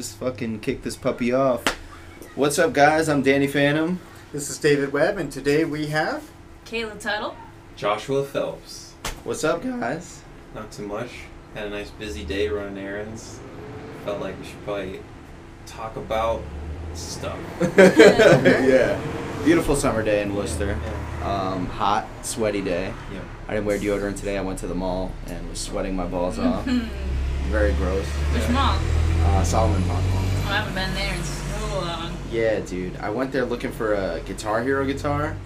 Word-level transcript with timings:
Just 0.00 0.18
fucking 0.18 0.60
kick 0.60 0.82
this 0.82 0.94
puppy 0.94 1.32
off. 1.32 1.64
What's 2.36 2.56
up, 2.60 2.72
guys? 2.72 3.08
I'm 3.08 3.20
Danny 3.20 3.48
Phantom. 3.48 3.98
This 4.32 4.48
is 4.48 4.56
David 4.56 4.92
Webb, 4.92 5.18
and 5.18 5.28
today 5.32 5.64
we 5.64 5.88
have. 5.88 6.22
Kayla 6.66 7.00
Tuttle. 7.00 7.34
Joshua 7.74 8.22
Phelps. 8.22 8.92
What's 9.24 9.42
up, 9.42 9.60
guys? 9.60 10.22
Not 10.54 10.70
too 10.70 10.86
much. 10.86 11.10
Had 11.52 11.66
a 11.66 11.70
nice 11.70 11.90
busy 11.90 12.24
day 12.24 12.46
running 12.46 12.78
errands. 12.78 13.40
Felt 14.04 14.20
like 14.20 14.38
we 14.38 14.46
should 14.46 14.62
probably 14.62 15.00
talk 15.66 15.96
about 15.96 16.42
stuff. 16.94 17.36
yeah. 17.76 19.00
Beautiful 19.44 19.74
summer 19.74 20.04
day 20.04 20.22
in 20.22 20.32
Worcester. 20.32 20.78
Yeah. 20.80 21.28
Um, 21.28 21.66
hot, 21.66 22.06
sweaty 22.22 22.62
day. 22.62 22.94
Yep. 23.12 23.24
I 23.48 23.54
didn't 23.54 23.66
wear 23.66 23.80
deodorant 23.80 24.16
today. 24.16 24.38
I 24.38 24.42
went 24.42 24.60
to 24.60 24.68
the 24.68 24.76
mall 24.76 25.10
and 25.26 25.50
was 25.50 25.58
sweating 25.58 25.96
my 25.96 26.06
balls 26.06 26.38
off. 26.38 26.64
Very 27.50 27.72
gross. 27.72 28.06
mall? 28.52 28.78
Uh, 29.24 29.42
Solomon 29.44 29.86
Mall. 29.86 29.96
Oh, 30.00 30.46
I 30.48 30.56
haven't 30.56 30.74
been 30.74 30.94
there 30.94 31.14
in 31.14 31.22
so 31.22 31.80
long. 31.80 32.12
Yeah, 32.30 32.60
dude. 32.60 32.96
I 32.96 33.10
went 33.10 33.32
there 33.32 33.44
looking 33.44 33.70
for 33.72 33.94
a 33.94 34.20
Guitar 34.26 34.62
Hero 34.62 34.84
guitar 34.86 35.36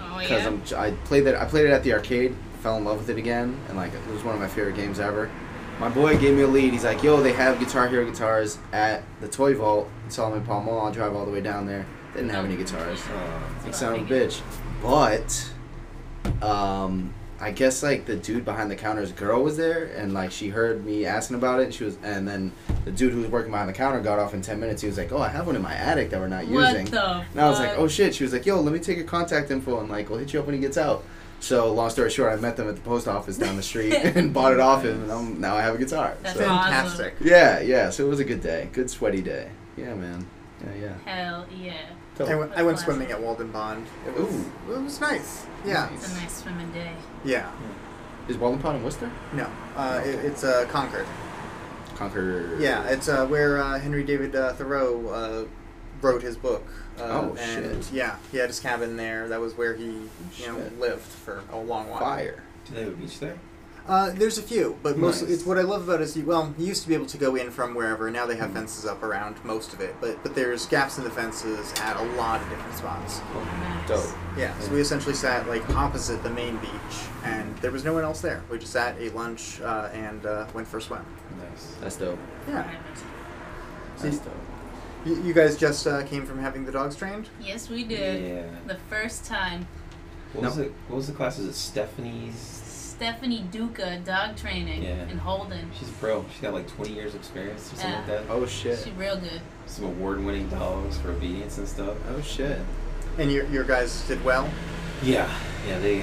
Oh 0.00 0.18
because 0.18 0.42
yeah. 0.70 0.80
I'm 0.80 0.92
I 0.92 0.96
played 1.04 1.24
that 1.26 1.36
I 1.36 1.44
played 1.44 1.66
it 1.66 1.70
at 1.70 1.82
the 1.84 1.92
arcade. 1.92 2.34
Fell 2.62 2.76
in 2.76 2.84
love 2.84 2.98
with 2.98 3.08
it 3.10 3.18
again, 3.18 3.58
and 3.68 3.76
like 3.76 3.92
it 3.94 4.06
was 4.12 4.24
one 4.24 4.34
of 4.34 4.40
my 4.40 4.48
favorite 4.48 4.74
games 4.76 4.98
ever. 4.98 5.30
My 5.78 5.88
boy 5.88 6.18
gave 6.18 6.34
me 6.36 6.42
a 6.42 6.46
lead. 6.48 6.72
He's 6.72 6.84
like, 6.84 7.02
"Yo, 7.04 7.22
they 7.22 7.32
have 7.32 7.60
Guitar 7.60 7.86
Hero 7.88 8.04
guitars 8.04 8.58
at 8.72 9.04
the 9.20 9.28
Toy 9.28 9.54
Vault 9.54 9.88
in 10.04 10.10
Solomon 10.10 10.42
Pond 10.44 10.66
Mall." 10.66 10.80
I'll 10.86 10.92
drive 10.92 11.14
all 11.14 11.24
the 11.24 11.30
way 11.30 11.40
down 11.40 11.66
there. 11.66 11.86
They 12.14 12.20
didn't 12.20 12.34
have 12.34 12.44
any 12.44 12.56
guitars. 12.56 13.00
Uh, 13.06 13.40
Like 13.64 13.74
son 13.74 13.94
of 14.00 14.10
a 14.10 14.12
bitch. 14.12 14.40
But, 14.82 16.44
um, 16.44 17.14
I 17.40 17.52
guess 17.52 17.82
like 17.82 18.04
the 18.04 18.16
dude 18.16 18.44
behind 18.44 18.70
the 18.70 18.76
counter's 18.76 19.12
girl 19.12 19.42
was 19.42 19.56
there, 19.56 19.84
and 19.96 20.12
like 20.12 20.32
she 20.32 20.48
heard 20.48 20.84
me 20.84 21.06
asking 21.06 21.36
about 21.36 21.60
it. 21.60 21.64
And 21.64 21.74
she 21.74 21.84
was, 21.84 21.96
and 22.02 22.26
then 22.26 22.52
the 22.84 22.90
dude 22.90 23.12
who 23.12 23.20
was 23.20 23.30
working 23.30 23.52
behind 23.52 23.68
the 23.68 23.74
counter 23.74 24.00
got 24.00 24.18
off 24.18 24.34
in 24.34 24.42
ten 24.42 24.58
minutes. 24.58 24.82
He 24.82 24.88
was 24.88 24.98
like, 24.98 25.12
"Oh, 25.12 25.18
I 25.18 25.28
have 25.28 25.46
one 25.46 25.54
in 25.54 25.62
my 25.62 25.74
attic 25.74 26.10
that 26.10 26.20
we're 26.20 26.28
not 26.28 26.46
what 26.46 26.72
using." 26.72 26.86
the? 26.86 27.24
And 27.32 27.40
I 27.40 27.48
was 27.48 27.58
like, 27.58 27.78
oh 27.78 27.86
shit. 27.86 28.14
She 28.14 28.24
was 28.24 28.32
like, 28.32 28.44
yo, 28.44 28.60
let 28.60 28.72
me 28.72 28.80
take 28.80 28.96
your 28.96 29.06
contact 29.06 29.50
info 29.50 29.78
and 29.80 29.88
like 29.88 30.10
we'll 30.10 30.18
hit 30.18 30.32
you 30.32 30.40
up 30.40 30.46
when 30.46 30.54
he 30.54 30.60
gets 30.60 30.76
out. 30.76 31.04
So 31.40 31.72
long 31.72 31.88
story 31.90 32.10
short, 32.10 32.32
I 32.32 32.36
met 32.36 32.56
them 32.56 32.68
at 32.68 32.74
the 32.74 32.80
post 32.80 33.06
office 33.06 33.38
down 33.38 33.56
the 33.56 33.62
street 33.62 33.94
and 34.16 34.34
bought 34.34 34.52
it 34.52 34.60
off 34.60 34.84
him, 34.84 35.02
and 35.02 35.12
I'm, 35.12 35.40
now 35.40 35.56
I 35.56 35.62
have 35.62 35.76
a 35.76 35.78
guitar. 35.78 36.16
That's 36.22 36.36
so. 36.36 36.44
Fantastic. 36.44 37.14
Yeah, 37.20 37.60
yeah. 37.60 37.90
So 37.90 38.04
it 38.04 38.08
was 38.08 38.18
a 38.18 38.24
good 38.24 38.42
day, 38.42 38.68
good 38.72 38.90
sweaty 38.90 39.22
day. 39.22 39.48
Yeah, 39.76 39.94
man. 39.94 40.26
Yeah, 40.64 40.74
yeah. 40.80 40.94
Hell 41.04 41.46
yeah. 41.56 41.86
I 42.20 42.34
went, 42.34 42.52
I 42.54 42.62
went 42.62 42.78
swimming 42.78 43.10
at 43.10 43.20
Walden 43.20 43.50
Pond. 43.50 43.86
It 44.06 44.14
was, 44.14 44.34
Ooh. 44.34 44.72
it 44.74 44.80
was 44.82 45.00
nice. 45.00 45.46
Yeah. 45.64 45.92
It's 45.94 46.12
a 46.12 46.20
nice 46.20 46.42
swimming 46.42 46.70
day. 46.72 46.92
Yeah. 47.24 47.50
Is 48.28 48.36
Walden 48.36 48.60
Pond 48.60 48.78
in 48.78 48.84
Worcester? 48.84 49.10
No. 49.32 49.48
Uh, 49.76 50.02
it, 50.04 50.16
it's 50.24 50.44
uh, 50.44 50.66
Concord. 50.70 51.06
Concord. 51.94 52.60
Yeah, 52.60 52.84
it's 52.88 53.08
uh, 53.08 53.26
where 53.26 53.58
uh, 53.58 53.78
Henry 53.78 54.04
David 54.04 54.34
uh, 54.36 54.52
Thoreau 54.52 55.08
uh, 55.08 55.44
wrote 56.02 56.22
his 56.22 56.36
book. 56.36 56.64
Uh, 56.98 57.02
Oh, 57.02 57.36
and 57.38 57.84
shit. 57.84 57.92
Yeah, 57.92 58.16
he 58.32 58.38
had 58.38 58.48
his 58.48 58.60
cabin 58.60 58.96
there. 58.96 59.28
That 59.28 59.40
was 59.40 59.54
where 59.56 59.74
he, 59.74 59.84
you 59.84 60.46
know, 60.46 60.56
Shit. 60.58 60.78
lived 60.80 61.02
for 61.02 61.42
a 61.52 61.58
long 61.58 61.88
while. 61.88 62.00
Fire. 62.00 62.42
do 62.66 62.74
they 62.74 62.82
have 62.84 62.92
a 62.92 62.96
beach 62.96 63.18
there? 63.20 63.38
Uh, 63.88 64.10
there's 64.10 64.36
a 64.36 64.42
few, 64.42 64.76
but 64.82 64.98
mostly 64.98 65.28
Nice. 65.28 65.38
it's 65.38 65.46
what 65.46 65.56
I 65.56 65.62
love 65.62 65.88
about 65.88 66.02
it 66.02 66.04
is 66.04 66.14
you, 66.16 66.24
well, 66.26 66.54
you 66.58 66.66
used 66.66 66.82
to 66.82 66.88
be 66.88 66.94
able 66.94 67.06
to 67.06 67.16
go 67.16 67.36
in 67.36 67.50
from 67.50 67.74
wherever. 67.74 68.10
Now 68.10 68.26
they 68.26 68.36
have 68.36 68.50
Mhm. 68.50 68.54
fences 68.54 68.84
up 68.84 69.02
around 69.02 69.36
most 69.44 69.72
of 69.72 69.80
it, 69.80 69.96
but 69.98 70.22
but 70.22 70.34
there's 70.34 70.66
gaps 70.66 70.98
in 70.98 71.04
the 71.04 71.10
fences 71.10 71.72
at 71.80 71.96
a 71.96 72.02
lot 72.16 72.42
of 72.42 72.50
different 72.50 72.76
spots. 72.76 73.20
Nice. 73.34 73.88
Dope. 73.88 74.14
Yeah, 74.36 74.52
so 74.60 74.70
we 74.72 74.80
essentially 74.80 75.14
sat 75.14 75.48
like 75.48 75.66
opposite 75.74 76.22
the 76.22 76.28
main 76.28 76.58
beach, 76.58 76.98
and 77.24 77.56
there 77.58 77.70
was 77.70 77.82
no 77.82 77.94
one 77.94 78.04
else 78.04 78.20
there. 78.20 78.42
We 78.50 78.58
just 78.58 78.72
sat, 78.74 78.94
ate 79.00 79.16
lunch, 79.16 79.58
uh, 79.62 79.88
and 79.94 80.26
uh, 80.26 80.44
went 80.52 80.68
for 80.68 80.76
a 80.76 80.82
swim. 80.82 81.00
Nice. 81.50 81.68
That's 81.80 81.96
dope. 81.96 82.18
Yeah. 82.46 82.70
That's 83.98 84.16
See- 84.18 84.22
dope. 84.22 84.34
You, 85.06 85.22
you 85.22 85.32
guys 85.32 85.56
just 85.56 85.86
uh, 85.86 86.02
came 86.02 86.26
from 86.26 86.40
having 86.40 86.66
the 86.66 86.72
dogs 86.72 86.94
trained? 86.96 87.30
Yes, 87.40 87.70
we 87.70 87.84
did. 87.84 88.22
Yeah. 88.22 88.42
The 88.66 88.78
first 88.90 89.24
time, 89.24 89.66
What 90.34 90.44
was 90.44 90.58
it? 90.58 90.74
What 90.88 90.96
was 90.96 91.06
the 91.06 91.14
class? 91.14 91.38
Is 91.38 91.46
it 91.46 91.54
Stephanie's? 91.54 92.60
Stephanie 92.98 93.44
Duca 93.52 94.00
dog 94.04 94.36
training 94.36 94.82
Yeah. 94.82 95.08
in 95.08 95.18
Holden. 95.18 95.70
She's 95.78 95.88
a 95.88 95.92
pro. 95.92 96.24
She's 96.32 96.40
got 96.40 96.52
like 96.52 96.66
20 96.66 96.92
years 96.92 97.14
experience 97.14 97.72
or 97.72 97.76
something 97.76 97.90
Yeah. 97.90 97.96
like 97.98 98.06
that. 98.08 98.22
Oh 98.28 98.44
shit. 98.44 98.80
She's 98.82 98.92
real 98.94 99.16
good. 99.16 99.40
Some 99.66 99.84
award-winning 99.84 100.48
dogs 100.48 100.98
for 100.98 101.12
obedience 101.12 101.58
and 101.58 101.68
stuff. 101.68 101.94
Oh 102.10 102.20
shit. 102.20 102.58
And 103.16 103.30
your, 103.30 103.46
your 103.46 103.62
guys 103.62 104.02
did 104.08 104.24
well? 104.24 104.50
Yeah. 105.04 105.30
Yeah. 105.68 105.78
They. 105.78 105.98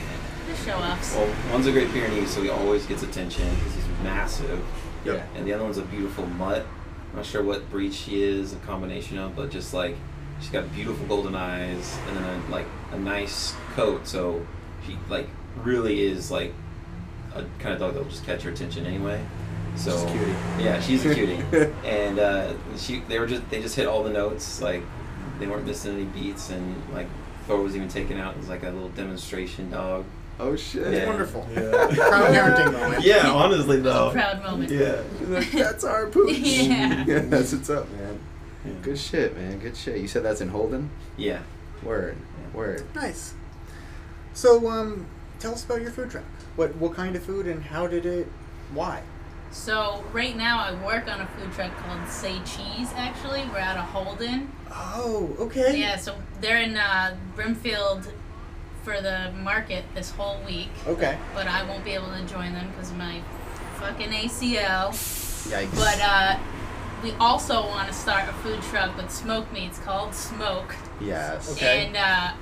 The 0.48 0.56
show 0.66 0.78
offs. 0.78 1.14
Well, 1.16 1.28
one's 1.52 1.66
a 1.68 1.72
Great 1.74 1.92
Pyrenees, 1.92 2.30
so 2.34 2.42
he 2.42 2.50
always 2.50 2.86
gets 2.86 3.04
attention 3.04 3.50
because 3.56 3.74
he's 3.76 3.88
massive. 4.02 4.64
Yeah. 5.04 5.22
And 5.36 5.46
the 5.46 5.52
other 5.52 5.66
one's 5.66 5.78
a 5.78 5.82
beautiful 5.82 6.26
mutt. 6.28 6.66
I'm 7.12 7.18
not 7.18 7.26
sure 7.26 7.44
what 7.44 7.70
breed 7.70 7.94
she 7.94 8.24
is, 8.24 8.54
a 8.54 8.58
combination 8.58 9.18
of, 9.18 9.36
but 9.36 9.52
just 9.52 9.74
like 9.74 9.98
she's 10.40 10.50
got 10.50 10.72
beautiful 10.74 11.06
golden 11.08 11.36
eyes 11.36 11.98
and 12.08 12.18
then 12.18 12.24
a, 12.24 12.52
like 12.52 12.68
a 12.94 12.98
nice 13.00 13.54
coat. 13.74 14.08
So 14.08 14.48
she 14.88 14.98
like 15.10 15.28
really 15.62 16.02
is 16.02 16.32
like 16.32 16.54
a 17.36 17.46
kind 17.60 17.74
of 17.74 17.80
dog 17.80 17.94
that'll 17.94 18.10
just 18.10 18.26
catch 18.26 18.44
your 18.44 18.54
attention 18.54 18.86
anyway. 18.86 19.24
So 19.76 19.92
She's 19.92 20.04
a 20.04 20.18
cutie. 20.18 20.36
yeah, 20.64 20.80
she's 20.82 21.06
a 21.06 21.14
cutie. 21.14 21.44
and 21.86 22.18
uh, 22.20 22.54
she 22.78 23.00
they 23.10 23.20
were 23.20 23.28
just 23.28 23.48
they 23.50 23.62
just 23.62 23.76
hit 23.76 23.88
all 23.88 24.04
the 24.04 24.10
notes 24.10 24.62
like 24.62 24.82
they 25.40 25.48
weren't 25.48 25.66
missing 25.66 25.94
any 25.96 26.06
beats 26.06 26.50
and 26.50 26.82
like 26.94 27.08
Thor 27.46 27.62
was 27.62 27.76
even 27.76 27.90
taken 27.90 28.18
out 28.18 28.38
as 28.38 28.48
like 28.48 28.64
a 28.64 28.70
little 28.70 28.90
demonstration 28.90 29.70
dog. 29.70 30.06
Oh 30.40 30.56
shit. 30.56 30.84
That's 30.86 30.98
Yeah. 30.98 31.08
wonderful. 31.08 31.48
Yeah. 31.54 31.62
Proud 31.94 32.32
parenting 32.34 32.72
moment. 32.74 33.04
Yeah, 33.06 33.30
honestly 33.32 33.80
though. 33.82 34.12
proud 34.12 34.44
moment. 34.44 34.72
Yeah. 34.72 35.02
Like, 35.28 35.52
that's 35.52 35.84
our 35.84 36.08
pooch. 36.08 36.38
Yeah. 36.40 37.04
that's 37.26 37.52
what's 37.54 37.70
up, 37.70 37.90
man. 37.92 38.20
Yeah. 38.66 38.72
Good 38.82 38.98
shit, 38.98 39.36
man. 39.38 39.60
Good 39.60 39.76
shit. 39.78 40.00
You 40.00 40.08
said 40.08 40.24
that's 40.24 40.42
in 40.42 40.50
Holden? 40.50 40.90
Yeah. 41.18 41.42
Word. 41.84 42.16
Yeah. 42.42 42.58
Word. 42.58 42.84
Nice. 42.96 43.34
So, 44.34 44.68
um, 44.70 45.06
tell 45.40 45.54
us 45.54 45.64
about 45.64 45.82
your 45.82 45.92
food 45.92 46.10
truck. 46.12 46.24
What 46.56 46.76
what 46.76 46.94
kind 46.94 47.16
of 47.16 47.24
food 47.24 47.48
and 47.48 47.64
how 47.64 47.88
did 47.88 48.06
it? 48.06 48.28
Why? 48.74 49.02
So 49.52 50.04
right 50.12 50.36
now 50.36 50.60
I 50.60 50.74
work 50.86 51.08
on 51.12 51.22
a 51.22 51.28
food 51.28 51.52
truck 51.54 51.76
called 51.78 52.08
Say 52.10 52.40
Cheese. 52.40 52.90
Actually, 52.96 53.44
we're 53.52 53.60
out 53.60 53.78
of 53.78 53.86
Holden. 53.86 54.52
Oh, 54.72 55.36
okay. 55.40 55.80
Yeah, 55.80 55.96
so 55.98 56.16
they're 56.42 56.58
in 56.62 56.76
uh, 56.76 57.16
Brimfield 57.36 58.12
for 58.84 59.00
the 59.02 59.32
market 59.42 59.86
this 59.96 60.12
whole 60.12 60.40
week, 60.46 60.70
Okay. 60.86 61.18
but 61.34 61.48
I 61.48 61.64
won't 61.64 61.84
be 61.86 61.92
able 61.92 62.12
to 62.12 62.22
join 62.26 62.54
them 62.54 62.70
because 62.72 62.92
of 62.92 62.98
my 62.98 63.22
fucking 63.78 64.10
ACL. 64.10 64.90
Yikes. 64.92 65.76
But 65.76 66.00
uh, 66.02 66.38
we 67.02 67.12
also 67.14 67.62
want 67.66 67.88
to 67.88 67.94
start 67.94 68.28
a 68.30 68.34
food 68.34 68.62
truck 68.64 68.96
with 68.98 69.10
smoke 69.10 69.52
meats 69.54 69.80
called 69.80 70.14
Smoke, 70.14 70.76
yes. 71.00 71.52
Okay. 71.54 71.86
and 71.88 71.96
uh, 71.98 72.34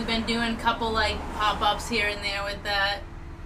we've 0.00 0.06
been 0.08 0.24
doing 0.24 0.54
a 0.54 0.56
couple 0.56 0.90
like 0.90 1.18
pop 1.34 1.60
ups 1.60 1.86
here 1.88 2.08
and 2.08 2.22
there 2.24 2.42
with 2.42 2.62
that. 2.64 3.00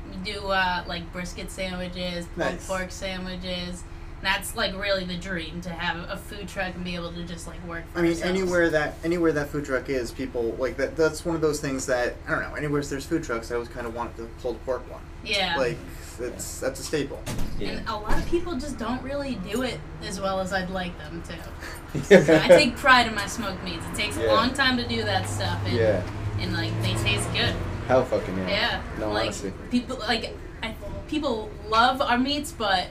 We 0.08 0.32
do 0.32 0.38
uh, 0.46 0.84
like 0.86 1.12
brisket 1.12 1.50
sandwiches, 1.50 2.26
pulled 2.26 2.38
Nice. 2.52 2.66
pork 2.68 2.90
sandwiches. 2.92 3.82
That's 4.22 4.54
like 4.56 4.72
really 4.78 5.04
the 5.04 5.16
dream 5.16 5.60
to 5.62 5.70
have 5.70 6.08
a 6.08 6.16
food 6.16 6.48
truck 6.48 6.74
and 6.76 6.84
be 6.84 6.94
able 6.94 7.12
to 7.12 7.24
just 7.24 7.48
like 7.48 7.62
work. 7.66 7.82
For 7.92 7.98
I 7.98 8.02
mean, 8.02 8.12
ourselves. 8.12 8.30
anywhere 8.40 8.70
that 8.70 8.94
anywhere 9.02 9.32
that 9.32 9.48
food 9.48 9.64
truck 9.64 9.88
is, 9.88 10.12
people 10.12 10.52
like 10.58 10.76
that. 10.76 10.96
That's 10.96 11.24
one 11.24 11.34
of 11.34 11.42
those 11.42 11.60
things 11.60 11.86
that 11.86 12.14
I 12.28 12.30
don't 12.30 12.42
know. 12.42 12.54
Anywhere 12.54 12.82
there's 12.82 13.04
food 13.04 13.24
trucks, 13.24 13.50
I 13.50 13.56
always 13.56 13.68
kind 13.68 13.86
of 13.86 13.94
want 13.94 14.16
the 14.16 14.24
pulled 14.40 14.64
pork 14.64 14.88
one. 14.90 15.02
Yeah. 15.24 15.56
Like 15.58 15.76
that's 16.20 16.60
that's 16.60 16.78
a 16.78 16.82
staple. 16.84 17.20
Yeah. 17.58 17.70
And 17.70 17.88
a 17.88 17.96
lot 17.96 18.16
of 18.16 18.24
people 18.26 18.54
just 18.56 18.78
don't 18.78 19.02
really 19.02 19.34
do 19.50 19.62
it 19.62 19.80
as 20.04 20.20
well 20.20 20.38
as 20.40 20.52
I'd 20.52 20.70
like 20.70 20.96
them 20.98 21.20
to. 21.22 22.02
So 22.04 22.16
I 22.42 22.48
take 22.48 22.76
pride 22.76 23.08
in 23.08 23.14
my 23.16 23.26
smoked 23.26 23.62
meats. 23.64 23.84
It 23.92 23.96
takes 23.96 24.16
Yeah. 24.16 24.26
a 24.26 24.34
long 24.34 24.54
time 24.54 24.76
to 24.78 24.86
do 24.88 25.02
that 25.02 25.28
stuff, 25.28 25.60
and, 25.66 25.76
yeah. 25.76 26.02
And 26.40 26.52
like 26.52 26.72
they 26.82 26.94
taste 26.94 27.30
good. 27.32 27.54
Hell 27.88 28.04
fucking 28.04 28.36
yeah. 28.38 28.48
Yeah, 28.48 28.82
No, 28.98 29.10
like 29.10 29.24
honestly. 29.26 29.52
people 29.70 29.96
like 29.98 30.34
I, 30.62 30.74
people 31.08 31.50
love 31.68 32.00
our 32.00 32.18
meats, 32.18 32.52
but 32.52 32.88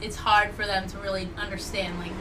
it's 0.00 0.16
hard 0.16 0.50
for 0.52 0.66
them 0.66 0.86
to 0.88 0.98
really 0.98 1.28
understand. 1.38 1.98
Like 1.98 2.12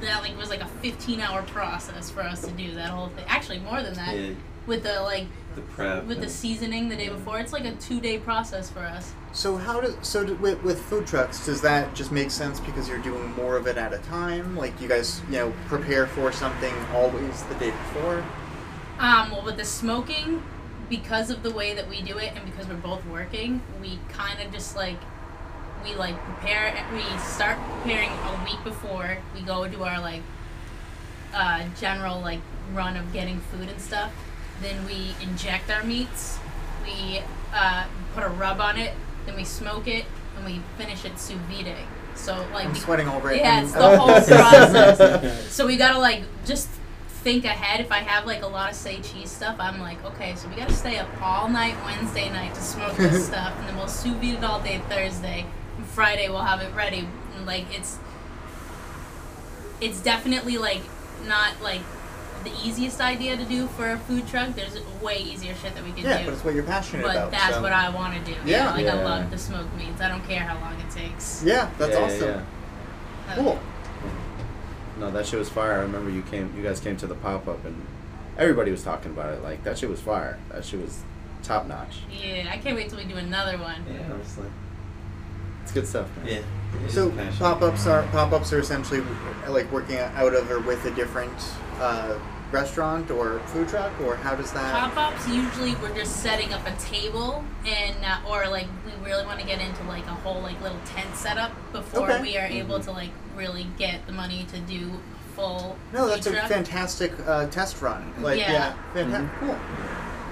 that, 0.00 0.22
like 0.22 0.36
was 0.36 0.50
like 0.50 0.60
a 0.62 0.66
15 0.66 1.20
hour 1.20 1.42
process 1.42 2.10
for 2.10 2.22
us 2.22 2.42
to 2.44 2.50
do 2.52 2.74
that 2.74 2.88
whole 2.90 3.08
thing. 3.08 3.24
Actually, 3.28 3.60
more 3.60 3.82
than 3.82 3.94
that. 3.94 4.16
Yeah, 4.18 4.30
With 4.66 4.82
the 4.82 5.00
like 5.02 5.26
the 5.54 5.62
prep. 5.62 6.04
with 6.06 6.20
the 6.20 6.28
seasoning 6.28 6.88
the 6.88 6.96
day 6.96 7.08
before, 7.08 7.38
it's 7.38 7.52
like 7.52 7.64
a 7.64 7.72
two 7.76 8.00
day 8.00 8.18
process 8.18 8.68
for 8.68 8.80
us. 8.80 9.12
So 9.32 9.56
how 9.56 9.80
does 9.80 9.96
so 10.02 10.24
do, 10.24 10.34
with, 10.36 10.62
with 10.62 10.80
food 10.82 11.06
trucks 11.06 11.44
does 11.46 11.60
that 11.60 11.94
just 11.94 12.10
make 12.10 12.30
sense 12.30 12.58
because 12.58 12.88
you're 12.88 12.98
doing 12.98 13.30
more 13.34 13.56
of 13.56 13.66
it 13.66 13.76
at 13.76 13.92
a 13.92 13.98
time? 13.98 14.56
Like 14.56 14.80
you 14.80 14.88
guys, 14.88 15.20
you 15.30 15.36
know, 15.36 15.52
prepare 15.66 16.06
for 16.06 16.32
something 16.32 16.74
always 16.94 17.42
the 17.44 17.54
day 17.56 17.70
before. 17.70 18.24
Um, 18.98 19.30
well, 19.30 19.42
with 19.42 19.56
the 19.56 19.64
smoking, 19.64 20.42
because 20.88 21.30
of 21.30 21.42
the 21.42 21.50
way 21.50 21.74
that 21.74 21.88
we 21.88 22.00
do 22.02 22.16
it, 22.18 22.32
and 22.34 22.44
because 22.44 22.66
we're 22.66 22.74
both 22.76 23.04
working, 23.06 23.60
we 23.80 23.98
kind 24.08 24.40
of 24.40 24.52
just 24.52 24.76
like 24.76 24.96
we 25.84 25.94
like 25.94 26.16
prepare. 26.24 26.74
We 26.92 27.02
start 27.18 27.58
preparing 27.82 28.10
a 28.10 28.44
week 28.44 28.62
before 28.64 29.18
we 29.34 29.42
go 29.42 29.66
do 29.68 29.82
our 29.82 30.00
like 30.00 30.22
uh, 31.34 31.64
general 31.78 32.20
like 32.20 32.40
run 32.72 32.96
of 32.96 33.12
getting 33.12 33.40
food 33.40 33.68
and 33.68 33.80
stuff. 33.80 34.12
Then 34.62 34.86
we 34.86 35.14
inject 35.22 35.70
our 35.70 35.82
meats. 35.84 36.38
We 36.84 37.20
uh, 37.52 37.84
put 38.14 38.22
a 38.24 38.28
rub 38.28 38.60
on 38.60 38.78
it. 38.78 38.94
Then 39.26 39.36
we 39.36 39.44
smoke 39.44 39.86
it, 39.88 40.06
and 40.36 40.46
we 40.46 40.60
finish 40.78 41.04
it 41.04 41.18
sous 41.18 41.36
vide. 41.50 41.74
So 42.14 42.34
like 42.54 42.64
I'm 42.66 42.72
we- 42.72 42.78
sweating 42.78 43.08
already. 43.08 43.40
Yeah, 43.40 43.62
it's 43.62 43.72
the 43.72 43.98
whole 43.98 44.06
process. 44.06 45.52
so 45.52 45.66
we 45.66 45.76
gotta 45.76 45.98
like 45.98 46.22
just 46.46 46.68
think 47.26 47.44
ahead. 47.44 47.80
If 47.80 47.90
I 47.90 47.98
have 47.98 48.24
like 48.24 48.42
a 48.42 48.46
lot 48.46 48.70
of 48.70 48.76
say 48.76 49.00
cheese 49.00 49.32
stuff, 49.32 49.56
I'm 49.58 49.80
like, 49.80 50.02
okay, 50.04 50.36
so 50.36 50.48
we 50.48 50.54
gotta 50.54 50.72
stay 50.72 50.98
up 50.98 51.08
all 51.20 51.48
night 51.48 51.74
Wednesday 51.84 52.30
night 52.30 52.54
to 52.54 52.60
smoke 52.62 52.96
this 52.96 53.26
stuff, 53.30 53.52
and 53.58 53.68
then 53.68 53.76
we'll 53.76 53.88
sous 53.88 54.14
vide 54.14 54.34
it 54.34 54.44
all 54.44 54.60
day 54.60 54.78
Thursday. 54.88 55.44
And 55.76 55.84
Friday 55.86 56.28
we'll 56.28 56.42
have 56.42 56.60
it 56.62 56.72
ready. 56.72 57.08
And, 57.34 57.44
like 57.44 57.66
it's 57.76 57.98
it's 59.80 60.00
definitely 60.00 60.56
like 60.56 60.82
not 61.26 61.60
like 61.60 61.80
the 62.44 62.52
easiest 62.64 63.00
idea 63.00 63.36
to 63.36 63.44
do 63.44 63.66
for 63.66 63.90
a 63.90 63.98
food 63.98 64.28
truck. 64.28 64.54
There's 64.54 64.78
way 65.02 65.18
easier 65.18 65.54
shit 65.56 65.74
that 65.74 65.82
we 65.82 65.90
can 65.90 66.04
yeah, 66.04 66.18
do. 66.18 66.26
but 66.26 66.34
it's 66.34 66.44
what 66.44 66.54
you're 66.54 66.62
passionate 66.62 67.02
But 67.02 67.16
about. 67.16 67.32
But 67.32 67.38
that's 67.38 67.54
so- 67.56 67.62
what 67.62 67.72
I 67.72 67.88
want 67.90 68.24
to 68.24 68.32
do. 68.32 68.38
Yeah. 68.44 68.70
like 68.72 68.86
I 68.86 69.02
love 69.02 69.32
the 69.32 69.38
smoked 69.38 69.74
meats. 69.76 70.00
I 70.00 70.08
don't 70.08 70.24
care 70.28 70.44
how 70.44 70.60
long 70.60 70.78
it 70.80 70.90
takes. 70.90 71.42
Yeah, 71.44 71.70
that's 71.76 71.92
Yeah, 71.92 71.98
yeah, 71.98 72.06
awesome. 72.06 72.28
yeah. 72.28 73.34
Cool. 73.34 73.58
No, 74.98 75.10
that 75.10 75.26
shit 75.26 75.38
was 75.38 75.48
fire. 75.48 75.72
I 75.72 75.82
remember 75.82 76.10
you 76.10 76.22
came, 76.22 76.52
you 76.56 76.62
guys 76.62 76.80
came 76.80 76.96
to 76.98 77.06
the 77.06 77.14
pop 77.14 77.46
up, 77.48 77.64
and 77.64 77.86
everybody 78.38 78.70
was 78.70 78.82
talking 78.82 79.12
about 79.12 79.32
it. 79.32 79.42
Like 79.42 79.62
that 79.64 79.78
shit 79.78 79.90
was 79.90 80.00
fire. 80.00 80.38
That 80.50 80.64
shit 80.64 80.80
was 80.80 81.02
top 81.42 81.66
notch. 81.66 81.98
Yeah, 82.10 82.48
I 82.50 82.58
can't 82.58 82.76
wait 82.76 82.88
till 82.88 82.98
we 82.98 83.04
do 83.04 83.16
another 83.16 83.58
one. 83.58 83.84
Yeah, 83.92 84.12
honestly. 84.12 84.46
It's 85.62 85.72
good 85.72 85.86
stuff, 85.86 86.08
man. 86.18 86.26
Yeah. 86.26 86.88
So 86.88 87.10
pop-ups 87.38 87.86
are 87.86 88.02
pop-ups 88.04 88.52
are 88.52 88.60
essentially 88.60 89.02
like 89.48 89.70
working 89.72 89.96
out 89.98 90.34
of 90.34 90.50
or 90.50 90.60
with 90.60 90.84
a 90.84 90.90
different 90.92 91.32
uh, 91.80 92.18
restaurant 92.52 93.10
or 93.10 93.40
food 93.46 93.68
truck, 93.68 93.92
or 94.02 94.16
how 94.16 94.34
does 94.34 94.52
that? 94.52 94.72
Pop 94.92 94.96
ups 95.14 95.28
usually 95.28 95.74
we're 95.76 95.94
just 95.94 96.22
setting 96.22 96.52
up 96.52 96.66
a 96.66 96.72
table 96.76 97.44
and 97.66 97.96
uh, 98.04 98.18
or 98.28 98.48
like 98.48 98.66
we 98.84 98.92
really 99.06 99.24
want 99.26 99.40
to 99.40 99.46
get 99.46 99.60
into 99.60 99.82
like 99.84 100.06
a 100.06 100.10
whole 100.14 100.40
like 100.42 100.60
little 100.62 100.78
tent 100.86 101.14
setup 101.14 101.50
before 101.72 102.10
Okay. 102.10 102.22
we 102.22 102.36
are 102.38 102.46
able 102.46 102.78
to 102.80 102.90
like 102.92 103.10
really 103.36 103.66
get 103.78 104.06
the 104.06 104.12
money 104.12 104.46
to 104.52 104.58
do 104.60 104.90
full. 105.34 105.76
No, 105.92 106.06
that's 106.08 106.26
a 106.26 106.32
truck. 106.32 106.48
fantastic 106.48 107.12
uh, 107.26 107.46
test 107.48 107.82
run. 107.82 108.12
Like, 108.22 108.38
yeah, 108.38 108.74
Yeah. 108.94 109.02
fanta- 109.02 109.30
cool. 109.40 109.56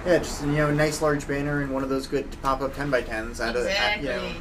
Yeah, 0.06 0.19
just 0.19 0.43
you 0.43 0.52
know, 0.52 0.70
nice 0.70 1.02
large 1.02 1.26
banner 1.26 1.61
and 1.62 1.72
one 1.72 1.82
of 1.82 1.88
those 1.88 2.06
good 2.06 2.26
pop-up 2.43 2.75
ten 2.76 2.90
by 2.90 3.02
tens. 3.02 3.40
At 3.40 3.56
a, 3.56 3.61
at, 3.61 3.66
Exactly. 3.99 4.06
you 4.08 4.14
know, 4.14 4.32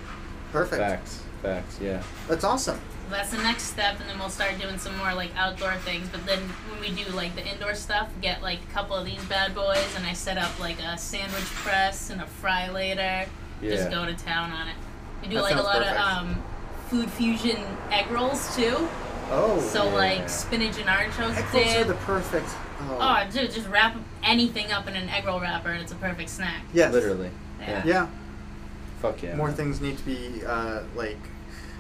perfect. 0.52 0.82
Facts, 0.82 1.22
facts. 1.42 1.80
Yeah. 1.82 2.04
That's 2.28 2.44
awesome. 2.44 2.80
That's 3.10 3.30
the 3.32 3.38
next 3.38 3.64
step, 3.64 4.00
and 4.00 4.10
then 4.10 4.18
we'll 4.18 4.30
start 4.30 4.60
doing 4.60 4.78
some 4.80 4.98
more 4.98 5.14
like 5.14 5.36
outdoor 5.38 5.76
things. 5.76 6.08
But 6.10 6.26
then 6.26 6.40
when 6.70 6.80
we 6.82 6.90
do 7.04 7.10
like 7.12 7.36
the 7.36 7.46
indoor 7.46 7.76
stuff, 7.76 8.10
get 8.22 8.42
like 8.42 8.60
a 8.64 8.74
couple 8.74 8.96
of 8.96 9.06
these 9.06 9.24
bad 9.26 9.54
boys, 9.54 9.86
and 9.98 10.06
I 10.06 10.14
set 10.14 10.38
up 10.38 10.60
like 10.60 10.82
a 10.82 10.98
sandwich 10.98 11.44
press 11.44 12.10
and 12.10 12.22
a 12.22 12.26
fry 12.26 12.70
later. 12.70 13.26
Just 13.62 13.90
go 13.92 14.06
to 14.06 14.14
town 14.14 14.52
on 14.52 14.68
it. 14.68 14.76
We 15.22 15.28
do 15.30 15.36
That 15.36 15.44
like 15.44 15.56
a 15.56 15.62
lot 15.62 15.78
perfect. 15.78 15.96
of 16.00 16.18
um, 16.18 16.44
food 16.90 17.10
fusion 17.12 17.58
egg 17.92 18.10
rolls 18.12 18.54
too. 18.56 18.90
Oh, 19.32 19.62
So 19.62 19.86
yeah. 19.86 19.94
like 19.94 20.30
spinach 20.30 20.78
and 20.80 20.90
artichoke 20.90 21.38
egg 21.38 21.54
rolls 21.54 21.76
are 21.76 21.84
the 21.86 21.94
perfect. 21.94 22.48
Oh, 22.90 22.98
Oh, 23.00 23.30
dude, 23.32 23.52
just 23.52 23.70
wrap 23.70 23.96
anything 24.24 24.72
up 24.74 24.88
in 24.88 24.96
an 24.98 25.08
egg 25.10 25.26
roll 25.26 25.40
wrapper, 25.40 25.70
and 25.70 25.82
it's 25.82 25.94
a 25.94 25.96
perfect 25.96 26.30
snack. 26.30 26.64
Yeah, 26.74 26.90
Literally. 26.90 27.30
Yeah. 27.62 27.84
Yeah, 27.86 28.08
Fuck 29.02 29.24
yeah. 29.24 29.36
more 29.38 29.48
man. 29.48 29.56
things 29.56 29.80
need 29.80 29.98
to 29.98 30.04
be 30.04 30.44
uh, 30.46 30.82
like. 30.96 31.18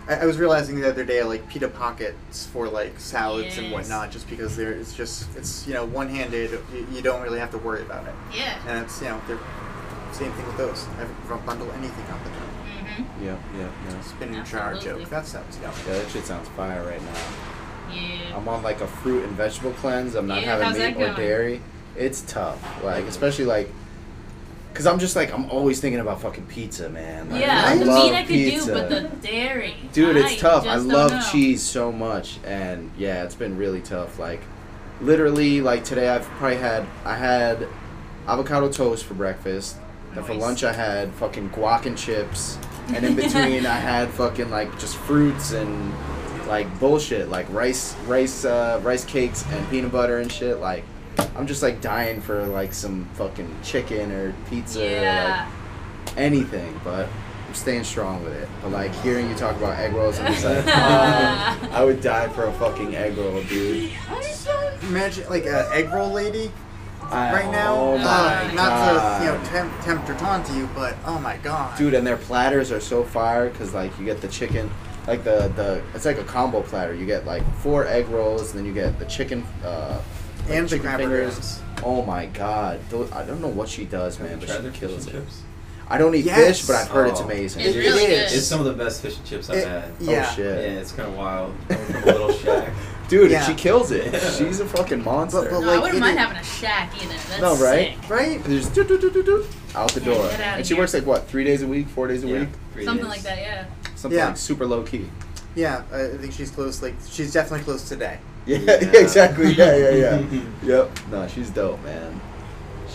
I, 0.07 0.15
I 0.15 0.25
was 0.25 0.37
realizing 0.37 0.79
the 0.79 0.89
other 0.89 1.03
day, 1.05 1.23
like 1.23 1.47
pita 1.47 1.67
pockets 1.67 2.45
for 2.47 2.67
like 2.67 2.99
salads 2.99 3.57
and 3.57 3.67
Yes. 3.67 3.73
whatnot, 3.73 4.11
just 4.11 4.29
because 4.29 4.55
there 4.55 4.71
it's 4.71 4.93
just 4.93 5.27
it's 5.37 5.65
you 5.67 5.73
know 5.73 5.85
one 5.85 6.09
handed. 6.09 6.51
You, 6.73 6.87
you 6.91 7.01
don't 7.01 7.21
really 7.21 7.39
have 7.39 7.51
to 7.51 7.57
worry 7.57 7.81
about 7.81 8.05
it, 8.07 8.13
Yeah. 8.33 8.57
and 8.67 8.83
it's 8.85 9.01
you 9.01 9.07
know 9.09 9.21
they're 9.27 9.39
same 10.11 10.31
thing 10.33 10.45
with 10.45 10.57
those. 10.57 10.85
I 10.99 11.07
don't 11.29 11.45
bundle 11.45 11.71
anything 11.71 12.05
up 12.11 12.19
in 12.25 12.31
them. 12.31 12.49
Mhm. 12.85 13.05
Yeah, 13.25 13.37
yeah, 13.59 13.69
yeah. 13.89 14.01
Spinach 14.01 14.53
Absolutely. 14.53 15.01
joke. 15.03 15.09
That 15.09 15.25
sounds 15.25 15.57
yummy. 15.61 15.75
Yeah, 15.87 15.93
that 15.99 16.11
shit 16.11 16.25
sounds 16.25 16.47
fire 16.49 16.83
right 16.85 17.01
now. 17.01 17.93
Yeah. 17.95 18.37
I'm 18.37 18.47
on 18.47 18.61
like 18.61 18.81
a 18.81 18.87
fruit 18.87 19.23
and 19.23 19.33
vegetable 19.33 19.71
cleanse. 19.71 20.13
I'm 20.15 20.27
not 20.27 20.41
Yeah, 20.43 20.51
how's 20.63 20.77
having 20.77 20.81
that 20.81 20.97
meat 20.97 21.03
or 21.03 21.07
going? 21.15 21.17
dairy. 21.27 21.61
It's 21.95 22.21
tough. 22.21 22.59
Like 22.83 23.05
especially 23.05 23.45
like, 23.45 23.69
cause 24.73 24.85
I'm 24.87 24.99
just 24.99 25.15
like 25.15 25.33
I'm 25.33 25.49
always 25.49 25.79
thinking 25.79 25.99
about 25.99 26.21
fucking 26.21 26.45
pizza, 26.47 26.89
man. 26.89 27.29
Like, 27.29 27.41
yeah, 27.41 27.63
I 27.65 27.77
the 27.77 27.85
love 27.85 28.05
meat 28.05 28.13
I 28.15 28.21
could 28.21 28.27
pizza. 28.29 28.65
do, 28.65 28.73
but 28.73 28.89
the 28.89 29.27
dairy. 29.27 29.75
Dude, 29.93 30.17
it's 30.17 30.33
I 30.33 30.35
tough. 30.37 30.65
I 30.65 30.75
love 30.75 31.11
know. 31.11 31.21
cheese 31.31 31.61
so 31.61 31.91
much, 31.91 32.39
and 32.45 32.91
yeah, 32.97 33.23
it's 33.23 33.35
been 33.35 33.57
really 33.57 33.81
tough. 33.81 34.19
Like, 34.19 34.41
literally, 35.01 35.61
like 35.61 35.83
today, 35.83 36.09
I've 36.09 36.25
probably 36.25 36.57
had 36.57 36.85
I 37.05 37.15
had 37.15 37.67
avocado 38.27 38.69
toast 38.71 39.05
for 39.05 39.13
breakfast. 39.13 39.77
Then 40.13 40.23
for 40.23 40.35
lunch, 40.35 40.63
I 40.63 40.73
had 40.73 41.11
fucking 41.13 41.49
guac 41.51 41.85
and 41.85 41.97
chips, 41.97 42.57
and 42.89 43.03
in 43.03 43.15
between, 43.15 43.65
I 43.65 43.79
had 43.79 44.09
fucking 44.11 44.49
like 44.49 44.77
just 44.79 44.95
fruits 44.95 45.53
and 45.53 45.93
like 46.47 46.67
bullshit, 46.79 47.29
like 47.29 47.51
rice, 47.51 47.95
rice, 48.05 48.45
uh, 48.45 48.79
rice 48.83 49.05
cakes 49.05 49.45
and 49.51 49.69
peanut 49.69 49.91
butter 49.91 50.19
and 50.19 50.31
shit. 50.31 50.59
Like, 50.59 50.83
I'm 51.35 51.47
just 51.47 51.61
like 51.63 51.81
dying 51.81 52.21
for 52.21 52.45
like 52.47 52.73
some 52.73 53.05
fucking 53.13 53.53
chicken 53.63 54.11
or 54.11 54.33
pizza. 54.49 54.83
Or, 54.83 55.01
like, 55.01 55.47
anything, 56.17 56.79
but 56.83 57.07
I'm 57.47 57.53
staying 57.53 57.83
strong 57.83 58.23
with 58.23 58.33
it. 58.33 58.47
But 58.61 58.71
like 58.71 58.93
hearing 58.95 59.29
you 59.29 59.35
talk 59.35 59.55
about 59.57 59.77
egg 59.79 59.93
rolls, 59.93 60.19
I'm 60.19 60.31
just 60.33 60.45
like, 60.45 60.63
oh, 60.67 61.69
I 61.71 61.83
would 61.83 62.01
die 62.01 62.27
for 62.29 62.45
a 62.45 62.53
fucking 62.53 62.95
egg 62.95 63.17
roll, 63.17 63.41
dude. 63.43 63.91
Imagine 64.83 65.29
like 65.29 65.45
an 65.45 65.65
egg 65.71 65.89
roll 65.91 66.11
lady 66.11 66.51
I- 67.03 67.33
right 67.33 67.51
now. 67.51 67.75
Oh 67.75 67.93
Uh, 67.95 67.97
my 67.99 68.53
not 68.53 68.55
god. 68.69 69.19
to 69.19 69.25
you 69.25 69.31
know 69.31 69.43
tempt, 69.45 69.81
tempt 69.83 70.09
or 70.09 70.13
taunt 70.15 70.49
you, 70.51 70.69
but 70.75 70.95
oh 71.05 71.19
my 71.19 71.37
god, 71.37 71.77
Dude, 71.77 71.93
and 71.93 72.05
their 72.05 72.17
platters 72.17 72.71
are 72.71 72.79
so 72.81 73.03
fire 73.03 73.49
because 73.49 73.73
like 73.73 73.97
you 73.99 74.05
get 74.05 74.21
the 74.21 74.27
chicken, 74.27 74.69
like 75.07 75.23
the 75.23 75.51
the 75.55 75.81
it's 75.95 76.05
like 76.05 76.17
a 76.17 76.23
combo 76.23 76.61
platter. 76.61 76.93
You 76.93 77.05
get 77.05 77.25
like 77.25 77.43
four 77.57 77.87
egg 77.87 78.07
rolls, 78.09 78.51
and 78.51 78.59
then 78.59 78.65
you 78.65 78.73
get 78.73 78.99
the 78.99 79.05
chicken. 79.05 79.43
Uh, 79.63 80.01
like 80.47 80.57
and 80.57 80.65
the 80.65 80.69
chicken 80.69 80.85
crab 80.85 80.99
fingers. 80.99 81.33
fingers. 81.33 81.59
Oh 81.83 82.01
my 82.03 82.25
god, 82.27 82.79
Those, 82.89 83.11
I 83.11 83.25
don't 83.25 83.41
know 83.41 83.47
what 83.49 83.67
she 83.69 83.85
does, 83.85 84.17
Have 84.17 84.29
man, 84.29 84.39
but 84.39 84.49
she 84.49 84.79
kills 84.79 85.07
it. 85.07 85.11
chips? 85.11 85.41
I 85.89 85.97
don't 85.97 86.15
eat 86.15 86.25
Yes. 86.25 86.37
fish, 86.59 86.67
but 86.67 86.75
I've 86.77 86.87
heard 86.87 87.09
it's 87.09 87.19
Oh. 87.19 87.25
amazing. 87.25 87.61
It's 87.61 87.75
It 87.75 87.79
really 87.79 88.03
is. 88.03 88.31
good. 88.31 88.37
It's 88.37 88.47
some 88.47 88.59
of 88.61 88.65
the 88.65 88.73
best 88.73 89.01
fish 89.01 89.17
and 89.17 89.25
chips 89.25 89.49
I've 89.49 89.57
It- 89.57 89.67
had. 89.67 89.83
Oh, 89.83 90.03
yeah. 90.11 90.27
Oh 90.31 90.35
shit. 90.35 90.45
Yeah, 90.71 90.79
it's 90.79 90.91
kind 90.93 91.09
of 91.09 91.15
wild. 91.15 91.53
Coming 91.67 91.85
from 91.85 92.03
a 92.03 92.05
little 92.05 92.31
shack. 92.43 92.69
Dude, 93.09 93.29
Yeah. 93.31 93.43
she 93.45 93.53
kills 93.53 93.91
it. 93.91 94.11
Yeah. 94.13 94.31
She's 94.31 94.59
a 94.61 94.65
fucking 94.65 95.03
monster. 95.03 95.41
But- 95.41 95.49
but 95.51 95.59
No, 95.59 95.67
like, 95.67 95.77
I 95.77 95.81
wouldn't 95.81 95.99
mind 95.99 96.17
having 96.17 96.37
a 96.37 96.43
shack 96.43 96.93
either. 97.03 97.13
That's 97.29 97.41
No, 97.41 97.55
right? 97.57 97.97
sick. 97.99 98.09
Right? 98.09 98.43
There's 98.45 98.67
do 98.69 98.83
do 98.85 98.97
do 98.97 99.11
do 99.11 99.23
do 99.23 99.45
out 99.75 99.91
the 99.91 99.99
Yeah, 99.99 100.05
door, 100.05 100.15
get 100.29 100.33
outta 100.39 100.43
and 100.45 100.65
she 100.65 100.73
here. 100.73 100.81
works 100.81 100.93
like 100.93 101.05
what 101.05 101.27
three 101.27 101.43
days 101.43 101.61
a 101.63 101.67
week, 101.67 101.87
four 101.89 102.07
days 102.07 102.23
a 102.23 102.27
week, 102.27 102.47
three 102.73 102.85
Something 102.85 103.05
days. 103.05 103.15
like 103.15 103.23
that, 103.23 103.37
yeah. 103.39 103.65
something 103.95 104.17
Yeah. 104.17 104.27
like 104.27 104.37
super 104.37 104.65
low 104.65 104.83
key. 104.83 105.09
Yeah, 105.55 105.81
I 105.91 106.03
I 106.05 106.17
think 106.17 106.31
she's 106.33 106.49
close. 106.49 106.81
Like 106.81 106.95
she's 107.11 107.33
definitely 107.33 107.65
close 107.65 107.87
today. 107.87 108.19
Yeah, 108.45 108.57
Yeah. 108.57 108.71
exactly. 108.93 109.53
Yeah, 109.53 109.75
yeah, 109.75 109.89
yeah. 110.21 110.41
yep. 110.63 110.91
No, 111.11 111.27
she's 111.27 111.49
dope, 111.49 111.81
man. 111.83 112.19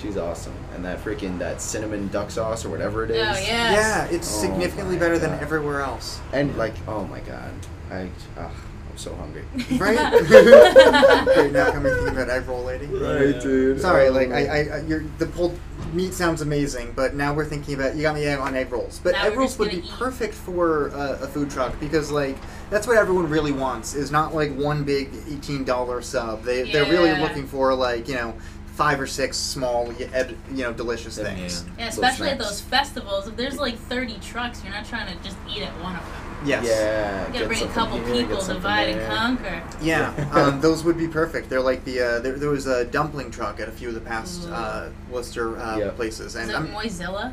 She's 0.00 0.16
awesome, 0.16 0.54
and 0.74 0.84
that 0.84 1.02
freaking 1.02 1.38
that 1.40 1.60
cinnamon 1.60 2.06
duck 2.08 2.30
sauce 2.30 2.64
or 2.64 2.68
whatever 2.68 3.04
it 3.04 3.10
oh, 3.10 3.14
is. 3.14 3.36
Oh, 3.36 3.40
yeah. 3.40 3.72
Yeah, 3.72 4.04
it's 4.06 4.32
Oh 4.32 4.40
significantly 4.42 4.94
my 4.94 5.00
better 5.00 5.18
than 5.18 5.32
everywhere 5.40 5.80
else. 5.80 6.20
And 6.32 6.56
like, 6.56 6.74
oh 6.86 7.04
my 7.06 7.18
god, 7.20 7.50
I, 7.90 8.08
ugh, 8.36 8.52
I'm 8.90 8.96
so 8.96 9.12
hungry. 9.16 9.44
Right? 9.78 9.96
right 9.98 11.52
now, 11.52 11.72
coming 11.72 11.92
thinking 11.94 12.08
about 12.08 12.30
egg 12.30 12.46
roll 12.46 12.62
lady. 12.62 12.86
Right, 12.86 13.40
dude. 13.40 13.80
Sorry, 13.80 14.08
Oh, 14.08 14.12
like 14.12 14.28
man. 14.28 14.48
I, 14.48 14.74
I, 14.74 14.76
I 14.76 14.80
your 14.82 15.02
the 15.18 15.26
pulled 15.26 15.58
meat 15.94 16.14
sounds 16.14 16.40
amazing, 16.42 16.92
but 16.94 17.14
now 17.14 17.32
we're 17.34 17.44
thinking 17.44 17.74
about 17.74 17.96
you 17.96 18.02
got 18.02 18.14
me 18.14 18.28
on 18.32 18.54
egg 18.54 18.70
rolls. 18.72 19.00
But 19.02 19.12
Now 19.12 19.24
egg 19.26 19.36
rolls 19.36 19.58
would 19.58 19.70
be 19.70 19.78
eat. 19.78 19.90
perfect 19.90 20.34
for 20.34 20.90
uh, 20.90 21.18
a 21.20 21.26
food 21.26 21.50
truck 21.50 21.78
because 21.80 22.10
like 22.10 22.36
that's 22.70 22.86
what 22.86 22.96
everyone 22.96 23.28
really 23.28 23.52
wants 23.52 23.94
is 23.94 24.10
not 24.10 24.34
like 24.34 24.54
one 24.54 24.84
big 24.84 25.10
eighteen 25.28 25.64
dollar 25.64 26.02
sub. 26.02 26.42
They 26.42 26.70
they're 26.70 26.84
really 26.90 27.18
looking 27.20 27.46
for 27.46 27.74
like 27.74 28.08
you 28.08 28.14
know 28.14 28.34
five 28.78 29.00
or 29.00 29.06
six 29.08 29.36
small 29.36 29.92
you 29.92 30.08
know 30.50 30.72
delicious 30.72 31.16
things. 31.18 31.64
Yeah, 31.78 31.86
Little 31.86 32.04
especially 32.04 32.28
at 32.28 32.38
those 32.38 32.60
festivals. 32.60 33.26
If 33.26 33.36
there's 33.36 33.58
like 33.58 33.76
30 33.76 34.20
trucks, 34.20 34.62
you're 34.62 34.72
not 34.72 34.84
trying 34.86 35.08
to 35.08 35.24
just 35.24 35.36
eat 35.50 35.62
at 35.62 35.72
one 35.82 35.96
of 35.96 36.02
them. 36.02 36.27
Yes. 36.44 36.64
Yeah. 36.66 37.20
You 37.20 37.26
gotta 37.26 37.38
get 37.40 37.48
bring 37.48 37.62
a 37.62 37.72
couple 37.72 37.98
here, 37.98 38.14
people, 38.22 38.36
something 38.40 38.54
divide 38.56 38.88
and 38.90 39.12
conquer. 39.12 39.62
Yeah, 39.82 40.12
um, 40.32 40.60
those 40.60 40.84
would 40.84 40.96
be 40.96 41.08
perfect. 41.08 41.48
They're 41.50 41.60
like 41.60 41.84
the 41.84 42.00
uh, 42.00 42.18
there, 42.20 42.38
there 42.38 42.50
was 42.50 42.66
a 42.66 42.84
dumpling 42.84 43.30
truck 43.30 43.58
at 43.60 43.68
a 43.68 43.72
few 43.72 43.88
of 43.88 43.94
the 43.94 44.00
past 44.00 44.48
uh, 44.48 44.88
Worcester 45.10 45.58
uh, 45.58 45.78
Yep. 45.78 45.96
places, 45.96 46.36
Is 46.36 46.48
it 46.48 46.54
I'm, 46.54 46.68
Moizilla? 46.68 47.32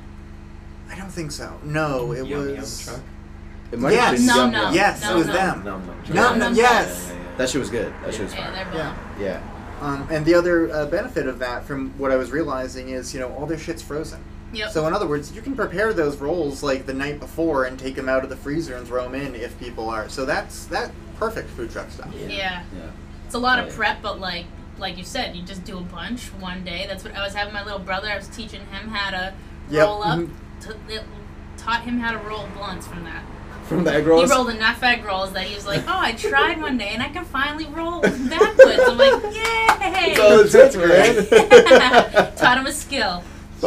I 0.90 0.96
don't 0.96 1.12
think 1.12 1.32
so. 1.32 1.60
No, 1.64 2.12
it 2.14 2.26
Yum 2.28 2.48
Yum 2.50 2.58
was. 2.58 2.84
truck. 2.86 3.00
It 3.72 3.80
might 3.80 3.94
Yes. 3.94 4.10
have 4.12 4.18
been 4.18 4.26
Num 4.28 4.38
Yum 4.38 4.52
Num. 4.52 4.64
Yum. 4.66 4.74
Yes, 4.74 5.02
Num 5.02 5.12
it 5.12 5.18
was 5.18 5.28
Num. 5.28 5.36
them. 5.36 5.64
Num 5.64 5.86
Num. 5.86 5.88
Num 5.88 6.16
Num 6.16 6.16
Num, 6.16 6.40
Num. 6.40 6.56
yes. 6.56 7.06
Yeah, 7.08 7.14
yeah, 7.14 7.20
yeah. 7.32 7.38
That 7.38 7.50
shit 7.50 7.60
was 7.60 7.70
good. 7.70 7.94
That 8.04 8.14
shit 8.14 8.24
was 8.24 8.34
Yeah, 8.34 8.54
fire. 8.54 8.66
they're 8.72 8.82
Yeah. 9.20 9.42
Yeah. 9.42 9.42
Um, 9.82 10.08
and 10.10 10.26
the 10.26 10.34
other 10.36 10.72
uh, 10.72 10.86
benefit 10.86 11.28
of 11.28 11.38
that, 11.40 11.66
from 11.66 11.90
what 11.98 12.10
I 12.12 12.16
was 12.16 12.32
realizing, 12.32 12.90
is 12.90 13.14
you 13.14 13.20
know 13.20 13.32
all 13.34 13.46
their 13.46 13.58
shit's 13.58 13.82
frozen. 13.82 14.20
Yep. 14.56 14.72
So 14.72 14.88
in 14.88 14.94
other 14.94 15.08
words, 15.08 15.32
you 15.36 15.42
can 15.42 15.56
prepare 15.56 15.94
those 15.94 16.18
rolls 16.18 16.64
like 16.64 16.86
the 16.86 16.94
night 16.94 17.20
before 17.20 17.66
and 17.66 17.78
take 17.78 17.96
them 17.96 18.08
out 18.10 18.24
of 18.24 18.30
the 18.30 18.36
freezer 18.36 18.76
and 18.76 18.88
throw 18.88 19.04
them 19.04 19.16
in 19.16 19.36
if 19.36 19.58
people 19.60 19.90
are. 19.90 20.08
So 20.10 20.26
that's 20.26 20.66
that 20.68 20.92
perfect 21.18 21.50
food 21.52 21.72
truck 21.72 21.92
stuff. 21.92 22.10
yeah. 22.18 22.28
Yeah. 22.76 22.92
It's 23.26 23.36
a 23.36 23.40
lot 23.40 23.60
of 23.60 23.74
prep, 23.74 24.02
but 24.02 24.20
like 24.20 24.46
like 24.78 24.98
you 24.98 25.04
said, 25.06 25.36
you 25.36 25.42
just 25.42 25.64
do 25.64 25.78
a 25.78 25.82
bunch 25.82 26.26
one 26.34 26.64
day. 26.66 26.86
That's 26.88 27.04
what 27.04 27.16
I 27.16 27.24
was 27.24 27.34
having 27.34 27.54
my 27.54 27.64
little 27.64 27.80
brother. 27.80 28.10
I 28.10 28.18
was 28.18 28.28
teaching 28.28 28.60
him 28.68 28.90
how 28.90 29.12
to 29.12 29.34
Yep. 29.70 29.86
roll 29.88 30.04
up. 30.04 30.20
Mhm. 30.20 30.30
T- 30.62 30.94
it 30.94 31.04
taught 31.58 31.82
him 31.84 32.00
how 32.00 32.12
to 32.12 32.18
roll 32.20 32.46
blunts 32.56 32.86
from 32.86 33.04
that 33.06 33.24
From 33.66 33.84
the 33.84 33.94
egg 33.96 34.04
He 34.04 34.10
rolled 34.26 34.50
enough 34.52 34.84
egg 34.84 35.04
rolls 35.04 35.32
that 35.34 35.46
he 35.46 35.56
was 35.56 35.66
like, 35.66 35.82
"Oh, 35.88 36.00
I 36.00 36.12
tried 36.12 36.62
one 36.62 36.78
day 36.78 36.90
and 36.94 37.02
I 37.02 37.10
can 37.10 37.26
finally 37.26 37.66
roll 37.66 38.00
backwards." 38.02 38.80
I'm 38.88 38.98
like, 38.98 39.24
"Yay!" 39.34 40.16
Oh, 40.20 40.44
that's 40.44 40.76
man. 40.76 42.36
Taught 42.36 42.58
him 42.60 42.68
a 42.68 42.72
skill. 42.72 43.24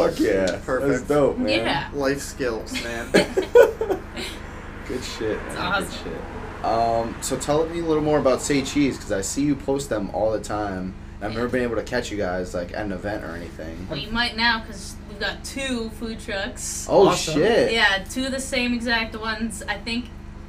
Fuck 0.07 0.19
yeah. 0.19 0.45
That's 0.45 0.65
Perfect. 0.65 1.07
dope, 1.07 1.37
man. 1.37 1.49
Yeah. 1.65 1.89
Life 1.93 2.21
skills, 2.21 2.73
man. 2.83 3.11
Good 4.87 5.03
shit. 5.03 5.37
Man. 5.37 5.57
awesome. 5.57 5.85
Good 5.85 6.13
shit. 6.13 6.65
Um, 6.65 7.15
so 7.21 7.37
tell 7.37 7.65
me 7.67 7.79
a 7.79 7.83
little 7.83 8.03
more 8.03 8.19
about 8.19 8.41
Say 8.41 8.61
Cheese 8.63 8.97
because 8.97 9.11
I 9.11 9.21
see 9.21 9.43
you 9.43 9.55
post 9.55 9.89
them 9.89 10.09
all 10.13 10.31
the 10.31 10.41
time. 10.41 10.93
I've 11.21 11.33
never 11.33 11.47
been 11.49 11.63
able 11.63 11.75
to 11.75 11.83
catch 11.83 12.11
you 12.11 12.17
guys 12.17 12.53
like 12.53 12.71
at 12.73 12.85
an 12.85 12.91
event 12.91 13.23
or 13.23 13.35
anything. 13.35 13.87
Well, 13.89 13.99
you 13.99 14.09
might 14.11 14.35
now 14.37 14.61
because 14.61 14.95
we've 15.09 15.19
got 15.19 15.43
two 15.43 15.89
food 15.91 16.19
trucks. 16.19 16.87
Oh 16.89 17.09
Awesome. 17.09 17.33
shit! 17.35 17.73
Yeah, 17.73 18.03
two 18.09 18.25
of 18.25 18.31
the 18.31 18.39
same 18.39 18.73
exact 18.73 19.17
ones. 19.19 19.61
I 19.67 19.77
think 19.77 20.05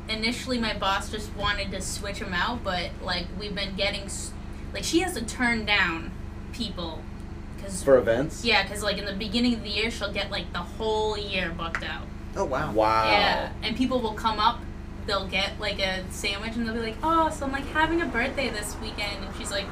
initially 0.08 0.58
my 0.58 0.74
boss 0.76 1.10
just 1.10 1.34
wanted 1.36 1.70
to 1.72 1.80
switch 1.80 2.20
them 2.20 2.32
out, 2.32 2.62
but 2.64 2.90
like 3.02 3.26
we've 3.38 3.54
been 3.54 3.74
getting, 3.76 4.08
like 4.72 4.84
she 4.84 5.00
has 5.00 5.14
to 5.14 5.24
turn 5.24 5.64
down 5.64 6.12
people, 6.52 7.02
cause 7.62 7.82
For 7.82 7.96
events. 7.98 8.44
yeah, 8.44 8.66
cause 8.66 8.82
like 8.82 8.98
in 8.98 9.04
the 9.04 9.12
beginning 9.12 9.54
of 9.54 9.62
the 9.62 9.70
year 9.70 9.90
she'll 9.90 10.12
get 10.12 10.30
like 10.30 10.52
the 10.52 10.58
whole 10.60 11.16
year 11.18 11.50
booked 11.56 11.84
out. 11.84 12.02
oh 12.36 12.44
wow. 12.44 12.72
Wow. 12.72 13.04
Yeah, 13.10 13.52
and 13.62 13.76
people 13.76 14.00
will 14.00 14.14
come 14.14 14.38
up, 14.38 14.60
they'll 15.06 15.26
get 15.26 15.58
like 15.60 15.78
a 15.80 16.04
sandwich 16.10 16.56
and 16.56 16.66
they'll 16.66 16.74
be 16.74 16.80
like, 16.80 16.96
oh, 17.02 17.30
so 17.30 17.46
I'm 17.46 17.52
like 17.52 17.66
having 17.68 18.00
a 18.02 18.06
birthday 18.06 18.48
this 18.50 18.76
weekend, 18.80 19.24
and 19.24 19.36
she's 19.36 19.50
like, 19.50 19.66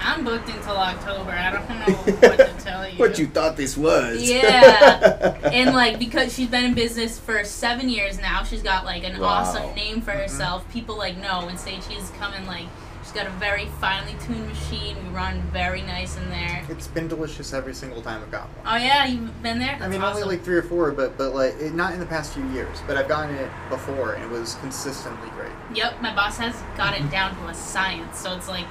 I'm 0.00 0.24
booked 0.24 0.48
until 0.48 0.76
October. 0.76 1.32
I 1.32 1.50
don't 1.50 1.68
know 1.68 2.12
what 2.28 2.38
to 2.38 2.54
tell 2.64 2.88
you. 2.88 2.98
what 2.98 3.18
you 3.18 3.26
thought 3.26 3.56
this 3.56 3.76
was? 3.76 4.22
Yeah. 4.22 5.36
and 5.52 5.74
like 5.74 5.98
because 5.98 6.32
she's 6.32 6.46
been 6.48 6.64
in 6.64 6.74
business 6.74 7.18
for 7.18 7.42
seven 7.44 7.88
years 7.88 8.20
now, 8.20 8.44
she's 8.44 8.62
got 8.62 8.84
like 8.84 9.02
an 9.04 9.18
Wow. 9.18 9.26
awesome 9.26 9.74
name 9.74 10.00
for 10.00 10.12
mm-hmm. 10.12 10.20
herself. 10.20 10.70
People 10.72 10.96
like 10.96 11.16
know 11.16 11.48
and 11.48 11.58
say 11.58 11.80
she's 11.88 12.10
coming 12.10 12.46
like 12.46 12.66
she's 13.08 13.14
got 13.14 13.26
a 13.26 13.30
very 13.38 13.66
finely 13.80 14.14
tuned 14.24 14.46
machine. 14.46 14.96
We 15.02 15.08
run 15.10 15.40
very 15.50 15.82
nice 15.82 16.16
in 16.18 16.28
there. 16.28 16.64
It's 16.68 16.88
been 16.88 17.08
delicious 17.08 17.54
every 17.54 17.74
single 17.74 18.02
time 18.02 18.22
I've 18.22 18.30
gotten 18.30 18.54
one. 18.56 18.64
Oh 18.66 18.76
yeah, 18.76 19.06
you've 19.06 19.42
been 19.42 19.58
there. 19.58 19.76
That's 19.78 19.82
I 19.82 19.88
mean, 19.88 20.02
awesome. 20.02 20.22
only 20.22 20.36
like 20.36 20.44
three 20.44 20.56
or 20.56 20.62
four, 20.62 20.92
but 20.92 21.16
but 21.16 21.34
like 21.34 21.54
it, 21.54 21.74
not 21.74 21.94
in 21.94 22.00
the 22.00 22.06
past 22.06 22.34
few 22.34 22.46
years. 22.50 22.78
But 22.86 22.96
I've 22.96 23.08
gotten 23.08 23.34
it 23.34 23.50
before, 23.70 24.12
and 24.14 24.24
it 24.24 24.30
was 24.30 24.56
consistently 24.56 25.30
great. 25.30 25.52
Yep, 25.74 26.02
my 26.02 26.14
boss 26.14 26.36
has 26.38 26.54
got 26.76 26.98
it 26.98 27.10
down 27.10 27.34
to 27.36 27.48
a 27.48 27.54
science. 27.54 28.18
So 28.18 28.36
it's 28.36 28.48
like 28.48 28.66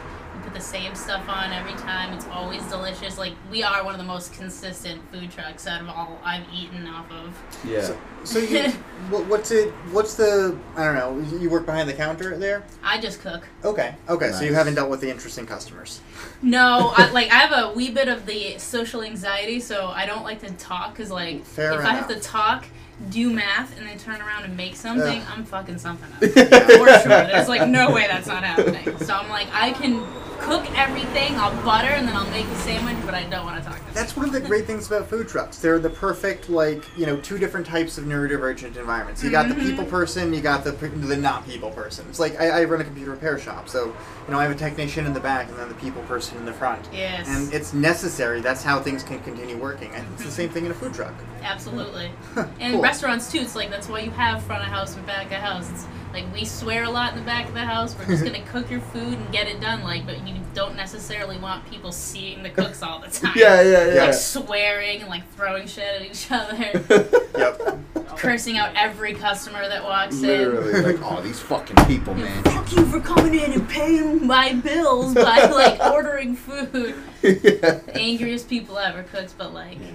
put 0.47 0.53
the 0.53 0.63
same 0.63 0.95
stuff 0.95 1.27
on 1.27 1.51
every 1.51 1.73
time. 1.73 2.13
It's 2.13 2.25
always 2.27 2.63
delicious. 2.67 3.17
Like 3.17 3.33
we 3.51 3.63
are 3.63 3.83
one 3.83 3.93
of 3.93 3.99
the 3.99 4.05
most 4.05 4.33
consistent 4.33 5.01
food 5.11 5.29
trucks 5.29 5.67
out 5.67 5.81
of 5.81 5.89
all 5.89 6.19
I've 6.23 6.45
eaten 6.53 6.87
off 6.87 7.11
of. 7.11 7.37
Yeah. 7.67 7.81
So, 7.81 7.97
so 8.23 8.39
you, 8.39 8.69
what, 9.09 9.25
what's 9.27 9.51
it? 9.51 9.71
What's 9.91 10.15
the? 10.15 10.57
I 10.75 10.85
don't 10.85 10.95
know. 10.95 11.37
You 11.37 11.49
work 11.49 11.65
behind 11.65 11.89
the 11.89 11.93
counter 11.93 12.37
there. 12.37 12.63
I 12.81 12.99
just 12.99 13.19
cook. 13.19 13.45
Okay. 13.65 13.95
Okay. 14.07 14.31
So 14.31 14.43
you 14.43 14.53
haven't 14.53 14.75
dealt 14.75 14.89
with 14.89 15.01
the 15.01 15.09
interesting 15.09 15.45
customers. 15.45 15.99
No, 16.41 16.93
I, 16.95 17.09
like 17.11 17.29
I 17.29 17.39
have 17.39 17.65
a 17.65 17.73
wee 17.73 17.91
bit 17.91 18.07
of 18.07 18.25
the 18.25 18.57
social 18.57 19.03
anxiety, 19.03 19.59
so 19.59 19.87
I 19.87 20.05
don't 20.05 20.23
like 20.23 20.39
to 20.41 20.51
talk. 20.53 20.95
Cause 20.95 21.11
like 21.11 21.43
Fair 21.43 21.73
if 21.73 21.81
I 21.81 21.93
have 21.93 22.07
to 22.07 22.19
talk, 22.21 22.65
do 23.09 23.31
math, 23.31 23.77
and 23.77 23.85
then 23.85 23.97
turn 23.97 24.21
around 24.21 24.45
and 24.45 24.55
make 24.55 24.77
something, 24.77 25.19
Ugh. 25.19 25.27
I'm 25.29 25.43
fucking 25.43 25.77
something 25.77 26.09
up. 26.13 26.19
For 26.19 26.29
sure, 26.31 27.07
there's 27.07 27.49
like 27.49 27.67
no 27.67 27.91
way 27.91 28.07
that's 28.07 28.27
not 28.27 28.45
happening. 28.45 28.97
So 28.99 29.13
I'm 29.13 29.29
like, 29.29 29.47
I 29.51 29.71
can 29.71 30.05
cook 30.39 30.65
everything. 30.77 31.35
I'll 31.35 31.55
butter, 31.63 31.89
and 31.89 32.07
then 32.07 32.15
I'll 32.15 32.29
make 32.31 32.47
the 32.47 32.55
sandwich, 32.55 32.97
but 33.05 33.13
I 33.13 33.23
don't 33.23 33.45
want 33.45 33.63
to 33.63 33.69
talk. 33.69 33.85
To 33.87 33.93
That's 33.93 34.15
one 34.15 34.25
of 34.25 34.31
the 34.31 34.39
great 34.41 34.65
things 34.67 34.87
about 34.87 35.07
food 35.07 35.27
trucks. 35.27 35.57
They're 35.59 35.79
the 35.79 35.89
perfect, 35.89 36.49
like, 36.49 36.83
you 36.97 37.05
know, 37.05 37.17
two 37.17 37.37
different 37.37 37.65
types 37.65 37.97
of 37.97 38.05
neurodivergent 38.05 38.77
environments. 38.77 39.23
You 39.23 39.31
got 39.31 39.49
the 39.49 39.55
people 39.55 39.83
mm-hmm. 39.83 39.89
person, 39.89 40.33
you 40.33 40.41
got 40.41 40.63
the 40.63 40.71
the 40.71 41.17
not 41.17 41.45
people 41.45 41.71
person. 41.71 42.05
It's 42.09 42.19
like 42.19 42.39
I, 42.39 42.61
I 42.61 42.63
run 42.65 42.81
a 42.81 42.83
computer 42.83 43.11
repair 43.11 43.37
shop, 43.39 43.69
so 43.69 43.85
you 43.85 43.93
know 44.29 44.39
I 44.39 44.43
have 44.43 44.51
a 44.51 44.55
technician 44.55 45.05
in 45.05 45.13
the 45.13 45.19
back 45.19 45.49
and 45.49 45.57
then 45.57 45.67
the 45.69 45.75
people 45.75 46.01
person 46.03 46.37
in 46.37 46.45
the 46.45 46.53
front. 46.53 46.87
Yes. 46.93 47.27
And 47.27 47.53
it's 47.53 47.73
necessary. 47.73 48.41
That's 48.41 48.63
how 48.63 48.79
things 48.79 49.03
can 49.03 49.19
continue 49.19 49.57
working. 49.57 49.91
And 49.93 50.05
it's 50.13 50.23
the 50.23 50.31
same 50.31 50.49
thing 50.49 50.65
in 50.65 50.71
a 50.71 50.75
food 50.75 50.93
truck. 50.93 51.13
Absolutely. 51.41 52.11
And 52.59 52.73
Cool. 52.73 52.81
restaurants 52.81 53.31
too. 53.31 53.39
It's 53.39 53.55
like 53.55 53.69
that's 53.69 53.87
why 53.87 53.99
you 53.99 54.11
have 54.11 54.43
front 54.43 54.63
of 54.63 54.69
house 54.69 54.95
and 54.95 55.05
back 55.05 55.27
of 55.27 55.39
house. 55.39 55.69
It's 55.71 55.85
like 56.13 56.31
we 56.33 56.45
swear 56.45 56.83
a 56.85 56.89
lot 56.89 57.13
in 57.13 57.19
the 57.19 57.25
back 57.25 57.47
of 57.47 57.53
the 57.53 57.65
house. 57.65 57.95
We're 57.97 58.05
just 58.07 58.23
gonna 58.25 58.41
cook 58.43 58.69
your 58.71 58.79
food 58.79 59.13
and 59.13 59.31
get 59.31 59.47
it 59.47 59.59
done. 59.61 59.83
Like, 59.83 60.05
but 60.05 60.25
you 60.27 60.35
don't 60.53 60.75
necessarily 60.75 61.37
want 61.37 61.69
people 61.69 61.91
seeing 61.91 62.43
the 62.43 62.49
cooks 62.49 62.81
all 62.81 62.99
the 62.99 63.07
time. 63.11 63.33
Yeah, 63.35 63.61
yeah, 63.61 63.93
yeah. 63.93 64.03
Like 64.05 64.13
swearing 64.13 65.01
and 65.01 65.09
like 65.09 65.29
throwing 65.35 65.67
shit 65.67 65.83
at 65.83 66.01
each 66.01 66.27
other, 66.31 66.57
Yep. 67.37 68.17
cursing 68.17 68.57
out 68.57 68.71
every 68.75 69.13
customer 69.13 69.67
that 69.67 69.83
walks 69.83 70.15
in. 70.15 70.21
Literally, 70.27 70.93
like, 70.93 71.01
oh, 71.03 71.21
these 71.21 71.39
fucking 71.39 71.75
people, 71.85 72.15
man. 72.15 72.43
Fuck 72.43 72.71
you 72.75 72.85
for 72.87 72.99
coming 72.99 73.35
in 73.35 73.51
and 73.53 73.69
paying 73.69 74.25
my 74.25 74.53
bills 74.53 75.13
by 75.13 75.45
like 75.45 75.79
ordering 75.91 76.35
food. 76.35 76.95
yeah. 77.21 77.79
Angriest 77.93 78.49
people 78.49 78.77
ever 78.79 79.03
cooks, 79.03 79.33
but 79.37 79.53
like. 79.53 79.79
Yeah. 79.79 79.87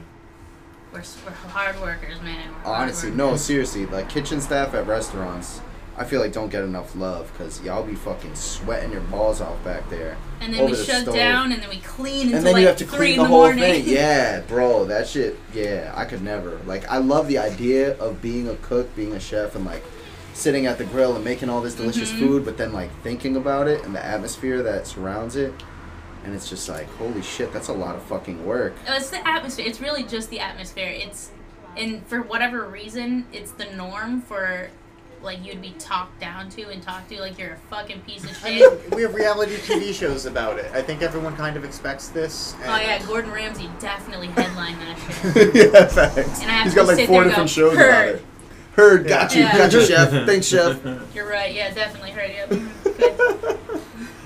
We're, 0.92 1.02
we're 1.25 1.33
hard 1.33 1.81
workers, 1.81 2.21
man. 2.21 2.50
We're 2.52 2.59
hard 2.64 2.83
Honestly, 2.83 3.09
workers. 3.11 3.16
no, 3.19 3.37
seriously, 3.37 3.87
like 3.87 4.11
kitchen 4.11 4.42
staff 4.42 4.75
at 4.75 4.87
restaurants, 4.87 5.62
I 5.97 6.05
feel 6.05 6.21
like 6.21 6.33
don't 6.33 6.51
get 6.51 6.63
enough 6.65 6.97
love 6.97 7.31
because 7.33 7.63
y'all 7.63 7.83
be 7.83 7.95
fucking 7.95 8.35
sweating 8.35 8.93
your 8.93 9.03
balls 9.03 9.43
off 9.43 9.63
back 9.63 9.89
there. 9.91 10.17
And 10.41 10.55
then 10.55 10.65
we 10.65 10.73
the 10.73 10.85
shut 10.85 11.03
stove. 11.03 11.15
down, 11.15 11.53
and 11.53 11.61
then 11.63 11.69
we 11.69 11.81
clean 11.81 12.23
until 12.29 12.37
And 12.39 12.47
then 12.47 12.53
like 12.55 12.61
you 12.63 12.67
have 12.69 12.77
to 12.79 12.85
clean 12.87 13.17
the 13.19 13.23
the, 13.25 13.29
whole 13.29 13.41
morning. 13.43 13.61
thing. 13.63 13.85
Yeah, 13.87 14.41
bro, 14.41 14.87
that 14.87 15.07
shit. 15.07 15.39
Yeah, 15.53 15.93
I 15.95 16.07
could 16.07 16.23
never. 16.23 16.59
Like, 16.67 16.89
I 16.91 16.97
love 16.99 17.29
the 17.29 17.39
idea 17.39 17.97
of 17.99 18.23
being 18.23 18.49
a 18.49 18.55
cook, 18.57 18.95
being 18.97 19.13
a 19.13 19.21
chef, 19.21 19.55
and 19.55 19.65
like 19.67 19.83
sitting 20.35 20.65
at 20.65 20.79
the 20.79 20.85
grill 20.85 21.15
and 21.15 21.23
making 21.25 21.51
all 21.51 21.61
this 21.61 21.75
delicious 21.75 22.11
Mhm. 22.11 22.19
food, 22.21 22.45
but 22.47 22.57
then 22.57 22.73
like 22.73 22.91
thinking 23.03 23.37
about 23.37 23.69
it 23.69 23.85
and 23.85 23.95
the 23.95 24.03
atmosphere 24.05 24.63
that 24.63 24.87
surrounds 24.87 25.37
it, 25.37 25.53
and 26.25 26.35
it's 26.35 26.49
just 26.49 26.67
like, 26.71 26.89
holy 26.97 27.21
shit, 27.21 27.53
that's 27.53 27.69
a 27.69 27.73
lot 27.75 27.97
of 27.97 28.03
fucking 28.05 28.47
work. 28.47 28.75
Oh, 28.89 28.95
It's 28.97 29.11
the 29.11 29.27
atmosphere. 29.29 29.67
It's 29.69 29.79
really 29.81 30.05
just 30.05 30.31
the 30.31 30.41
atmosphere. 30.41 30.89
It's, 30.91 31.33
and 31.77 32.07
for 32.07 32.23
whatever 32.23 32.67
reason, 32.67 33.27
it's 33.31 33.51
the 33.53 33.67
norm 33.67 34.23
for, 34.23 34.71
like, 35.23 35.45
you'd 35.45 35.62
be 35.62 35.75
talked 35.79 36.21
down 36.21 36.49
to 36.50 36.69
and 36.71 36.83
talked 36.83 37.09
to 37.11 37.21
like 37.21 37.38
you're 37.38 37.52
a 37.55 37.57
fucking 37.71 38.00
piece 38.02 38.25
of 38.25 38.31
shit. 38.37 38.45
I 38.45 38.59
shit. 38.59 38.81
mean, 38.91 38.97
we 38.97 39.02
have 39.02 39.14
reality 39.14 39.57
TV 39.57 39.93
shows 39.95 40.26
about 40.26 40.59
it. 40.59 40.71
I 40.73 40.83
think 40.83 41.02
everyone 41.02 41.37
kind 41.37 41.57
of 41.57 41.64
expects 41.64 42.09
this. 42.09 42.55
oh 42.67 42.73
and- 42.73 42.83
yeah, 43.02 43.07
Gordon 43.07 43.31
Ramsay 43.33 43.71
definitely 43.81 44.29
headlined 44.29 44.79
that 44.81 44.99
shit. 45.35 45.55
yeah, 45.73 45.85
thanks. 45.87 46.41
And 46.43 46.50
I 46.50 46.55
have 46.55 46.64
He's 46.64 46.73
to 46.75 46.81
got 46.81 46.87
like 46.88 46.97
sit 46.97 47.07
four 47.09 47.21
there 47.23 47.31
different 47.31 47.49
go, 47.50 47.52
shows 47.55 47.75
about 47.75 48.09
it. 48.09 48.25
Heard, 48.75 49.07
got 49.07 49.35
you, 49.35 49.43
Yeah. 49.43 49.59
got 49.59 49.73
you, 49.73 49.85
chef. 49.85 50.11
Thanks, 50.26 50.47
chef. 50.47 50.81
You're 51.14 51.29
right. 51.29 51.52
Yeah, 51.55 51.73
definitely 51.75 52.12
heard. 52.12 52.31
Yep. 52.31 52.49
Good. 52.85 53.59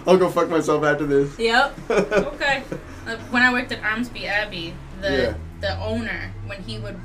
I'll 0.06 0.16
go 0.16 0.30
fuck 0.30 0.48
myself 0.48 0.84
after 0.84 1.04
this. 1.04 1.36
Yep. 1.36 1.90
Okay. 1.90 2.62
Uh, 3.08 3.16
When 3.30 3.42
I 3.42 3.52
worked 3.52 3.72
at 3.72 3.82
Armsby 3.82 4.24
Abbey, 4.26 4.72
the 5.00 5.10
Yeah. 5.10 5.34
the 5.60 5.80
owner, 5.82 6.32
when 6.46 6.62
he 6.62 6.78
would 6.78 6.96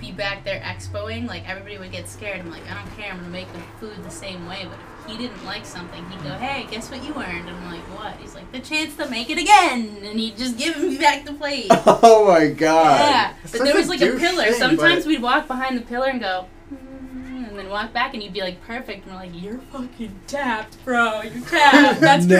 be 0.00 0.12
back 0.12 0.44
there 0.44 0.60
expoing, 0.60 1.26
like 1.26 1.48
everybody 1.48 1.78
would 1.78 1.92
get 1.92 2.08
scared. 2.08 2.40
I'm 2.40 2.50
like, 2.50 2.68
I 2.70 2.74
don't 2.74 2.96
care. 2.96 3.10
I'm 3.12 3.18
gonna 3.18 3.30
make 3.30 3.50
the 3.52 3.60
food 3.80 4.02
the 4.04 4.10
same 4.10 4.46
way. 4.46 4.66
But 4.68 4.78
if 5.00 5.06
he 5.12 5.16
didn't 5.26 5.44
like 5.44 5.64
something, 5.64 6.04
he'd 6.10 6.22
go, 6.22 6.30
Hey, 6.34 6.66
guess 6.70 6.90
what 6.90 7.02
you 7.04 7.14
earned? 7.14 7.48
And 7.48 7.56
I'm 7.56 7.66
like, 7.72 7.80
What? 7.98 8.16
He's 8.16 8.34
like, 8.34 8.50
The 8.52 8.60
chance 8.60 8.96
to 8.96 9.08
make 9.08 9.30
it 9.30 9.38
again. 9.38 9.98
And 10.04 10.18
he'd 10.20 10.36
just 10.36 10.58
give 10.58 10.76
me 10.80 10.98
back 10.98 11.24
the 11.24 11.32
plate. 11.32 11.66
Oh 11.86 12.26
my 12.26 12.48
god. 12.48 13.00
yeah. 13.00 13.34
But 13.42 13.50
Such 13.50 13.60
there 13.62 13.74
a 13.74 13.76
was 13.78 13.88
like 13.88 14.00
a 14.02 14.16
pillar. 14.16 14.44
thing, 14.44 14.54
Sometimes 14.54 15.04
but- 15.04 15.08
we'd 15.08 15.22
walk 15.22 15.46
behind 15.46 15.76
the 15.78 15.82
pillar 15.82 16.08
and 16.08 16.20
go. 16.20 16.46
"Mm," 16.72 17.48
And 17.48 17.58
then 17.58 17.68
walk 17.70 17.92
back, 17.92 18.12
and 18.14 18.22
you'd 18.22 18.32
be 18.34 18.40
like, 18.42 18.60
perfect. 18.66 19.04
And 19.06 19.14
we're 19.14 19.20
like, 19.20 19.30
you're 19.42 19.58
fucking 19.72 20.20
tapped, 20.26 20.84
bro. 20.84 21.22
You're 21.22 21.44
tapped. 21.46 22.00
That's 22.00 22.26
crazy. 22.26 22.36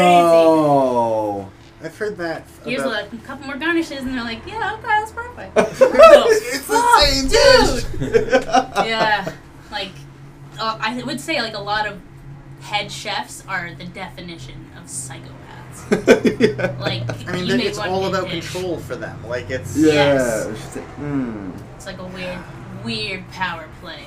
No. 1.80 1.86
I've 1.86 1.96
heard 1.98 2.16
that. 2.18 2.44
Here's 2.64 2.82
about- 2.82 3.12
a 3.12 3.16
couple 3.18 3.46
more 3.46 3.56
garnishes, 3.56 3.98
and 4.00 4.14
they're 4.14 4.24
like, 4.24 4.46
yeah, 4.46 4.74
okay, 4.74 4.86
that's 4.86 5.12
perfect. 5.12 5.52
it's 5.56 6.66
the 6.66 6.98
same 7.00 7.28
dish. 7.28 7.84
yeah, 8.86 9.32
like 9.70 9.92
uh, 10.58 10.78
I 10.80 11.02
would 11.02 11.20
say 11.20 11.40
like 11.42 11.54
a 11.54 11.60
lot 11.60 11.86
of 11.86 12.00
head 12.60 12.90
chefs 12.90 13.44
are 13.46 13.74
the 13.74 13.84
definition 13.84 14.70
of 14.76 14.84
psychopaths. 14.84 16.40
yeah. 16.40 16.74
Like 16.80 17.02
I 17.28 17.32
mean, 17.32 17.42
you 17.42 17.46
then 17.48 17.58
make 17.58 17.66
it's 17.68 17.78
all 17.78 18.06
about 18.06 18.28
dish. 18.30 18.50
control 18.50 18.78
for 18.78 18.96
them. 18.96 19.22
Like 19.26 19.50
it's. 19.50 19.76
Yeah. 19.76 19.92
Yes. 19.92 20.46
it's 20.46 20.76
like, 20.76 20.96
mm, 20.96 21.52
It's 21.76 21.86
like 21.86 21.98
a 21.98 22.06
weird, 22.06 22.38
weird 22.84 23.28
power 23.32 23.68
play. 23.80 24.04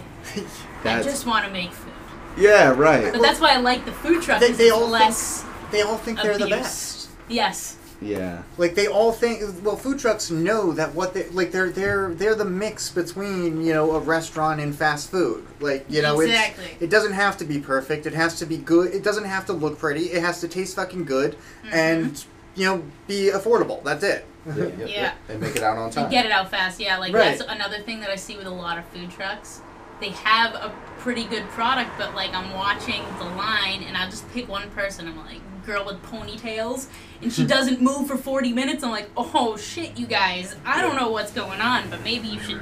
I 0.83 1.01
just 1.01 1.25
want 1.25 1.45
to 1.45 1.51
make 1.51 1.71
food, 1.71 1.93
yeah, 2.37 2.69
right. 2.69 3.11
but 3.11 3.21
that's 3.21 3.39
why 3.39 3.53
I 3.53 3.57
like 3.57 3.85
the 3.85 3.91
food 3.91 4.21
truck. 4.21 4.39
They- 4.39 4.51
they 4.51 4.65
it's 4.65 4.73
all 4.73 4.89
think- 4.95 5.71
They 5.71 5.81
all 5.81 5.97
think 5.97 6.21
they're 6.21 6.37
the 6.37 6.47
best. 6.47 6.98
Yes. 7.29 7.77
Yeah. 8.01 8.43
Like 8.57 8.75
they 8.75 8.87
all 8.87 9.11
think. 9.11 9.41
Well, 9.63 9.75
food 9.75 9.99
trucks 9.99 10.31
know 10.31 10.71
that 10.73 10.95
what 10.95 11.13
they 11.13 11.27
like. 11.29 11.51
They're 11.51 11.69
they're 11.69 12.13
they're 12.13 12.35
the 12.35 12.45
mix 12.45 12.89
between 12.89 13.61
you 13.61 13.73
know 13.73 13.91
a 13.95 13.99
restaurant 13.99 14.61
and 14.61 14.73
fast 14.75 15.11
food. 15.11 15.45
Like 15.59 15.85
you 15.89 16.01
know, 16.01 16.19
Exactly. 16.21 16.65
it's, 16.65 16.81
it 16.83 16.89
doesn't 16.89 17.11
have 17.13 17.35
to 17.37 17.45
be 17.45 17.59
perfect. 17.59 18.05
It 18.05 18.13
has 18.13 18.39
to 18.39 18.45
be 18.45 18.55
good. 18.57 18.93
It 18.93 19.03
doesn't 19.03 19.25
have 19.25 19.45
to 19.47 19.53
look 19.53 19.79
pretty. 19.79 20.05
It 20.11 20.21
has 20.23 20.39
to 20.41 20.47
taste 20.47 20.75
fucking 20.77 21.05
good, 21.05 21.33
Mm-hmm. 21.65 21.73
and 21.73 22.25
you 22.55 22.65
know 22.65 22.83
be 23.07 23.31
affordable. 23.33 23.83
That's 23.83 24.03
it. 24.03 24.25
Yep, 24.45 24.57
yep, 24.57 24.73
Yeah. 24.79 24.85
yep. 24.87 25.15
And 25.27 25.39
make 25.41 25.55
it 25.57 25.63
out 25.63 25.77
on 25.77 25.91
time. 25.91 26.05
And 26.05 26.11
get 26.13 26.25
it 26.25 26.31
out 26.31 26.49
fast. 26.49 26.79
Yeah, 26.79 26.97
like 26.99 27.13
Right. 27.13 27.37
that's 27.37 27.51
another 27.51 27.79
thing 27.79 27.99
that 27.99 28.09
I 28.09 28.15
see 28.15 28.37
with 28.37 28.47
a 28.47 28.49
lot 28.49 28.77
of 28.77 28.85
food 28.85 29.11
trucks 29.11 29.61
they 29.99 30.11
have 30.11 30.53
a 30.55 30.73
pretty 30.99 31.25
good 31.25 31.43
product, 31.49 31.89
but 31.97 32.15
like 32.15 32.33
I'm 32.33 32.53
watching 32.53 33.03
the 33.17 33.25
line 33.25 33.83
and 33.83 33.97
I'll 33.97 34.09
just 34.09 34.23
pick 34.31 34.47
one 34.47 34.69
person. 34.69 35.09
I'm 35.09 35.17
like, 35.17 35.41
girl 35.69 35.85
with 35.85 36.01
ponytails, 36.03 36.87
and 37.21 37.31
she 37.31 37.45
doesn't 37.45 37.79
move 37.79 38.07
for 38.07 38.17
40 38.17 38.51
minutes. 38.53 38.83
I'm 38.83 38.89
like, 38.89 39.09
oh 39.15 39.55
shit, 39.55 39.97
you 39.97 40.07
guys, 40.07 40.55
I 40.65 40.81
don't 40.81 40.95
know 40.95 41.09
what's 41.11 41.31
going 41.31 41.61
on, 41.61 41.89
but 41.89 42.03
maybe 42.03 42.27
you 42.27 42.39
should 42.39 42.59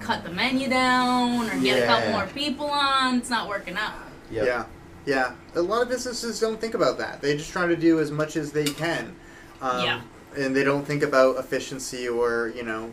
cut 0.00 0.24
the 0.24 0.30
menu 0.30 0.68
down 0.68 1.48
or 1.50 1.60
get 1.60 1.82
a 1.82 1.86
couple 1.86 2.10
more 2.12 2.26
people 2.26 2.66
on. 2.66 3.18
It's 3.18 3.28
not 3.30 3.46
working 3.48 3.76
out. 3.76 3.92
Yep. 4.30 4.46
Yeah, 4.46 4.64
yeah. 5.04 5.32
A 5.54 5.60
lot 5.60 5.82
of 5.82 5.88
businesses 5.90 6.40
don't 6.40 6.58
think 6.60 6.74
about 6.74 6.96
that. 6.98 7.20
They 7.20 7.36
just 7.36 7.50
try 7.52 7.66
to 7.66 7.76
do 7.76 8.00
as 8.00 8.10
much 8.10 8.36
as 8.36 8.52
they 8.52 8.64
can. 8.64 9.14
Um, 9.60 9.84
Yeah. 9.84 10.00
And 10.36 10.54
they 10.56 10.62
don't 10.64 10.86
think 10.86 11.02
about 11.02 11.36
efficiency 11.38 12.08
or 12.08 12.52
you 12.56 12.62
know, 12.62 12.92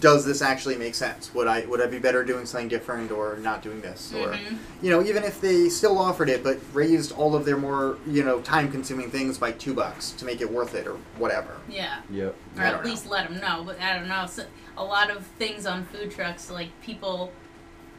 does 0.00 0.24
this 0.24 0.42
actually 0.42 0.76
make 0.76 0.94
sense? 0.94 1.32
Would 1.34 1.46
I 1.46 1.64
would 1.66 1.80
I 1.80 1.86
be 1.86 1.98
better 1.98 2.22
doing 2.24 2.44
something 2.46 2.68
different 2.68 3.10
or 3.10 3.36
not 3.38 3.62
doing 3.62 3.80
this? 3.80 4.12
Or 4.14 4.28
Mhm. 4.32 4.58
you 4.82 4.90
know, 4.90 5.02
even 5.02 5.24
if 5.24 5.40
they 5.40 5.68
still 5.68 5.98
offered 5.98 6.28
it 6.28 6.42
but 6.42 6.58
raised 6.72 7.12
all 7.12 7.34
of 7.34 7.44
their 7.44 7.56
more 7.56 7.96
you 8.06 8.22
know 8.22 8.40
time 8.40 8.70
consuming 8.70 9.10
things 9.10 9.38
by 9.38 9.52
two 9.52 9.72
bucks 9.74 10.10
to 10.12 10.24
make 10.24 10.40
it 10.40 10.50
worth 10.50 10.74
it 10.74 10.86
or 10.86 10.96
whatever. 11.16 11.56
Yeah. 11.68 11.96
Yep. 12.10 12.34
or 12.56 12.62
at 12.62 12.70
don't 12.72 12.84
know. 12.84 12.90
least 12.90 13.06
let 13.06 13.28
them 13.28 13.40
know. 13.40 13.62
But 13.64 13.80
I 13.80 13.94
don't 13.98 14.08
know. 14.08 14.26
So, 14.26 14.44
a 14.76 14.84
lot 14.84 15.10
of 15.10 15.24
things 15.38 15.66
on 15.66 15.86
food 15.86 16.10
trucks, 16.10 16.50
like 16.50 16.68
people, 16.82 17.32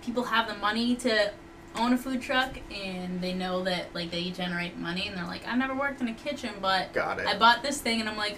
people 0.03 0.24
have 0.24 0.48
the 0.48 0.55
money 0.55 0.96
to 0.98 1.31
own 1.75 1.93
a 1.93 1.98
food 1.98 2.22
truck, 2.22 2.58
and 2.74 3.19
they 3.22 3.34
know 3.34 3.63
that 3.63 3.93
like 3.93 4.12
they 4.12 4.29
generate 4.29 4.77
money, 4.77 5.08
and 5.08 5.17
they're 5.17 5.25
like, 5.25 5.46
I've 5.48 5.58
never 5.58 5.75
worked 5.75 6.01
in 6.01 6.08
a 6.08 6.13
kitchen, 6.13 6.51
but 6.62 6.93
Got 6.93 7.19
it. 7.19 7.27
I 7.27 7.38
bought 7.38 7.62
this 7.63 7.79
thing, 7.79 8.00
and 8.00 8.10
I'm 8.10 8.17
like, 8.17 8.38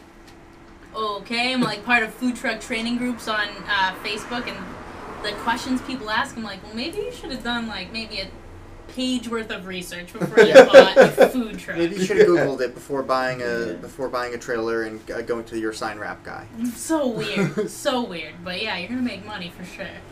okay, 0.96 1.54
I'm 1.54 1.62
like 1.62 1.86
part 1.86 2.04
of 2.04 2.14
food 2.14 2.36
truck 2.36 2.60
training 2.60 2.98
groups 2.98 3.28
on 3.28 3.48
uh, 3.68 3.96
Facebook, 4.04 4.48
and 4.48 4.58
the 5.24 5.34
questions 5.42 5.82
people 5.82 6.10
ask, 6.10 6.36
I'm 6.36 6.44
like, 6.44 6.64
well, 6.64 6.76
maybe 6.76 6.98
you 6.98 7.12
should 7.12 7.32
have 7.32 7.44
done 7.44 7.68
like 7.68 7.92
maybe 7.92 8.20
a 8.20 8.28
page 8.96 9.28
worth 9.28 9.50
of 9.52 9.68
research 9.68 10.12
before 10.14 10.44
you 10.44 10.54
bought 10.54 10.98
a 10.98 11.30
food 11.30 11.58
truck. 11.60 11.78
Maybe 11.78 11.96
you 11.96 12.04
should 12.06 12.18
have 12.18 12.28
googled 12.28 12.62
it 12.62 12.74
before 12.74 13.04
buying 13.04 13.42
a 13.42 13.68
Yeah. 13.68 13.74
before 13.74 14.10
buying 14.10 14.34
a 14.34 14.38
trailer 14.38 14.84
and 14.84 15.00
uh, 15.12 15.22
going 15.22 15.44
to 15.46 15.60
your 15.60 15.74
sign 15.74 16.00
wrap 16.00 16.24
guy. 16.24 16.48
So 16.76 17.08
weird, 17.08 17.70
so 17.86 18.04
weird. 18.04 18.34
But 18.44 18.62
yeah, 18.62 18.78
you're 18.78 18.90
gonna 18.90 19.02
make 19.02 19.26
money 19.26 19.52
for 19.58 19.64
sure. 19.66 19.88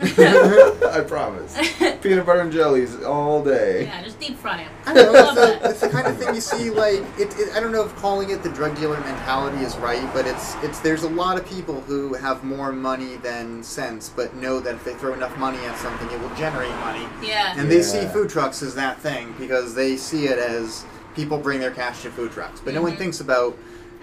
I 0.90 1.00
promise. 1.06 1.56
Peanut 2.02 2.26
butter 2.26 2.40
and 2.40 2.52
jellies 2.52 3.02
all 3.02 3.42
day. 3.44 3.84
yeah, 3.84 4.02
just 4.02 4.18
deep 4.18 4.36
fry 4.38 4.58
them. 4.58 4.72
I 4.86 4.94
don't 4.94 5.12
know. 5.12 5.18
It's 5.20 5.36
Love 5.36 5.60
the, 5.62 5.70
it's 5.70 5.80
the 5.80 5.88
kind 5.88 6.06
of 6.06 6.16
thing 6.16 6.34
you 6.34 6.40
see. 6.40 6.70
Like, 6.70 7.00
it, 7.18 7.34
it, 7.38 7.54
I 7.54 7.60
don't 7.60 7.72
know 7.72 7.84
if 7.84 7.94
calling 7.96 8.30
it 8.30 8.42
the 8.42 8.48
drug 8.50 8.76
dealer 8.76 8.98
mentality 9.00 9.58
is 9.64 9.76
right, 9.78 10.08
but 10.12 10.26
it's 10.26 10.54
it's. 10.62 10.80
There's 10.80 11.02
a 11.02 11.08
lot 11.08 11.38
of 11.38 11.46
people 11.46 11.80
who 11.82 12.14
have 12.14 12.42
more 12.44 12.72
money 12.72 13.16
than 13.16 13.62
sense, 13.62 14.08
but 14.08 14.34
know 14.34 14.60
that 14.60 14.74
if 14.74 14.84
they 14.84 14.94
throw 14.94 15.12
enough 15.14 15.36
money 15.38 15.58
at 15.66 15.76
something, 15.78 16.10
it 16.10 16.20
will 16.20 16.34
generate 16.36 16.74
money, 16.76 17.06
Yeah. 17.22 17.54
and 17.56 17.70
they 17.70 17.82
see 17.82 18.06
food 18.08 18.28
trucks 18.30 18.62
as 18.62 18.69
that 18.74 18.98
thing 19.00 19.34
because 19.38 19.74
they 19.74 19.96
see 19.96 20.26
it 20.26 20.38
as 20.38 20.84
people 21.14 21.38
bring 21.38 21.60
their 21.60 21.70
cash 21.70 22.02
to 22.02 22.10
food 22.10 22.32
trucks. 22.32 22.60
But 22.60 22.74
no 22.74 22.82
one 22.82 22.92
Mhm. 22.92 22.98
thinks 22.98 23.20
about 23.20 23.56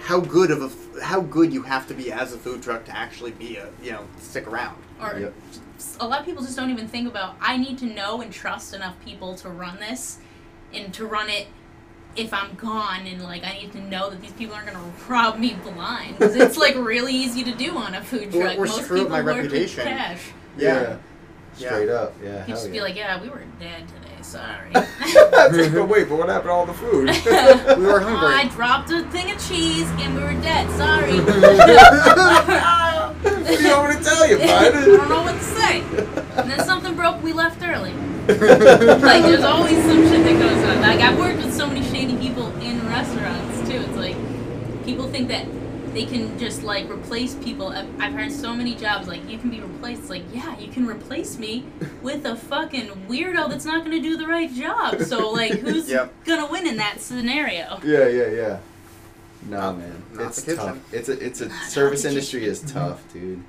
how 0.04 0.20
good 0.20 0.52
of 0.52 0.62
a 0.62 0.66
f- 0.66 1.02
how 1.04 1.22
good 1.22 1.52
you 1.54 1.64
have 1.64 1.88
to 1.88 1.94
be 1.94 2.12
as 2.12 2.34
a 2.34 2.38
food 2.38 2.62
truck 2.62 2.86
to 2.86 2.96
actually 2.96 3.32
be 3.32 3.58
a 3.58 3.68
you 3.82 3.92
know 3.92 4.04
stick 4.20 4.46
around. 4.48 4.76
or 5.02 5.18
Yep. 5.20 5.34
a 6.00 6.08
lot 6.08 6.20
of 6.20 6.26
people 6.26 6.44
just 6.44 6.56
don't 6.58 6.72
even 6.72 6.88
think 6.88 7.08
about 7.08 7.36
I 7.42 7.56
need 7.58 7.78
to 7.80 7.86
know 7.86 8.22
and 8.22 8.32
trust 8.34 8.74
enough 8.74 8.96
people 9.06 9.36
to 9.36 9.50
run 9.50 9.78
this 9.78 10.18
and 10.74 10.92
to 10.96 11.06
run 11.06 11.30
it 11.30 11.48
if 12.16 12.34
I'm 12.34 12.56
gone 12.56 13.06
and 13.06 13.22
like 13.24 13.44
I 13.44 13.54
need 13.54 13.72
to 13.74 13.80
know 13.82 14.10
that 14.10 14.20
these 14.22 14.32
people 14.32 14.56
aren't 14.56 14.68
gonna 14.74 14.84
rob 15.08 15.38
me 15.40 15.56
blind 15.64 16.18
'Cause 16.20 16.36
it's 16.36 16.58
like 16.58 16.76
really 16.76 17.14
easy 17.14 17.44
to 17.44 17.52
do 17.52 17.78
on 17.78 17.94
a 17.96 18.02
food 18.04 18.34
Or- 18.36 18.42
truck. 18.42 18.58
or 18.58 18.66
Most 18.66 18.84
screw 18.86 19.02
up 19.02 19.04
people 19.06 19.18
my 19.18 19.20
reputation. 19.24 19.84
cash. 19.84 20.20
Yeah. 20.58 20.96
Straight 21.56 21.90
up. 21.90 22.14
Yeah. 22.24 22.30
You 22.30 22.38
hell 22.38 22.46
just 22.48 22.70
be 22.72 22.78
yeah. 22.78 22.84
like, 22.84 22.96
yeah, 22.96 23.22
we 23.22 23.30
were 23.30 23.42
dead 23.60 23.88
today. 23.88 24.17
Sorry. 24.28 24.70
but 24.74 25.88
wait, 25.88 26.10
but 26.10 26.18
what 26.18 26.28
happened 26.28 26.50
to 26.50 26.52
all 26.52 26.66
the 26.66 26.74
food? 26.74 27.08
We 27.80 27.86
were 27.86 28.02
Oh, 28.02 28.28
I 28.28 28.50
dropped 28.50 28.92
a 28.92 29.04
thing 29.10 29.32
of 29.32 29.40
cheese 29.48 29.90
and 29.92 30.16
we 30.16 30.22
were 30.22 30.34
dead. 30.42 30.70
Sorry. 30.72 31.16
what 31.16 31.26
do 33.58 33.64
you 33.64 33.70
want 33.72 33.90
me 33.90 33.96
to 33.96 34.04
tell 34.04 34.28
you, 34.28 34.38
bud? 34.38 34.76
I 34.76 34.86
don't 34.86 35.08
know 35.08 35.22
what 35.22 35.38
to 35.38 35.44
say. 35.44 35.80
And 36.36 36.52
then 36.52 36.60
something 36.66 36.94
broke. 36.96 37.24
We 37.24 37.32
left 37.32 37.64
early. 37.64 37.94
like 37.94 39.24
there's 39.24 39.46
always 39.46 39.82
some 39.86 40.04
shit 40.10 40.26
that 40.26 40.38
goes 40.38 40.64
on. 40.66 40.82
Like 40.82 41.00
I've 41.00 41.18
worked 41.18 41.38
with 41.38 41.56
so 41.56 41.66
many 41.66 41.82
shady 41.84 42.18
people 42.18 42.48
in 42.60 42.86
restaurants 42.86 43.62
too. 43.70 43.78
It's 43.78 43.96
like 43.96 44.18
people 44.84 45.08
think 45.10 45.30
that 45.30 45.48
they 45.98 46.06
can 46.06 46.38
just 46.38 46.62
like 46.62 46.88
replace 46.92 47.34
people. 47.34 47.70
I've, 47.70 47.90
I've 48.00 48.14
heard 48.14 48.32
so 48.32 48.54
many 48.54 48.76
jobs 48.76 49.08
like 49.08 49.28
you 49.28 49.40
can 49.40 49.50
be 49.50 49.60
replaced. 49.62 50.02
It's 50.02 50.10
like 50.12 50.24
yeah, 50.32 50.56
you 50.60 50.68
can 50.72 50.86
replace 50.86 51.40
me 51.40 51.66
with 52.04 52.24
a 52.26 52.36
fucking 52.36 52.90
weirdo 53.10 53.50
that's 53.50 53.66
not 53.66 53.84
gonna 53.84 54.00
do 54.00 54.16
the 54.16 54.28
right 54.28 54.54
job. 54.54 55.02
So 55.02 55.32
like 55.32 55.54
who's 55.60 55.90
Yep. 55.90 56.14
gonna 56.26 56.46
win 56.52 56.68
in 56.68 56.78
that 56.78 57.02
scenario? 57.02 57.80
Yeah, 57.84 58.08
yeah, 58.10 58.28
yeah. 58.28 58.60
No, 59.50 59.74
man, 59.74 60.04
not 60.14 60.28
it's 60.38 60.44
tough. 60.44 60.78
It's 60.94 61.10
a 61.10 61.14
it's 61.26 61.42
a 61.42 61.48
Not 61.48 61.64
service 61.64 62.04
the 62.04 62.10
industry 62.10 62.46
is 62.46 62.62
tough, 62.62 63.02
dude. 63.12 63.44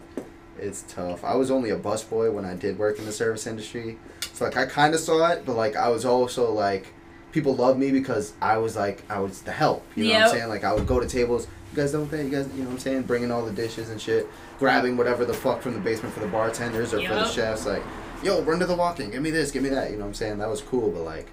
It's 0.59 0.85
tough. 0.89 1.25
I 1.25 1.35
was 1.37 1.51
only 1.51 1.69
a 1.71 1.77
busboy 1.79 2.33
when 2.33 2.47
I 2.47 2.55
did 2.55 2.79
work 2.79 2.99
in 2.99 3.05
the 3.05 3.13
service 3.13 3.47
industry, 3.47 3.99
so 4.33 4.47
like 4.47 4.57
I 4.57 4.65
kind 4.65 4.95
of 4.95 5.01
saw 5.01 5.29
it, 5.33 5.45
but 5.45 5.55
like 5.55 5.77
I 5.77 5.89
was 5.91 6.07
also 6.07 6.51
like 6.51 6.87
people 7.31 7.55
loved 7.55 7.79
me 7.79 7.91
because 7.91 8.33
I 8.41 8.57
was 8.57 8.75
like 8.75 9.03
I 9.11 9.21
was 9.21 9.43
the 9.43 9.53
help. 9.53 9.85
You 9.97 10.05
know 10.05 10.15
what 10.15 10.23
I'm 10.23 10.31
saying? 10.31 10.49
Like 10.49 10.65
I 10.65 10.73
would 10.73 10.87
go 10.87 10.99
to 10.99 11.07
tables. 11.07 11.47
You 11.73 11.77
guys 11.77 11.93
don't 11.93 12.11
pay. 12.11 12.25
You 12.25 12.31
guys, 12.31 12.49
you 12.55 12.61
know 12.63 12.67
what 12.69 12.75
I'm 12.75 12.79
saying? 12.79 13.03
Bringing 13.03 13.31
all 13.31 13.45
the 13.45 13.53
dishes 13.53 13.91
and 13.91 14.01
shit, 14.01 14.27
grabbing 14.59 14.97
whatever 14.97 15.25
the 15.25 15.35
fuck 15.35 15.61
from 15.63 15.75
the 15.75 15.81
basement 15.81 16.15
for 16.15 16.21
the 16.21 16.27
bartenders 16.27 16.95
or 16.95 17.01
for 17.07 17.15
the 17.15 17.27
chefs. 17.29 17.67
Like, 17.67 17.83
yo, 18.23 18.43
run 18.43 18.59
to 18.61 18.67
the 18.67 18.75
walk-in. 18.75 19.11
Give 19.11 19.23
me 19.23 19.31
this. 19.31 19.51
Give 19.51 19.63
me 19.63 19.69
that. 19.71 19.91
You 19.91 19.97
know 19.97 20.03
what 20.03 20.09
I'm 20.09 20.15
saying? 20.15 20.39
That 20.39 20.49
was 20.49 20.63
cool, 20.63 20.91
but 20.91 21.03
like 21.03 21.29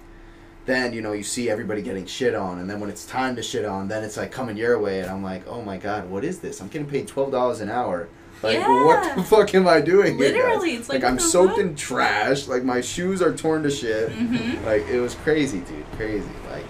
then 0.66 0.92
you 0.92 1.00
know 1.00 1.12
you 1.12 1.22
see 1.22 1.48
everybody 1.48 1.80
getting 1.80 2.04
shit 2.06 2.34
on 2.34 2.58
and 2.58 2.68
then 2.68 2.80
when 2.80 2.90
it's 2.90 3.06
time 3.06 3.36
to 3.36 3.42
shit 3.42 3.64
on 3.64 3.86
then 3.86 4.02
it's 4.02 4.16
like 4.16 4.32
coming 4.32 4.56
your 4.56 4.76
way 4.80 4.98
and 4.98 5.08
i'm 5.08 5.22
like 5.22 5.46
oh 5.46 5.62
my 5.62 5.76
god 5.76 6.10
what 6.10 6.24
is 6.24 6.40
this 6.40 6.60
i'm 6.60 6.66
getting 6.66 6.88
paid 6.88 7.06
$12 7.06 7.60
an 7.60 7.70
hour 7.70 8.08
like 8.42 8.58
what 8.66 9.14
the 9.14 9.22
fuck 9.22 9.54
am 9.54 9.68
i 9.68 9.80
doing 9.80 10.18
here? 10.18 10.32
Literally, 10.32 10.72
it's 10.74 10.88
like, 10.88 11.04
i'm 11.04 11.20
soaked 11.20 11.50
fuck? 11.52 11.60
in 11.60 11.76
trash 11.76 12.48
like 12.48 12.64
my 12.64 12.80
shoes 12.80 13.22
are 13.22 13.32
torn 13.32 13.62
to 13.62 13.70
shit 13.70 14.08
Mm-hmm. 14.10 14.64
like 14.66 14.84
it 14.88 14.98
was 15.00 15.14
crazy 15.14 15.60
dude 15.60 15.86
crazy 15.92 16.26
like 16.50 16.64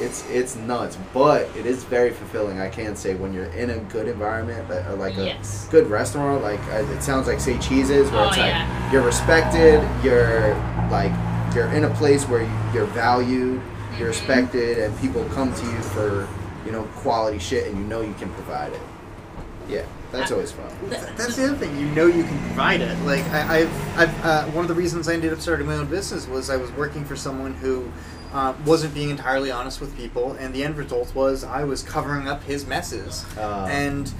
it's 0.00 0.28
it's 0.30 0.56
nuts 0.56 0.96
but 1.12 1.42
it 1.56 1.66
is 1.66 1.84
very 1.84 2.10
fulfilling 2.10 2.58
i 2.60 2.68
can 2.68 2.96
say 2.96 3.14
when 3.14 3.32
you're 3.32 3.50
in 3.52 3.70
a 3.70 3.78
good 3.94 4.08
environment 4.08 4.66
that- 4.68 4.98
like 4.98 5.16
a 5.18 5.24
Yes. 5.26 5.68
good 5.70 5.88
restaurant 5.88 6.42
like 6.42 6.60
uh, 6.72 6.84
it 6.94 7.02
sounds 7.02 7.26
like 7.26 7.38
say 7.40 7.58
cheeses 7.58 8.10
where 8.10 8.22
Oh, 8.24 8.28
it's 8.28 8.36
like 8.38 8.46
yeah. 8.48 8.92
you're 8.92 9.02
respected 9.02 9.82
you're 10.04 10.54
like 10.90 11.12
you're 11.54 11.68
in 11.72 11.84
a 11.84 11.90
place 11.94 12.24
where 12.28 12.42
you, 12.42 12.58
you're 12.74 12.86
valued 12.86 13.60
you're 13.98 14.08
Mhm. 14.08 14.18
respected 14.18 14.78
and 14.78 14.98
people 15.00 15.24
come 15.34 15.52
to 15.54 15.64
you 15.66 15.78
for 15.94 16.26
you 16.66 16.72
know 16.72 16.82
quality 16.96 17.38
shit 17.38 17.66
and 17.68 17.78
you 17.78 17.84
know 17.84 18.00
you 18.00 18.14
can 18.14 18.30
provide 18.30 18.72
it 18.72 18.80
yeah 19.68 19.82
that's 20.12 20.30
I- 20.30 20.34
always 20.34 20.50
fun 20.52 20.66
Th- 20.88 21.02
That's 21.16 21.36
the 21.36 21.44
other 21.44 21.56
thing. 21.56 21.78
You 21.78 21.86
know 21.86 22.06
you 22.06 22.24
can 22.24 22.38
provide 22.46 22.80
it. 22.80 22.98
Like 23.04 23.24
I, 23.30 23.58
I've, 23.60 23.98
I've 23.98 24.24
uh, 24.24 24.44
one 24.46 24.64
of 24.64 24.68
the 24.68 24.74
reasons 24.74 25.08
I 25.08 25.12
ended 25.14 25.32
up 25.32 25.40
starting 25.40 25.66
my 25.68 25.74
own 25.76 25.86
business 25.86 26.26
was 26.26 26.50
I 26.50 26.56
was 26.56 26.72
working 26.72 27.04
for 27.04 27.14
someone 27.14 27.54
who 27.54 27.84
uh, 28.32 28.54
wasn't 28.64 28.94
being 28.94 29.10
entirely 29.10 29.50
honest 29.50 29.80
with 29.80 29.96
people, 29.96 30.32
and 30.32 30.54
the 30.54 30.62
end 30.64 30.76
result 30.76 31.14
was 31.14 31.42
I 31.44 31.64
was 31.64 31.82
covering 31.82 32.28
up 32.28 32.42
his 32.44 32.66
messes. 32.66 33.24
Uh, 33.36 33.66
and 33.70 34.12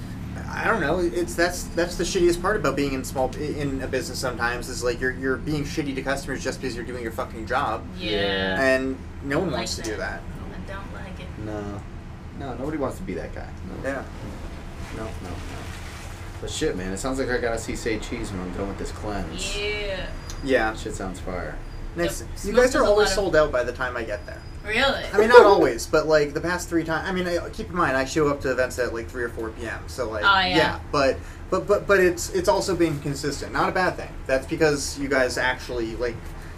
I 0.49 0.65
don't 0.65 0.81
know. 0.81 0.99
It's 0.99 1.33
that's 1.35 1.63
that's 1.75 1.95
the 1.95 2.03
shittiest 2.03 2.41
part 2.41 2.57
about 2.57 2.75
being 2.75 2.93
in 2.93 3.03
small 3.03 3.33
in 3.37 3.81
a 3.81 3.87
business. 3.87 4.19
Sometimes 4.19 4.67
is 4.69 4.83
like 4.83 4.99
you're 4.99 5.11
you're 5.11 5.37
being 5.37 5.63
shitty 5.63 5.95
to 5.95 6.01
customers 6.01 6.43
just 6.43 6.59
because 6.61 6.75
you're 6.75 6.85
doing 6.85 7.03
your 7.03 7.11
fucking 7.13 7.45
job, 7.47 7.85
Yeah. 7.97 8.61
and 8.61 8.97
no 9.23 9.39
one 9.39 9.47
I 9.49 9.51
like 9.51 9.57
wants 9.59 9.75
to 9.77 9.81
do 9.83 9.95
that. 9.97 10.21
I 10.21 10.71
don't 10.73 10.93
like 10.93 11.19
it. 11.19 11.27
no 11.45 11.81
no 12.39 12.53
nobody 12.55 12.77
wants 12.77 12.97
to 12.97 13.03
be 13.03 13.13
that 13.13 13.33
guy 13.35 13.47
no 13.83 13.89
Yeah. 13.89 14.03
no 14.97 15.03
no 15.03 15.09
no 15.29 15.35
but 16.39 16.49
shit 16.49 16.75
man 16.77 16.91
it 16.93 16.97
sounds 16.97 17.19
like 17.19 17.29
i 17.29 17.37
gotta 17.37 17.59
see 17.59 17.75
say 17.75 17.99
cheese 17.99 18.31
when 18.31 18.39
i'm 18.41 18.51
done 18.53 18.67
with 18.69 18.77
this 18.79 18.91
cleanse 18.91 19.57
Yeah. 19.57 20.07
Yeah. 20.43 20.75
shit 20.75 20.95
sounds 20.95 21.19
fire 21.19 21.55
You 21.97 22.53
guys 22.53 22.69
is 22.69 22.75
are 22.75 22.83
a 22.83 22.85
always 22.85 23.07
lot 23.07 23.07
of- 23.07 23.09
sold 23.09 23.35
out 23.35 23.51
by 23.51 23.63
the 23.63 23.73
time 23.73 23.97
I 23.97 24.03
get 24.03 24.25
there. 24.25 24.41
Really? 24.65 25.03
I 25.11 25.17
mean, 25.17 25.29
not 25.29 25.43
always, 25.45 25.87
but 25.87 26.05
like 26.07 26.33
the 26.33 26.41
past 26.41 26.69
three 26.69 26.83
times. 26.83 27.09
I 27.09 27.11
mean, 27.11 27.27
I, 27.27 27.49
keep 27.49 27.69
in 27.69 27.75
mind 27.75 27.97
I 27.97 28.05
show 28.05 28.27
up 28.29 28.41
to 28.41 28.51
events 28.51 28.77
at 28.77 28.93
like 28.93 29.09
three 29.09 29.23
or 29.23 29.29
four 29.29 29.49
p.m. 29.49 29.79
So 29.87 30.07
like, 30.09 30.23
Oh, 30.23 30.47
yeah. 30.47 30.79
but 30.91 31.17
but 31.49 31.65
but 31.67 31.87
but 31.87 31.99
it's 31.99 32.29
it's 32.29 32.47
also 32.47 32.75
been 32.75 32.99
consistent. 32.99 33.53
Not 33.53 33.69
a 33.69 33.71
bad 33.71 33.97
thing. 33.97 34.09
That's 34.27 34.45
because 34.45 34.99
you 34.99 35.09
guys 35.09 35.39
actually 35.39 35.95
like, 35.95 36.15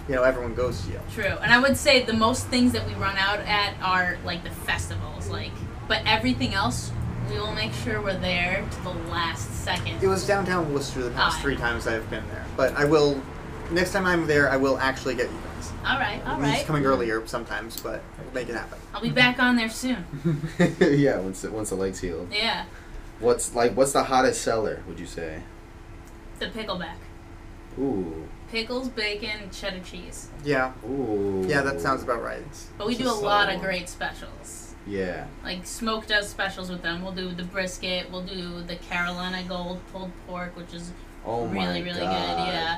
you 0.10 0.16
know, 0.16 0.24
everyone 0.24 0.54
goes 0.54 0.82
to 0.82 0.92
you. 0.92 1.00
True. 1.14 1.24
And 1.24 1.52
I 1.54 1.60
would 1.60 1.78
say 1.78 2.04
the 2.04 2.12
most 2.14 2.48
things 2.48 2.74
that 2.74 2.86
we 2.86 2.94
run 2.96 3.16
out 3.18 3.40
at 3.40 3.74
are 3.82 4.18
like 4.26 4.44
the 4.44 4.52
festivals, 4.52 5.30
like 5.30 5.52
but 5.88 6.02
everything 6.06 6.54
else 6.54 6.92
we 7.30 7.38
will 7.40 7.54
make 7.54 7.72
sure 7.74 8.02
we're 8.02 8.20
there 8.20 8.68
to 8.70 8.84
the 8.84 8.90
last 9.10 9.50
second. 9.64 10.04
It 10.04 10.08
was 10.08 10.28
downtown 10.28 10.74
Worcester 10.74 11.04
the 11.04 11.12
past 11.12 11.38
Oh, 11.40 11.42
three 11.42 11.56
times 11.56 11.88
I've 11.88 12.10
been 12.10 12.28
there, 12.28 12.46
but 12.58 12.74
I 12.76 12.84
will. 12.84 13.24
Next 13.72 13.92
time 13.92 14.06
I'm 14.06 14.28
there, 14.28 14.50
I 14.50 14.58
will 14.58 14.78
actually 14.78 15.16
get 15.16 15.30
you 15.32 15.38
guys. 15.56 15.72
all 15.86 15.98
right, 16.00 16.22
all 16.28 16.40
It's 16.44 16.58
right. 16.58 16.66
coming 16.66 16.86
earlier 16.86 17.26
sometimes, 17.28 17.80
but 17.80 18.02
we'll 18.24 18.34
make 18.34 18.50
it 18.50 18.56
happen. 18.56 18.78
I'll 18.94 19.02
be 19.02 19.10
back 19.10 19.40
on 19.40 19.56
there 19.56 19.70
soon. 19.70 20.06
yeah 20.80 21.18
once 21.20 21.42
the, 21.42 21.52
once 21.52 21.70
the 21.70 21.76
legs 21.76 22.00
healed 22.00 22.32
Yeah. 22.32 22.66
what's 23.20 23.56
like 23.56 23.74
what's 23.76 23.92
the 23.94 24.04
hottest 24.04 24.42
seller 24.44 24.84
would 24.88 25.00
you 25.00 25.06
say 25.08 25.42
The 26.40 26.48
pickleback. 26.48 26.96
ooh 27.80 28.28
pickles, 28.52 28.88
bacon, 28.90 29.50
cheddar 29.52 29.80
cheese. 29.80 30.30
Yeah, 30.46 30.74
Ooh. 30.88 31.44
yeah, 31.48 31.62
that 31.62 31.82
sounds 31.82 32.04
about 32.04 32.22
right. 32.22 32.44
But 32.78 32.86
we 32.86 32.94
It's 32.94 33.02
do 33.02 33.10
a 33.10 33.12
a 33.12 33.14
lot 33.14 33.22
solid 33.46 33.50
of 33.50 33.56
one. 33.56 33.66
great 33.66 33.90
specials. 33.90 34.76
Yeah. 34.86 35.26
Like 35.44 35.66
Smoke 35.66 36.06
does 36.06 36.30
specials 36.30 36.70
with 36.70 36.84
them. 36.84 37.02
We'll 37.02 37.14
do 37.14 37.30
the 37.32 37.46
brisket. 37.46 38.12
We'll 38.12 38.22
do 38.22 38.62
the 38.62 38.76
Carolina 38.76 39.42
Gold 39.50 39.80
pulled 39.92 40.12
pork, 40.28 40.56
which 40.56 40.72
is 40.72 40.92
Oh 41.26 41.48
my 41.48 41.66
really 41.66 41.82
really 41.82 42.02
God. 42.02 42.38
good. 42.38 42.54
Yeah. 42.54 42.78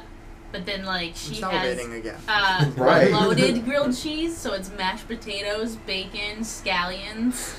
But 0.55 0.65
then 0.65 0.85
like 0.85 1.09
I'm 1.09 1.13
she 1.15 1.41
has 1.41 1.85
again. 1.85 2.15
uh, 2.29 2.71
Right. 2.77 3.11
loaded 3.11 3.65
grilled 3.65 3.93
cheese, 3.97 4.37
so 4.37 4.53
it's 4.53 4.71
mashed 4.77 5.05
potatoes, 5.05 5.75
bacon, 5.75 6.39
scallions, 6.43 7.53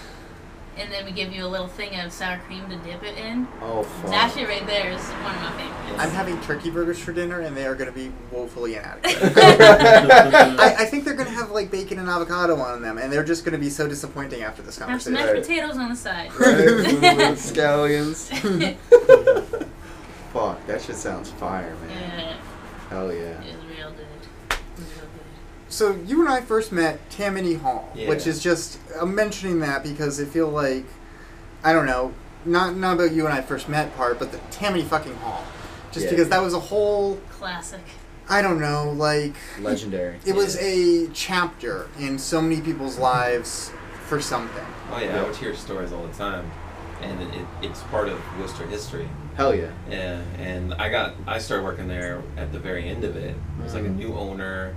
and 0.79 0.91
then 0.91 1.05
we 1.05 1.13
give 1.13 1.31
you 1.31 1.45
a 1.45 1.47
little 1.47 1.67
thing 1.69 1.99
of 2.01 2.11
sour 2.11 2.39
cream 2.47 2.67
to 2.71 2.77
dip 2.77 3.03
it 3.03 3.19
in. 3.19 3.47
Oh 3.61 3.83
fuck. 3.83 4.11
That 4.13 4.33
shit 4.33 4.49
right 4.49 4.67
there 4.67 4.93
is 4.93 5.01
one 5.03 5.35
of 5.35 5.43
my 5.43 5.53
favorites. 5.59 6.03
I'm 6.03 6.11
having 6.11 6.41
turkey 6.41 6.71
burgers 6.71 6.99
for 6.99 7.13
dinner, 7.13 7.41
and 7.41 7.55
they 7.55 7.67
are 7.67 7.75
going 7.75 7.93
to 7.93 7.95
be 7.95 8.11
woefully 8.33 8.77
inadequate. 8.77 9.15
I, 9.37 10.77
I 10.79 10.85
think 10.87 11.05
they're 11.05 11.13
going 11.15 11.29
to 11.29 11.35
have 11.35 11.51
like 11.51 11.71
bacon 11.71 11.99
and 11.99 12.09
avocado 12.09 12.57
on 12.59 12.81
them, 12.81 12.97
and 12.97 13.13
they're 13.13 13.25
just 13.25 13.45
going 13.45 13.53
to 13.53 13.59
be 13.59 13.69
so 13.69 13.87
disappointing 13.87 14.43
after 14.43 14.63
this 14.63 14.79
conversation. 14.79 15.17
Have 15.17 15.27
some 15.29 15.35
conversation. 15.37 15.67
mashed 15.67 15.77
potatoes 15.77 15.77
on 15.77 15.91
the 15.91 15.97
side. 15.97 16.33
Right, 16.33 17.37
scallions. 17.37 18.31
Fuck, 20.33 20.67
that 20.67 20.83
shit 20.83 20.97
sounds 20.97 21.31
fire, 21.31 21.75
man. 21.87 21.91
yeah, 21.91 22.37
Hell 22.91 23.13
yeah. 23.13 23.21
it 23.43 23.57
was 23.57 23.65
real 23.77 23.91
good. 23.91 24.07
It 24.51 24.59
was 24.77 24.87
real 24.93 25.01
good. 25.01 25.11
So 25.69 25.97
you 26.07 26.21
and 26.21 26.29
I 26.29 26.41
first 26.41 26.73
met 26.73 27.09
Tammany 27.11 27.55
Hall, 27.55 27.91
Yeah. 27.95 28.09
which 28.09 28.27
is 28.27 28.43
just 28.43 28.79
I'm 29.01 29.15
mentioning 29.15 29.61
that 29.61 29.83
because 29.83 30.21
I 30.21 30.25
feel 30.25 30.49
like 30.49 30.85
I 31.65 31.73
don't 31.73 31.87
know, 31.87 32.13
not 32.45 32.77
not 32.77 32.95
about 32.95 33.13
you 33.13 33.25
and 33.27 33.35
I 33.35 33.43
first 33.43 33.69
met 33.69 33.95
part, 33.97 34.19
but 34.19 34.31
the 34.33 34.39
Tammany 34.51 34.85
fucking 34.85 35.17
Hall, 35.17 35.45
just 35.93 36.05
Yeah. 36.05 36.11
because 36.11 36.29
that 36.29 36.43
was 36.43 36.55
a 36.55 36.61
whole 36.61 37.19
Classic. 37.31 37.81
I 38.29 38.43
don't 38.43 38.61
know 38.61 38.91
like 38.97 39.35
Legendary. 39.61 40.19
it 40.25 40.35
was 40.35 40.57
a 40.59 41.09
chapter 41.09 41.89
in 41.99 42.19
so 42.19 42.41
many 42.43 42.61
people's 42.61 42.99
lives 42.99 43.71
for 44.07 44.21
something. 44.21 44.65
Oh 44.93 44.99
yeah, 44.99 45.07
Yeah. 45.07 45.23
I 45.23 45.25
would 45.27 45.37
hear 45.37 45.55
stories 45.55 45.93
all 45.93 46.07
the 46.07 46.13
time, 46.15 46.51
and 47.03 47.21
it, 47.21 47.35
it, 47.35 47.47
it's 47.63 47.83
part 47.85 48.09
of 48.09 48.21
Worcester 48.39 48.67
history. 48.67 49.09
Hell 49.37 49.55
yeah. 49.55 49.71
Yeah, 49.91 50.21
and 50.39 50.75
I 50.75 50.89
got 50.89 51.15
I 51.27 51.39
started 51.39 51.63
working 51.65 51.89
there 51.89 52.23
at 52.37 52.53
the 52.53 52.59
very 52.59 52.89
end 52.89 53.05
of 53.05 53.17
it. 53.17 53.37
It 53.59 53.63
was 53.63 53.75
like 53.75 53.85
a 53.85 53.89
Mhm. 53.89 53.97
new 53.97 54.15
owner. 54.15 54.75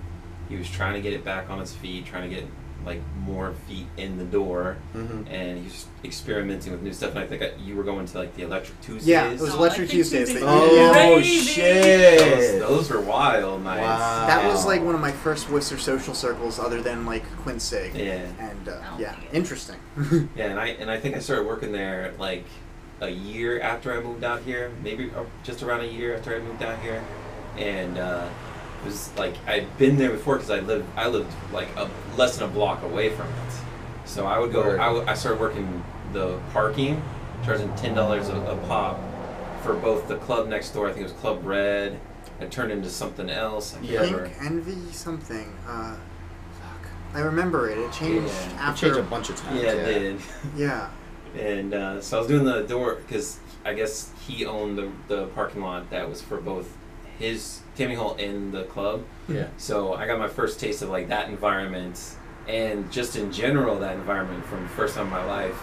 He 0.49 0.57
was 0.57 0.69
trying 0.69 0.93
to 0.95 1.01
get 1.01 1.13
it 1.13 1.23
back 1.23 1.49
on 1.49 1.59
its 1.61 1.71
feet, 1.73 2.05
trying 2.05 2.29
to 2.29 2.35
get 2.35 2.45
like 2.85 3.01
more 3.25 3.53
feet 3.67 3.85
in 3.97 4.17
the 4.17 4.23
door, 4.23 4.77
Mm-hmm. 4.95 5.27
and 5.31 5.57
he 5.59 5.65
was 5.65 5.85
experimenting 6.05 6.71
with 6.71 6.81
new 6.81 6.93
stuff. 6.93 7.11
And 7.11 7.19
I 7.19 7.27
think 7.27 7.41
I, 7.43 7.51
you 7.61 7.75
were 7.75 7.83
going 7.83 8.05
to 8.05 8.17
like 8.17 8.35
the 8.35 8.43
Electric 8.43 8.79
Tuesdays. 8.81 9.05
Yeah, 9.07 9.25
it 9.29 9.39
was 9.39 9.41
Oh, 9.53 9.57
Electric 9.57 9.59
Electric 9.59 9.89
Tuesdays. 9.91 10.27
Tuesdays. 10.29 10.43
Oh. 10.45 10.91
Crazy. 10.93 11.39
shit. 11.39 12.19
Those, 12.19 12.59
those 12.87 12.89
were 12.89 13.01
wild 13.01 13.63
nights. 13.65 13.81
Wow. 13.81 14.27
That 14.27 14.45
was 14.49 14.65
like 14.65 14.81
one 14.81 14.95
of 14.95 15.01
my 15.01 15.11
first 15.11 15.49
Worcester 15.49 15.77
social 15.77 16.13
circles, 16.13 16.57
other 16.57 16.81
than 16.81 17.05
like 17.05 17.23
Quincy. 17.43 17.91
Yeah, 17.93 18.25
And 18.39 18.67
uh, 18.69 18.77
Oh, 18.93 18.97
yeah, 18.99 19.15
interesting. 19.33 19.77
yeah, 20.35 20.45
and 20.45 20.59
I 20.59 20.67
and 20.67 20.89
I 20.89 20.97
think 20.99 21.15
I 21.15 21.19
started 21.19 21.45
working 21.47 21.71
there 21.73 22.13
like 22.17 22.45
a 23.01 23.09
year 23.09 23.61
after 23.61 23.93
I 23.93 24.01
moved 24.01 24.23
out 24.23 24.41
here, 24.43 24.71
maybe 24.83 25.11
uh, 25.15 25.23
just 25.43 25.63
around 25.63 25.81
a 25.81 25.87
year 25.87 26.15
after 26.15 26.35
I 26.35 26.39
moved 26.39 26.61
out 26.63 26.79
here, 26.79 27.03
and 27.57 27.97
uh, 27.97 28.27
it 28.81 28.85
was 28.85 29.09
like 29.17 29.35
I'd 29.47 29.77
been 29.77 29.97
there 29.97 30.11
before 30.11 30.35
because 30.35 30.51
I 30.51 30.59
lived 30.59 30.85
I 30.95 31.07
lived 31.07 31.31
like 31.53 31.69
a, 31.75 31.89
less 32.17 32.37
than 32.37 32.49
a 32.49 32.51
block 32.51 32.83
away 32.83 33.09
from 33.09 33.27
it, 33.27 33.53
so 34.05 34.25
I 34.27 34.39
would 34.39 34.51
go. 34.51 34.63
Word. 34.63 34.79
I, 34.79 34.85
w- 34.87 35.05
I 35.07 35.13
started 35.13 35.39
working 35.39 35.83
the 36.13 36.39
parking, 36.53 37.01
charging 37.45 37.73
ten 37.75 37.93
dollars 37.95 38.29
a 38.29 38.35
a 38.35 38.57
pop 38.67 38.99
for 39.63 39.73
both 39.75 40.07
the 40.07 40.15
club 40.17 40.47
next 40.47 40.71
door. 40.71 40.87
I 40.87 40.91
think 40.91 41.01
it 41.01 41.11
was 41.11 41.19
Club 41.19 41.45
Red. 41.45 41.99
It 42.39 42.51
turned 42.51 42.71
into 42.71 42.89
something 42.89 43.29
else. 43.29 43.75
I 43.75 43.81
Yeah. 43.81 44.01
Pink 44.03 44.15
remember. 44.15 44.35
Envy 44.45 44.91
something. 44.93 45.53
Uh, 45.67 45.95
fuck. 46.61 46.87
I 47.13 47.19
remember 47.19 47.69
it. 47.69 47.77
It 47.77 47.91
changed 47.91 48.27
Yeah. 48.33 48.45
It 48.45 48.53
It 48.53 48.55
after. 48.59 48.85
changed 48.85 48.99
a 48.99 49.03
bunch 49.03 49.29
of 49.29 49.35
times. 49.35 49.61
Yeah, 49.61 49.71
it 49.73 49.99
did. 49.99 50.19
Yeah. 50.55 50.89
And 51.37 51.73
uh, 51.73 52.01
so 52.01 52.17
I 52.17 52.19
was 52.19 52.27
doing 52.27 52.45
the 52.45 52.63
door 52.63 52.95
because 52.95 53.39
I 53.65 53.73
guess 53.73 54.11
he 54.27 54.45
owned 54.45 54.77
the, 54.77 54.91
the 55.07 55.25
parking 55.27 55.61
lot 55.61 55.89
that 55.91 56.07
was 56.09 56.21
for 56.21 56.37
both 56.41 56.75
his 57.17 57.61
Tammany 57.75 57.95
Hall 57.95 58.15
and 58.19 58.51
the 58.53 58.63
club. 58.63 59.03
Yeah. 59.27 59.47
So 59.57 59.93
I 59.93 60.07
got 60.07 60.17
my 60.19 60.27
first 60.29 60.59
taste 60.59 60.81
of 60.81 60.89
like 60.89 61.09
that 61.09 61.29
environment 61.29 62.15
and 62.47 62.89
just 62.91 63.15
in 63.15 63.31
general 63.31 63.79
that 63.79 63.95
environment 63.95 64.43
from 64.45 64.63
the 64.63 64.69
first 64.69 64.95
time 64.95 65.05
in 65.07 65.11
my 65.11 65.23
life, 65.25 65.55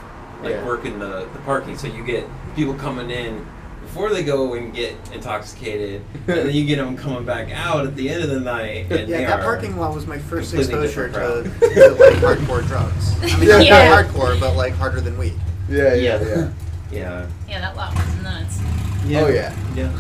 like 0.43 0.53
Yeah. 0.53 0.67
working 0.67 0.99
the, 0.99 1.27
the 1.33 1.39
parking. 1.41 1.77
So 1.77 1.87
you 1.89 2.05
get 2.05 2.27
people 2.55 2.75
coming 2.75 3.11
in 3.11 3.45
before 3.81 4.11
they 4.13 4.23
go 4.25 4.55
and 4.55 4.75
get 4.75 4.95
intoxicated, 5.13 6.03
and 6.27 6.27
then 6.27 6.51
you 6.51 6.65
get 6.67 6.77
them 6.77 6.97
coming 6.97 7.25
back 7.25 7.51
out 7.53 7.87
at 7.87 7.95
the 7.97 8.09
end 8.11 8.23
of 8.23 8.31
the 8.31 8.41
night. 8.41 8.91
And 8.93 9.09
Yeah, 9.09 9.27
that 9.29 9.41
parking 9.43 9.77
lot 9.77 9.95
was 9.95 10.07
my 10.07 10.19
first 10.19 10.53
exposure 10.55 11.09
to, 11.09 11.43
to 11.45 11.91
like 11.99 12.15
hardcore 12.15 12.67
drugs. 12.67 13.15
I 13.23 13.39
mean, 13.39 13.49
Yeah. 13.65 13.89
not 13.89 14.05
hardcore, 14.07 14.39
but 14.39 14.57
like 14.57 14.75
harder 14.75 15.01
than 15.01 15.17
weed. 15.17 15.35
Yeah, 15.69 15.95
yeah, 15.95 16.21
Yeah. 16.21 16.21
yeah. 16.29 16.51
Yeah. 16.93 17.27
Yeah, 17.49 17.61
that 17.61 17.77
lot 17.77 17.93
was 17.95 18.23
nuts. 18.23 18.59
Oh 19.07 19.27
yeah. 19.29 19.53
Yeah. 19.75 19.93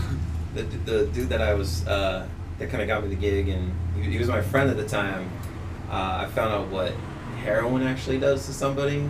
The, 0.54 0.62
the 0.62 1.06
dude 1.06 1.28
that 1.30 1.42
I 1.42 1.52
was, 1.54 1.84
uh, 1.86 2.26
that 2.58 2.70
kind 2.70 2.80
of 2.80 2.86
got 2.88 3.02
me 3.02 3.08
the 3.08 3.16
gig, 3.16 3.48
and 3.48 3.72
he, 3.96 4.02
he 4.12 4.18
was 4.18 4.28
my 4.28 4.40
friend 4.40 4.70
at 4.70 4.76
the 4.76 4.86
time. 4.86 5.28
Uh, 5.90 6.24
I 6.24 6.30
found 6.32 6.52
out 6.54 6.68
what 6.68 6.92
heroin 7.42 7.82
actually 7.82 8.18
does 8.18 8.46
to 8.46 8.52
somebody. 8.52 9.08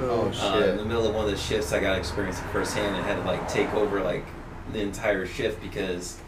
Oh, 0.00 0.28
Uh, 0.28 0.32
shit. 0.60 0.68
in 0.70 0.76
the 0.78 0.84
middle 0.86 1.06
of 1.06 1.14
one 1.14 1.26
of 1.26 1.30
the 1.30 1.36
shifts, 1.36 1.72
I 1.72 1.80
got 1.80 1.92
to 1.94 1.98
experience 1.98 2.38
it 2.38 2.44
firsthand 2.52 2.96
and 2.96 3.04
had 3.04 3.16
to 3.16 3.24
like 3.24 3.46
take 3.48 3.72
over 3.74 4.00
like 4.00 4.24
the 4.72 4.80
entire 4.80 5.26
shift 5.26 5.60
because 5.60 6.18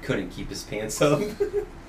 he 0.00 0.06
couldn't 0.06 0.30
keep 0.30 0.48
his 0.48 0.64
pants 0.64 1.00
up. 1.02 1.20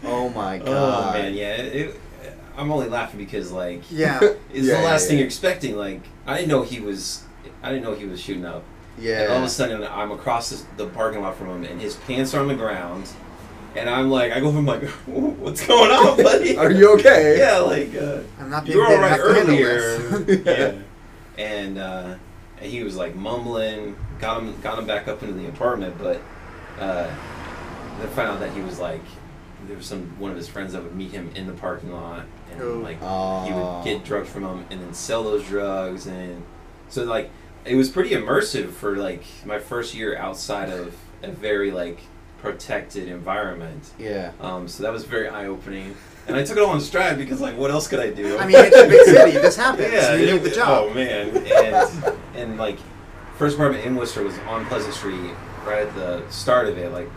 Oh 0.03 0.29
my 0.29 0.59
god! 0.59 0.67
oh 0.67 0.71
god. 0.73 1.13
man, 1.15 1.33
yeah. 1.33 1.55
It, 1.55 1.75
it, 2.23 2.33
I'm 2.55 2.71
only 2.71 2.87
laughing 2.87 3.17
because 3.19 3.51
like 3.51 3.81
Yeah. 3.91 4.19
it's 4.53 4.67
Yeah, 4.67 4.75
the 4.75 4.81
yeah, 4.81 4.85
last 4.85 5.07
thing 5.07 5.15
yeah. 5.17 5.21
you're 5.21 5.27
expecting. 5.27 5.75
Like 5.75 6.01
I 6.27 6.35
didn't 6.37 6.49
know 6.49 6.61
he 6.61 6.79
was. 6.79 7.23
I 7.63 7.69
didn't 7.69 7.83
know 7.83 7.93
he 7.93 8.05
was 8.05 8.19
shooting 8.21 8.45
up. 8.45 8.63
Yeah. 8.97 9.21
And 9.23 9.31
all 9.31 9.37
of 9.39 9.43
a 9.43 9.49
sudden, 9.49 9.83
I'm 9.83 10.11
across 10.11 10.49
this, 10.49 10.65
the 10.77 10.87
parking 10.87 11.21
lot 11.21 11.37
from 11.37 11.47
him, 11.47 11.63
and 11.71 11.79
his 11.79 11.95
pants 11.95 12.33
are 12.33 12.41
on 12.41 12.47
the 12.47 12.55
ground. 12.55 13.09
And 13.75 13.89
I'm 13.89 14.09
like, 14.09 14.31
I 14.33 14.39
go 14.39 14.51
from 14.51 14.65
like, 14.65 14.83
what's 15.05 15.65
going 15.65 15.91
on, 15.91 16.17
buddy? 16.21 16.57
Are 16.63 16.71
you 16.71 16.93
okay? 16.95 17.37
yeah, 17.37 17.59
like 17.59 17.95
uh, 17.95 18.21
I'm 18.39 18.49
not 18.49 18.65
being 18.65 18.77
you 18.77 18.83
were 18.83 18.89
all 18.89 18.97
right 18.99 19.19
earlier. 19.19 20.23
yeah. 20.45 20.73
And 21.37 21.77
uh, 21.77 22.15
and 22.59 22.65
he 22.71 22.83
was 22.83 22.95
like 22.97 23.15
mumbling, 23.15 23.95
got 24.19 24.41
him 24.41 24.59
got 24.61 24.79
him 24.79 24.85
back 24.87 25.07
up 25.07 25.21
into 25.21 25.35
the 25.35 25.47
apartment, 25.47 25.95
but 25.97 26.21
uh, 26.79 27.07
then 27.99 28.07
found 28.09 28.29
out 28.29 28.39
that 28.39 28.51
he 28.53 28.61
was 28.61 28.79
like, 28.79 29.01
there 29.67 29.77
was 29.77 29.85
some 29.85 30.01
one 30.19 30.31
of 30.31 30.37
his 30.37 30.47
friends 30.49 30.73
that 30.73 30.83
would 30.83 30.95
meet 30.95 31.11
him 31.11 31.31
in 31.35 31.45
the 31.47 31.53
parking 31.53 31.93
lot, 31.93 32.25
and 32.51 32.61
Oh. 32.61 32.79
like 32.79 32.97
Oh. 33.01 33.43
he 33.45 33.53
would 33.53 33.83
get 33.99 34.03
drugs 34.05 34.29
from 34.29 34.43
him 34.43 34.65
and 34.71 34.81
then 34.81 34.93
sell 34.93 35.23
those 35.23 35.45
drugs 35.45 36.07
and 36.07 36.43
so 36.89 37.03
like 37.03 37.29
it 37.65 37.75
was 37.75 37.89
pretty 37.89 38.11
immersive 38.11 38.71
for 38.71 38.97
like 38.97 39.23
my 39.45 39.59
first 39.59 39.93
year 39.93 40.17
outside 40.17 40.69
of 40.69 40.95
a 41.23 41.31
very 41.31 41.71
like 41.71 41.99
protected 42.41 43.07
environment 43.09 43.91
Yeah. 43.99 44.31
um, 44.39 44.67
so 44.67 44.83
that 44.83 44.91
was 44.93 45.03
very 45.03 45.27
eye-opening 45.27 45.95
and 46.27 46.37
i 46.37 46.43
took 46.43 46.55
it 46.57 46.63
all 46.63 46.73
in 46.73 46.79
stride 46.81 47.17
because 47.17 47.41
like 47.41 47.57
what 47.57 47.69
else 47.69 47.87
could 47.87 47.99
i 47.99 48.09
do 48.11 48.37
I 48.37 48.45
mean, 48.47 48.55
it's 48.57 48.77
a 48.77 48.87
big 48.87 49.05
city. 49.05 49.31
This 49.31 49.55
happens. 49.65 49.91
yeah 49.91 50.15
you 50.15 50.31
need 50.33 50.43
the 50.43 50.49
job. 50.51 50.87
oh 50.89 50.93
man 50.93 51.35
and 51.35 52.15
and 52.35 52.57
like 52.57 52.77
first 53.37 53.55
apartment 53.55 53.85
in 53.85 53.95
worcester 53.95 54.23
was 54.23 54.37
on 54.47 54.65
pleasant 54.67 54.93
street 54.93 55.31
right 55.65 55.85
at 55.87 55.93
the 55.95 56.23
start 56.29 56.67
of 56.67 56.77
it 56.77 56.91
like 56.91 57.09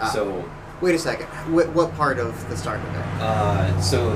Ah. 0.00 0.08
so 0.08 0.44
Wait 0.80 0.96
a 0.96 0.98
second. 0.98 1.26
What, 1.54 1.68
what 1.74 1.94
part 1.94 2.18
of 2.18 2.48
the 2.48 2.56
start 2.56 2.80
of 2.80 2.86
it? 2.88 3.04
Uh, 3.20 3.80
so 3.80 4.10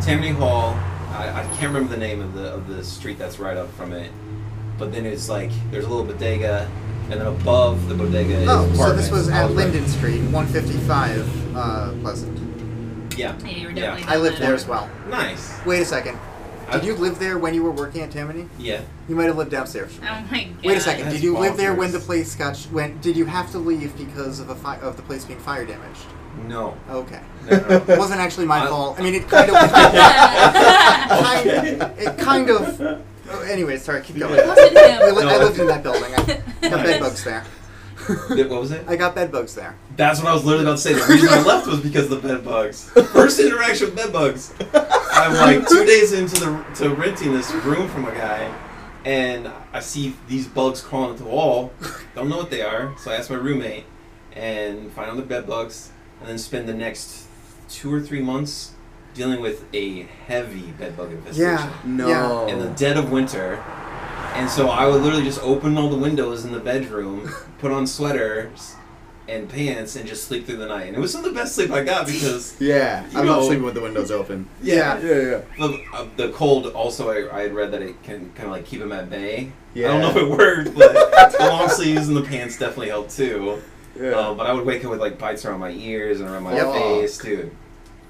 Tammany 0.00 0.30
Hall, 0.30 0.70
I, 1.10 1.28
I 1.42 1.42
can't 1.56 1.74
remember 1.74 1.90
the 1.90 2.00
name 2.00 2.22
of 2.22 2.32
the 2.32 2.54
of 2.54 2.68
the 2.68 2.82
street 2.82 3.18
that's 3.18 3.38
right 3.38 3.54
up 3.54 3.70
from 3.72 3.92
it, 3.92 4.10
but 4.78 4.92
then 4.92 5.06
it's 5.06 5.28
like 5.28 5.50
there's 5.70 5.84
a 5.84 5.88
little 5.88 6.04
bodega, 6.04 6.70
and 7.10 7.20
then 7.20 7.26
above 7.26 7.88
the 7.88 7.94
bodega 7.94 8.34
is 8.34 8.48
Oh, 8.48 8.62
so 8.62 8.68
this 8.68 9.08
apartments. 9.08 9.10
was 9.10 9.28
I 9.28 9.38
at 9.38 9.42
right- 9.46 9.50
Linden 9.56 9.86
Street, 9.88 10.20
155 10.30 11.56
uh, 11.56 11.92
Pleasant. 12.02 12.38
Yeah, 13.18 13.34
Yeah, 13.44 13.48
you 13.50 13.66
were 13.68 13.72
yeah. 13.72 13.80
definitely 13.94 14.12
I 14.14 14.16
lived 14.18 14.36
there. 14.38 14.46
there 14.48 14.54
as 14.54 14.66
well. 14.66 14.90
Nice. 15.08 15.52
Wait 15.64 15.80
a 15.80 15.84
second. 15.86 16.18
Did 16.72 16.84
you 16.84 16.94
live 16.96 17.18
there 17.20 17.38
when 17.38 17.54
you 17.54 17.62
were 17.62 17.70
working 17.70 18.02
at 18.02 18.10
Tammany? 18.10 18.48
Yeah. 18.58 18.80
You 19.08 19.14
might 19.14 19.26
have 19.26 19.36
lived 19.38 19.52
downstairs. 19.52 19.96
Oh 20.02 20.24
my 20.32 20.44
god. 20.44 20.64
Wait 20.64 20.76
a 20.76 20.80
second. 20.80 21.04
That's 21.04 21.14
Did 21.14 21.22
you 21.24 21.38
live 21.38 21.56
there 21.56 21.72
when 21.74 21.90
bonkers. 21.90 21.92
the 21.92 22.00
place 22.00 22.34
got? 22.34 22.56
Sh- 22.56 22.66
when 22.66 23.00
did 23.00 23.16
you 23.16 23.24
have 23.24 23.52
to 23.52 23.58
leave 23.58 23.96
because 23.96 24.40
of 24.40 24.50
a 24.50 24.54
fi- 24.56 24.78
of 24.80 24.96
the 24.96 25.02
place 25.02 25.24
being 25.24 25.38
fire 25.38 25.64
damaged? 25.64 26.00
No. 26.48 26.76
Okay. 26.90 27.20
No, 27.48 27.56
no, 27.56 27.76
It 27.88 27.98
wasn't 27.98 28.20
actually 28.20 28.46
my 28.46 28.64
I- 28.64 28.66
fault. 28.66 28.98
I 28.98 29.02
mean, 29.02 29.14
it 29.14 29.28
kind 29.28 29.48
of. 29.48 29.56
kind, 31.08 31.48
it 31.98 32.18
kind 32.18 32.50
of. 32.50 33.02
Oh, 33.30 33.42
Anyways, 33.42 33.82
sorry. 33.82 34.02
Keep 34.02 34.18
going. 34.18 34.38
It 34.38 34.46
wasn't 34.46 34.72
him. 34.72 35.02
I, 35.02 35.10
li- 35.10 35.24
I 35.24 35.38
lived 35.38 35.58
in 35.58 35.66
that 35.68 35.82
building. 35.82 36.14
I 36.14 36.18
got 36.68 36.84
bed 36.84 37.00
bugs 37.00 37.24
there. 37.24 37.44
Th- 38.28 38.46
What 38.48 38.60
was 38.60 38.70
it? 38.70 38.84
I 38.88 38.96
got 38.96 39.14
bed 39.14 39.32
bugs 39.32 39.54
there. 39.54 39.76
That's 39.96 40.20
what 40.20 40.28
I 40.28 40.34
was 40.34 40.44
literally 40.44 40.64
about 40.66 40.76
to 40.76 40.82
say. 40.82 40.92
The 40.94 41.04
reason 41.12 41.28
I 41.30 41.42
left 41.42 41.66
was 41.66 41.80
because 41.80 42.10
of 42.10 42.22
the 42.22 42.28
bed 42.28 42.44
bugs. 42.44 42.88
First 43.12 43.40
interaction 43.40 43.86
with 43.86 43.96
bed 43.96 44.12
bugs. 44.12 44.52
I'm 45.12 45.32
like 45.34 45.68
two 45.68 45.84
days 45.84 46.12
into 46.12 46.38
the 46.38 46.64
to 46.76 46.90
renting 46.94 47.32
this 47.32 47.50
room 47.52 47.88
from 47.88 48.04
a 48.04 48.12
guy, 48.12 48.54
and 49.04 49.50
I 49.72 49.80
see 49.80 50.14
these 50.28 50.46
bugs 50.46 50.80
crawling 50.82 51.12
up 51.12 51.16
the 51.18 51.24
wall. 51.24 51.72
Don't 52.14 52.28
know 52.28 52.36
what 52.36 52.50
they 52.50 52.62
are, 52.62 52.94
so 52.98 53.10
I 53.10 53.16
asked 53.16 53.30
my 53.30 53.36
roommate, 53.36 53.84
and 54.34 54.92
find 54.92 55.10
out 55.10 55.16
the 55.16 55.22
bed 55.22 55.46
bugs. 55.46 55.90
and 56.20 56.28
then 56.28 56.38
spend 56.38 56.68
the 56.68 56.74
next 56.74 57.24
two 57.68 57.92
or 57.92 58.00
three 58.00 58.20
months 58.22 58.72
dealing 59.16 59.40
with 59.40 59.64
a 59.74 60.02
heavy 60.26 60.72
bed 60.78 60.96
bug 60.96 61.10
infestation 61.12 61.48
Yeah. 61.50 61.72
No. 61.84 62.46
in 62.46 62.58
the 62.60 62.68
dead 62.70 62.96
of 62.96 63.10
winter. 63.10 63.56
And 64.34 64.50
so 64.50 64.68
I 64.68 64.86
would 64.86 65.00
literally 65.02 65.24
just 65.24 65.42
open 65.42 65.78
all 65.78 65.88
the 65.88 65.96
windows 65.96 66.44
in 66.44 66.52
the 66.52 66.60
bedroom, 66.60 67.30
put 67.58 67.72
on 67.72 67.86
sweaters 67.86 68.74
and 69.28 69.48
pants, 69.48 69.96
and 69.96 70.06
just 70.06 70.24
sleep 70.28 70.46
through 70.46 70.58
the 70.58 70.66
night. 70.68 70.86
And 70.88 70.96
it 70.96 71.00
was 71.00 71.10
some 71.10 71.24
of 71.24 71.32
the 71.32 71.34
best 71.40 71.54
sleep 71.54 71.70
I 71.70 71.82
got 71.82 72.06
because 72.06 72.54
Yeah, 72.60 73.08
You 73.10 73.18
I'm 73.20 73.26
know- 73.26 73.42
sleeping 73.42 73.64
with 73.64 73.74
the 73.74 73.80
windows 73.80 74.10
open. 74.10 74.46
Yeah. 74.62 74.98
Yeah, 75.00 75.08
yeah. 75.08 75.40
the, 75.58 75.82
uh, 75.94 76.06
the 76.16 76.28
cold. 76.32 76.66
Also, 76.66 77.10
I, 77.10 77.34
I 77.36 77.42
had 77.42 77.54
read 77.54 77.72
that 77.72 77.82
it 77.82 78.00
can 78.02 78.30
kind 78.34 78.46
of 78.46 78.52
like 78.52 78.66
keep 78.66 78.80
them 78.80 78.92
at 78.92 79.08
bay. 79.10 79.50
Yeah. 79.74 79.88
I 79.88 79.92
don't 79.92 80.00
know 80.02 80.10
if 80.10 80.16
it 80.16 80.28
worked, 80.30 80.74
but 80.76 80.92
the 81.38 81.46
long 81.48 81.68
sleeves 81.70 82.06
and 82.08 82.16
the 82.16 82.22
pants 82.22 82.58
definitely 82.58 82.88
helped 82.90 83.16
too. 83.16 83.60
Yeah. 83.98 84.10
Uh, 84.10 84.34
but 84.34 84.46
I 84.46 84.52
would 84.52 84.66
wake 84.66 84.84
up 84.84 84.90
with 84.90 85.00
like 85.00 85.18
bites 85.18 85.44
around 85.46 85.60
my 85.60 85.70
ears 85.70 86.20
and 86.20 86.28
around 86.28 86.42
my 86.44 86.54
Yep. 86.54 86.72
face, 86.74 87.16
dude. 87.18 87.50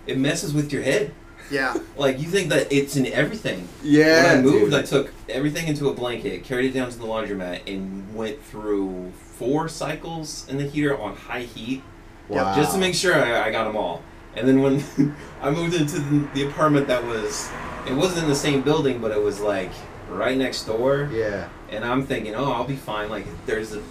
It 0.07 0.19
messes 0.19 0.53
with 0.55 0.73
your 0.73 0.83
head. 0.83 1.13
Yeah. 1.51 1.77
Like 1.97 2.21
you 2.21 2.29
think 2.29 2.51
that 2.51 2.71
it's 2.71 2.97
in 2.97 3.07
everything. 3.07 3.67
yeah. 3.83 4.25
when 4.25 4.39
I 4.39 4.43
moved, 4.43 4.73
dude. 4.73 4.75
I 4.75 4.83
took 4.83 5.13
everything 5.31 5.67
into 5.67 5.89
a 5.89 5.95
blanket, 5.95 6.45
carried 6.45 6.67
it 6.67 6.79
down 6.79 6.91
to 6.91 6.99
the 6.99 7.07
laundromat, 7.07 7.63
and 7.67 8.15
went 8.15 8.43
through 8.43 9.13
four 9.13 9.67
cycles 9.69 10.47
in 10.49 10.59
the 10.59 10.65
heater 10.65 10.99
on 10.99 11.17
high 11.17 11.43
heat 11.43 11.83
wow. 12.29 12.55
just 12.55 12.73
to 12.73 12.79
make 12.79 12.95
sure 12.95 13.15
I, 13.15 13.47
I 13.47 13.51
got 13.51 13.65
them 13.65 13.77
all. 13.77 14.03
And 14.35 14.47
then 14.47 14.61
when 14.61 14.85
I 15.43 15.51
moved 15.51 15.75
into 15.75 15.99
the, 15.99 16.29
the 16.35 16.47
apartment 16.49 16.87
that 16.89 17.03
was, 17.05 17.51
it 17.89 17.95
wasn't 17.95 18.25
in 18.25 18.29
the 18.29 18.37
same 18.37 18.61
building, 18.61 19.01
but 19.01 19.11
it 19.11 19.23
was 19.23 19.41
like 19.41 19.71
right 20.11 20.37
next 20.37 20.65
door. 20.65 21.09
Yeah. 21.11 21.49
And 21.71 21.85
I'm 21.85 22.07
thinking, 22.07 22.35
oh, 22.35 22.53
I'll 22.53 22.67
be 22.67 22.77
fine. 22.77 23.09
Like 23.09 23.27
there's 23.47 23.75
a, 23.75 23.83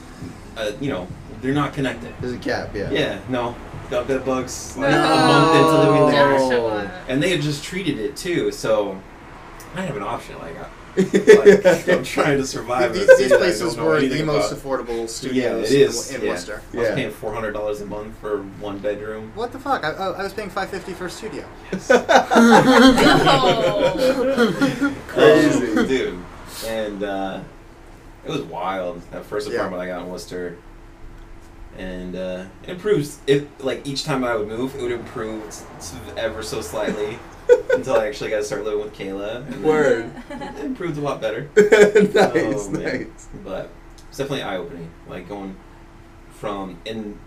a 0.58 0.76
you 0.78 0.90
know, 0.90 1.08
they're 1.42 1.54
not 1.54 1.74
connected. 1.74 2.14
There's 2.22 2.34
a 2.34 2.38
gap. 2.38 2.76
Yeah. 2.76 2.92
Yeah, 2.92 3.20
no, 3.30 3.56
got 3.90 4.08
bed 4.08 4.24
bugs 4.26 4.76
like 4.78 4.92
No. 4.92 5.04
a 5.04 5.28
month 5.28 5.56
into 5.56 5.78
living 5.92 6.08
there, 6.12 6.38
Joshua. 6.38 6.92
and 7.08 7.22
they 7.24 7.30
had 7.30 7.42
just 7.42 7.64
treated 7.64 7.98
it 8.00 8.16
too. 8.16 8.52
So 8.52 9.00
I 9.74 9.82
didn't 9.82 9.88
have 9.88 9.98
an 9.98 10.04
option. 10.04 10.38
Like, 10.40 10.56
I, 10.58 10.68
like 10.98 11.90
I'm 11.90 12.06
trying 12.06 12.38
to 12.38 12.48
survive. 12.48 12.94
These, 12.94 13.18
these 13.18 13.34
places 13.36 13.76
were 13.76 13.98
anything 13.98 14.20
the 14.26 14.32
most 14.32 14.54
about. 14.54 14.64
affordable 14.64 15.10
studios 15.10 15.70
it 15.70 15.82
is, 15.82 16.10
in 16.14 16.22
yeah. 16.22 16.30
Worcester. 16.30 16.62
I 16.74 16.78
was 16.78 16.88
Yeah. 16.88 16.96
paying 16.96 17.12
four 17.12 17.34
hundred 17.34 17.52
dollars 17.52 17.82
a 17.82 17.86
month 17.86 18.18
for 18.20 18.44
one 18.62 18.78
bedroom. 18.80 19.34
What 19.36 19.52
the 19.52 19.60
fuck? 19.60 19.84
I, 19.84 19.92
I, 19.92 20.12
I 20.12 20.24
was 20.24 20.32
paying 20.34 20.50
five 20.50 20.70
fifty 20.70 20.94
for 20.94 21.08
a 21.08 21.10
studio. 21.10 21.44
No. 21.90 21.98
Crazy. 25.08 25.72
Um, 25.78 25.88
dude. 25.88 26.20
And 26.66 27.04
uh, 27.04 27.42
it 28.26 28.32
was 28.32 28.42
wild. 28.44 29.02
That 29.12 29.26
first 29.26 29.50
Yeah. 29.50 29.56
apartment 29.56 29.84
I 29.84 29.88
got 29.88 30.02
in 30.04 30.10
Worcester. 30.10 30.58
And 31.78 32.16
uh, 32.16 32.46
it 32.64 32.70
improves. 32.70 33.20
It 33.28 33.64
like 33.64 33.86
each 33.86 34.04
time 34.04 34.24
I 34.24 34.36
would 34.36 34.48
move, 34.48 34.76
it 34.76 34.82
would 34.82 34.92
improve 34.92 35.44
ever 36.18 36.42
so 36.42 36.62
slightly 36.62 37.20
until 37.74 37.96
I 37.98 38.08
actually 38.08 38.30
got 38.30 38.38
to 38.38 38.44
start 38.44 38.64
living 38.64 38.82
with 38.82 38.94
Kayla. 38.94 39.46
And 39.48 39.64
Word. 39.64 40.12
It 40.30 40.66
improved 40.66 40.98
a 40.98 41.02
lot 41.02 41.20
better. 41.22 41.50
nice, 41.58 42.68
Oh, 42.68 42.70
nice. 42.72 43.28
But 43.44 43.70
it's 44.08 44.18
definitely 44.18 44.44
eye 44.44 44.58
opening. 44.58 44.90
Like 45.08 45.28
going 45.28 45.58
from 46.32 46.80
in. 46.86 47.20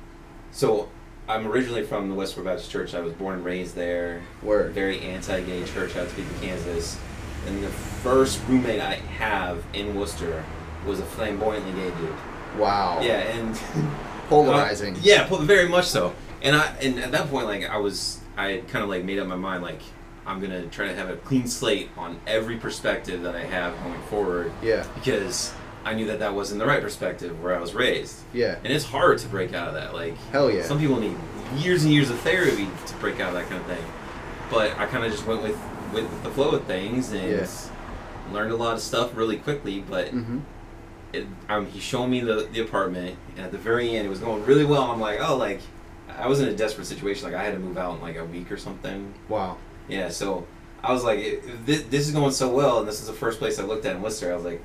So 0.51 0.89
I'm 1.29 1.47
originally 1.47 1.85
from 1.85 2.09
the 2.09 2.15
Westboro 2.15 2.45
Baptist 2.45 2.71
Church. 2.71 2.95
I 2.95 3.01
was 3.01 3.13
born 3.13 3.37
and 3.37 3.45
raised 3.45 3.75
there. 3.75 4.23
Word. 4.43 4.73
Very 4.73 5.01
anti-gay 5.01 5.65
church 5.65 5.95
out 5.95 6.07
of 6.07 6.11
Topeka, 6.17 6.41
Kansas. 6.41 6.99
And 7.47 7.63
the 7.63 7.69
first 7.69 8.41
roommate 8.49 8.81
I 8.81 8.95
have 8.95 9.63
in 9.75 9.95
Worcester 9.95 10.43
was 10.87 11.01
a 11.01 11.05
flamboyantly 11.05 11.73
gay 11.73 11.91
dude. 11.99 12.15
Wow. 12.59 13.01
Yeah, 13.03 13.19
and 13.21 13.55
Polarizing. 14.29 14.95
uh, 14.95 15.01
yeah, 15.03 15.27
very 15.43 15.69
much 15.69 15.87
so. 15.87 16.15
And 16.43 16.55
I 16.57 16.67
and 16.83 16.99
at 17.01 17.13
that 17.13 17.29
point, 17.31 17.47
like 17.47 17.69
I 17.69 17.79
was, 17.79 18.21
I 18.37 18.51
had 18.53 18.69
kind 18.69 18.83
of 18.83 18.89
like 18.89 19.05
made 19.05 19.19
up 19.19 19.27
my 19.27 19.37
mind, 19.37 19.63
like 19.63 19.81
I'm 20.27 20.41
gonna 20.41 20.67
try 20.67 20.87
to 20.89 20.95
have 20.95 21.09
a 21.11 21.17
clean 21.17 21.47
slate 21.47 21.91
on 21.97 22.21
every 22.27 22.57
perspective 22.57 23.23
that 23.23 23.35
I 23.35 23.45
have 23.45 23.75
going 23.83 24.01
forward, 24.03 24.53
Yeah. 24.63 24.85
because 24.95 25.53
I 25.85 25.95
knew 25.95 26.07
that 26.07 26.19
that 26.19 26.35
wasn't 26.35 26.61
the 26.61 26.67
right 26.67 26.83
perspective 26.83 27.43
where 27.43 27.57
I 27.57 27.61
was 27.61 27.75
raised, 27.75 28.17
Yeah. 28.35 28.57
and 28.63 28.73
it's 28.73 28.85
hard 28.85 29.19
to 29.19 29.29
break 29.29 29.55
out 29.55 29.69
of 29.69 29.75
that. 29.75 29.95
Like 29.95 30.17
Hell 30.33 30.51
yeah. 30.51 30.63
some 30.65 30.79
people 30.79 31.01
need 31.01 31.17
years 31.57 31.83
and 31.85 31.93
years 31.93 32.11
of 32.11 32.19
therapy 32.21 32.69
to 32.87 32.95
break 32.97 33.21
out 33.21 33.29
of 33.29 33.35
that 33.35 33.49
kind 33.49 33.61
of 33.61 33.67
thing. 33.67 33.85
But 34.51 34.79
I 34.79 34.87
kind 34.87 35.05
of 35.05 35.11
just 35.11 35.27
went 35.27 35.43
with 35.43 35.57
with 35.93 36.23
the 36.23 36.31
flow 36.31 36.51
of 36.51 36.65
things 36.65 37.11
and 37.13 37.31
Yeah. 37.33 37.47
learned 38.33 38.53
a 38.53 38.57
lot 38.57 38.75
of 38.75 38.81
stuff 38.83 39.17
really 39.17 39.39
quickly. 39.39 39.83
But 39.89 40.09
Mm-hmm. 40.15 40.41
It, 41.13 41.27
um, 41.49 41.67
he 41.67 41.81
showed 41.81 42.07
me 42.07 42.21
the, 42.21 42.49
the 42.53 42.61
apartment, 42.61 43.17
and 43.37 43.45
at 43.47 43.53
the 43.53 43.59
very 43.59 43.97
end, 43.97 44.07
it 44.07 44.11
was 44.11 44.21
going 44.21 44.45
really 44.45 44.65
well. 44.65 44.83
I'm 44.83 45.01
like, 45.01 45.19
oh, 45.21 45.37
like 45.37 45.61
I 46.09 46.27
was 46.27 46.41
in 46.41 46.49
a 46.49 46.55
desperate 46.55 46.87
situation. 46.87 47.25
Like 47.25 47.35
I 47.35 47.45
had 47.45 47.55
to 47.55 47.61
move 47.61 47.79
out 47.79 47.97
in 47.97 48.03
like 48.03 48.17
a 48.17 48.25
week 48.25 48.51
or 48.51 48.57
something. 48.57 49.15
Wow. 49.29 49.59
Yeah, 49.89 50.11
so 50.11 50.47
I 50.83 50.93
was 50.93 51.05
like, 51.05 51.21
if 51.21 51.67
this, 51.67 51.83
this 51.85 52.09
is 52.09 52.15
going 52.15 52.33
so 52.33 52.55
well, 52.55 52.81
and 52.81 52.89
this 52.89 53.01
is 53.01 53.07
the 53.07 53.13
first 53.13 53.39
place 53.39 53.59
I 53.59 53.63
looked 53.63 53.87
at 53.87 53.97
in 53.97 54.03
Worcester. 54.03 54.33
I 54.33 54.37
was 54.37 54.45
like, 54.45 54.63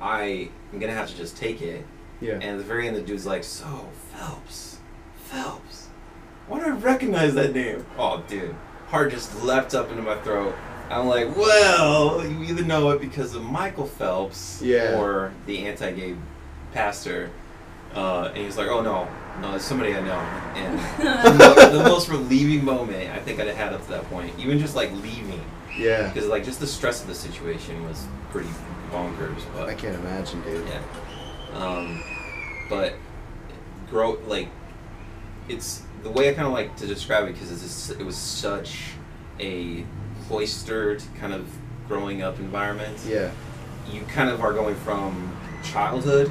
I 0.00 0.50
am 0.72 0.78
gonna 0.78 0.92
have 0.92 1.08
to 1.08 1.16
just 1.16 1.36
take 1.36 1.62
it. 1.62 1.84
Yeah. 2.20 2.34
And 2.34 2.44
at 2.44 2.58
the 2.58 2.64
very 2.64 2.86
end, 2.86 2.96
the 2.96 3.02
dude's 3.02 3.26
like, 3.26 3.44
"So 3.44 3.88
Phelps, 4.12 4.78
Phelps, 5.16 5.88
why 6.46 6.60
do 6.60 6.66
I 6.66 6.70
recognize 6.70 7.34
that 7.34 7.54
name?" 7.54 7.86
Oh, 7.98 8.22
dude, 8.26 8.54
heart 8.88 9.12
just 9.12 9.42
leapt 9.42 9.74
up 9.74 9.90
into 9.90 10.02
my 10.02 10.16
throat. 10.16 10.54
I'm 10.90 11.06
like, 11.06 11.36
"Well, 11.36 12.24
you 12.26 12.42
either 12.44 12.64
know 12.64 12.90
it 12.90 13.00
because 13.00 13.34
of 13.34 13.42
Michael 13.42 13.86
Phelps, 13.86 14.60
Yeah. 14.62 14.98
or 14.98 15.32
the 15.46 15.66
anti-gay 15.66 16.14
pastor." 16.72 17.30
Uh, 17.94 18.30
and 18.34 18.36
he's 18.44 18.56
like, 18.58 18.68
"Oh 18.68 18.82
no, 18.82 19.08
no, 19.40 19.56
it's 19.56 19.64
somebody 19.64 19.94
I 19.94 20.00
know." 20.00 20.12
And 20.54 20.78
the, 20.78 21.34
mo- 21.72 21.78
the 21.78 21.88
most 21.88 22.08
relieving 22.08 22.64
moment 22.64 23.10
I 23.10 23.18
think 23.18 23.40
I'd 23.40 23.48
had 23.48 23.72
up 23.72 23.82
to 23.84 23.90
that 23.90 24.08
point, 24.10 24.32
even 24.38 24.58
just 24.58 24.76
like 24.76 24.92
leaving, 24.92 25.40
yeah. 25.78 26.08
because 26.12 26.28
like 26.28 26.44
just 26.44 26.60
the 26.60 26.66
stress 26.66 27.00
of 27.02 27.08
the 27.08 27.14
situation 27.14 27.82
was 27.86 28.04
pretty 28.30 28.48
bonkers. 28.92 29.42
But 29.54 29.68
I 29.68 29.74
can't 29.74 29.94
imagine, 29.96 30.42
dude. 30.42 30.66
yeah. 30.68 30.80
Um, 31.58 32.02
but 32.68 32.94
grow 33.88 34.18
like 34.26 34.48
it's 35.48 35.82
the 36.02 36.10
way 36.10 36.28
I 36.28 36.34
kind 36.34 36.46
of 36.46 36.52
like 36.52 36.76
to 36.76 36.86
describe 36.86 37.24
it 37.28 37.32
because 37.34 37.90
it 37.90 38.04
was 38.04 38.16
such 38.16 38.90
a 39.40 39.84
cloistered 40.28 41.02
kind 41.18 41.32
of 41.32 41.48
growing 41.88 42.22
up 42.22 42.38
environment. 42.38 42.98
Yeah. 43.06 43.30
You 43.90 44.02
kind 44.02 44.28
of 44.30 44.40
are 44.40 44.52
going 44.52 44.74
from 44.76 45.36
childhood 45.62 46.28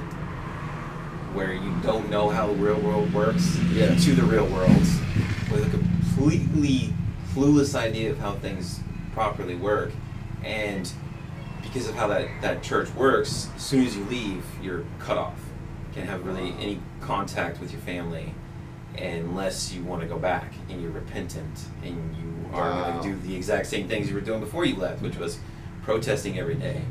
where 1.33 1.53
you 1.53 1.73
don't 1.83 2.09
know 2.09 2.29
how 2.29 2.47
the 2.47 2.53
real 2.53 2.79
world 2.79 3.13
works 3.13 3.57
Yeah. 3.73 3.95
to 3.95 4.13
the 4.15 4.23
real 4.23 4.47
world 4.47 4.69
with 5.51 5.65
a 5.65 5.69
completely 5.69 6.93
clueless 7.33 7.75
idea 7.75 8.11
of 8.11 8.17
how 8.19 8.33
things 8.35 8.79
properly 9.13 9.55
work 9.55 9.91
and 10.43 10.91
because 11.61 11.89
of 11.89 11.95
how 11.95 12.07
that, 12.07 12.27
that 12.41 12.63
church 12.63 12.93
works 12.95 13.49
as 13.55 13.61
soon 13.61 13.85
as 13.85 13.95
you 13.97 14.03
leave 14.05 14.45
you're 14.61 14.85
cut 14.99 15.17
off 15.17 15.39
can't 15.93 16.07
have 16.07 16.25
really 16.25 16.53
any 16.59 16.79
contact 17.01 17.59
with 17.59 17.71
your 17.73 17.81
family 17.81 18.33
unless 18.99 19.73
you 19.73 19.83
want 19.83 20.01
to 20.01 20.07
go 20.07 20.17
back 20.17 20.53
and 20.69 20.81
you're 20.81 20.91
repentant 20.91 21.65
and 21.83 22.15
you 22.15 22.49
are 22.53 22.69
Wow. 22.71 22.91
going 22.91 23.03
to 23.03 23.09
do 23.21 23.27
the 23.27 23.35
exact 23.35 23.67
same 23.67 23.87
things 23.87 24.07
you 24.09 24.15
were 24.15 24.21
doing 24.21 24.39
before 24.39 24.65
you 24.65 24.75
left 24.75 25.01
which 25.01 25.17
was 25.17 25.39
protesting 25.83 26.39
every 26.39 26.55
day 26.55 26.81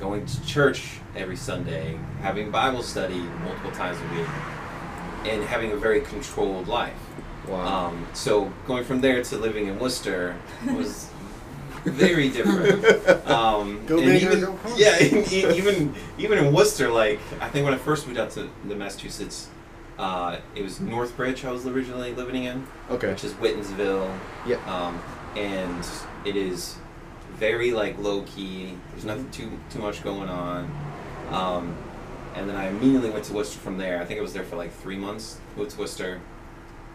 going 0.00 0.26
to 0.26 0.44
church 0.46 0.98
every 1.16 1.36
sunday 1.36 1.98
having 2.20 2.50
bible 2.50 2.82
study 2.82 3.18
multiple 3.44 3.70
times 3.72 3.96
a 3.98 4.14
week 4.18 4.28
and 5.32 5.42
having 5.44 5.72
a 5.72 5.76
very 5.76 6.00
controlled 6.00 6.66
life 6.68 6.94
Wow. 7.48 7.88
um, 7.88 8.06
so 8.14 8.50
going 8.66 8.84
from 8.84 9.00
there 9.02 9.22
to 9.22 9.36
living 9.36 9.66
in 9.66 9.78
Worcester 9.78 10.34
was 10.74 11.08
very 11.84 12.30
different. 12.30 12.82
Um, 13.28 13.84
Go 13.86 13.98
big 14.00 14.22
even, 14.22 14.40
go 14.40 14.52
home. 14.52 14.72
Yeah, 14.78 14.98
even 15.02 15.94
even 16.16 16.38
in 16.38 16.54
Worcester, 16.54 16.90
like 16.90 17.20
I 17.42 17.50
think 17.50 17.66
when 17.66 17.74
I 17.74 17.76
first 17.76 18.06
moved 18.06 18.18
out 18.18 18.30
to 18.30 18.48
the 18.66 18.74
Massachusetts, 18.74 19.48
uh, 19.98 20.38
it 20.54 20.62
was 20.62 20.78
Northbridge 20.78 21.44
I 21.44 21.52
was 21.52 21.66
originally 21.66 22.12
living 22.12 22.44
in, 22.44 22.66
okay. 22.90 23.08
which 23.08 23.24
is 23.24 23.32
Whitinsville. 23.34 24.16
Yeah. 24.46 24.56
Um, 24.66 25.00
and 25.36 25.84
it 26.24 26.36
is 26.36 26.76
very 27.34 27.72
like 27.72 27.98
low 27.98 28.22
key. 28.22 28.74
There's 28.92 29.04
nothing 29.04 29.30
too 29.30 29.58
too 29.70 29.78
much 29.80 30.02
going 30.02 30.28
on. 30.28 30.70
Um, 31.30 31.76
and 32.34 32.48
then 32.48 32.56
I 32.56 32.68
immediately 32.68 33.10
went 33.10 33.24
to 33.26 33.32
Worcester 33.32 33.58
from 33.60 33.78
there. 33.78 34.00
I 34.00 34.04
think 34.04 34.18
I 34.18 34.22
was 34.22 34.32
there 34.32 34.44
for 34.44 34.56
like 34.56 34.72
three 34.72 34.96
months. 34.96 35.38
Moved 35.56 35.72
to 35.72 35.78
Worcester, 35.78 36.20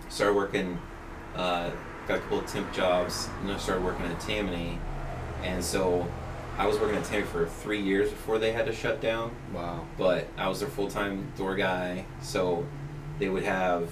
started 0.10 0.36
working, 0.36 0.78
uh, 1.36 1.72
got 2.08 2.18
a 2.18 2.22
couple 2.22 2.40
of 2.40 2.48
temp 2.48 2.74
jobs, 2.74 3.30
and 3.40 3.50
then 3.50 3.56
I 3.56 3.60
started 3.60 3.84
working 3.84 4.06
at 4.06 4.20
Tammany. 4.20 4.78
And 5.44 5.64
so 5.64 6.06
I 6.58 6.68
was 6.68 6.78
working 6.78 6.98
at 6.98 7.06
Tammany 7.06 7.26
for 7.26 7.48
three 7.48 7.82
years 7.82 8.10
before 8.10 8.38
they 8.38 8.52
had 8.52 8.66
to 8.66 8.74
shut 8.74 9.00
down 9.00 9.32
Wow. 9.54 9.86
but 9.98 10.28
I 10.38 10.50
was 10.50 10.60
their 10.60 10.68
full 10.70 10.90
time 10.90 11.32
door 11.38 11.56
guy, 11.56 12.06
so 12.22 12.66
they 13.19 13.29
would 13.29 13.43
have 13.43 13.89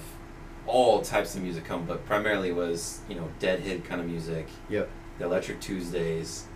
all 0.66 1.00
types 1.02 1.34
of 1.34 1.42
music 1.42 1.64
come, 1.64 1.86
but 1.86 2.04
primarily 2.06 2.52
was 2.52 3.00
you 3.08 3.14
know 3.14 3.28
Deadhead 3.38 3.84
kind 3.84 4.00
of 4.00 4.06
music, 4.06 4.48
Yep. 4.68 4.88
the 5.18 5.24
Electric 5.24 5.60
Tuesdays. 5.60 6.46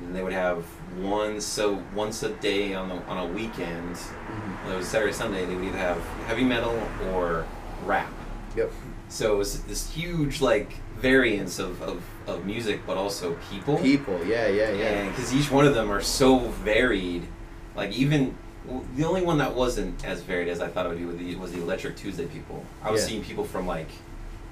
And 0.00 0.16
they 0.16 0.22
would 0.22 0.32
have 0.32 0.64
one 0.98 1.38
so 1.40 1.82
once 1.94 2.22
a 2.22 2.30
day 2.30 2.72
on 2.72 2.88
the, 2.88 2.94
on 3.04 3.18
a 3.18 3.30
weekend. 3.30 3.94
Mm-hmm. 3.94 4.72
It 4.72 4.76
was 4.76 4.88
Saturday 4.88 5.12
Sunday. 5.12 5.44
They 5.44 5.54
would 5.54 5.64
either 5.66 5.76
have 5.76 5.98
heavy 6.26 6.44
metal 6.44 6.80
or 7.12 7.46
rap. 7.84 8.10
Yep. 8.56 8.72
So 9.10 9.34
it 9.34 9.36
was 9.36 9.62
this 9.64 9.90
huge 9.92 10.40
like 10.40 10.72
variance 10.96 11.58
of, 11.58 11.82
of, 11.82 12.02
of 12.26 12.46
music, 12.46 12.80
but 12.86 12.96
also 12.96 13.36
people. 13.50 13.76
People, 13.76 14.24
yeah, 14.24 14.48
yeah, 14.48 14.70
yeah. 14.70 15.08
Because 15.10 15.34
each 15.34 15.50
one 15.50 15.66
of 15.66 15.74
them 15.74 15.90
are 15.90 16.00
so 16.00 16.38
varied, 16.38 17.26
like 17.76 17.92
even 17.92 18.34
the 18.96 19.04
only 19.04 19.22
one 19.22 19.38
that 19.38 19.54
wasn't 19.54 20.04
as 20.04 20.22
varied 20.22 20.48
as 20.48 20.60
I 20.60 20.68
thought 20.68 20.86
it 20.86 20.90
would 20.90 20.98
be 20.98 21.04
was 21.04 21.16
the, 21.18 21.34
was 21.36 21.52
the 21.52 21.60
Electric 21.62 21.96
Tuesday 21.96 22.26
people. 22.26 22.64
I 22.82 22.90
was 22.90 23.02
Yeah. 23.02 23.08
seeing 23.08 23.24
people 23.24 23.44
from 23.44 23.66
like 23.66 23.88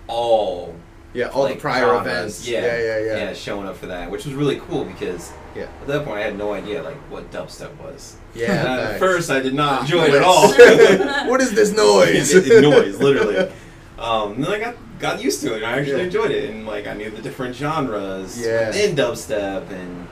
all 0.09 0.75
Yeah, 1.12 1.29
all 1.29 1.44
like, 1.44 1.55
the 1.55 1.61
prior 1.61 1.87
genres. 1.87 2.01
events. 2.07 2.49
Yeah, 2.49 2.61
yeah, 2.61 2.99
yeah, 2.99 3.16
yeah. 3.16 3.33
showing 3.35 3.66
up 3.66 3.77
for 3.77 3.87
that, 3.87 4.11
which 4.11 4.25
was 4.25 4.35
really 4.35 4.61
cool 4.68 4.85
because 4.85 5.33
Yeah. 5.57 5.64
at 5.81 5.87
that 5.87 6.05
point 6.05 6.18
I 6.18 6.23
had 6.23 6.37
no 6.38 6.53
idea 6.53 6.83
like 6.83 6.96
what 7.11 7.31
dubstep 7.31 7.70
was. 7.83 8.16
Yeah, 8.35 8.53
And 8.61 8.81
at 8.81 8.99
first 8.99 9.31
I 9.31 9.40
did 9.40 9.55
not 9.55 9.83
enjoy 9.83 10.05
it 10.05 10.14
at 10.14 10.23
all. 10.23 10.49
what 11.29 11.40
is 11.40 11.53
this 11.53 11.73
noise? 11.77 12.33
It- 12.35 12.46
it- 12.49 12.62
noise, 12.62 12.99
literally. 12.99 13.51
Um, 13.99 14.33
and 14.37 14.44
then 14.44 14.53
I 14.53 14.59
got 14.59 14.77
got 14.99 15.23
used 15.23 15.42
to 15.42 15.53
it, 15.53 15.57
and 15.59 15.66
I 15.66 15.79
actually 15.79 15.99
Yeah. 15.99 16.05
enjoyed 16.05 16.31
it, 16.31 16.49
and 16.49 16.66
like 16.66 16.87
I 16.87 16.94
knew 16.94 17.11
the 17.11 17.20
different 17.20 17.55
genres 17.55 18.40
Yeah. 18.40 18.73
in 18.75 18.96
dubstep, 18.96 19.68
and 19.70 20.07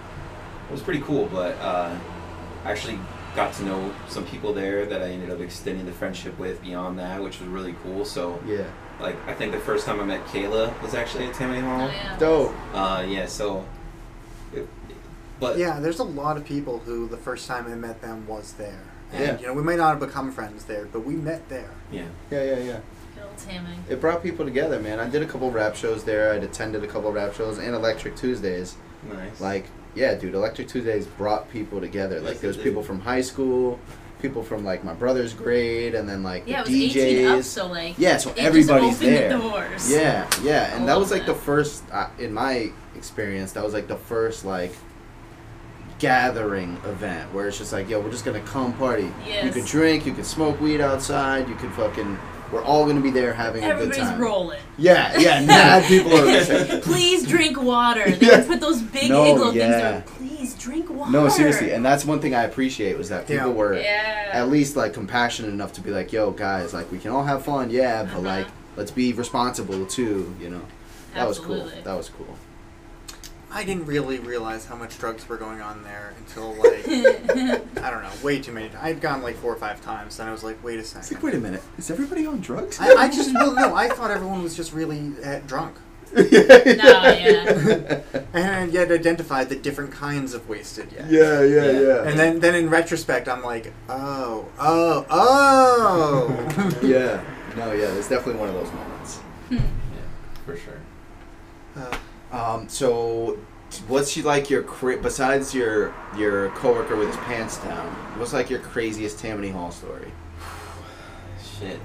it 0.69 0.73
was 0.73 0.83
pretty 0.83 1.01
cool. 1.01 1.27
But 1.33 1.57
uh, 1.59 1.95
actually 2.67 2.99
got 3.39 3.55
to 3.55 3.63
know 3.63 3.95
some 4.09 4.27
people 4.27 4.53
there 4.53 4.85
that 4.85 5.01
I 5.01 5.11
ended 5.11 5.31
up 5.31 5.39
extending 5.39 5.87
the 5.87 5.93
friendship 5.93 6.37
with 6.41 6.61
beyond 6.61 6.99
that, 6.99 7.23
which 7.23 7.39
was 7.39 7.49
really 7.49 7.73
cool. 7.85 8.05
So, 8.05 8.43
yeah. 8.45 8.65
like, 9.01 9.15
I 9.29 9.33
think 9.33 9.53
the 9.53 9.61
first 9.61 9.87
time 9.87 10.01
I 10.01 10.05
met 10.05 10.27
Kayla 10.27 10.83
was 10.83 10.93
actually 10.93 11.27
at 11.27 11.35
Tammany 11.35 11.61
Hall. 11.61 11.83
Oh, 11.83 11.87
yeah. 11.87 12.19
Dope. 12.19 12.55
Uh, 12.75 13.05
yeah, 13.07 13.27
so. 13.27 13.65
It, 14.53 14.67
but 15.39 15.57
Yeah, 15.57 15.79
there's 15.79 16.01
a 16.01 16.05
lot 16.05 16.37
of 16.37 16.45
people 16.45 16.81
who 16.81 17.07
the 17.07 17.17
first 17.17 17.47
time 17.47 17.71
I 17.71 17.77
met 17.77 18.03
them 18.03 18.27
was 18.27 18.55
there. 18.55 18.83
And, 19.13 19.23
Yeah. 19.23 19.39
you 19.39 19.47
know, 19.47 19.55
we 19.55 19.63
may 19.63 19.77
not 19.77 19.91
have 19.91 20.01
become 20.01 20.33
friends 20.33 20.65
there, 20.65 20.87
but 20.87 21.05
we 21.07 21.15
met 21.15 21.49
there. 21.49 21.71
yeah, 21.93 22.07
Yeah, 22.33 22.43
yeah, 22.43 22.59
yeah. 22.59 22.81
Good 23.15 23.55
old 23.55 23.89
It 23.89 24.01
brought 24.01 24.21
people 24.21 24.47
together, 24.47 24.81
man. 24.81 24.99
I 24.99 25.09
did 25.09 25.23
a 25.23 25.27
couple 25.27 25.49
rap 25.53 25.77
shows 25.77 26.03
there. 26.03 26.33
I'd 26.33 26.43
attended 26.43 26.83
a 26.83 26.89
couple 26.89 27.13
rap 27.13 27.35
shows 27.35 27.59
and 27.59 27.77
Electric 27.77 28.17
Tuesdays. 28.17 28.75
nice. 29.09 29.41
Like, 29.41 29.67
yeah, 29.99 30.15
dude, 30.15 30.35
Electric 30.35 30.69
Tuesdays 30.69 31.07
brought 31.07 31.51
people 31.51 31.81
together. 31.81 32.21
Like, 32.21 32.37
it 32.37 32.41
there 32.43 32.55
people 32.55 32.83
from 32.83 33.01
high 33.01 33.21
school, 33.21 33.79
people 34.23 34.43
from 34.43 34.65
like 34.65 34.85
my 34.85 34.95
brother's 34.95 35.35
grade, 35.35 35.95
and 35.95 36.09
then 36.09 36.23
like 36.23 36.45
Yeah, 36.47 36.61
it 36.63 36.67
the 36.67 36.85
18 36.85 37.27
up, 37.27 37.39
DJs. 37.39 37.45
so 37.45 37.67
like. 37.67 37.95
yeah, 37.99 38.17
so 38.17 38.33
everybody's 38.37 38.99
there. 38.99 39.37
The. 39.37 39.87
Yeah, 39.89 40.31
yeah, 40.43 40.77
and 40.77 40.87
that 40.89 40.99
was 40.99 41.11
like 41.11 41.27
the 41.27 41.35
first, 41.35 41.83
uh, 41.93 42.09
in 42.19 42.33
my 42.33 42.71
experience, 42.97 43.53
that 43.53 43.65
was 43.65 43.75
like 43.75 43.89
the 43.89 43.97
first 43.97 44.45
like 44.45 44.73
gathering 45.99 46.77
event 46.85 47.33
where 47.35 47.49
it's 47.49 47.59
just 47.59 47.73
like, 47.73 47.89
yo, 47.89 48.01
we're 48.01 48.11
just 48.11 48.25
gonna 48.25 48.41
come 48.41 48.73
party. 48.75 49.11
Yes. 49.27 49.45
You 49.45 49.51
could 49.51 49.65
drink, 49.67 50.07
you 50.07 50.13
could 50.15 50.27
smoke 50.27 50.61
weed 50.61 50.81
outside, 50.81 51.49
you 51.49 51.57
could 51.57 51.73
fucking, 51.73 52.19
we're 52.53 52.63
all 52.65 52.87
gonna 52.87 53.01
be 53.01 53.11
there 53.11 53.33
having 53.35 53.63
a 53.63 53.67
good 53.67 53.73
Everybody's 53.75 54.03
time. 54.05 54.21
rolling. 54.21 54.59
Yeah, 54.77 55.19
yeah, 55.19 55.41
mad 55.47 55.85
people 55.87 56.13
are. 56.15 56.81
Please 56.83 57.27
drink 57.27 57.61
water. 57.61 58.11
They 58.11 58.27
Yeah. 58.27 58.39
would 58.39 58.47
put 58.49 58.61
those 58.61 58.81
big 58.83 59.11
No, 59.11 59.25
igloo 59.35 59.53
yeah. 59.53 59.61
things 59.63 59.75
there. 59.75 60.05
Please 60.29 60.55
drink 60.55 60.91
water. 60.91 61.11
no, 61.11 61.29
seriously, 61.29 61.73
and 61.73 61.85
that's 61.85 62.05
one 62.05 62.21
thing 62.21 62.35
I 62.35 62.45
appreciate 62.45 62.97
was 62.97 63.09
that 63.11 63.27
people 63.27 63.49
Yeah. 63.49 63.53
were 63.55 63.79
yeah. 63.79 64.31
at 64.33 64.49
least 64.49 64.77
like 64.77 64.93
compassionate 64.95 65.53
enough 65.53 65.73
to 65.75 65.81
be 65.81 65.91
like, 65.91 66.13
yo, 66.13 66.31
guys, 66.31 66.73
like 66.73 66.91
we 66.93 66.99
can 66.99 67.11
all 67.11 67.25
have 67.25 67.45
fun, 67.45 67.71
yeah, 67.71 68.03
but 68.05 68.11
Uh-huh. 68.13 68.21
like 68.21 68.47
let's 68.77 68.91
be 68.91 69.13
responsible 69.13 69.85
too, 69.87 70.35
you 70.41 70.49
know. 70.51 70.63
That 71.15 71.27
was 71.27 71.39
cool. 71.39 71.69
That 71.85 71.95
was 71.97 72.09
cool. 72.11 72.37
I 73.51 73.65
didn't 73.65 73.87
really 73.87 74.19
realize 74.19 74.67
how 74.67 74.77
much 74.77 74.99
drugs 74.99 75.27
were 75.29 75.37
going 75.39 75.61
on 75.61 75.83
there 75.83 76.13
until 76.19 76.53
like 76.55 76.85
I 76.89 77.91
don't 77.91 78.03
know, 78.03 78.11
way 78.23 78.39
too 78.41 78.53
many. 78.53 78.71
I'd 78.81 79.01
gone 79.01 79.23
like 79.23 79.37
four 79.37 79.53
or 79.53 79.57
five 79.57 79.81
times, 79.83 80.19
and 80.21 80.29
I 80.29 80.33
was 80.33 80.45
like, 80.45 80.63
wait 80.63 80.77
a 80.77 80.81
It's 80.81 80.95
like, 80.95 81.05
second. 81.05 81.23
wait 81.25 81.35
a 81.35 81.39
minute, 81.39 81.63
is 81.79 81.91
everybody 81.91 82.27
on 82.27 82.41
drugs? 82.41 82.79
I, 82.81 82.89
I 82.95 83.09
just 83.09 83.33
well, 83.35 83.55
no, 83.55 83.75
I 83.75 83.89
thought 83.89 84.11
everyone 84.11 84.43
was 84.43 84.55
just 84.55 84.73
really 84.73 85.13
uh, 85.25 85.41
drunk, 85.47 85.77
No, 86.17 86.23
yeah. 86.25 88.01
and 88.35 88.73
yet 88.73 88.91
identified 88.93 89.49
the 89.49 89.57
different 89.57 89.93
kinds 89.93 90.35
of 90.35 90.49
wasted. 90.49 90.93
Yet. 90.93 91.11
Yeah, 91.11 91.43
yeah, 91.43 91.65
Yeah. 91.71 91.81
yeah. 91.81 92.03
And 92.09 92.19
then, 92.19 92.41
then 92.41 92.55
in 92.55 92.69
retrospect, 92.71 93.29
I'm 93.29 93.43
like, 93.43 93.73
oh, 93.89 94.47
oh, 94.59 95.07
oh. 95.11 96.81
yeah. 96.83 97.23
No, 97.57 97.73
yeah, 97.73 97.87
there's 97.89 98.09
definitely 98.09 98.41
one 98.41 98.49
of 98.51 98.55
those 98.55 98.73
moments. 98.73 99.21
yeah, 99.51 99.61
for 100.47 100.57
sure. 100.57 100.81
Uh, 101.77 101.97
Um, 102.33 102.69
so 102.69 103.39
what's 103.87 104.11
she 104.11 104.23
like 104.23 104.51
your 104.51 104.63
cra- 104.63 104.99
besides 104.99 105.55
your 105.55 105.95
your 106.17 106.51
coworker 106.51 106.97
with 106.97 107.09
his 107.09 107.17
pants 107.19 107.59
down? 107.59 107.87
What's 108.19 108.33
like 108.33 108.51
your 108.51 108.61
craziest 108.61 109.19
Tammany 109.19 109.51
Hall 109.51 109.71
story? 109.71 110.13
Shit. 111.59 111.81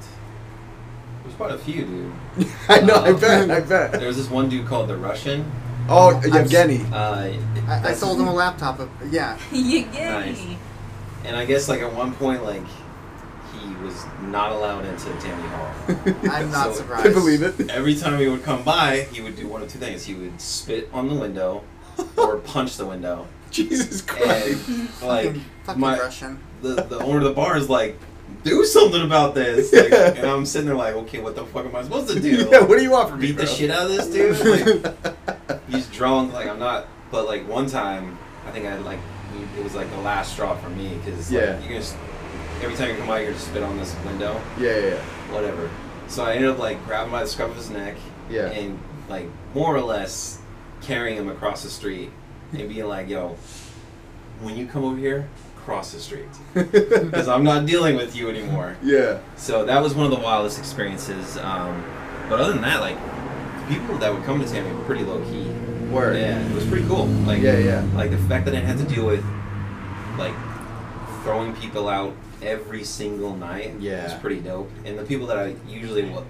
There's 1.23 1.36
quite 1.36 1.51
a 1.51 1.58
few, 1.58 1.86
dude. 1.86 2.47
I 2.69 2.82
know, 2.82 2.95
I 2.95 3.10
Um, 3.12 3.19
bet, 3.19 3.49
I 3.51 3.60
bet. 3.62 3.91
There 3.93 4.08
was 4.08 4.17
this 4.17 4.29
one 4.29 4.49
dude 4.49 4.67
called 4.67 4.89
the 4.89 4.97
Russian. 4.97 5.49
Oh, 5.89 6.15
I'm 6.23 6.34
Yevgeny. 6.34 6.82
Uh, 6.91 7.34
I, 7.67 7.82
I 7.89 7.93
sold 7.93 8.19
him 8.19 8.27
a 8.27 8.34
laptop. 8.34 8.79
Of, 8.79 8.89
yeah, 9.12 9.38
you 9.51 9.86
Nice. 9.86 10.38
gay. 10.39 10.58
And 11.25 11.36
I 11.38 11.45
guess 11.45 11.69
like 11.69 11.82
at 11.82 11.93
one 11.93 12.13
point, 12.13 12.43
like 12.43 12.62
he 12.65 12.83
was 13.84 14.06
not 14.24 14.52
allowed 14.52 14.86
into 14.86 15.06
Tammany 15.19 15.48
Hall. 15.50 15.72
I'm 16.32 16.52
not 16.52 16.67
So- 16.67 16.74
surprised. 16.82 17.08
I 17.08 17.13
believe 17.13 17.41
it. 17.43 17.69
Every 17.69 17.96
time 17.96 18.19
he 18.19 18.28
would 18.28 18.43
come 18.43 18.63
by, 18.63 19.02
he 19.12 19.22
would 19.22 19.36
do 19.36 19.48
one 19.48 19.62
of 19.62 19.72
two 19.72 19.80
things. 19.80 20.04
He 20.06 20.13
would 20.13 20.39
spit 20.41 20.89
on 20.93 21.08
the 21.10 21.15
window 21.15 21.63
or 22.17 22.38
punch 22.38 22.78
the 22.78 22.86
window. 22.86 23.28
Jesus 23.52 24.00
And 24.02 24.10
Christ. 24.10 24.69
like 25.04 25.26
fucking, 25.28 25.46
fucking 25.65 25.80
my 25.82 26.00
Russian. 26.00 26.39
the, 26.62 26.76
the 26.76 26.98
owner 27.00 27.19
of 27.19 27.24
the 27.26 27.34
bar 27.34 27.56
is 27.58 27.69
like, 27.69 28.00
do 28.43 28.65
something 28.65 29.02
about 29.04 29.36
this. 29.36 29.72
Like, 29.72 29.91
and 30.17 30.26
I'm 30.26 30.46
sitting 30.46 30.65
there 30.67 30.76
like, 30.76 30.96
okay, 30.96 31.19
what 31.22 31.36
the 31.36 31.46
fuck 31.46 31.65
am 31.65 31.76
I 31.76 31.84
supposed 31.84 32.10
to 32.10 32.19
do? 32.19 32.48
yeah, 32.52 32.62
what 32.62 32.78
do 32.78 32.84
you 32.84 32.89
want 32.91 33.10
from 33.12 33.19
me, 33.19 33.28
beat 33.28 33.38
the 33.38 33.46
shit 33.46 33.69
out 33.69 33.89
of 33.89 33.96
this 33.96 34.08
dude? 34.08 34.93
Like, 34.96 35.60
he's 35.69 35.88
drunk. 35.88 36.34
Like 36.34 36.48
I'm 36.48 36.58
not. 36.60 36.88
But 37.12 37.28
like 37.28 37.48
one 37.48 37.67
time, 37.67 38.17
I 38.48 38.52
think 38.52 38.65
I 38.65 38.76
like 38.80 39.00
it 39.58 39.63
was 39.63 39.76
like 39.76 39.89
the 39.91 39.98
last 39.98 40.34
straw 40.34 40.56
for 40.56 40.69
me 40.69 40.98
because 41.04 41.32
like, 41.32 41.41
Yeah. 41.41 41.60
you 41.62 41.67
can 41.67 41.78
just 41.78 41.96
every 42.63 42.78
time 42.78 42.89
you 42.89 42.95
come 42.95 43.08
by, 43.08 43.21
you're 43.21 43.34
just 43.34 43.47
spit 43.47 43.63
on 43.63 43.78
this 43.78 43.95
window, 44.06 44.41
yeah, 44.60 44.78
yeah, 44.78 44.95
whatever. 45.32 45.69
So 46.08 46.23
I 46.23 46.36
ended 46.36 46.49
up 46.49 46.60
like 46.60 46.84
grabbing 46.86 47.12
by 47.12 47.23
the 47.23 47.28
scruff 47.28 47.52
of 47.52 47.58
his 47.58 47.69
neck 47.69 47.95
yeah. 48.30 48.47
and 48.47 48.80
like 49.10 49.28
more 49.54 49.76
or 49.76 49.82
less 49.82 50.39
carrying 50.82 51.17
him 51.17 51.30
across 51.30 51.63
the 51.63 51.69
street 51.69 52.12
and 52.52 52.69
being 52.69 52.88
like, 52.88 53.10
"Yo, 53.10 53.36
when 54.41 54.56
you 54.56 54.67
come 54.67 54.84
over 54.84 54.97
here, 54.97 55.28
cross 55.58 55.91
the 55.91 55.99
street 55.99 56.30
because 56.54 57.28
I'm 57.28 57.43
not 57.43 57.65
dealing 57.65 57.95
with 57.95 58.15
you 58.15 58.30
anymore." 58.30 58.78
yeah. 58.82 59.19
So 59.36 59.65
that 59.65 59.82
was 59.82 59.93
one 59.93 60.06
of 60.06 60.12
the 60.12 60.23
wildest 60.23 60.60
experiences. 60.60 61.38
Um, 61.38 61.84
but 62.30 62.39
other 62.39 62.54
than 62.54 62.62
that, 62.62 62.80
like 62.80 62.97
the 63.60 63.76
people 63.76 63.97
that 63.97 64.13
would 64.13 64.23
come 64.23 64.39
to 64.39 64.47
Tammy 64.47 64.73
were 64.73 64.84
pretty 64.86 65.04
low 65.04 65.23
key. 65.26 65.49
Word. 65.91 66.17
Yeah, 66.17 66.39
it 66.39 66.56
was 66.56 66.65
pretty 66.65 66.88
cool. 66.88 67.06
Like 67.06 67.41
Yeah, 67.41 67.58
yeah. 67.58 67.88
like 67.93 68.10
the 68.10 68.17
fact 68.17 68.45
that 68.45 68.56
I 68.56 68.60
had 68.60 68.80
to 68.80 68.84
deal 68.84 69.06
with 69.06 69.23
like 70.17 70.34
throwing 71.23 71.56
people 71.56 71.88
out 71.88 72.15
every 72.43 72.84
single 72.84 73.36
night 73.36 73.73
Yeah. 73.79 74.06
it's 74.06 74.13
pretty 74.15 74.39
dope. 74.41 74.69
And 74.86 74.97
the 74.97 75.03
people 75.03 75.27
that 75.27 75.38
I 75.38 75.56
usually 75.67 76.03
wa- 76.10 76.23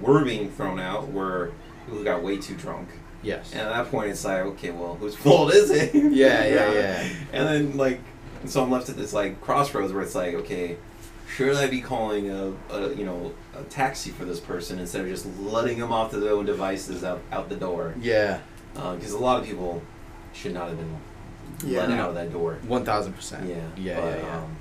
were 0.00 0.24
being 0.24 0.50
thrown 0.50 0.78
out 0.80 1.10
were 1.12 1.52
who 1.88 2.04
got 2.04 2.22
way 2.22 2.36
too 2.38 2.54
drunk. 2.54 2.88
Yes. 3.22 3.52
And 3.52 3.62
at 3.62 3.70
that 3.72 3.90
point, 3.90 4.10
it's 4.10 4.24
like, 4.24 4.42
okay, 4.42 4.70
well, 4.70 4.94
whose 4.94 5.14
fault 5.24 5.52
is 5.52 5.70
it? 5.70 5.94
Yeah, 5.94 6.44
yeah, 6.46 6.72
yeah. 6.72 7.08
And 7.32 7.48
then 7.48 7.76
like, 7.76 8.00
so 8.46 8.62
I'm 8.62 8.70
left 8.70 8.88
at 8.88 8.96
this 8.96 9.12
like 9.12 9.40
crossroads 9.40 9.92
where 9.92 10.02
it's 10.02 10.14
like, 10.14 10.34
okay, 10.34 10.76
should 11.34 11.56
I 11.56 11.66
be 11.66 11.80
calling 11.80 12.30
a, 12.30 12.52
a 12.70 12.94
you 12.94 13.04
know 13.04 13.32
a 13.56 13.62
taxi 13.64 14.10
for 14.10 14.24
this 14.24 14.40
person 14.40 14.78
instead 14.78 15.02
of 15.02 15.08
just 15.08 15.26
letting 15.40 15.78
them 15.78 15.92
off 15.92 16.10
to 16.12 16.20
their 16.20 16.32
own 16.32 16.46
devices 16.46 17.02
out 17.04 17.20
out 17.32 17.48
the 17.48 17.56
door? 17.56 17.94
Yeah. 18.00 18.40
Because 18.74 19.12
a 19.12 19.18
lot 19.18 19.40
of 19.40 19.46
people 19.46 19.82
should 20.32 20.54
not 20.54 20.68
have 20.68 20.76
been 20.78 20.96
Yeah. 21.68 21.80
let 21.86 21.90
out 21.98 22.10
of 22.10 22.14
that 22.14 22.32
door. 22.32 22.58
One 22.68 22.84
thousand 22.84 23.14
percent. 23.14 23.48
Yeah, 23.48 23.56
Yeah, 23.76 24.00
but, 24.00 24.18
yeah, 24.18 24.22
yeah. 24.24 24.38
Um, 24.38 24.56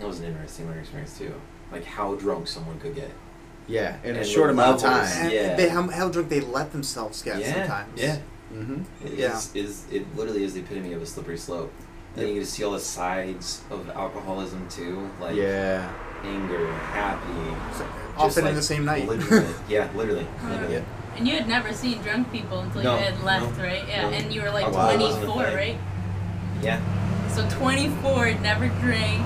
that 0.00 0.06
was 0.06 0.18
an 0.20 0.26
interesting 0.26 0.66
learning 0.66 0.82
experience 0.82 1.16
too. 1.18 1.32
Like 1.72 1.84
how 1.84 2.14
drunk 2.16 2.46
someone 2.48 2.78
could 2.80 2.94
get. 2.94 3.10
yeah. 3.68 3.96
In 4.02 4.16
a 4.16 4.24
short 4.24 4.50
amount 4.50 4.76
of 4.76 4.82
levels. 4.82 5.12
time. 5.12 5.22
And 5.24 5.32
Yeah. 5.32 5.54
they, 5.56 5.68
how, 5.68 5.88
how 5.88 6.08
drunk 6.08 6.28
they 6.28 6.40
let 6.40 6.72
themselves 6.72 7.22
get 7.22 7.38
yeah, 7.40 7.54
sometimes. 7.54 8.00
yeah. 8.00 8.16
Mm-hmm. 8.52 9.06
It 9.06 9.12
Yeah. 9.14 9.36
is, 9.36 9.54
is 9.54 9.84
it 9.92 10.16
literally 10.16 10.42
is 10.42 10.54
the 10.54 10.60
epitome 10.60 10.92
of 10.94 11.02
a 11.02 11.06
slippery 11.06 11.38
slope. 11.38 11.72
And 12.16 12.22
Yep. 12.22 12.28
you 12.28 12.34
get 12.34 12.40
to 12.46 12.50
see 12.50 12.64
all 12.64 12.72
the 12.72 12.80
sides 12.80 13.62
of 13.70 13.88
alcoholism 13.90 14.66
too, 14.68 15.08
like 15.20 15.36
yeah. 15.36 15.88
anger, 16.24 16.72
happy, 16.72 17.78
So, 17.78 17.84
just, 17.84 18.18
often 18.18 18.44
like, 18.44 18.50
in 18.50 18.56
the 18.56 18.62
same 18.62 18.84
night. 18.84 19.06
belligerent. 19.06 19.54
yeah, 19.68 19.88
literally. 19.94 20.26
Uh, 20.42 20.48
literally. 20.50 20.74
Yeah. 20.74 20.82
And 21.16 21.28
you 21.28 21.34
had 21.34 21.46
never 21.48 21.72
seen 21.72 22.02
drunk 22.02 22.32
people 22.32 22.60
until 22.60 22.82
No, 22.82 22.96
you 22.96 23.04
had 23.04 23.22
left, 23.22 23.56
no, 23.58 23.64
right? 23.64 23.86
Yeah, 23.86 24.02
no. 24.10 24.16
and 24.16 24.32
you 24.34 24.42
were 24.42 24.50
like 24.50 24.64
Alcohol 24.64 24.96
wasn't 24.98 25.22
a 25.22 25.26
24, 25.26 25.44
thing. 25.44 25.54
right? 25.56 25.78
Yeah. 26.62 27.28
So 27.28 27.48
24, 27.50 28.32
never 28.40 28.66
drank, 28.80 29.24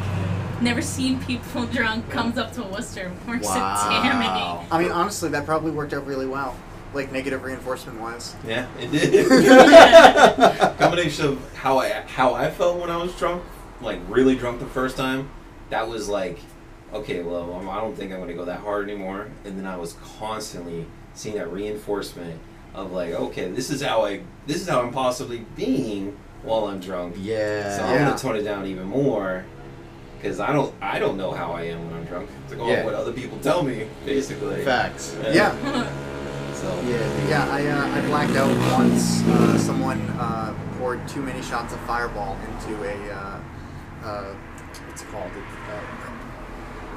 never 0.65 0.83
seen 0.83 1.23
people 1.25 1.67
drunk, 1.73 2.11
comes 2.11 2.39
up 2.39 2.53
to 2.55 2.65
a 2.65 2.69
Worcester, 2.69 3.13
works 3.29 3.49
at 3.51 3.57
Wow. 3.57 4.67
I 4.71 4.83
mean, 4.83 4.91
honestly, 4.91 5.29
that 5.31 5.45
probably 5.45 5.71
worked 5.71 5.93
out 5.93 6.07
really 6.07 6.27
well, 6.27 6.57
like 6.93 7.13
negative 7.13 7.45
reinforcement 7.45 8.01
wise. 8.01 8.35
Yeah, 8.47 8.67
it 8.81 8.91
did. 8.91 9.29
Combination 10.79 11.27
of 11.27 11.55
how 11.55 11.79
I 11.79 11.91
how 12.09 12.35
I 12.35 12.51
felt 12.51 12.81
when 12.81 12.91
I 12.91 12.97
was 12.97 13.15
drunk, 13.15 13.43
like 13.81 14.01
really 14.09 14.35
drunk 14.35 14.61
the 14.61 14.67
first 14.67 14.97
time, 14.97 15.29
that 15.71 15.89
was 15.89 16.09
like 16.09 16.39
okay, 16.93 17.23
well, 17.23 17.53
um, 17.55 17.69
I 17.69 17.81
don't 17.81 17.97
think 17.97 18.13
I'm 18.13 18.21
gonna 18.21 18.35
go 18.35 18.45
that 18.45 18.61
hard 18.61 18.89
anymore. 18.89 19.29
And 19.45 19.59
then 19.59 19.67
I 19.67 19.77
was 19.77 19.95
constantly 20.19 20.87
seeing 21.15 21.35
that 21.37 21.51
reinforcement 21.53 22.41
of 22.73 22.93
like, 22.93 23.13
okay, 23.13 23.49
this 23.49 23.71
is 23.71 23.83
how 23.83 24.05
I, 24.05 24.21
this 24.47 24.63
is 24.63 24.69
how 24.69 24.81
I'm 24.81 24.93
possibly 24.93 25.45
being 25.57 26.17
while 26.43 26.67
I'm 26.67 26.79
drunk. 26.79 27.17
Yeah. 27.19 27.77
So 27.77 27.85
I'm 27.85 27.95
Yeah. 27.95 28.05
gonna 28.07 28.19
tone 28.19 28.37
it 28.37 28.43
down 28.43 28.67
even 28.67 28.85
more. 28.87 29.45
Cause 30.25 30.41
I 30.41 30.55
don't, 30.55 30.75
I 30.81 30.99
don't 30.99 31.19
know 31.19 31.33
how 31.33 31.53
I 31.53 31.65
am 31.65 31.85
when 31.85 32.01
I'm 32.01 32.05
drunk. 32.07 32.31
It's 32.45 32.55
like, 32.55 32.63
oh, 32.63 32.71
Yeah. 32.71 32.83
what 32.87 32.95
other 32.95 33.13
people 33.13 33.39
tell 33.41 33.63
me, 33.63 33.87
basically. 34.07 34.65
Facts. 34.65 35.15
Yeah. 35.33 35.55
So 36.55 36.81
Yeah. 36.87 37.29
Yeah, 37.29 37.49
I, 37.51 37.67
uh, 37.67 37.99
I 37.99 38.01
blacked 38.07 38.37
out 38.37 38.49
once. 38.79 39.23
Uh, 39.25 39.59
someone 39.59 40.01
uh, 40.19 40.55
poured 40.79 41.07
too 41.09 41.21
many 41.21 41.43
shots 41.43 41.75
of 41.75 41.81
Fireball 41.81 42.39
into 42.49 42.83
a 42.85 43.13
uh, 43.13 43.41
uh, 44.05 44.35
what's 44.87 45.03
it 45.03 45.09
called? 45.09 45.31
Uh, 45.33 45.81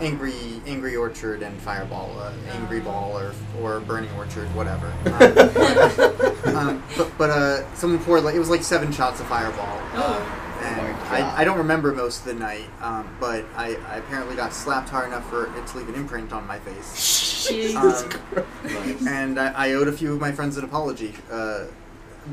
angry 0.01 0.61
Angry 0.65 0.95
Orchard 0.95 1.41
and 1.43 1.59
Fireball, 1.61 2.17
uh, 2.19 2.31
Angry 2.51 2.79
Ball 2.79 3.17
or 3.17 3.33
or 3.61 3.79
Burning 3.81 4.11
Orchard, 4.17 4.47
whatever. 4.55 4.91
Um, 6.47 6.55
um, 6.69 6.83
but 6.97 7.11
but 7.17 7.29
uh, 7.29 7.75
someone 7.75 8.03
poured 8.03 8.23
like 8.23 8.33
it 8.33 8.39
was 8.39 8.49
like 8.49 8.63
seven 8.63 8.91
shots 8.91 9.19
of 9.19 9.27
Fireball. 9.27 9.79
Uh, 9.93 10.43
and 10.63 10.79
Oh 10.81 11.13
I, 11.13 11.41
I 11.41 11.43
don't 11.43 11.57
remember 11.59 11.93
most 11.93 12.19
of 12.21 12.25
the 12.25 12.33
night, 12.33 12.65
um, 12.81 13.07
but 13.19 13.45
I, 13.55 13.75
I 13.87 13.97
apparently 13.97 14.35
got 14.35 14.53
slapped 14.53 14.89
hard 14.89 15.07
enough 15.09 15.29
for 15.29 15.45
it 15.55 15.67
to 15.67 15.77
leave 15.77 15.87
an 15.89 15.95
imprint 15.95 16.33
on 16.33 16.47
my 16.47 16.57
face. 16.59 17.47
Jesus 17.47 18.03
Um, 18.03 18.09
Christ. 18.09 19.07
and 19.07 19.39
I, 19.39 19.67
I 19.67 19.71
owed 19.73 19.87
a 19.87 19.91
few 19.91 20.13
of 20.13 20.19
my 20.19 20.31
friends 20.31 20.57
an 20.57 20.63
apology. 20.63 21.13
Uh, 21.31 21.65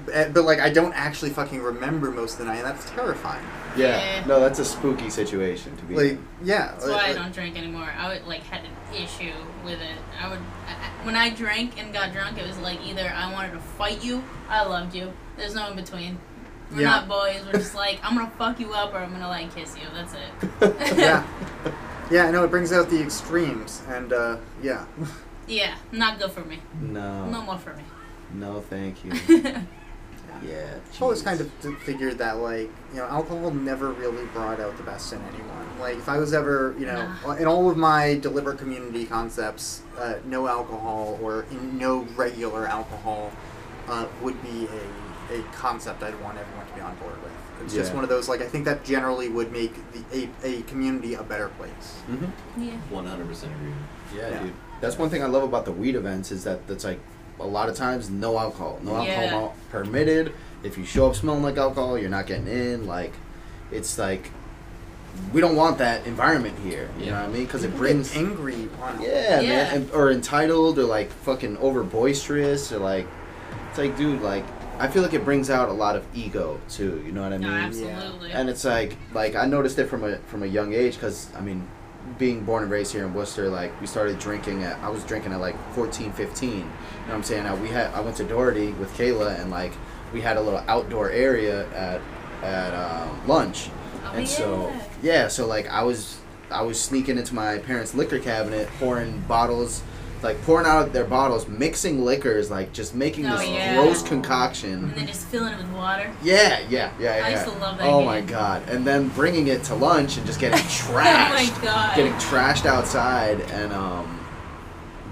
but 0.07 0.45
like 0.45 0.61
I 0.61 0.70
don't 0.70 0.92
actually 0.95 1.30
fucking 1.30 1.61
remember 1.62 2.11
most 2.11 2.32
of 2.34 2.38
the 2.40 2.45
night, 2.47 2.57
and 2.59 2.66
that's 2.66 2.88
terrifying. 2.90 3.45
Yeah. 3.76 3.97
Yeah. 4.20 4.26
No, 4.26 4.40
that's 4.40 4.59
a 4.59 4.64
spooky 4.64 5.11
situation 5.11 5.76
to 5.76 5.82
be 5.84 5.95
Like 5.97 6.11
in. 6.12 6.24
yeah, 6.42 6.72
That's 6.72 6.86
why 6.86 7.07
I 7.09 7.12
don't 7.12 7.32
drink 7.34 7.57
anymore. 7.59 7.92
I 7.97 8.09
would 8.14 8.24
like 8.26 8.42
had 8.45 8.62
an 8.64 8.95
issue 9.03 9.32
with 9.64 9.80
it. 9.80 9.97
I 10.20 10.28
would 10.28 10.38
I, 10.68 10.72
I- 10.72 11.05
when 11.07 11.16
I 11.16 11.30
drank 11.30 11.78
and 11.82 11.92
got 11.92 12.12
drunk, 12.12 12.38
it 12.38 12.47
was 12.47 12.59
like 12.59 12.80
either 12.86 13.12
I 13.14 13.32
wanted 13.32 13.53
to 13.53 13.59
fight 13.61 14.03
you, 14.05 14.22
I 14.49 14.64
loved 14.64 14.95
you. 14.95 15.12
There's 15.36 15.55
no 15.55 15.68
in 15.70 15.76
between. 15.76 16.18
We're 16.72 16.80
Yeah. 16.82 16.90
not 16.90 17.09
boys. 17.09 17.42
We're 17.45 17.53
just 17.59 17.74
like 17.74 17.99
I'm 18.03 18.16
gonna 18.16 18.30
fuck 18.38 18.59
you 18.61 18.72
up 18.72 18.95
or 18.95 18.99
I'm 18.99 19.11
gonna 19.12 19.28
like 19.28 19.55
kiss 19.55 19.76
you. 19.76 19.86
That's 19.92 20.14
it. 20.14 20.97
yeah, 20.99 21.26
yeah. 22.11 22.30
No, 22.30 22.45
it 22.45 22.51
brings 22.51 22.72
out 22.72 22.88
the 22.90 23.03
extremes, 23.03 23.82
and 23.88 24.12
uh, 24.12 24.36
yeah, 24.62 24.84
Yeah, 25.47 25.74
not 25.92 26.18
good 26.18 26.30
for 26.30 26.40
me. 26.40 26.59
No. 26.80 27.26
No 27.28 27.42
more 27.42 27.59
for 27.59 27.74
me. 27.74 27.82
No, 28.32 28.61
thank 28.61 29.05
you. 29.05 29.12
Yeah. 30.43 30.66
I've 30.95 31.03
always 31.03 31.22
kind 31.22 31.41
of 31.41 31.51
figured 31.82 32.18
that 32.18 32.39
like 32.39 32.70
you 32.93 32.97
know 32.99 33.05
alcohol 33.07 33.51
never 33.51 33.91
really 33.93 34.24
brought 34.26 34.61
out 34.61 34.76
the 34.76 34.82
best 34.82 35.12
in 35.12 35.20
anyone. 35.22 35.78
Like 35.80 35.97
if 35.99 36.09
I 36.09 36.18
was 36.18 36.32
ever 36.35 36.74
you 36.78 36.87
know 36.87 37.12
Nah. 37.26 37.32
in 37.35 37.47
all 37.47 37.70
of 37.70 37.76
my 37.76 38.14
deliberate 38.16 38.59
community 38.59 39.07
concepts, 39.07 39.82
uh, 39.99 40.14
no 40.24 40.47
alcohol 40.49 41.18
or 41.22 41.45
in 41.51 41.78
no 41.78 42.07
regular 42.16 42.66
alcohol 42.66 43.32
uh, 43.89 44.07
would 44.22 44.41
be 44.43 44.66
a, 45.30 45.39
a 45.39 45.43
concept 45.53 46.03
I'd 46.03 46.18
want 46.22 46.39
everyone 46.39 46.66
to 46.66 46.72
be 46.74 46.80
on 46.80 46.95
board 46.97 47.22
with. 47.22 47.32
It's 47.64 47.72
just 47.74 47.95
one 47.95 48.03
of 48.03 48.11
those 48.11 48.28
like 48.28 48.41
I 48.43 48.47
think 48.47 48.64
that 48.64 48.85
generally 48.85 49.28
would 49.28 49.53
make 49.53 49.72
the, 49.93 50.28
a, 50.45 50.59
a 50.59 50.62
community 50.62 51.14
a 51.14 51.22
better 51.22 51.49
place. 51.51 51.99
Mhm. 52.11 52.30
Yeah. 52.59 52.72
100% 52.91 53.20
agree. 53.45 53.72
Yeah, 54.14 54.28
Yeah. 54.30 54.43
dude. 54.43 54.53
That's 54.80 54.99
one 54.99 55.09
thing 55.09 55.22
I 55.22 55.26
love 55.26 55.45
about 55.45 55.64
the 55.64 55.72
weed 55.72 55.95
events 55.95 56.30
is 56.32 56.45
that 56.45 56.66
that's 56.66 56.85
like 56.85 57.01
a 57.41 57.47
lot 57.47 57.68
of 57.68 57.74
times 57.76 58.09
no 58.11 58.39
alcohol, 58.39 58.78
no 58.82 59.03
Yeah. 59.03 59.14
alcohol 59.14 59.55
permitted. 59.70 60.32
If 60.62 60.78
you 60.78 60.85
show 60.85 61.07
up 61.09 61.16
smelling 61.16 61.43
like 61.43 61.57
alcohol, 61.59 61.99
you're 61.99 62.09
not 62.11 62.26
getting 62.26 62.47
in. 62.49 62.87
Like, 62.87 63.12
it's 63.70 63.99
like 63.99 64.30
we 65.32 65.41
don't 65.41 65.55
want 65.55 65.78
that 65.78 66.07
environment 66.07 66.59
here. 66.64 66.89
You 66.99 67.07
know 67.07 67.12
what 67.20 67.24
I 67.24 67.28
mean? 67.28 67.45
Because 67.45 67.62
it 67.64 67.76
brings 67.76 68.11
get 68.12 68.18
angry. 68.18 68.68
on 68.82 69.01
yeah, 69.01 69.41
Yeah. 69.41 69.49
man, 69.49 69.74
and, 69.76 69.91
or 69.93 70.11
entitled 70.11 70.78
or 70.78 70.85
like 70.85 71.11
fucking 71.11 71.57
over 71.59 71.82
boisterous 71.85 72.72
or 72.72 72.78
like 72.78 73.07
it's 73.70 73.78
like, 73.78 73.97
dude, 73.97 74.22
like 74.22 74.45
I 74.78 74.89
feel 74.89 75.03
like 75.03 75.14
it 75.14 75.24
brings 75.24 75.51
out 75.51 75.68
a 75.68 75.72
lot 75.72 75.95
of 75.95 76.05
ego 76.14 76.59
too. 76.68 77.01
You 77.07 77.12
know 77.12 77.22
what 77.22 77.32
I 77.32 77.39
mean? 77.39 77.49
No, 77.49 77.55
absolutely. 77.55 78.32
and 78.32 78.49
it's 78.49 78.64
like 78.64 78.97
like 79.12 79.37
I 79.37 79.47
noticed 79.47 79.78
it 79.78 79.87
from 79.89 80.03
a 80.03 80.16
from 80.26 80.43
a 80.43 80.47
young 80.47 80.72
age 80.72 80.95
because 80.95 81.28
I 81.37 81.41
mean 81.43 81.66
being 82.19 82.45
born 82.45 82.63
and 82.63 82.73
raised 82.73 82.93
here 82.93 83.05
in 83.05 83.15
Worcester 83.15 83.49
like 83.49 83.79
we 83.81 83.87
started 83.87 84.19
drinking 84.19 84.63
at 84.63 84.79
I 84.81 84.89
was 84.89 85.05
drinking 85.05 85.33
at 85.33 85.41
like 85.41 85.57
14 85.75 86.13
15 86.13 86.51
you 86.51 86.57
know 86.57 86.65
what 86.65 87.15
I'm 87.17 87.23
saying? 87.23 87.47
I, 87.47 87.55
we 87.55 87.69
had 87.69 87.93
I 87.93 88.01
went 88.01 88.17
to 88.17 88.25
Doherty 88.25 88.73
with 88.73 88.93
Kayla 88.97 89.39
and 89.41 89.51
like 89.51 89.73
we 90.13 90.21
had 90.21 90.37
a 90.37 90.41
little 90.41 90.63
outdoor 90.69 91.11
area 91.11 91.69
at 91.75 92.01
at 92.43 92.73
uh, 92.73 93.09
lunch. 93.27 93.71
Oh, 94.05 94.13
and 94.15 94.29
so 94.29 94.69
yeah. 94.69 94.83
yeah 95.03 95.29
so 95.29 95.47
like 95.47 95.67
I 95.69 95.83
was 95.83 96.19
I 96.51 96.63
was 96.63 96.81
sneaking 96.81 97.19
into 97.19 97.35
my 97.35 97.59
parents 97.59 97.95
liquor 97.95 98.19
cabinet 98.19 98.69
pouring 98.79 99.21
bottles 99.23 99.83
like 100.25 100.41
pouring 100.43 100.66
out 100.66 100.93
their 100.93 101.05
bottles 101.05 101.47
mixing 101.47 102.05
liquors 102.05 102.51
like 102.51 102.72
just 102.72 102.95
making 102.95 103.27
Oh, 103.27 103.37
this 103.37 103.47
yeah. 103.49 103.75
gross 103.77 104.03
concoction 104.03 104.72
and 104.85 104.95
then 104.95 105.07
just 105.07 105.27
filling 105.27 105.53
it 105.53 105.59
with 105.59 105.70
water. 105.72 106.11
yeah, 106.22 106.61
yeah, 106.68 106.91
yeah, 106.99 107.18
yeah. 107.18 107.27
I 107.27 107.31
used 107.31 107.45
to 107.45 107.51
love 107.59 107.79
that 107.79 107.87
Oh 107.87 107.99
game. 107.99 108.07
my 108.07 108.20
god! 108.22 108.62
And 108.68 108.85
then 108.87 109.09
bringing 109.11 109.47
it 109.49 109.62
to 109.64 109.75
lunch 109.75 110.16
and 110.16 110.27
just 110.27 110.41
getting 110.41 110.59
trashed. 110.59 111.31
Oh 111.31 111.35
my 111.55 111.62
god. 111.62 111.95
getting 111.97 112.12
trashed 112.14 112.66
outside, 112.66 113.41
and 113.53 113.72
um, 113.72 114.18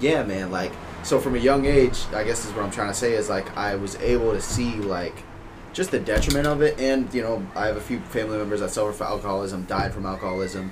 yeah, 0.01 0.23
man. 0.23 0.51
Like, 0.51 0.71
so 1.03 1.19
from 1.19 1.35
a 1.35 1.39
young 1.39 1.65
age, 1.65 1.99
I 2.13 2.23
guess 2.23 2.45
is 2.45 2.51
what 2.53 2.65
I'm 2.65 2.71
trying 2.71 2.89
to 2.89 2.93
say 2.93 3.13
is 3.13 3.29
like 3.29 3.55
I 3.55 3.75
was 3.75 3.95
able 3.97 4.31
to 4.33 4.41
see 4.41 4.75
like 4.75 5.13
just 5.73 5.91
the 5.91 5.99
detriment 5.99 6.47
of 6.47 6.61
it, 6.61 6.79
and 6.79 7.13
you 7.13 7.21
know 7.21 7.45
I 7.55 7.67
have 7.67 7.77
a 7.77 7.81
few 7.81 7.99
family 7.99 8.37
members 8.37 8.59
that 8.61 8.71
suffer 8.71 8.91
from 8.93 9.07
alcoholism, 9.07 9.63
died 9.65 9.93
from 9.93 10.05
alcoholism, 10.05 10.71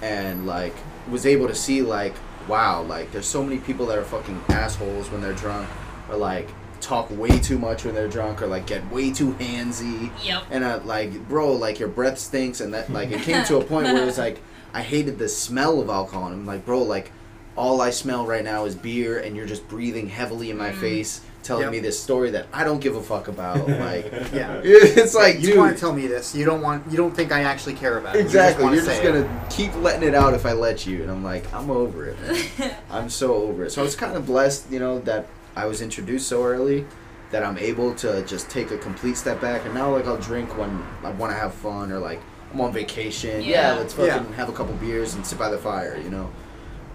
and 0.00 0.46
like 0.46 0.74
was 1.10 1.26
able 1.26 1.48
to 1.48 1.54
see 1.54 1.82
like 1.82 2.14
wow, 2.50 2.82
like 2.82 3.10
there's 3.12 3.26
so 3.26 3.42
many 3.42 3.58
people 3.60 3.86
that 3.86 3.96
are 3.98 4.04
fucking 4.04 4.40
assholes 4.48 5.08
when 5.10 5.20
they're 5.22 5.32
drunk, 5.32 5.68
or 6.10 6.16
like 6.16 6.48
talk 6.80 7.10
way 7.10 7.38
too 7.38 7.58
much 7.58 7.84
when 7.84 7.94
they're 7.94 8.08
drunk, 8.08 8.42
or 8.42 8.46
like 8.46 8.66
get 8.66 8.90
way 8.90 9.10
too 9.12 9.32
handsy. 9.34 10.10
Yep. 10.24 10.42
And 10.50 10.64
uh, 10.64 10.80
like, 10.84 11.12
bro, 11.28 11.52
like 11.52 11.78
your 11.78 11.88
breath 11.88 12.18
stinks, 12.18 12.60
and 12.60 12.74
that 12.74 12.90
like 12.92 13.10
it 13.12 13.22
came 13.22 13.44
to 13.44 13.56
a 13.58 13.64
point 13.64 13.84
where 13.86 14.06
it's 14.06 14.18
like 14.18 14.40
I 14.74 14.82
hated 14.82 15.18
the 15.18 15.28
smell 15.28 15.80
of 15.80 15.88
alcohol, 15.88 16.26
and 16.26 16.34
I'm 16.34 16.46
like, 16.46 16.64
bro, 16.66 16.82
like 16.82 17.12
all 17.56 17.80
I 17.80 17.90
smell 17.90 18.26
right 18.26 18.44
now 18.44 18.64
is 18.64 18.74
beer, 18.74 19.18
and 19.18 19.36
you're 19.36 19.46
just 19.46 19.66
breathing 19.68 20.08
heavily 20.08 20.50
in 20.50 20.56
my 20.56 20.70
Mm. 20.70 20.80
face, 20.80 21.20
telling 21.42 21.64
Yep. 21.64 21.72
me 21.72 21.78
this 21.80 21.98
story 22.00 22.30
that 22.30 22.46
I 22.52 22.64
don't 22.64 22.80
give 22.80 22.96
a 22.96 23.02
fuck 23.02 23.28
about. 23.28 23.68
Like, 23.68 24.10
Yeah. 24.32 24.60
it's 24.64 25.14
like, 25.14 25.36
you 25.40 25.48
dude, 25.48 25.58
want 25.58 25.74
to 25.74 25.80
tell 25.80 25.92
me 25.92 26.06
this? 26.06 26.34
You 26.34 26.44
don't 26.44 26.60
want. 26.62 26.90
You 26.90 26.96
don't 26.96 27.14
think 27.14 27.32
I 27.32 27.42
actually 27.42 27.74
care 27.74 27.98
about 27.98 28.16
it. 28.16 28.20
exactly. 28.20 28.64
You 28.64 28.70
You're 28.72 28.80
just, 28.84 28.88
just 29.00 29.04
wanna 29.04 29.22
say 29.22 29.28
gonna 29.28 29.46
keep 29.50 29.74
letting 29.82 30.06
it 30.08 30.14
out 30.14 30.34
if 30.34 30.44
I 30.46 30.52
let 30.52 30.86
you, 30.86 31.02
and 31.02 31.10
I'm 31.10 31.24
like, 31.24 31.50
I'm 31.52 31.70
over 31.70 32.06
it. 32.06 32.16
Man. 32.58 32.76
I'm 32.90 33.08
so 33.10 33.34
over 33.34 33.64
it. 33.64 33.70
So 33.70 33.80
I 33.80 33.84
was 33.84 33.96
kind 33.96 34.16
of 34.16 34.26
blessed, 34.26 34.70
you 34.70 34.78
know, 34.78 34.98
that 35.00 35.26
I 35.56 35.66
was 35.66 35.80
introduced 35.80 36.28
so 36.28 36.44
early 36.44 36.84
that 37.30 37.44
I'm 37.44 37.58
able 37.58 37.94
to 37.94 38.24
just 38.26 38.50
take 38.50 38.70
a 38.72 38.76
complete 38.78 39.16
step 39.16 39.40
back. 39.40 39.64
And 39.64 39.72
now, 39.74 39.92
like, 39.92 40.06
I'll 40.06 40.16
drink 40.16 40.56
when 40.58 40.82
I 41.04 41.10
want 41.12 41.32
to 41.32 41.38
have 41.38 41.54
fun 41.54 41.92
or 41.92 41.98
like 42.00 42.20
I'm 42.52 42.60
on 42.60 42.72
vacation. 42.72 43.40
Yeah, 43.42 43.72
Yeah. 43.74 43.78
let's 43.78 43.94
fucking 43.94 44.08
Yeah. 44.30 44.34
have 44.36 44.48
a 44.48 44.52
couple 44.52 44.74
beers 44.74 45.14
and 45.14 45.24
sit 45.24 45.38
by 45.38 45.48
the 45.48 45.58
fire, 45.58 45.96
you 46.02 46.10
know. 46.10 46.28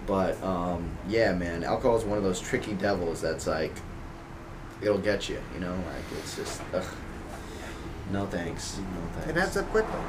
But 0.06 0.40
um, 0.42 0.90
yeah, 1.08 1.32
man, 1.32 1.64
alcohol 1.64 1.96
is 1.96 2.04
one 2.04 2.16
of 2.18 2.22
those 2.24 2.38
tricky 2.38 2.74
devils 2.74 3.20
that's 3.20 3.46
like 3.46 3.72
it'll 4.82 4.98
get 4.98 5.28
you, 5.28 5.40
you 5.54 5.60
know. 5.60 5.72
Like 5.72 6.18
it's 6.18 6.36
just 6.36 6.62
ugh. 6.72 6.84
no 8.12 8.26
thanks, 8.26 8.78
no 8.78 8.84
thanks. 9.14 9.30
It 9.30 9.36
adds 9.36 9.56
up 9.56 9.66
quickly. 9.70 10.00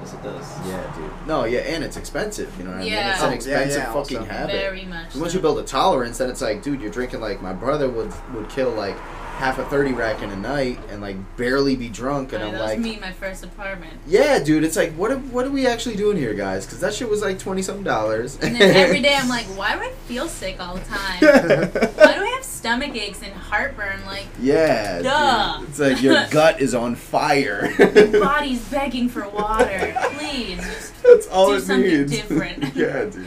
Yes, 0.00 0.14
it 0.14 0.22
does. 0.22 0.58
Yeah, 0.66 0.96
dude. 0.96 1.28
No, 1.28 1.44
yeah, 1.44 1.60
and 1.60 1.84
it's 1.84 1.96
expensive. 1.96 2.52
You 2.58 2.64
know 2.64 2.70
what 2.70 2.80
I 2.80 2.82
mean? 2.82 2.92
Yeah. 2.92 3.12
It's 3.12 3.22
an 3.22 3.28
yeah, 3.28 3.34
expensive 3.36 3.82
yeah, 3.82 3.92
fucking 3.92 4.18
also. 4.18 4.30
habit. 4.30 4.52
Very 4.52 4.84
much. 4.84 5.14
Once 5.14 5.32
so. 5.32 5.38
you 5.38 5.42
build 5.42 5.58
a 5.58 5.62
tolerance, 5.62 6.18
then 6.18 6.28
it's 6.28 6.40
like, 6.40 6.62
dude, 6.62 6.80
you're 6.80 6.90
drinking 6.90 7.20
like 7.20 7.40
my 7.40 7.52
brother 7.52 7.88
would 7.88 8.12
would 8.34 8.48
kill 8.48 8.70
like 8.70 8.96
half 9.38 9.58
a 9.58 9.64
thirty 9.64 9.92
rack 9.92 10.22
in 10.22 10.30
a 10.30 10.36
night 10.36 10.78
and 10.90 11.00
like 11.00 11.16
barely 11.36 11.74
be 11.76 11.88
drunk, 11.88 12.32
and 12.32 12.42
Right, 12.42 12.48
I'm 12.48 12.54
that 12.54 12.60
like, 12.62 12.78
was 12.78 12.86
me 12.86 12.98
my 13.00 13.12
first 13.12 13.42
apartment. 13.44 13.94
yeah, 14.06 14.38
dude, 14.38 14.62
it's 14.64 14.76
like, 14.76 14.92
what 14.92 15.10
are, 15.10 15.18
what 15.18 15.44
are 15.46 15.50
we 15.50 15.66
actually 15.66 15.96
doing 15.96 16.16
here, 16.16 16.34
guys? 16.34 16.64
Because 16.64 16.80
that 16.80 16.94
shit 16.94 17.08
was 17.08 17.22
like 17.22 17.38
twenty 17.38 17.62
something 17.62 17.82
dollars. 17.84 18.38
And 18.40 18.54
then 18.54 18.76
every 18.76 19.00
day 19.00 19.14
I'm 19.16 19.28
like, 19.28 19.46
why 19.56 19.74
do 19.74 19.80
I 19.82 19.90
feel 20.06 20.28
sick 20.28 20.60
all 20.60 20.74
the 20.76 20.84
time? 20.84 21.20
Why 22.02 22.14
do 22.14 22.22
I 22.22 22.32
have 22.36 22.44
stomach 22.44 22.94
aches 22.94 23.22
and 23.22 23.32
heartburn? 23.32 24.04
Like, 24.06 24.26
yeah, 24.40 24.96
dude. 24.96 25.04
Duh. 25.04 25.60
it's 25.68 25.78
like 25.78 26.02
your 26.02 26.26
gut 26.30 26.60
is 26.60 26.74
on 26.74 26.94
fire. 26.94 27.72
my 27.78 28.06
body's 28.20 28.60
begging 28.68 29.08
for 29.08 29.28
water. 29.28 29.94
Please, 30.14 30.58
just 30.58 31.02
That's 31.02 31.26
all 31.28 31.48
do 31.50 31.54
it 31.56 31.60
something 31.62 31.88
needs. 31.90 32.12
different. 32.12 32.74
yeah, 32.76 33.04
dude. 33.06 33.26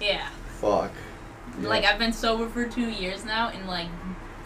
yeah. 0.00 0.28
Fuck. 0.60 0.92
Yeah. 1.60 1.68
Like 1.68 1.84
I've 1.84 1.98
been 1.98 2.12
sober 2.12 2.48
for 2.48 2.64
two 2.66 2.88
years 2.88 3.24
now, 3.24 3.48
and 3.48 3.66
like 3.66 3.88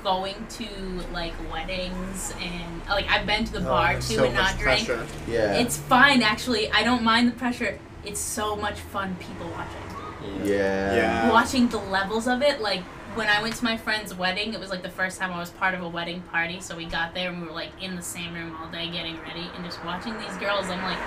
going 0.04 0.46
to 0.50 0.68
like 1.12 1.32
weddings 1.50 2.32
and 2.40 2.86
like 2.88 3.08
I've 3.08 3.26
been 3.26 3.44
to 3.46 3.52
the 3.52 3.60
oh, 3.60 3.64
bar 3.64 3.92
there's 3.94 4.08
too 4.08 4.16
so 4.16 4.24
and 4.24 4.34
not 4.34 4.56
drink. 4.58 4.86
pressure. 4.86 5.06
yeah. 5.26 5.54
It's 5.54 5.76
fine 5.76 6.22
actually. 6.22 6.70
I 6.70 6.84
don't 6.84 7.02
mind 7.02 7.28
the 7.28 7.32
pressure. 7.36 7.78
It's 8.04 8.20
so 8.20 8.54
much 8.54 8.78
fun 8.78 9.16
people 9.16 9.48
watching. 9.50 10.46
yeah. 10.46 10.94
Yeah. 10.94 11.30
Watching 11.32 11.68
the 11.68 11.78
levels 11.78 12.28
of 12.28 12.42
it, 12.42 12.60
like 12.60 12.82
when 13.14 13.28
I 13.28 13.40
went 13.42 13.54
to 13.56 13.64
my 13.64 13.76
friend's 13.76 14.14
wedding, 14.14 14.54
it 14.54 14.60
was 14.60 14.70
like 14.70 14.82
the 14.82 14.90
first 14.90 15.18
time 15.18 15.32
I 15.32 15.38
was 15.38 15.50
part 15.50 15.74
of 15.74 15.82
a 15.82 15.88
wedding 15.88 16.20
party. 16.32 16.60
So 16.60 16.76
we 16.76 16.84
got 16.84 17.14
there 17.14 17.30
and 17.30 17.40
we 17.40 17.48
were 17.48 17.54
like 17.54 17.70
in 17.80 17.96
the 17.96 18.02
same 18.02 18.34
room 18.34 18.54
all 18.60 18.70
day 18.70 18.90
getting 18.90 19.18
ready 19.22 19.48
and 19.56 19.64
just 19.64 19.82
watching 19.84 20.16
these 20.18 20.36
girls. 20.36 20.68
I'm 20.68 20.82
like, 20.82 20.98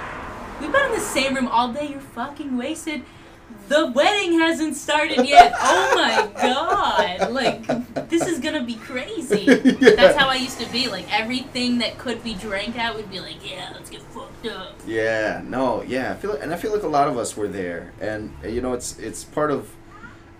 we've 0.59 0.71
been 0.71 0.85
in 0.85 0.91
the 0.91 0.99
same 0.99 1.35
room 1.35 1.47
all 1.47 1.71
day. 1.71 1.87
You're 1.87 1.99
fucking 1.99 2.57
wasted. 2.57 3.03
The 3.67 3.87
wedding 3.91 4.39
hasn't 4.39 4.75
started 4.75 5.25
yet. 5.27 5.53
Oh 5.59 5.91
my 5.95 6.41
god! 6.41 7.31
Like 7.31 8.09
this 8.09 8.25
is 8.27 8.39
gonna 8.39 8.63
be 8.63 8.75
crazy. 8.75 9.45
Yeah. 9.77 9.95
That's 9.95 10.17
how 10.17 10.29
I 10.29 10.35
used 10.35 10.59
to 10.59 10.71
be. 10.71 10.87
Like 10.87 11.05
everything 11.17 11.77
that 11.79 11.97
could 11.97 12.23
be 12.23 12.33
drank 12.33 12.77
at 12.77 12.95
would 12.95 13.09
be 13.11 13.19
like, 13.19 13.37
yeah, 13.47 13.69
let's 13.73 13.89
get 13.89 14.01
fucked 14.01 14.47
up. 14.47 14.75
Yeah, 14.87 15.41
no, 15.45 15.83
yeah. 15.83 16.11
I 16.11 16.15
feel 16.15 16.31
like, 16.31 16.41
and 16.43 16.53
I 16.53 16.57
feel 16.57 16.73
like 16.73 16.83
a 16.83 16.87
lot 16.87 17.07
of 17.07 17.17
us 17.17 17.35
were 17.37 17.47
there, 17.47 17.93
and 17.99 18.33
you 18.43 18.61
know, 18.61 18.73
it's 18.73 18.97
it's 18.99 19.23
part 19.23 19.51
of. 19.51 19.69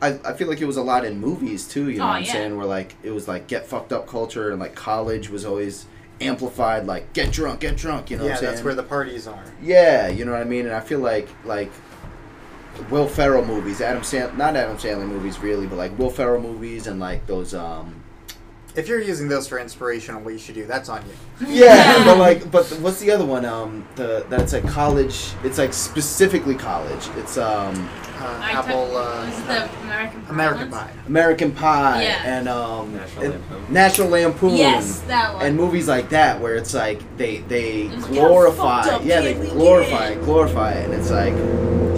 I, 0.02 0.20
I 0.24 0.34
feel 0.34 0.48
like 0.48 0.62
it 0.62 0.66
was 0.66 0.78
a 0.78 0.82
lot 0.84 1.06
in 1.06 1.20
movies 1.20 1.68
too. 1.68 1.90
You 1.90 1.98
know 2.00 2.04
Oh, 2.06 2.08
what 2.10 2.16
I'm 2.18 2.24
yeah. 2.24 2.32
saying? 2.32 2.58
Where 2.58 2.66
like 2.68 2.96
it 3.04 3.12
was 3.12 3.28
like 3.28 3.48
get 3.48 3.66
fucked 3.66 3.92
up 3.92 4.08
culture, 4.08 4.52
and 4.52 4.60
like 4.60 4.76
college 4.76 5.30
was 5.30 5.44
always 5.46 5.86
amplified. 6.22 6.86
Like 6.86 7.14
get 7.14 7.32
drunk, 7.32 7.60
get 7.62 7.76
drunk. 7.78 8.10
You 8.10 8.18
know 8.18 8.24
yeah, 8.24 8.30
what 8.30 8.34
I'm 8.38 8.40
saying? 8.42 8.52
that's 8.54 8.64
where 8.64 8.76
the 8.76 8.84
parties 8.84 9.28
are. 9.28 9.44
Yeah, 9.62 10.08
you 10.08 10.24
know 10.26 10.32
what 10.32 10.42
I 10.42 10.46
mean. 10.46 10.66
And 10.66 10.76
I 10.76 10.80
feel 10.82 11.00
like 11.00 11.28
like 11.46 11.72
Will 12.90 13.08
Ferrell 13.08 13.46
movies, 13.46 13.82
Adam 13.82 14.04
Sand, 14.04 14.38
not 14.38 14.56
Adam 14.56 14.78
Sandler 14.78 15.08
movies 15.08 15.40
really, 15.40 15.68
but 15.68 15.78
like 15.78 15.98
Will 15.98 16.10
Ferrell 16.10 16.42
movies 16.42 16.88
and 16.88 17.00
like 17.00 17.26
those 17.28 17.54
um 17.54 17.96
If 18.76 18.88
you're 18.88 19.02
using 19.02 19.28
those 19.28 19.48
for 19.48 19.58
inspiration 19.60 20.14
on 20.16 20.24
what 20.24 20.34
you 20.34 20.40
should 20.40 20.54
do, 20.56 20.66
that's 20.66 20.88
on 20.90 21.02
you. 21.08 21.48
Yeah, 21.48 22.04
but 22.06 22.18
like, 22.20 22.52
but 22.52 22.66
what's 22.82 23.00
the 23.00 23.10
other 23.12 23.26
one? 23.26 23.44
Um, 23.46 23.88
the 23.96 24.26
that 24.30 24.42
it's 24.42 24.54
like 24.54 24.68
college. 24.68 25.32
It's 25.44 25.58
like 25.58 25.74
specifically 25.74 26.56
college. 26.56 27.10
It's 27.18 27.38
um 27.38 27.90
Uh, 28.20 28.40
I 28.42 28.52
Apple, 28.54 28.88
took, 28.88 28.96
uh, 28.96 29.26
was 29.30 29.40
it 29.40 29.48
the 29.48 29.70
American 29.84 30.22
Pie 30.22 30.34
American? 30.34 30.70
Pie. 30.72 30.92
American 31.08 31.52
Pie 31.52 32.04
Yeah. 32.04 32.22
and 32.38 32.48
um 32.48 32.94
National 32.96 33.24
and 33.26 33.34
Lampoon. 33.34 33.74
National 33.74 34.08
Lampoon. 34.10 34.56
Yes, 34.56 35.00
that 35.08 35.34
one. 35.36 35.46
And 35.46 35.56
movies 35.56 35.88
like 35.88 36.10
that 36.10 36.40
where 36.42 36.56
it's 36.56 36.74
like 36.74 37.00
they 37.18 37.38
they 37.48 37.90
It 37.94 38.02
glorify, 38.02 38.82
kinda 38.84 38.96
up, 38.98 39.06
yeah, 39.06 39.22
they 39.22 39.34
kid, 39.36 39.52
glorify 39.52 40.10
did 40.10 40.18
it, 40.18 40.22
it. 40.22 40.26
glorify 40.26 40.72
it, 40.74 40.86
and 40.86 40.94
it's 40.94 41.12
like 41.12 41.34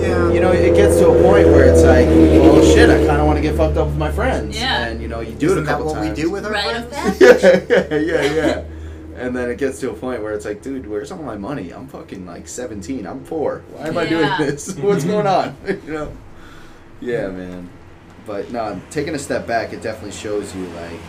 Yeah. 0.01 0.31
you 0.31 0.39
know 0.39 0.51
it 0.51 0.75
gets 0.75 0.97
to 0.97 1.09
a 1.09 1.21
point 1.21 1.47
where 1.47 1.65
it's 1.65 1.83
like, 1.83 2.07
well, 2.07 2.63
shit, 2.63 2.89
I 2.89 3.05
kind 3.05 3.21
of 3.21 3.27
want 3.27 3.37
to 3.37 3.41
get 3.41 3.55
fucked 3.55 3.77
up 3.77 3.87
with 3.87 3.97
my 3.97 4.11
friends, 4.11 4.59
Yeah. 4.59 4.87
and 4.87 5.01
you 5.01 5.07
know 5.07 5.19
you 5.19 5.33
do 5.33 5.47
Isn't 5.47 5.59
it 5.59 5.61
a 5.61 5.65
that 5.65 5.71
couple 5.71 5.87
what 5.87 5.95
times. 5.95 6.17
we 6.17 6.23
do 6.23 6.31
with 6.31 6.45
our 6.45 6.51
Rite 6.51 6.75
of 6.77 6.89
friends? 7.17 7.21
yeah, 7.21 7.87
yeah, 7.89 8.21
yeah, 8.21 8.33
yeah. 8.33 8.63
And 9.19 9.35
then 9.35 9.49
it 9.49 9.57
gets 9.57 9.81
to 9.81 9.91
a 9.91 9.93
point 9.93 10.23
where 10.23 10.33
it's 10.33 10.45
like, 10.45 10.61
dude, 10.61 10.87
where's 10.87 11.11
all 11.11 11.21
my 11.21 11.35
money? 11.35 11.71
I'm 11.71 11.89
fucking 11.89 12.25
like 12.25 12.47
17. 12.47 13.05
I'm 13.05 13.21
poor. 13.25 13.63
Why 13.73 13.87
am 13.89 13.97
I 13.97 14.05
doing 14.05 14.29
this? 14.39 14.73
What's 14.77 15.03
going 15.03 15.27
on? 15.27 15.57
you 15.67 15.91
know? 15.91 16.17
Yeah, 17.01 17.27
man. 17.27 17.69
But 18.25 18.49
no, 18.51 18.81
taking 18.91 19.15
a 19.15 19.19
step 19.19 19.45
back, 19.45 19.73
it 19.73 19.81
definitely 19.81 20.13
shows 20.13 20.55
you 20.55 20.65
like, 20.67 20.99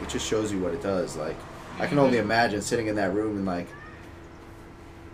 it 0.00 0.08
just 0.08 0.26
shows 0.26 0.50
you 0.50 0.60
what 0.60 0.72
it 0.72 0.82
does. 0.82 1.14
Like, 1.16 1.36
I 1.78 1.86
can 1.86 1.98
only 1.98 2.16
mm-hmm. 2.16 2.24
imagine 2.24 2.62
sitting 2.62 2.86
in 2.86 2.96
that 2.96 3.12
room 3.12 3.36
and 3.36 3.44
like, 3.44 3.68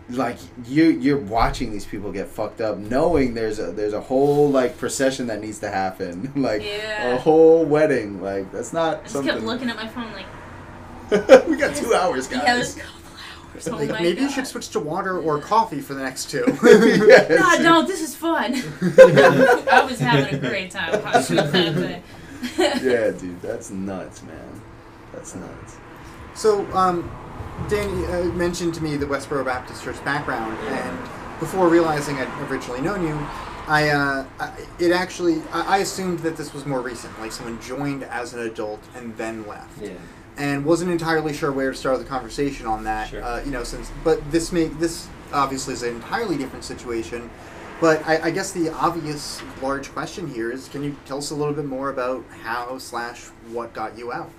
like 0.09 0.39
you 0.67 0.85
you're 0.85 1.19
watching 1.19 1.73
these 1.73 1.85
people 1.85 2.13
get 2.13 2.29
fucked 2.29 2.61
up, 2.61 2.79
knowing 2.79 3.35
there's 3.35 3.59
a 3.59 3.73
there's 3.73 3.93
a 3.93 4.01
whole 4.01 4.49
like 4.49 4.79
procession 4.79 5.27
that 5.29 5.41
needs 5.41 5.59
to 5.61 5.69
happen, 5.69 6.33
like 6.37 6.63
Yeah. 6.63 7.15
a 7.15 7.19
whole 7.19 7.65
wedding. 7.65 8.23
Like 8.23 8.53
that's 8.53 8.73
not 8.73 8.99
I 8.99 9.01
just 9.03 9.13
something. 9.15 9.33
kept 9.35 9.45
looking 9.45 9.69
at 9.69 9.77
my 9.77 9.89
phone 9.89 10.13
like, 10.13 11.47
we 11.49 11.57
got 11.57 11.75
two 11.75 11.93
hours, 11.95 12.29
guys. 12.29 12.43
yeah, 12.45 12.55
there's 12.55 12.77
a 12.77 12.81
couple 12.81 12.93
hours. 13.53 13.69
Oh 13.69 13.77
Like, 13.77 13.89
my 13.91 14.01
maybe 14.03 14.21
you 14.21 14.31
should 14.31 14.47
switch 14.47 14.69
to 14.71 14.81
water 14.81 15.19
or 15.19 15.41
coffee 15.41 15.81
for 15.81 15.95
the 15.95 16.03
next 16.03 16.31
two. 16.31 16.45
yeah, 16.63 17.37
God, 17.39 17.63
no, 17.63 17.83
this 17.87 18.01
is 18.03 18.15
fun. 18.15 18.55
I 18.55 19.87
was 19.89 19.99
having 19.99 20.35
a 20.35 20.39
great 20.39 20.71
time 20.71 21.03
watching 21.03 21.37
that 21.37 21.51
thing. 21.53 22.03
yeah, 22.59 23.11
dude, 23.13 23.41
that's 23.41 23.71
nuts, 23.71 24.23
man. 24.25 24.61
That's 25.13 25.35
nuts. 25.35 25.77
So, 26.35 26.67
um, 26.75 27.11
Danny 27.69 28.07
uh, 28.07 28.25
mentioned 28.35 28.75
to 28.75 28.83
me 28.83 28.97
the 28.97 29.07
Westboro 29.07 29.45
Baptist 29.45 29.83
Church 29.83 30.03
background, 30.05 30.57
and 30.69 30.99
before 31.41 31.69
realizing 31.69 32.17
I'd 32.17 32.51
originally 32.51 32.81
known 32.81 33.03
you, 33.07 33.15
I, 33.67 33.89
uh, 33.89 34.27
I 34.39 34.53
it 34.79 34.93
actually 34.93 35.43
I, 35.53 35.77
I 35.77 35.79
assumed 35.79 36.21
that 36.21 36.37
this 36.37 36.55
was 36.55 36.65
more 36.65 36.81
recent, 36.81 37.19
like 37.19 37.33
someone 37.33 37.61
joined 37.61 38.05
as 38.05 38.35
an 38.35 38.41
adult 38.41 38.81
and 38.95 39.17
then 39.17 39.47
left, 39.47 39.83
Yeah. 39.83 39.91
and 40.37 40.65
wasn't 40.65 40.93
entirely 40.93 41.33
sure 41.33 41.51
where 41.51 41.73
to 41.73 41.77
start 41.77 41.99
the 41.99 42.05
conversation 42.05 42.67
on 42.67 42.85
that. 42.85 43.09
Sure. 43.09 43.25
Uh, 43.25 43.43
you 43.45 43.51
know, 43.51 43.65
since 43.65 43.91
but 44.05 44.21
this 44.31 44.53
make 44.53 44.79
this 44.79 45.09
obviously 45.33 45.75
is 45.75 45.83
an 45.83 45.97
entirely 45.97 46.37
different 46.37 46.65
situation. 46.65 47.29
But 47.81 48.07
I, 48.07 48.29
I 48.29 48.31
guess 48.31 48.53
the 48.53 48.71
obvious 48.71 49.43
large 49.61 49.91
question 49.93 50.33
here 50.33 50.51
is: 50.53 50.69
Can 50.69 50.85
you 50.85 50.97
tell 51.05 51.19
us 51.19 51.31
a 51.31 51.35
little 51.35 51.53
bit 51.53 51.67
more 51.67 51.91
about 51.91 52.25
how 52.45 52.79
slash 52.79 53.25
what 53.51 53.75
got 53.75 53.99
you 53.99 54.13
out? 54.13 54.31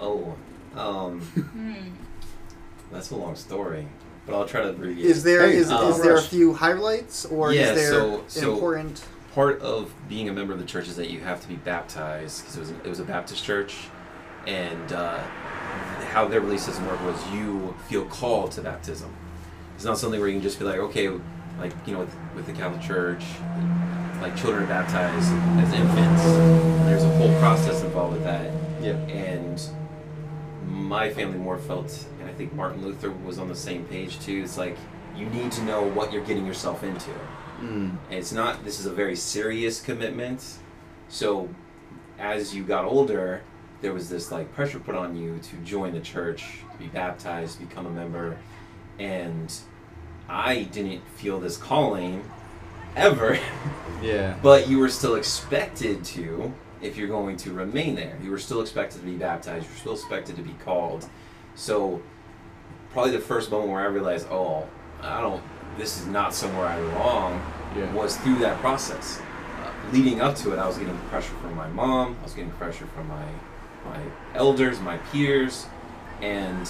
Oh, 0.00 0.34
um, 0.76 1.20
Hmm. 1.20 1.74
that's 2.92 3.10
a 3.10 3.16
long 3.16 3.34
story, 3.36 3.86
but 4.26 4.34
I'll 4.34 4.46
try 4.46 4.62
to 4.62 4.70
abbreviate. 4.70 5.06
Is 5.10 5.22
there 5.22 5.42
Hey, 5.48 5.56
is, 5.56 5.70
uh, 5.70 5.90
is 5.94 6.00
there 6.02 6.16
a 6.16 6.22
few 6.22 6.52
highlights 6.54 7.24
or 7.26 7.52
Yeah, 7.52 7.72
is 7.72 7.76
there 7.76 7.90
so- 7.90 8.24
so- 8.28 8.52
important? 8.54 9.04
part 9.34 9.60
of 9.60 9.92
being 10.08 10.28
a 10.28 10.32
member 10.32 10.52
of 10.54 10.58
the 10.58 10.64
church 10.64 10.88
is 10.88 10.96
that 10.96 11.10
you 11.10 11.20
have 11.20 11.40
to 11.42 11.48
be 11.48 11.56
baptized 11.56 12.40
because 12.42 12.56
it 12.56 12.60
was 12.60 12.70
it 12.70 12.88
was 12.88 13.00
a 13.00 13.04
Baptist 13.04 13.44
church, 13.44 13.88
and 14.46 14.92
uh, 14.92 15.18
how 16.12 16.26
their 16.26 16.40
belief 16.40 16.60
system 16.60 16.86
worked 16.86 17.02
was 17.02 17.16
you 17.32 17.74
feel 17.88 18.04
called 18.06 18.52
to 18.52 18.62
baptism. 18.62 19.10
It's 19.74 19.84
not 19.84 19.98
something 19.98 20.18
where 20.20 20.28
you 20.30 20.36
can 20.36 20.42
just 20.42 20.58
be 20.58 20.64
like, 20.64 20.78
okay, 20.78 21.10
like 21.60 21.72
you 21.86 21.92
know, 21.92 22.00
with, 22.00 22.14
with 22.34 22.46
the 22.46 22.52
Catholic 22.52 22.80
Church, 22.80 23.24
like 24.22 24.34
children 24.36 24.62
are 24.64 24.66
baptized 24.66 25.30
as 25.62 25.72
infants. 25.74 26.22
And 26.22 26.88
There's 26.88 27.04
a 27.04 27.10
whole 27.18 27.38
process 27.38 27.82
involved 27.82 28.14
with 28.14 28.24
that, 28.24 28.50
Yeah. 28.80 28.92
and 29.12 29.60
my 30.86 31.10
family 31.10 31.38
more 31.38 31.58
felt, 31.58 32.06
and 32.20 32.28
I 32.28 32.32
think 32.32 32.52
Martin 32.54 32.82
Luther 32.84 33.10
was 33.10 33.38
on 33.38 33.48
the 33.48 33.54
same 33.56 33.84
page 33.86 34.18
too. 34.20 34.42
It's 34.42 34.56
like 34.56 34.76
you 35.16 35.26
need 35.26 35.52
to 35.52 35.62
know 35.64 35.82
what 35.82 36.12
you're 36.12 36.24
getting 36.24 36.46
yourself 36.46 36.82
into. 36.84 37.10
Mm. 37.60 37.96
And 38.10 38.18
it's 38.18 38.32
not 38.32 38.64
this 38.64 38.78
is 38.80 38.86
a 38.86 38.92
very 38.92 39.16
serious 39.16 39.80
commitment 39.80 40.58
so 41.08 41.48
as 42.18 42.54
you 42.54 42.62
got 42.64 42.84
older 42.84 43.40
there 43.80 43.92
was 43.92 44.08
this 44.10 44.30
like 44.30 44.52
pressure 44.54 44.78
put 44.78 44.94
on 44.94 45.16
you 45.16 45.38
to 45.38 45.56
join 45.58 45.92
the 45.94 46.00
church 46.00 46.58
to 46.72 46.78
be 46.78 46.86
baptized 46.88 47.58
become 47.60 47.86
a 47.86 47.90
member 47.90 48.36
and 48.98 49.54
i 50.28 50.64
didn't 50.64 51.00
feel 51.16 51.38
this 51.40 51.56
calling 51.56 52.22
ever 52.94 53.38
Yeah. 54.02 54.36
but 54.42 54.68
you 54.68 54.78
were 54.78 54.88
still 54.88 55.14
expected 55.14 56.04
to 56.06 56.52
if 56.86 56.96
you're 56.96 57.08
going 57.08 57.36
to 57.38 57.52
remain 57.52 57.94
there. 57.94 58.16
You 58.22 58.30
were 58.30 58.38
still 58.38 58.60
expected 58.60 59.00
to 59.00 59.04
be 59.04 59.14
baptized. 59.16 59.66
You're 59.66 59.76
still 59.78 59.92
expected 59.94 60.36
to 60.36 60.42
be 60.42 60.54
called. 60.64 61.08
So 61.54 62.02
probably 62.90 63.12
the 63.12 63.18
first 63.20 63.50
moment 63.50 63.70
where 63.70 63.82
i 63.82 63.84
realized 63.86 64.26
oh 64.30 64.66
i 65.02 65.20
don't 65.20 65.42
this 65.76 66.00
is 66.00 66.06
not 66.06 66.32
somewhere 66.32 66.66
i 66.66 66.76
belong 66.80 67.42
Yeah. 67.76 67.92
was 67.92 68.16
through 68.16 68.38
that 68.38 68.58
process. 68.60 69.20
Uh, 69.62 69.70
leading 69.92 70.20
up 70.22 70.34
to 70.36 70.52
it 70.54 70.58
i 70.58 70.66
was 70.66 70.78
getting 70.78 70.96
pressure 71.10 71.34
from 71.42 71.54
my 71.54 71.68
mom. 71.68 72.16
I 72.20 72.24
was 72.24 72.32
getting 72.32 72.52
pressure 72.52 72.86
from 72.86 73.08
my 73.08 73.26
my 73.84 74.00
elders 74.34 74.80
my 74.80 74.96
peers. 75.12 75.66
And 76.22 76.62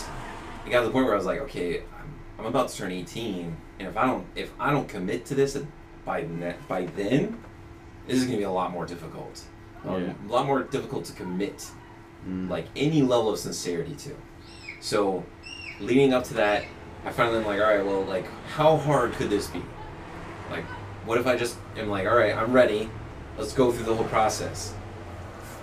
it 0.66 0.70
got 0.70 0.80
to 0.80 0.86
the 0.86 0.92
point 0.92 1.04
where 1.04 1.14
i 1.14 1.16
was 1.16 1.26
like 1.26 1.40
okay 1.40 1.78
i'm, 2.00 2.14
I'm 2.40 2.46
about 2.46 2.70
to 2.70 2.76
turn 2.76 2.90
18 2.90 3.56
and 3.78 3.88
if 3.88 3.96
i 3.96 4.04
don't 4.06 4.26
if 4.34 4.52
i 4.58 4.72
don't 4.72 4.88
commit 4.88 5.24
to 5.26 5.34
this 5.36 5.56
by 6.04 6.22
ne- 6.22 6.56
by 6.66 6.86
then 6.86 7.38
this 8.08 8.16
is 8.18 8.22
going 8.24 8.32
to 8.32 8.38
be 8.38 8.44
a 8.44 8.50
lot 8.50 8.72
more 8.72 8.84
difficult 8.86 9.44
Um, 9.86 10.02
Yeah. 10.04 10.12
a 10.28 10.32
lot 10.32 10.46
more 10.46 10.62
difficult 10.62 11.04
to 11.06 11.12
commit 11.12 11.66
Mm. 12.28 12.50
like 12.50 12.66
any 12.74 13.02
level 13.02 13.30
of 13.30 13.38
sincerity 13.38 13.94
to. 13.94 14.10
So 14.80 15.24
leading 15.80 16.12
up 16.12 16.24
to 16.24 16.34
that 16.34 16.64
i 17.04 17.10
finally 17.12 17.38
am 17.38 17.44
like 17.46 17.60
all 17.60 17.66
right 17.66 17.84
well 17.84 18.02
like 18.02 18.26
how 18.56 18.76
hard 18.76 19.12
could 19.12 19.30
this 19.30 19.46
be? 19.48 19.62
Like 20.50 20.64
what 21.04 21.18
if 21.18 21.26
i 21.26 21.36
just 21.36 21.56
am 21.76 21.88
like 21.88 22.06
all 22.06 22.16
right 22.16 22.34
i'm 22.36 22.52
ready. 22.52 22.90
Let's 23.38 23.52
go 23.52 23.70
through 23.70 23.84
the 23.84 23.94
whole 23.94 24.06
process 24.08 24.74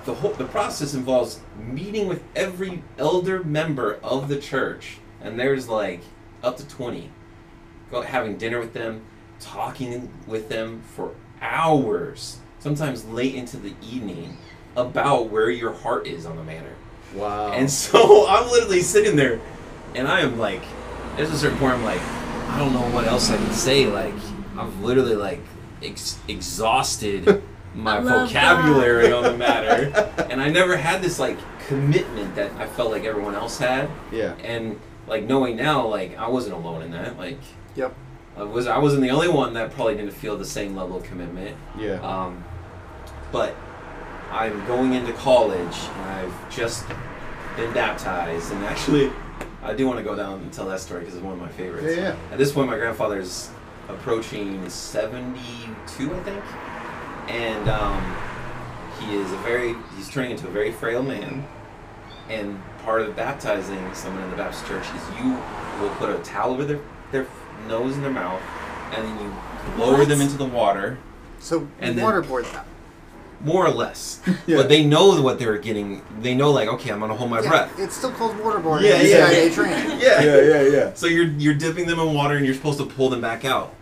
the 0.06 0.14
whole 0.14 0.32
the 0.34 0.46
process 0.46 0.94
involves 0.94 1.40
meeting 1.58 2.08
with 2.08 2.22
every 2.36 2.84
elder 2.98 3.44
member 3.44 4.00
of 4.04 4.28
the 4.30 4.38
church 4.38 4.98
and 5.22 5.40
there's 5.40 5.68
like 5.70 6.02
up 6.44 6.58
to 6.58 6.68
20 6.68 7.10
go 7.92 8.02
having 8.02 8.38
dinner 8.38 8.60
with 8.60 8.74
them 8.74 9.02
talking 9.40 10.10
with 10.28 10.48
them 10.50 10.82
for 10.96 11.14
hours 11.42 12.38
sometimes 12.64 13.04
late 13.06 13.36
into 13.36 13.58
the 13.58 13.74
evening 13.84 14.38
about 14.78 15.30
where 15.30 15.50
your 15.50 15.74
heart 15.74 16.08
is 16.08 16.26
on 16.26 16.38
the 16.38 16.44
matter 16.44 16.74
Wow. 17.14 17.52
and 17.52 17.70
so 17.70 18.26
I'm 18.30 18.50
literally 18.50 18.82
sitting 18.82 19.16
there, 19.18 19.40
and 19.94 20.08
I 20.08 20.22
am 20.22 20.40
like, 20.40 20.64
there's 21.18 21.30
a 21.30 21.38
certain 21.38 21.60
point 21.60 21.74
I'm 21.74 21.84
like, 21.84 22.02
I 22.50 22.58
don't 22.58 22.74
know 22.74 22.90
what 22.96 23.06
else 23.06 23.30
I 23.30 23.38
can 23.38 23.52
say. 23.54 23.86
Like, 23.86 24.16
I've 24.58 24.80
literally 24.80 25.16
like 25.16 25.42
ex- 25.84 26.18
exhausted 26.28 27.44
my 27.76 27.98
I 27.98 28.00
love 28.00 28.28
vocabulary 28.30 29.12
on 29.12 29.24
the 29.24 29.38
matter, 29.38 29.92
and 30.32 30.42
I 30.42 30.50
never 30.50 30.76
had 30.78 31.04
this 31.04 31.20
like 31.20 31.38
commitment 31.68 32.34
that 32.36 32.52
I 32.54 32.66
felt 32.66 32.90
like 32.92 33.04
everyone 33.04 33.36
else 33.36 33.58
had. 33.60 33.90
yeah. 34.12 34.34
And 34.44 34.80
like 35.06 35.24
knowing 35.26 35.56
now, 35.58 35.86
like 35.86 36.18
I 36.18 36.28
wasn't 36.30 36.56
alone 36.56 36.82
in 36.82 36.92
that. 36.92 37.18
Like, 37.18 37.40
Yep. 37.76 37.94
I 38.38 38.44
was 38.44 38.66
I 38.66 38.80
wasn't 38.80 39.04
the 39.04 39.12
only 39.12 39.28
one 39.28 39.54
that 39.54 39.72
probably 39.72 39.96
didn't 39.96 40.14
feel 40.14 40.36
the 40.38 40.46
same 40.46 40.76
level 40.76 40.98
of 40.98 41.04
commitment. 41.04 41.56
Yeah. 41.78 42.00
Um, 42.02 42.44
but 43.34 43.54
I'm 44.32 44.66
going 44.68 44.94
into 44.94 45.12
college, 45.14 45.58
and 45.98 46.10
I've 46.12 46.50
just 46.56 46.86
been 47.58 47.74
baptized, 47.74 48.54
and 48.54 48.64
actually, 48.64 49.12
I 49.62 49.74
do 49.74 49.86
want 49.88 49.98
to 50.00 50.04
go 50.04 50.16
down 50.16 50.40
and 50.40 50.54
tell 50.54 50.68
that 50.68 50.80
story 50.80 51.02
because 51.02 51.16
it's 51.16 51.24
one 51.24 51.34
of 51.34 51.40
my 51.40 51.50
favorites. 51.50 51.98
Yeah, 51.98 52.04
yeah. 52.14 52.16
At 52.32 52.38
this 52.38 52.52
point, 52.54 52.68
my 52.70 52.78
grandfather's 52.78 53.50
approaching 53.90 54.70
72, 54.70 56.14
I 56.14 56.20
think. 56.22 56.44
And 57.30 57.70
um, 57.70 58.16
he 59.00 59.16
is 59.16 59.32
a 59.32 59.38
very, 59.38 59.76
he's 59.98 60.10
turning 60.10 60.32
into 60.32 60.48
a 60.48 60.52
very 60.52 60.72
frail 60.72 61.02
man. 61.04 61.46
And 62.30 62.62
part 62.84 63.02
of 63.02 63.16
baptizing 63.16 63.94
someone 63.94 64.24
in 64.24 64.30
the 64.32 64.38
Baptist 64.38 64.66
church 64.68 64.84
is 64.96 65.20
you 65.24 65.32
will 65.82 65.90
put 65.96 66.10
a 66.10 66.18
towel 66.24 66.54
over 66.54 66.66
their, 66.66 66.80
their 67.12 67.28
nose 67.68 67.96
and 67.96 68.04
their 68.04 68.12
mouth, 68.12 68.42
and 68.96 69.06
then 69.08 69.20
you 69.20 69.84
lower 69.84 69.98
What? 70.00 70.08
them 70.08 70.22
into 70.22 70.38
the 70.38 70.46
water, 70.46 70.98
So 71.40 71.68
And 71.80 71.98
then- 71.98 72.06
waterboard 72.06 72.52
them. 72.52 72.66
More 73.44 73.66
or 73.66 73.72
less. 73.72 74.20
Yeah. 74.46 74.58
But 74.58 74.68
they 74.70 74.84
know 74.84 75.22
what 75.22 75.40
they're 75.40 75.58
getting. 75.58 76.02
They 76.22 76.36
know, 76.36 76.52
like, 76.52 76.68
okay, 76.68 76.92
I'm 76.92 77.00
gonna 77.00 77.16
hold 77.16 77.30
my 77.30 77.42
Yeah, 77.42 77.50
breath. 77.50 77.80
It's 77.80 77.96
still 77.96 78.12
called 78.12 78.36
waterboarding. 78.38 78.84
Yeah, 78.84 79.00
in 79.00 79.54
yeah. 79.54 79.98
Yeah. 79.98 80.22
yeah, 80.22 80.42
yeah, 80.42 80.62
yeah. 80.64 80.94
So 80.96 81.08
you're 81.08 81.28
you're 81.28 81.54
dipping 81.54 81.88
them 81.88 82.00
in 82.00 82.14
water 82.14 82.36
and 82.36 82.46
you're 82.46 82.56
supposed 82.56 82.80
to 82.80 82.86
pull 82.86 83.10
them 83.10 83.22
back 83.22 83.46
out. 83.46 83.74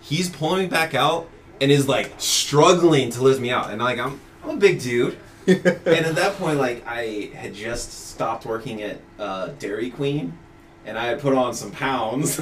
He's 0.00 0.28
pulling 0.28 0.62
me 0.64 0.66
back 0.66 0.94
out 0.94 1.30
and 1.60 1.70
is 1.70 1.88
like 1.88 2.12
struggling 2.18 3.10
to 3.10 3.22
lift 3.22 3.40
me 3.40 3.50
out. 3.50 3.70
And 3.70 3.80
like 3.80 3.98
I'm 3.98 4.20
I'm 4.44 4.50
a 4.50 4.56
big 4.56 4.80
dude. 4.80 5.16
and 5.46 5.66
at 5.66 6.14
that 6.16 6.36
point, 6.38 6.58
like 6.58 6.84
I 6.86 7.30
had 7.34 7.54
just 7.54 8.10
stopped 8.10 8.44
working 8.44 8.82
at 8.82 9.00
uh, 9.18 9.48
Dairy 9.58 9.90
Queen, 9.90 10.36
and 10.84 10.98
I 10.98 11.06
had 11.06 11.20
put 11.20 11.34
on 11.34 11.54
some 11.54 11.70
pounds. 11.70 12.34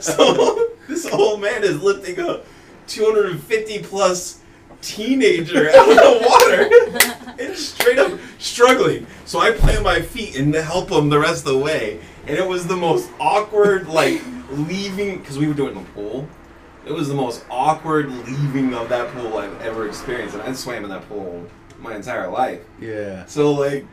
so 0.00 0.70
this 0.88 1.06
old 1.12 1.40
man 1.40 1.62
is 1.62 1.80
lifting 1.82 2.18
a 2.18 2.40
250 2.88 3.82
plus 3.84 4.41
teenager 4.82 5.70
out 5.70 5.88
of 5.88 5.96
the 5.96 6.26
water 6.28 7.34
and 7.42 7.56
straight 7.56 7.98
up 7.98 8.12
struggling. 8.38 9.06
So 9.24 9.38
I 9.40 9.52
plant 9.52 9.82
my 9.82 10.00
feet 10.02 10.36
and 10.36 10.54
help 10.54 10.90
him 10.90 11.08
the 11.08 11.18
rest 11.18 11.46
of 11.46 11.52
the 11.52 11.58
way, 11.58 12.00
and 12.26 12.36
it 12.36 12.46
was 12.46 12.66
the 12.66 12.76
most 12.76 13.10
awkward 13.18 13.88
like 13.88 14.20
leaving 14.50 15.18
because 15.18 15.38
we 15.38 15.46
were 15.46 15.54
doing 15.54 15.74
the 15.74 15.80
pool. 15.92 16.28
It 16.84 16.92
was 16.92 17.08
the 17.08 17.14
most 17.14 17.44
awkward 17.48 18.10
leaving 18.10 18.74
of 18.74 18.88
that 18.88 19.08
pool 19.14 19.38
I've 19.38 19.60
ever 19.62 19.86
experienced, 19.88 20.34
and 20.34 20.42
I 20.42 20.52
swam 20.52 20.82
in 20.84 20.90
that 20.90 21.08
pool 21.08 21.46
my 21.80 21.94
entire 21.96 22.28
life. 22.28 22.60
yeah. 22.80 23.24
So 23.26 23.52
like 23.52 23.86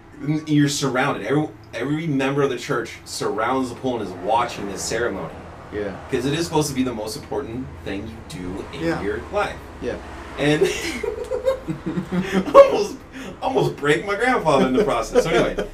you're 0.47 0.67
surrounded. 0.69 1.25
Every 1.25 1.47
every 1.73 2.07
member 2.07 2.41
of 2.41 2.49
the 2.49 2.57
church 2.57 2.97
surrounds 3.05 3.69
the 3.69 3.75
pool 3.75 3.99
and 3.99 4.03
is 4.07 4.13
watching 4.23 4.67
this 4.67 4.83
ceremony 4.83 5.33
Yeah. 5.71 5.95
because 6.09 6.25
it 6.25 6.33
is 6.33 6.45
supposed 6.45 6.67
to 6.69 6.73
be 6.75 6.83
the 6.83 6.93
most 6.93 7.15
important 7.15 7.67
thing 7.85 8.07
you 8.07 8.15
do 8.27 8.65
in 8.73 8.83
Yeah. 8.85 9.01
your 9.01 9.21
life. 9.31 9.55
Yeah. 9.81 9.95
And 10.39 10.63
almost 12.55 12.97
almost 13.41 13.75
break 13.75 14.05
my 14.05 14.15
grandfather 14.15 14.67
in 14.67 14.73
the 14.73 14.83
process. 14.83 15.23
So 15.23 15.29
anyway, 15.29 15.67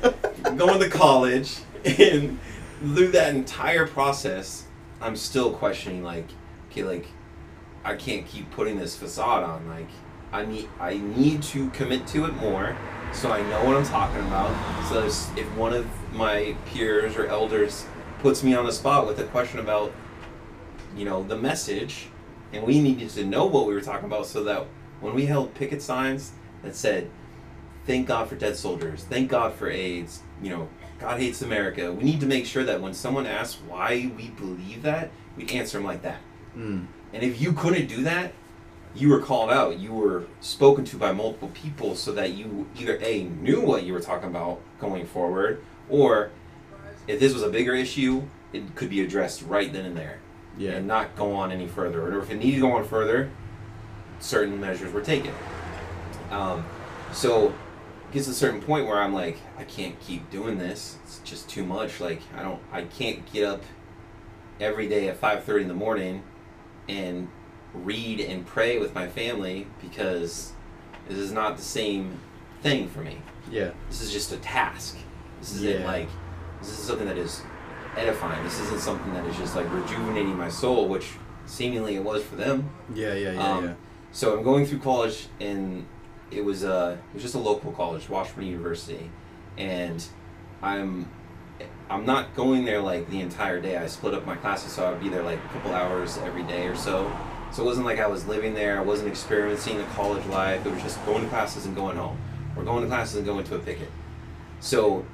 going 0.56 0.80
to 0.80 0.90
college 0.90 1.58
and 1.86 2.40
through 2.80 3.10
that 3.10 3.34
entire 3.36 3.88
process, 3.88 4.66
I'm 5.02 5.16
still 5.16 5.54
questioning 5.54 6.04
like, 6.04 6.28
okay, 6.70 6.84
like 6.84 7.08
I 7.84 7.96
can't 7.96 8.26
keep 8.28 8.50
putting 8.52 8.78
this 8.78 8.96
facade 8.96 9.44
on. 9.44 9.68
Like 9.68 9.88
I 10.32 10.46
need 10.46 10.70
I 10.80 10.98
need 10.98 11.44
to 11.44 11.70
commit 11.70 12.08
to 12.08 12.26
it 12.26 12.36
more 12.36 12.76
so 13.14 13.32
I 13.32 13.42
know 13.44 13.64
what 13.64 13.78
I'm 13.78 13.86
talking 13.86 14.22
about. 14.28 14.52
So 14.90 15.06
if 15.06 15.56
one 15.56 15.74
of 15.74 15.88
my 16.14 16.56
peers 16.66 17.16
or 17.16 17.28
elders 17.28 17.86
puts 18.20 18.44
me 18.44 18.54
on 18.56 18.66
the 18.66 18.72
spot 18.72 19.08
with 19.08 19.20
a 19.20 19.26
question 19.26 19.60
about 19.60 19.94
you 20.98 21.06
know 21.06 21.24
the 21.24 21.38
message 21.38 22.08
and 22.56 22.66
we 22.66 22.82
needed 22.82 23.10
to 23.10 23.26
know 23.26 23.46
what 23.46 23.68
we 23.68 23.74
were 23.74 23.82
talking 23.82 24.06
about 24.06 24.26
so 24.26 24.44
that 24.44 24.66
when 25.02 25.14
we 25.14 25.26
held 25.26 25.54
picket 25.54 25.82
signs 25.82 26.32
that 26.64 26.76
said 26.76 27.10
thank 27.86 28.08
god 28.08 28.28
for 28.28 28.36
dead 28.36 28.56
soldiers. 28.56 29.04
Thank 29.04 29.30
god 29.30 29.54
for 29.54 29.70
aids. 29.70 30.22
You 30.42 30.50
know 30.50 30.70
god 31.00 31.20
hates 31.20 31.42
america. 31.42 31.92
We 31.92 32.04
need 32.04 32.22
to 32.22 32.28
make 32.28 32.46
sure 32.46 32.64
that 32.64 32.82
when 32.82 32.94
someone 32.94 33.26
asks 33.26 33.60
why 33.68 34.12
we 34.18 34.30
believe 34.30 34.82
that 34.84 35.12
we 35.38 35.48
answer 35.50 35.78
them 35.78 35.86
like 35.86 36.02
that. 36.04 36.22
Mm. 36.58 36.88
and 37.14 37.22
if 37.24 37.42
you 37.42 37.52
couldn't 37.52 37.88
do 37.88 38.04
that 38.04 38.34
you 38.96 39.10
were 39.10 39.20
called 39.20 39.50
out. 39.50 39.78
You 39.78 39.92
were 39.92 40.24
spoken 40.40 40.86
to 40.86 40.98
by 40.98 41.12
multiple 41.12 41.52
people 41.54 41.96
so 41.96 42.14
that 42.14 42.32
you 42.32 42.68
either 42.80 42.98
a 43.02 43.24
knew 43.24 43.60
what 43.62 43.84
you 43.84 43.92
were 43.92 44.00
talking 44.00 44.30
about 44.30 44.62
going 44.80 45.06
forward 45.06 45.62
or 45.90 46.32
if 47.08 47.20
this 47.20 47.34
was 47.34 47.44
a 47.44 47.50
bigger 47.50 47.76
issue 47.76 48.24
it 48.54 48.76
could 48.76 48.90
be 48.90 49.02
addressed 49.02 49.42
right 49.44 49.72
then 49.72 49.86
and 49.86 49.98
there 49.98 50.20
Yeah. 50.58 50.72
and 50.74 50.88
not 50.88 51.16
go 51.16 51.34
on 51.34 51.52
any 51.52 51.68
further. 51.68 52.02
Or 52.02 52.20
if 52.22 52.30
it 52.32 52.36
needed 52.38 52.56
to 52.56 52.62
go 52.62 52.72
on 52.74 52.84
further, 52.86 53.30
certain 54.20 54.60
measures 54.60 54.94
were 54.94 55.02
taken. 55.02 55.34
Um, 56.32 56.66
so 57.12 57.48
it 57.48 58.14
gets 58.14 58.26
to 58.26 58.32
a 58.32 58.36
certain 58.36 58.62
point 58.62 58.88
where 58.88 59.02
I'm 59.02 59.14
like, 59.14 59.38
I 59.58 59.64
can't 59.64 60.00
keep 60.00 60.30
doing 60.30 60.58
this. 60.58 60.98
It's 61.04 61.20
just 61.24 61.50
too 61.50 61.66
much. 61.66 62.00
Like 62.00 62.22
I 62.38 62.42
don't, 62.44 62.62
I 62.72 62.84
can't 62.84 63.32
get 63.32 63.46
up 63.46 63.64
every 64.60 64.88
day 64.88 65.10
at 65.10 65.20
5:30 65.20 65.64
in 65.64 65.68
the 65.68 65.74
morning 65.74 66.24
and 66.88 67.28
read 67.74 68.22
and 68.22 68.46
pray 68.46 68.80
with 68.80 68.96
my 68.96 69.08
family 69.08 69.68
because 69.82 70.54
this 71.10 71.18
is 71.18 71.32
not 71.32 71.58
the 71.58 71.64
same 71.64 72.20
thing 72.62 72.88
for 72.90 73.02
me. 73.02 73.18
Yeah. 73.52 73.72
This 73.90 74.02
is 74.02 74.12
just 74.14 74.32
a 74.32 74.38
task. 74.38 74.98
This 75.42 75.56
isn't 75.56 75.82
Yeah. 75.82 75.86
like 75.86 76.08
this 76.62 76.70
is 76.70 76.78
something 76.78 77.06
that 77.08 77.18
is 77.18 77.42
edifying. 77.98 78.44
This 78.44 78.60
isn't 78.60 78.82
something 78.82 79.14
that 79.14 79.26
is 79.26 79.38
just 79.38 79.56
like 79.56 79.72
rejuvenating 79.72 80.36
my 80.38 80.50
soul, 80.50 80.88
which 80.88 81.14
seemingly 81.46 81.96
it 81.96 82.04
was 82.04 82.24
for 82.24 82.36
them. 82.36 82.70
Yeah. 82.94 83.14
Yeah. 83.14 83.32
Yeah. 83.32 83.54
Um, 83.54 83.66
yeah. 83.66 83.74
So 84.12 84.38
I'm 84.38 84.44
going 84.44 84.66
through 84.66 84.80
college, 84.80 85.28
and 85.40 85.86
it 86.32 86.44
was 86.44 86.64
uh, 86.64 86.98
it 87.10 87.14
was 87.14 87.24
just 87.24 87.36
a 87.36 87.40
local 87.40 87.72
college, 87.72 88.10
Washburn 88.10 88.46
University, 88.46 89.10
and 89.58 90.06
I'm 90.62 91.10
I'm 91.90 92.06
not 92.06 92.36
going 92.36 92.66
there 92.66 92.82
like 92.82 93.10
the 93.10 93.22
entire 93.22 93.62
day. 93.62 93.78
I 93.78 93.88
split 93.88 94.14
up 94.14 94.26
my 94.26 94.36
classes, 94.36 94.72
so 94.72 94.86
I 94.86 94.92
would 94.92 95.02
be 95.02 95.10
there 95.10 95.24
like 95.24 95.40
a 95.40 95.48
couple 95.50 95.74
hours 95.74 96.18
every 96.20 96.44
day 96.44 96.68
or 96.68 96.76
so. 96.76 97.12
So 97.52 97.64
it 97.64 97.66
wasn't 97.66 97.86
like 97.86 98.00
I 98.00 98.08
was 98.08 98.28
living 98.28 98.54
there. 98.54 98.78
I 98.78 98.82
wasn't 98.82 99.10
experiencing 99.10 99.78
the 99.78 99.86
college 99.86 100.26
life. 100.26 100.66
It 100.66 100.72
was 100.72 100.82
just 100.82 101.04
going 101.06 101.24
to 101.24 101.30
classes 101.30 101.66
and 101.66 101.76
going 101.76 101.96
home, 101.96 102.18
or 102.56 102.64
going 102.64 102.82
to 102.82 102.88
classes 102.88 103.18
and 103.18 103.26
going 103.26 103.46
to 103.46 103.56
a 103.56 103.60
picket. 103.60 103.90
So 104.60 105.06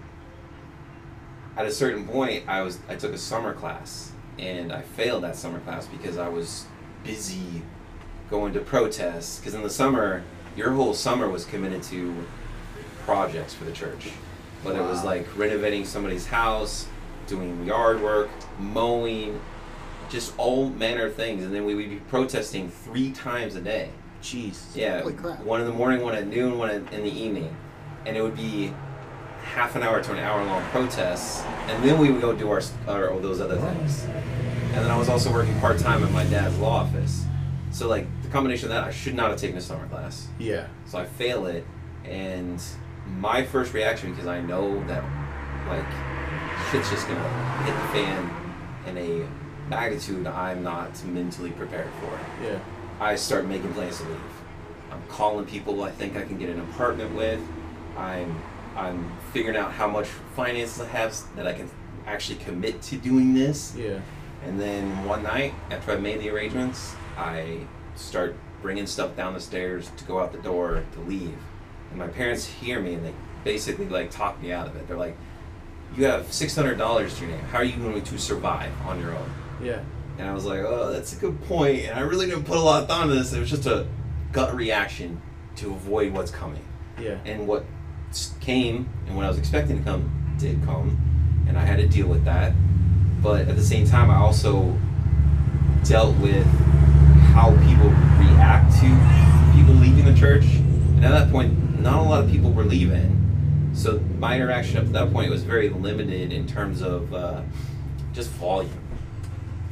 at 1.58 1.66
a 1.66 1.72
certain 1.72 2.08
point, 2.08 2.48
I 2.48 2.62
was 2.62 2.80
I 2.90 2.96
took 2.96 3.14
a 3.14 3.18
summer 3.18 3.54
class, 3.54 4.12
and 4.40 4.72
I 4.72 4.82
failed 4.82 5.24
that 5.24 5.36
summer 5.36 5.60
class 5.60 5.88
because 5.88 6.18
I 6.18 6.30
was 6.30 6.66
busy 7.04 7.62
going 8.30 8.54
to 8.54 8.60
protests. 8.62 9.40
Because 9.40 9.54
in 9.54 9.64
the 9.64 9.70
summer, 9.70 10.24
your 10.56 10.72
whole 10.72 10.94
summer 10.94 11.30
was 11.30 11.46
committed 11.46 11.84
to 11.84 12.26
projects 13.06 13.54
for 13.54 13.66
the 13.66 13.72
church, 13.72 14.10
whether 14.64 14.80
it 14.80 14.88
was 14.88 15.04
like 15.04 15.28
renovating 15.38 15.86
somebody's 15.86 16.28
house, 16.28 16.88
doing 17.28 17.66
yard 17.66 18.02
work, 18.02 18.30
mowing, 18.60 19.40
just 20.10 20.34
all 20.38 20.70
manner 20.70 21.06
of 21.08 21.16
things, 21.16 21.44
and 21.44 21.54
then 21.54 21.66
we 21.66 21.76
would 21.76 21.90
be 21.90 21.96
protesting 22.10 22.70
three 22.70 23.12
times 23.12 23.56
a 23.56 23.62
day. 23.62 23.90
Jeez. 24.22 24.76
Yeah, 24.76 25.02
Holy 25.02 25.14
crap. 25.14 25.40
one 25.40 25.62
in 25.62 25.68
the 25.68 25.74
morning, 25.74 26.02
one 26.04 26.14
at 26.14 26.28
noon, 26.28 26.58
one 26.58 26.70
in 26.70 26.86
the 27.04 27.12
evening, 27.12 27.56
and 28.06 28.16
it 28.16 28.22
would 28.22 28.36
be 28.36 28.72
half 29.54 29.76
an 29.76 29.84
hour 29.84 30.02
to 30.02 30.12
an 30.14 30.20
hour 30.20 30.44
long 30.46 30.64
protests, 30.70 31.44
and 31.68 31.84
then 31.84 32.00
we 32.00 32.10
would 32.12 32.22
go 32.22 32.34
do 32.34 32.50
our, 32.50 32.62
our 32.88 33.10
all 33.12 33.20
those 33.20 33.42
other 33.42 33.58
things. 33.58 34.04
And 34.04 34.86
then 34.86 34.92
I 34.92 34.98
was 34.98 35.10
also 35.10 35.32
working 35.32 35.58
part 35.60 35.78
time 35.80 36.04
at 36.04 36.12
my 36.12 36.24
dad's 36.26 36.58
law 36.60 36.78
office, 36.84 37.26
so 37.72 37.88
like 37.88 38.06
the 38.24 38.30
combination 38.30 38.66
of 38.66 38.70
that, 38.72 38.84
I 38.86 38.92
should 38.92 39.16
not 39.16 39.30
have 39.30 39.40
taken 39.40 39.58
a 39.58 39.62
summer 39.62 39.88
class, 39.88 40.28
Yeah. 40.40 40.68
so 40.86 40.98
I 40.98 41.06
fail 41.06 41.46
it, 41.48 41.66
and 42.06 42.62
my 43.20 43.44
first 43.44 43.74
reaction 43.74 44.12
because 44.12 44.28
I 44.28 44.40
know 44.42 44.82
that 44.88 45.04
like 45.68 45.86
shit's 46.72 46.90
just 46.90 47.08
gonna 47.08 47.64
hit 47.64 47.74
the 47.74 47.88
fan 47.90 48.30
in 48.88 48.98
a 48.98 49.28
magnitude 49.70 50.26
I'm 50.28 50.64
not 50.64 51.04
mentally 51.06 51.52
prepared 51.52 51.90
for. 52.00 52.20
Yeah. 52.46 52.60
I 53.00 53.16
start 53.16 53.46
making 53.48 53.74
plans 53.74 53.98
to 53.98 54.04
leave. 54.08 54.20
I'm 54.92 55.02
calling 55.10 55.46
people 55.46 55.84
I 55.84 55.92
think 55.92 56.16
I 56.16 56.24
can 56.24 56.38
get 56.38 56.50
an 56.50 56.60
apartment 56.62 57.14
with. 57.16 57.40
I'm 57.98 58.42
I'm 58.76 59.12
figuring 59.34 59.58
out 59.58 59.72
how 59.72 59.88
much 59.88 60.08
finances 60.36 60.82
I 60.82 60.88
have 60.88 61.16
that 61.36 61.48
I 61.48 61.54
can 61.54 61.70
actually 62.06 62.40
commit 62.40 62.82
to 62.84 62.98
doing 62.98 63.34
this. 63.34 63.76
Yeah. 63.76 64.00
And 64.46 64.60
then 64.60 65.06
one 65.06 65.24
night, 65.24 65.54
after 65.70 65.92
I 65.92 65.98
made 65.98 66.20
the 66.20 66.30
arrangements, 66.30 66.96
I 67.18 67.60
start 67.96 68.36
bringing 68.62 68.88
stuff 68.88 69.16
down 69.16 69.34
the 69.34 69.40
stairs 69.40 69.92
to 69.98 70.04
go 70.06 70.20
out 70.20 70.32
the 70.32 70.40
door 70.40 70.84
to 70.94 71.00
leave. 71.02 71.38
And 71.90 72.00
my 72.00 72.08
parents 72.08 72.46
hear 72.46 72.80
me 72.80 72.94
and 72.94 73.06
they 73.06 73.14
basically 73.44 73.88
like 73.88 74.10
talk 74.12 74.42
me 74.42 74.52
out 74.52 74.68
of 74.68 74.76
it. 74.76 74.88
They're 74.88 74.98
like, 74.98 75.18
"You 75.96 76.06
have 76.06 76.32
six 76.32 76.56
hundred 76.56 76.78
dollars 76.78 77.16
to 77.16 77.26
your 77.26 77.36
name. 77.36 77.46
How 77.46 77.60
are 77.60 77.64
you 77.64 77.78
going 77.78 78.02
to 78.02 78.18
survive 78.18 78.72
on 78.86 79.00
your 79.00 79.12
own?" 79.12 79.32
Yeah. 79.62 79.82
And 80.18 80.30
I 80.30 80.34
was 80.34 80.46
like, 80.46 80.60
oh, 80.60 80.92
that's 80.92 81.14
a 81.14 81.16
good 81.16 81.42
point. 81.46 81.86
And 81.86 81.98
I 81.98 82.02
really 82.02 82.28
didn't 82.28 82.44
put 82.44 82.58
a 82.58 82.62
lot 82.62 82.84
of 82.84 82.88
thought 82.88 83.04
into 83.04 83.16
this. 83.16 83.34
It 83.34 83.40
was 83.40 83.50
just 83.50 83.66
a 83.66 83.88
gut 84.32 84.56
reaction 84.56 85.22
to 85.58 85.72
avoid 85.74 86.14
what's 86.14 86.32
coming. 86.32 86.64
Yeah. 87.00 87.18
And 87.26 87.48
what 87.48 87.66
came 88.40 88.90
and 89.08 89.16
what 89.16 89.26
I 89.26 89.30
was 89.30 89.38
expecting 89.38 89.78
to 89.78 89.84
come 89.84 90.36
did 90.38 90.64
come. 90.64 90.98
And 91.48 91.58
I 91.58 91.62
had 91.62 91.78
to 91.78 91.88
deal 91.88 92.08
with 92.08 92.26
that. 92.26 92.54
But 93.22 93.48
at 93.48 93.56
the 93.56 93.64
same 93.64 93.86
time, 93.86 94.10
I 94.10 94.18
also 94.18 94.78
dealt 95.84 96.16
with 96.18 96.46
how 97.34 97.52
people 97.68 97.90
react 98.20 98.74
to 98.80 99.56
people 99.56 99.74
leaving 99.76 100.06
the 100.06 100.18
church. 100.20 100.46
And 100.46 101.06
at 101.06 101.12
that 101.12 101.32
point, 101.32 101.80
not 101.80 102.00
a 102.00 102.10
lot 102.10 102.24
of 102.24 102.32
people 102.32 102.52
were 102.52 102.64
leaving. 102.64 103.18
So 103.74 104.00
my 104.20 104.36
interaction 104.36 104.78
up 104.78 104.86
to 104.86 104.92
that 104.92 105.12
point 105.12 105.30
was 105.30 105.44
very 105.44 105.70
limited 105.70 106.32
in 106.32 106.48
terms 106.48 106.82
of 106.82 107.14
uh, 107.14 107.42
just 108.14 108.30
volume 108.32 108.70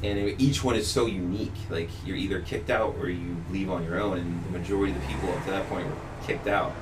and 0.01 0.41
each 0.41 0.63
one 0.63 0.75
is 0.75 0.87
so 0.87 1.05
unique. 1.05 1.53
Like 1.69 1.89
you're 2.05 2.15
either 2.15 2.41
kicked 2.41 2.69
out 2.69 2.95
or 2.99 3.09
you 3.09 3.35
leave 3.51 3.69
on 3.69 3.83
your 3.83 3.99
own, 3.99 4.17
and 4.17 4.45
the 4.45 4.57
majority 4.57 4.93
of 4.93 5.01
the 5.01 5.07
people 5.07 5.29
up 5.29 5.43
to 5.45 5.51
that 5.51 5.67
point 5.69 5.87
were 5.87 5.95
kicked 6.25 6.47
out. 6.47 6.73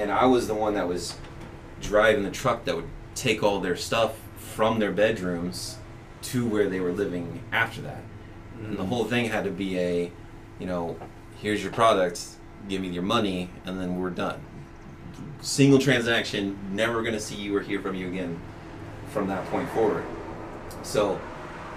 And 0.00 0.10
I 0.10 0.24
was 0.24 0.48
the 0.48 0.54
one 0.54 0.72
that 0.74 0.88
was 0.88 1.14
driving 1.82 2.24
the 2.24 2.30
truck 2.30 2.64
that 2.64 2.74
would 2.74 2.88
take 3.14 3.42
all 3.42 3.60
their 3.60 3.76
stuff 3.76 4.16
from 4.38 4.78
their 4.78 4.92
bedrooms 4.92 5.76
to 6.22 6.46
where 6.46 6.70
they 6.70 6.80
were 6.80 6.92
living 6.92 7.42
after 7.52 7.82
that. 7.82 8.02
And 8.58 8.78
the 8.78 8.82
mm. 8.82 8.88
whole 8.88 9.04
thing 9.04 9.26
had 9.26 9.44
to 9.44 9.50
be 9.50 9.78
a, 9.78 10.10
you 10.58 10.66
know, 10.66 10.96
here's 11.42 11.62
your 11.62 11.70
product, 11.70 12.24
give 12.66 12.80
me 12.80 12.88
your 12.88 13.02
money, 13.02 13.50
and 13.66 13.78
then 13.78 14.00
we're 14.00 14.08
done. 14.08 14.40
Single 15.42 15.78
transaction, 15.78 16.58
never 16.72 17.02
gonna 17.02 17.20
see 17.20 17.36
you 17.36 17.54
or 17.54 17.60
hear 17.60 17.82
from 17.82 17.94
you 17.94 18.08
again 18.08 18.40
from 19.10 19.28
that 19.28 19.44
point 19.50 19.68
forward. 19.68 20.04
So 20.82 21.20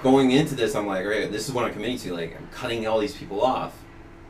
going 0.02 0.32
into 0.32 0.56
this, 0.56 0.76
I'm 0.76 0.88
like, 0.88 1.04
all 1.04 1.12
right, 1.12 1.30
this 1.30 1.50
is 1.50 1.54
what 1.54 1.66
I'm 1.66 1.74
committing 1.74 1.98
to. 2.00 2.14
Like, 2.14 2.38
I'm 2.38 2.48
cutting 2.54 2.88
all 2.88 3.00
these 3.00 3.16
people 3.16 3.42
off, 3.42 3.84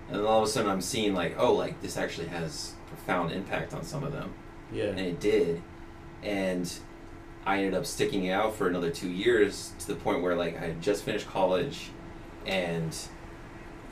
and 0.07 0.17
then 0.17 0.25
all 0.25 0.41
of 0.41 0.49
a 0.49 0.51
sudden, 0.51 0.71
I'm 0.71 0.81
seeing 0.81 1.13
like, 1.13 1.35
oh, 1.37 1.53
like 1.53 1.79
this 1.83 1.95
actually 1.95 2.27
has 2.29 2.72
profound 3.05 3.31
impact 3.31 3.73
on 3.73 3.83
some 3.83 4.03
of 4.03 4.11
them, 4.11 4.33
Yeah. 4.71 4.85
and 4.85 4.99
it 4.99 5.19
did, 5.19 5.61
and 6.23 6.71
I 7.45 7.57
ended 7.57 7.73
up 7.73 7.85
sticking 7.85 8.25
it 8.25 8.31
out 8.31 8.55
for 8.55 8.67
another 8.67 8.89
two 8.89 9.09
years 9.09 9.73
to 9.79 9.87
the 9.87 9.95
point 9.95 10.21
where 10.21 10.35
like 10.35 10.55
I 10.57 10.67
had 10.67 10.81
just 10.81 11.03
finished 11.03 11.27
college, 11.27 11.89
and 12.45 12.95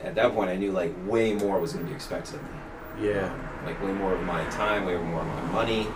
at 0.02 0.14
that 0.16 0.34
point, 0.34 0.50
I 0.50 0.56
knew 0.56 0.72
like 0.72 0.92
way 1.06 1.34
more 1.34 1.60
was 1.60 1.72
going 1.72 1.84
to 1.84 1.90
be 1.90 1.94
expected 1.94 2.36
of 2.36 2.42
me 2.42 3.08
Yeah. 3.08 3.26
Um, 3.32 3.66
like 3.66 3.80
way 3.82 3.92
more 3.92 4.14
of 4.14 4.22
my 4.22 4.44
time, 4.46 4.84
way 4.86 4.96
more 4.96 5.20
of 5.20 5.26
my 5.26 5.42
money, 5.52 5.86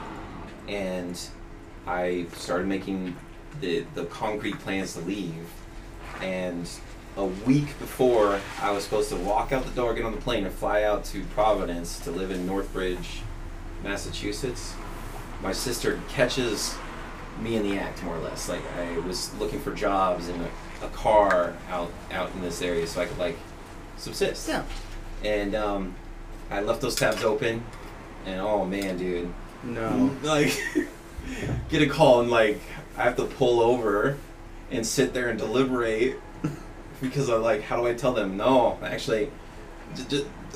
and 0.68 1.18
I 1.86 2.26
started 2.34 2.66
making 2.66 3.16
the 3.60 3.84
the 3.94 4.04
concrete 4.06 4.58
plans 4.60 4.92
to 4.94 5.00
leave. 5.00 5.46
And 6.22 6.68
a 7.16 7.24
week 7.24 7.78
before 7.78 8.40
I 8.60 8.70
was 8.72 8.84
supposed 8.84 9.08
to 9.10 9.16
walk 9.16 9.50
out 9.52 9.64
the 9.64 9.70
door, 9.70 9.94
get 9.94 10.04
on 10.04 10.12
the 10.12 10.20
plane, 10.20 10.44
and 10.44 10.54
fly 10.54 10.82
out 10.82 11.04
to 11.06 11.24
Providence 11.34 11.98
to 12.00 12.10
live 12.10 12.30
in 12.30 12.46
Northbridge, 12.46 13.20
Massachusetts, 13.82 14.74
my 15.42 15.52
sister 15.52 16.00
catches 16.08 16.74
me 17.40 17.56
in 17.56 17.62
the 17.62 17.78
act 17.78 18.02
more 18.02 18.16
or 18.16 18.20
less. 18.20 18.48
Like 18.48 18.62
I 18.78 18.98
was 19.00 19.32
looking 19.34 19.60
for 19.60 19.72
jobs 19.74 20.28
in 20.28 20.40
a, 20.40 20.48
a 20.86 20.88
car 20.88 21.54
out 21.70 21.90
out 22.10 22.32
in 22.34 22.40
this 22.42 22.62
area 22.62 22.86
so 22.86 23.00
I 23.02 23.04
could 23.06 23.18
like 23.18 23.36
subsist 23.98 24.48
Yeah. 24.48 24.64
and 25.22 25.54
um, 25.54 25.94
I 26.50 26.60
left 26.62 26.80
those 26.80 26.94
tabs 26.94 27.22
open, 27.22 27.62
and 28.24 28.40
oh 28.40 28.64
man, 28.64 28.96
dude, 28.98 29.32
No. 29.62 30.10
like 30.22 30.58
get 31.68 31.82
a 31.82 31.86
call 31.88 32.20
and 32.20 32.30
like 32.30 32.60
I 32.96 33.02
have 33.04 33.16
to 33.16 33.24
pull 33.26 33.60
over 33.60 34.16
and 34.70 34.86
sit 34.86 35.12
there 35.12 35.28
and 35.28 35.38
deliberate 35.38 36.18
because 37.00 37.28
I'm 37.28 37.42
like, 37.42 37.62
how 37.62 37.76
do 37.76 37.86
I 37.86 37.94
tell 37.94 38.12
them 38.12 38.36
no? 38.36 38.78
Actually, 38.82 39.30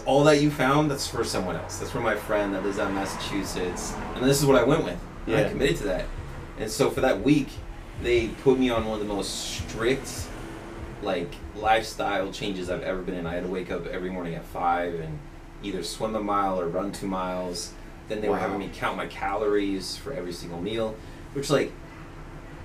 all 0.07 0.24
that 0.24 0.41
you 0.41 0.51
found 0.51 0.91
that's 0.91 1.07
for 1.07 1.24
someone 1.24 1.57
else. 1.57 1.78
That's 1.78 1.91
for 1.91 2.01
my 2.01 2.16
friend 2.16 2.55
that 2.55 2.62
lives 2.62 2.78
out 2.78 2.88
in 2.88 2.95
Massachusetts, 2.95 3.95
and 4.14 4.24
this 4.24 4.41
is 4.41 4.47
what 4.47 4.57
I 4.57 4.64
went 4.64 4.84
with. 4.84 4.99
And 5.26 5.36
I 5.36 5.49
committed 5.49 5.76
to 5.78 5.84
that, 5.84 6.07
and 6.59 6.70
so 6.70 6.91
for 6.91 7.03
that 7.03 7.22
week, 7.22 7.49
they 8.03 8.28
put 8.28 8.59
me 8.59 8.70
on 8.70 8.84
one 8.86 9.01
of 9.01 9.07
the 9.07 9.12
most 9.12 9.30
strict 9.30 10.28
like 11.03 11.32
lifestyle 11.57 12.32
changes 12.32 12.70
I've 12.70 12.82
ever 12.82 13.03
been 13.03 13.14
in. 13.14 13.26
I 13.26 13.34
had 13.34 13.45
to 13.45 13.49
wake 13.49 13.70
up 13.70 13.86
every 13.86 14.11
morning 14.11 14.34
at 14.34 14.45
five 14.45 14.95
and 14.95 15.18
either 15.62 15.82
swim 15.82 16.14
a 16.14 16.20
mile 16.20 16.61
or 16.61 16.68
run 16.68 16.93
two 16.93 17.07
miles. 17.07 17.72
Then 18.09 18.20
they 18.20 18.28
were 18.28 18.38
having 18.38 18.59
me 18.59 18.70
count 18.72 18.97
my 18.97 19.07
calories 19.07 19.97
for 19.97 20.12
every 20.12 20.32
single 20.32 20.61
meal, 20.61 20.97
which 21.32 21.49
like 21.49 21.72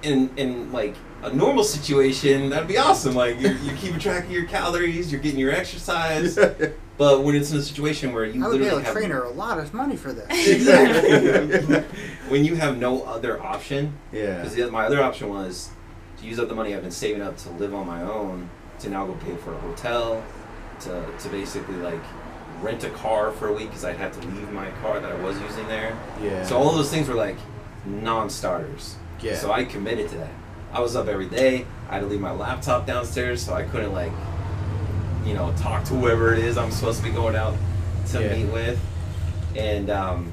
in 0.06 0.30
in 0.38 0.72
like 0.72 0.96
a 1.24 1.34
normal 1.34 1.64
situation 1.64 2.50
that'd 2.50 2.68
be 2.68 2.78
awesome. 2.78 3.16
Like 3.16 3.40
you're, 3.42 3.54
you're 3.58 3.76
keeping 3.76 4.00
track 4.00 4.26
of 4.26 4.32
your 4.32 4.46
calories, 4.46 5.12
you're 5.12 5.22
getting 5.22 5.40
your 5.40 5.52
exercise. 5.52 6.36
but 6.98 7.24
when 7.24 7.36
it's 7.36 7.52
in 7.52 7.58
a 7.58 7.62
situation 7.62 8.14
where 8.14 8.26
you 8.26 8.44
I 8.44 8.48
would 8.48 8.58
pay 8.58 8.64
literally 8.64 8.84
a 8.84 8.86
have 8.86 8.94
trainer 8.94 9.24
a 9.24 9.32
lot 9.32 9.58
of 9.58 9.74
money 9.74 9.98
for 9.98 10.14
this. 10.14 10.28
exactly 10.48 11.82
when 12.30 12.46
you 12.46 12.56
have 12.56 12.78
no 12.78 13.04
other 13.04 13.42
option 13.42 13.94
Yeah. 14.12 14.44
because 14.44 14.72
my 14.72 14.86
other 14.86 15.02
option 15.02 15.30
was 15.30 15.70
to 16.20 16.26
use 16.26 16.40
up 16.40 16.48
the 16.48 16.56
money 16.56 16.76
I've 16.76 16.84
been 16.84 16.92
saving 16.92 17.22
up 17.22 17.38
to 17.38 17.50
live 17.52 17.74
on 17.74 17.88
my 17.88 18.02
own, 18.04 18.50
to 18.80 18.90
now 18.90 19.06
go 19.06 19.14
pay 19.14 19.36
for 19.36 19.54
a 19.54 19.58
hotel, 19.58 20.24
to, 20.82 21.06
to 21.20 21.30
basically 21.30 21.76
like 21.78 22.02
rent 22.62 22.84
a 22.84 22.90
car 22.92 23.32
for 23.32 23.48
a 23.48 23.54
week 23.54 23.70
because 23.70 23.84
I'd 23.84 23.98
have 23.98 24.20
to 24.20 24.28
leave 24.28 24.52
my 24.52 24.70
car 24.82 25.00
that 25.00 25.12
I 25.12 25.16
was 25.22 25.40
using 25.42 25.68
there. 25.68 25.98
Yeah. 26.22 26.46
So 26.46 26.58
all 26.58 26.72
those 26.72 26.90
things 26.92 27.08
were 27.10 27.16
like 27.16 27.38
non-starters. 27.86 28.96
Yeah. 29.26 29.36
So 29.38 29.52
I 29.52 29.66
committed 29.66 30.10
to 30.10 30.18
that. 30.20 30.32
I 30.72 30.80
was 30.82 30.96
up 30.96 31.08
every 31.08 31.28
day. 31.28 31.66
I 31.90 31.96
had 31.96 32.00
to 32.02 32.06
leave 32.08 32.20
my 32.22 32.32
laptop 32.32 32.86
downstairs, 32.86 33.42
so 33.42 33.54
I 33.54 33.64
couldn't 33.64 33.94
like, 33.94 34.12
you 35.26 35.34
know, 35.34 35.54
talk 35.58 35.84
to 35.86 35.94
whoever 35.94 36.34
it 36.34 36.40
is 36.40 36.58
I'm 36.58 36.72
supposed 36.72 37.00
to 37.00 37.04
be 37.04 37.12
going 37.12 37.36
out 37.36 37.56
to 38.12 38.22
Yeah. 38.22 38.36
meet 38.36 38.52
with, 38.52 38.80
and 39.56 39.90
um, 39.90 40.32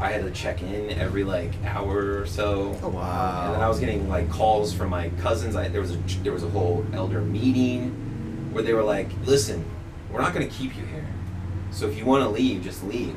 I 0.00 0.10
had 0.10 0.24
to 0.24 0.30
check 0.32 0.62
in 0.62 0.90
every 0.90 1.24
like 1.24 1.52
hour 1.64 2.20
or 2.20 2.26
so. 2.26 2.76
Oh, 2.82 2.88
wow. 2.88 3.44
And 3.46 3.54
then 3.54 3.60
I 3.62 3.68
was 3.68 3.78
getting 3.78 4.08
like 4.08 4.28
calls 4.30 4.72
from 4.72 4.90
my 4.90 5.10
cousins. 5.20 5.54
I, 5.56 5.68
there 5.68 5.80
was 5.80 5.92
a 5.92 5.98
there 6.22 6.32
was 6.32 6.42
a 6.42 6.48
whole 6.50 6.84
elder 6.92 7.20
meeting 7.20 7.90
where 8.52 8.62
they 8.64 8.72
were 8.74 8.82
like, 8.82 9.08
"Listen, 9.24 9.64
we're 10.10 10.20
not 10.20 10.34
going 10.34 10.48
to 10.48 10.52
keep 10.54 10.76
you 10.76 10.84
here. 10.84 11.06
So 11.70 11.86
if 11.86 11.96
you 11.96 12.04
want 12.06 12.24
to 12.24 12.28
leave, 12.30 12.62
just 12.64 12.82
leave." 12.84 13.16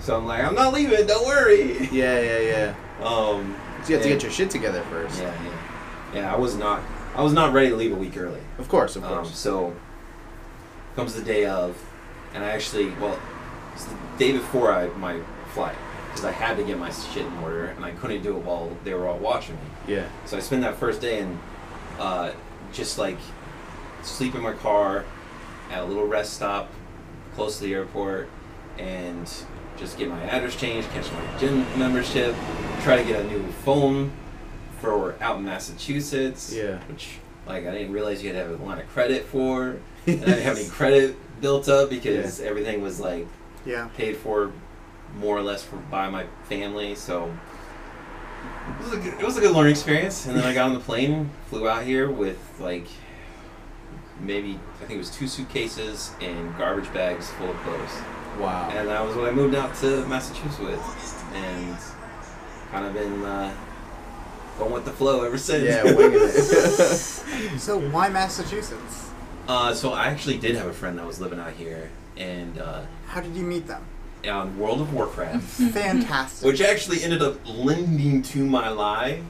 So 0.00 0.16
I'm 0.16 0.26
like, 0.26 0.44
"I'm 0.44 0.54
not 0.54 0.72
leaving. 0.74 1.06
Don't 1.06 1.26
worry." 1.26 1.88
Yeah, 1.90 2.20
yeah, 2.20 2.38
yeah. 2.38 2.74
Um, 3.02 3.56
So 3.84 3.90
you 3.90 3.94
have 3.96 4.02
to 4.02 4.08
get 4.08 4.22
your 4.22 4.32
shit 4.32 4.50
together 4.50 4.82
first. 4.90 5.20
yeah, 5.20 5.34
yeah, 5.44 6.20
yeah. 6.20 6.34
I 6.34 6.38
was 6.38 6.56
not 6.56 6.82
I 7.14 7.22
was 7.22 7.32
not 7.32 7.52
ready 7.52 7.68
to 7.70 7.76
leave 7.76 7.92
a 7.92 7.96
week 7.96 8.16
early. 8.16 8.40
Of 8.58 8.68
course, 8.68 8.96
of 8.96 9.04
Um, 9.04 9.14
course. 9.14 9.36
so 9.36 9.74
comes 10.96 11.14
the 11.14 11.22
day 11.22 11.44
of, 11.46 11.76
and 12.34 12.42
I 12.44 12.48
actually 12.50 12.90
well, 13.00 13.18
it's 13.74 13.84
the 13.84 13.94
day 14.18 14.32
before 14.32 14.72
I 14.72 14.86
my 14.88 15.20
flight 15.52 15.76
because 16.08 16.24
I 16.24 16.30
had 16.32 16.56
to 16.56 16.64
get 16.64 16.78
my 16.78 16.90
shit 16.90 17.26
in 17.26 17.38
order 17.38 17.66
and 17.66 17.84
I 17.84 17.90
couldn't 17.92 18.22
do 18.22 18.36
it 18.36 18.42
while 18.44 18.70
they 18.84 18.94
were 18.94 19.06
all 19.06 19.18
watching 19.18 19.56
me. 19.56 19.94
yeah. 19.94 20.08
So 20.26 20.36
I 20.36 20.40
spent 20.40 20.62
that 20.62 20.76
first 20.76 21.00
day 21.00 21.20
and 21.20 21.38
uh, 21.98 22.32
just 22.72 22.98
like 22.98 23.18
sleep 24.02 24.34
in 24.34 24.40
my 24.42 24.52
car 24.52 25.04
at 25.70 25.80
a 25.80 25.84
little 25.84 26.06
rest 26.06 26.34
stop 26.34 26.68
close 27.34 27.58
to 27.58 27.64
the 27.64 27.74
airport 27.74 28.28
and 28.78 29.28
just 29.84 29.98
get 29.98 30.08
my 30.08 30.22
address 30.24 30.56
changed, 30.56 30.88
catch 30.90 31.10
my 31.12 31.38
gym 31.38 31.66
membership, 31.78 32.34
try 32.82 32.96
to 32.96 33.04
get 33.04 33.20
a 33.20 33.24
new 33.28 33.42
phone 33.64 34.10
for 34.80 35.14
out 35.20 35.36
in 35.38 35.44
Massachusetts. 35.44 36.52
Yeah. 36.52 36.78
Which 36.84 37.18
like 37.46 37.66
I 37.66 37.70
didn't 37.72 37.92
realize 37.92 38.22
you 38.22 38.32
had 38.32 38.42
to 38.42 38.48
have 38.50 38.60
a 38.60 38.64
line 38.64 38.80
of 38.80 38.88
credit 38.88 39.24
for. 39.26 39.76
and 40.06 40.22
I 40.22 40.24
didn't 40.26 40.42
have 40.42 40.58
any 40.58 40.68
credit 40.68 41.16
built 41.40 41.68
up 41.68 41.90
because 41.90 42.40
everything 42.40 42.82
was 42.82 42.98
like 43.00 43.26
Yeah. 43.66 43.88
paid 43.96 44.16
for 44.16 44.52
more 45.18 45.36
or 45.36 45.42
less 45.42 45.62
for, 45.62 45.76
by 45.76 46.08
my 46.08 46.24
family. 46.48 46.94
So 46.94 47.32
it 48.80 48.82
was, 48.84 48.92
a 48.94 48.96
good, 48.96 49.14
it 49.20 49.24
was 49.24 49.36
a 49.36 49.40
good 49.40 49.54
learning 49.54 49.72
experience. 49.72 50.26
And 50.26 50.36
then 50.36 50.44
I 50.44 50.54
got 50.54 50.66
on 50.66 50.74
the 50.74 50.80
plane, 50.80 51.30
flew 51.50 51.68
out 51.68 51.84
here 51.84 52.10
with 52.10 52.38
like 52.58 52.86
maybe 54.20 54.58
I 54.80 54.84
think 54.86 54.92
it 54.92 54.98
was 54.98 55.10
two 55.10 55.26
suitcases 55.28 56.12
and 56.22 56.56
garbage 56.56 56.90
bags 56.94 57.30
full 57.32 57.50
of 57.50 57.56
clothes. 57.58 57.90
Wow. 58.38 58.70
And 58.72 58.88
that 58.88 59.04
was 59.06 59.16
what 59.16 59.28
I 59.28 59.32
moved 59.32 59.54
out 59.54 59.74
to 59.76 60.04
Massachusetts 60.06 60.58
with, 60.58 61.32
and 61.34 61.76
kind 62.70 62.86
of 62.86 62.92
been 62.94 63.22
uh, 63.24 63.54
going 64.58 64.72
with 64.72 64.84
the 64.84 64.92
flow 64.92 65.22
ever 65.24 65.38
since. 65.38 65.64
yeah, 65.64 65.82
winging 65.84 66.18
it. 66.20 67.14
So 67.58 67.78
why 67.90 68.08
Massachusetts? 68.08 69.10
uh, 69.48 69.74
so 69.74 69.92
I 69.92 70.06
actually 70.06 70.38
did 70.38 70.54
have 70.56 70.66
a 70.66 70.72
friend 70.72 70.98
that 70.98 71.06
was 71.06 71.20
living 71.20 71.38
out 71.40 71.52
here, 71.52 71.90
and 72.16 72.58
uh, 72.58 72.82
How 73.06 73.20
did 73.20 73.34
you 73.34 73.42
meet 73.44 73.66
them? 73.66 73.84
on 74.28 74.58
World 74.58 74.80
of 74.80 74.94
Warcraft. 74.94 75.42
Fantastic. 75.72 76.46
which 76.46 76.60
actually 76.62 77.02
ended 77.04 77.20
up 77.20 77.36
lending 77.46 78.22
to 78.22 78.38
my 78.46 78.68
lie 78.70 79.20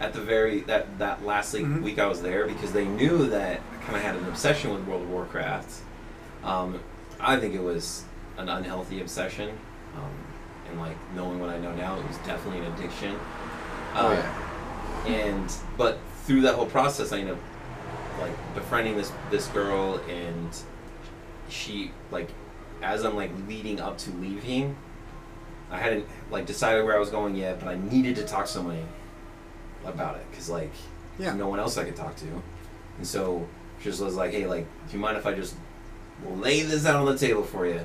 at 0.00 0.14
the 0.14 0.20
very 0.22 0.60
that 0.60 0.98
that 0.98 1.22
last 1.26 1.52
like, 1.52 1.64
Mhm. 1.64 1.82
week 1.82 1.98
I 1.98 2.06
was 2.06 2.22
there 2.22 2.46
because 2.46 2.72
they 2.72 2.86
knew 2.86 3.26
that 3.28 3.60
I 3.60 3.82
kind 3.84 3.96
of 3.96 4.02
had 4.02 4.16
an 4.16 4.24
obsession 4.26 4.72
with 4.72 4.86
World 4.86 5.02
of 5.02 5.10
Warcraft. 5.10 5.70
Um, 6.44 6.80
I 7.20 7.36
think 7.38 7.54
it 7.54 7.62
was 7.62 8.04
an 8.38 8.48
unhealthy 8.48 9.00
obsession, 9.00 9.50
um, 9.96 10.10
and 10.70 10.80
like 10.80 10.96
knowing 11.14 11.38
what 11.40 11.50
I 11.50 11.58
know 11.58 11.74
now, 11.74 11.98
it 11.98 12.06
was 12.06 12.16
definitely 12.18 12.64
an 12.64 12.72
addiction. 12.72 13.16
oh 13.94 14.08
Uh, 14.08 14.12
yeah. 15.06 15.12
and 15.12 15.52
but 15.76 15.98
through 16.24 16.42
that 16.42 16.54
whole 16.54 16.66
process, 16.66 17.12
I 17.12 17.18
ended 17.20 17.34
up 17.34 17.40
like 18.20 18.54
befriending 18.54 18.96
this 18.96 19.12
this 19.30 19.46
girl, 19.48 20.00
and 20.08 20.48
she 21.48 21.90
like 22.10 22.28
as 22.82 23.04
I'm 23.04 23.16
like 23.16 23.30
leading 23.48 23.80
up 23.80 23.98
to 23.98 24.10
leaving, 24.12 24.76
I 25.70 25.78
hadn't 25.78 26.06
like 26.30 26.46
decided 26.46 26.84
where 26.84 26.96
I 26.96 27.00
was 27.00 27.10
going 27.10 27.34
yet, 27.34 27.58
but 27.60 27.68
I 27.68 27.74
needed 27.76 28.16
to 28.16 28.24
talk 28.24 28.46
to 28.46 28.52
somebody 28.52 28.84
about 29.84 30.16
it 30.16 30.26
because 30.30 30.48
like 30.48 30.70
Yeah. 31.18 31.34
no 31.34 31.48
one 31.48 31.58
else 31.58 31.76
I 31.78 31.84
could 31.84 31.96
talk 31.96 32.14
to, 32.16 32.26
and 32.98 33.06
so 33.06 33.46
she 33.80 33.84
just 33.90 34.00
was 34.02 34.14
like, 34.16 34.32
hey, 34.32 34.46
like, 34.46 34.66
do 34.88 34.92
you 34.94 34.98
mind 35.00 35.16
if 35.16 35.26
I 35.26 35.32
just 35.34 35.54
lay 36.36 36.62
this 36.62 36.84
out 36.84 36.96
on 36.96 37.06
the 37.06 37.16
table 37.18 37.42
for 37.44 37.64
you? 37.66 37.80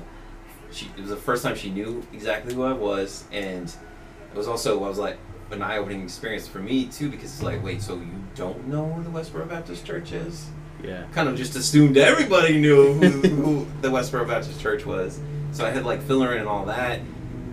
She 0.74 0.86
it 0.96 1.00
was 1.00 1.10
the 1.10 1.16
first 1.16 1.42
time 1.42 1.54
she 1.54 1.70
knew 1.70 2.06
exactly 2.12 2.54
who 2.54 2.64
I 2.64 2.72
was, 2.72 3.24
and 3.32 3.68
it 3.68 4.36
was 4.36 4.48
also 4.48 4.82
I 4.84 4.88
was 4.88 4.98
like 4.98 5.18
an 5.50 5.62
eye-opening 5.62 6.02
experience 6.02 6.48
for 6.48 6.58
me 6.58 6.86
too 6.86 7.08
because 7.08 7.32
it's 7.32 7.42
like, 7.42 7.62
wait, 7.62 7.80
so 7.80 7.94
you 7.94 8.10
don't 8.34 8.66
know 8.66 8.84
where 8.84 9.04
the 9.04 9.10
Westboro 9.10 9.48
Baptist 9.48 9.86
Church 9.86 10.12
is? 10.12 10.46
Yeah. 10.82 11.04
kind 11.12 11.28
of 11.30 11.36
just 11.36 11.56
assumed 11.56 11.96
everybody 11.96 12.60
knew 12.60 12.92
who, 12.94 13.08
who 13.28 13.66
the 13.80 13.88
Westboro 13.88 14.28
Baptist 14.28 14.60
Church 14.60 14.84
was. 14.84 15.18
So 15.52 15.64
I 15.64 15.70
had 15.70 15.84
like 15.84 16.02
fill 16.02 16.20
her 16.22 16.32
in 16.32 16.40
and 16.40 16.48
all 16.48 16.66
that, 16.66 17.00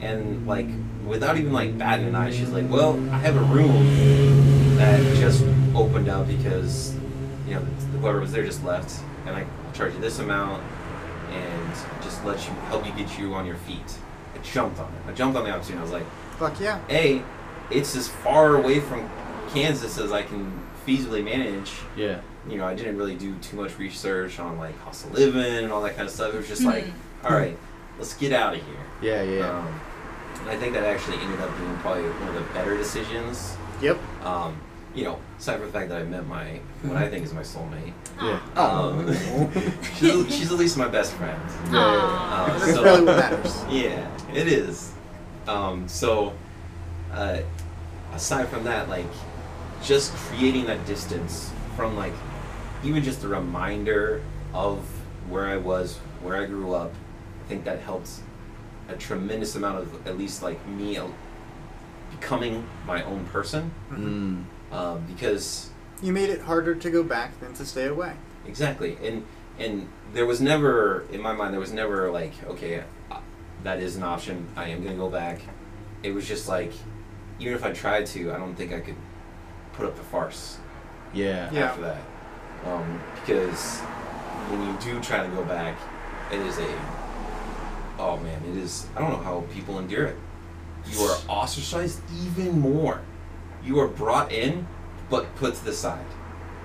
and 0.02 0.46
like 0.48 0.68
without 1.06 1.38
even 1.38 1.54
like 1.54 1.78
batting 1.78 2.08
an 2.08 2.16
eye, 2.16 2.32
she's 2.32 2.50
like, 2.50 2.70
"Well, 2.70 3.00
I 3.12 3.18
have 3.20 3.36
a 3.36 3.44
room 3.44 4.76
that 4.78 5.00
just 5.18 5.46
opened 5.76 6.10
up 6.10 6.28
because 6.28 6.96
you 7.48 7.56
know 7.56 7.62
whoever 8.00 8.20
was 8.20 8.32
there 8.32 8.44
just 8.44 8.64
left, 8.64 9.00
and 9.26 9.36
I 9.36 9.46
charge 9.74 9.94
you 9.94 10.02
this 10.02 10.20
amount, 10.20 10.64
and 11.32 11.74
just 12.04 12.24
let 12.26 12.46
you 12.48 12.54
help 12.70 12.86
you 12.86 12.92
get 12.94 13.18
you 13.18 13.34
on 13.34 13.46
your 13.46 13.56
feet." 13.58 13.98
I 14.36 14.38
jumped 14.44 14.80
on 14.80 14.88
it. 14.94 15.10
I 15.10 15.14
jumped 15.14 15.38
on 15.38 15.44
the 15.44 15.52
opportunity. 15.52 15.80
I 15.80 15.84
was 15.84 15.92
like, 15.92 16.06
Fuck 16.38 16.60
yeah. 16.60 16.80
"A, 16.90 17.22
it's 17.70 17.96
as 17.96 18.08
far 18.08 18.56
away 18.56 18.80
from 18.80 19.10
Kansas 19.50 19.98
as 19.98 20.12
I 20.12 20.24
can 20.24 20.52
feasibly 20.88 21.24
manage." 21.24 21.72
Yeah. 21.96 22.22
you 22.50 22.58
know, 22.58 22.66
I 22.66 22.74
didn't 22.74 22.98
really 22.98 23.16
do 23.16 23.36
too 23.36 23.56
much 23.56 23.78
research 23.78 24.40
on 24.40 24.58
like 24.58 24.80
cost 24.84 25.06
of 25.06 25.14
living 25.14 25.64
and 25.64 25.72
all 25.72 25.84
that 25.84 25.96
kind 25.96 26.08
of 26.08 26.14
stuff. 26.14 26.34
It 26.34 26.38
was 26.38 26.48
just 26.48 26.64
like, 26.64 26.86
Hmm. 26.86 27.28
all 27.28 27.34
right, 27.38 27.56
let's 28.00 28.16
get 28.16 28.34
out 28.34 28.56
of 28.56 28.62
here. 28.66 28.76
Yeah. 29.02 29.22
Yeah. 29.22 29.48
Um, 29.60 29.80
and 30.42 30.50
I 30.50 30.58
think 30.58 30.74
that 30.74 30.84
actually 30.84 31.18
ended 31.18 31.40
up 31.40 31.56
being 31.60 31.76
probably 31.78 32.02
one 32.04 32.30
of 32.30 32.34
the 32.34 32.54
better 32.56 32.76
decisions. 32.76 33.56
Yep. 33.80 34.00
Um, 34.26 34.58
you 34.94 35.04
know, 35.06 35.20
aside 35.40 35.58
from 35.58 35.68
the 35.68 35.72
fact 35.72 35.90
that 35.90 36.02
I 36.02 36.04
met 36.04 36.26
my 36.28 36.60
what 36.84 36.98
I 36.98 37.10
think 37.10 37.24
is 37.26 37.34
my 37.34 37.42
soulmate. 37.44 37.94
yeah. 38.22 38.40
Um, 38.56 39.08
she's, 39.96 40.36
she's 40.36 40.52
at 40.52 40.58
least 40.58 40.78
my 40.78 40.88
best 40.88 41.14
friend. 41.14 41.42
Yeah, 41.72 41.80
Uh, 41.80 42.60
That's 42.60 42.74
so- 42.74 42.84
really 42.84 43.06
what 43.06 43.18
matters. 43.18 43.64
Yeah, 43.70 44.10
it 44.34 44.48
is. 44.48 44.92
Um, 45.48 45.88
so, 45.88 46.34
uh, 47.14 47.40
aside 48.14 48.48
from 48.50 48.64
that, 48.66 48.90
like, 48.90 49.06
just 49.84 50.14
creating 50.14 50.66
that 50.66 50.86
distance 50.86 51.52
from, 51.76 51.96
like, 51.96 52.14
even 52.84 53.02
just 53.04 53.24
a 53.24 53.28
reminder 53.28 54.22
of 54.54 54.80
where 55.30 55.48
I 55.48 55.58
was, 55.58 55.98
where 56.22 56.36
I 56.36 56.46
grew 56.46 56.74
up, 56.74 56.92
I 57.46 57.48
think 57.50 57.64
that 57.66 57.80
helps 57.80 58.22
a 58.90 58.96
tremendous 58.96 59.56
amount 59.56 59.80
of, 59.80 60.08
at 60.08 60.18
least, 60.18 60.44
like, 60.44 60.64
me 60.68 60.98
uh, 60.98 61.08
becoming 62.12 62.68
my 62.86 63.02
own 63.04 63.26
person. 63.26 63.72
Mm. 63.92 64.44
Um, 64.72 65.04
because 65.08 65.70
You 66.02 66.14
made 66.14 66.30
it 66.30 66.42
harder 66.42 66.74
to 66.76 66.90
go 66.90 67.04
back 67.04 67.40
than 67.40 67.54
to 67.56 67.66
stay 67.66 67.88
away. 67.88 68.14
Exactly, 68.46 68.98
and 69.04 69.26
and 69.60 69.88
there 70.14 70.26
was 70.26 70.42
never 70.42 71.06
in 71.12 71.22
my 71.22 71.34
mind 71.34 71.54
there 71.54 71.60
was 71.60 71.74
never 71.74 72.10
like 72.12 72.32
okay, 72.46 72.84
uh, 73.12 73.20
that 73.64 73.80
is 73.80 73.96
an 73.98 74.04
option. 74.04 74.48
I 74.56 74.70
am 74.70 74.84
gonna 74.84 74.96
go 74.96 75.10
back. 75.10 75.42
It 76.04 76.14
was 76.14 76.28
just 76.28 76.48
like, 76.48 76.72
even 77.40 77.54
if 77.54 77.64
I 77.64 77.72
tried 77.74 78.08
to, 78.08 78.32
I 78.32 78.38
don't 78.38 78.56
think 78.56 78.74
I 78.74 78.80
could 78.80 78.96
put 79.74 79.86
up 79.86 79.96
the 79.96 80.04
farce 80.04 80.58
Yeah. 81.14 81.50
Yeah. 81.52 81.66
after 81.66 81.82
that, 81.82 82.02
um, 82.66 83.00
because 83.16 83.80
when 84.50 84.66
you 84.66 84.78
do 84.82 85.00
try 85.02 85.22
to 85.24 85.30
go 85.36 85.44
back, 85.44 85.78
it 86.32 86.40
is 86.40 86.58
a 86.58 86.68
oh 88.00 88.18
man, 88.24 88.42
it 88.50 88.58
is. 88.58 88.88
I 88.96 89.02
don't 89.02 89.12
know 89.12 89.18
how 89.24 89.44
people 89.54 89.78
endure 89.80 90.06
it. 90.06 90.16
You 90.90 91.00
are 91.02 91.18
ostracized 91.30 92.00
even 92.26 92.60
more. 92.60 93.02
You 93.64 93.80
are 93.80 93.88
brought 93.88 94.32
in, 94.32 94.68
but 95.10 95.36
put 95.36 95.56
to 95.56 95.66
the 95.66 95.74
side. 95.74 96.06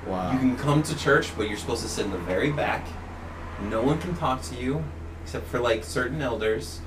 Wow. 0.06 0.32
You 0.32 0.38
can 0.38 0.56
come 0.56 0.82
to 0.84 0.96
church, 0.96 1.36
but 1.36 1.48
you're 1.48 1.58
supposed 1.58 1.82
to 1.82 1.88
sit 1.88 2.04
in 2.04 2.12
the 2.12 2.18
very 2.18 2.52
back. 2.52 2.86
No 3.70 3.82
one 3.82 3.98
can 3.98 4.14
talk 4.16 4.42
to 4.42 4.54
you 4.54 4.84
except 5.22 5.46
for 5.48 5.58
like 5.58 5.82
certain 5.82 6.22
elders. 6.22 6.80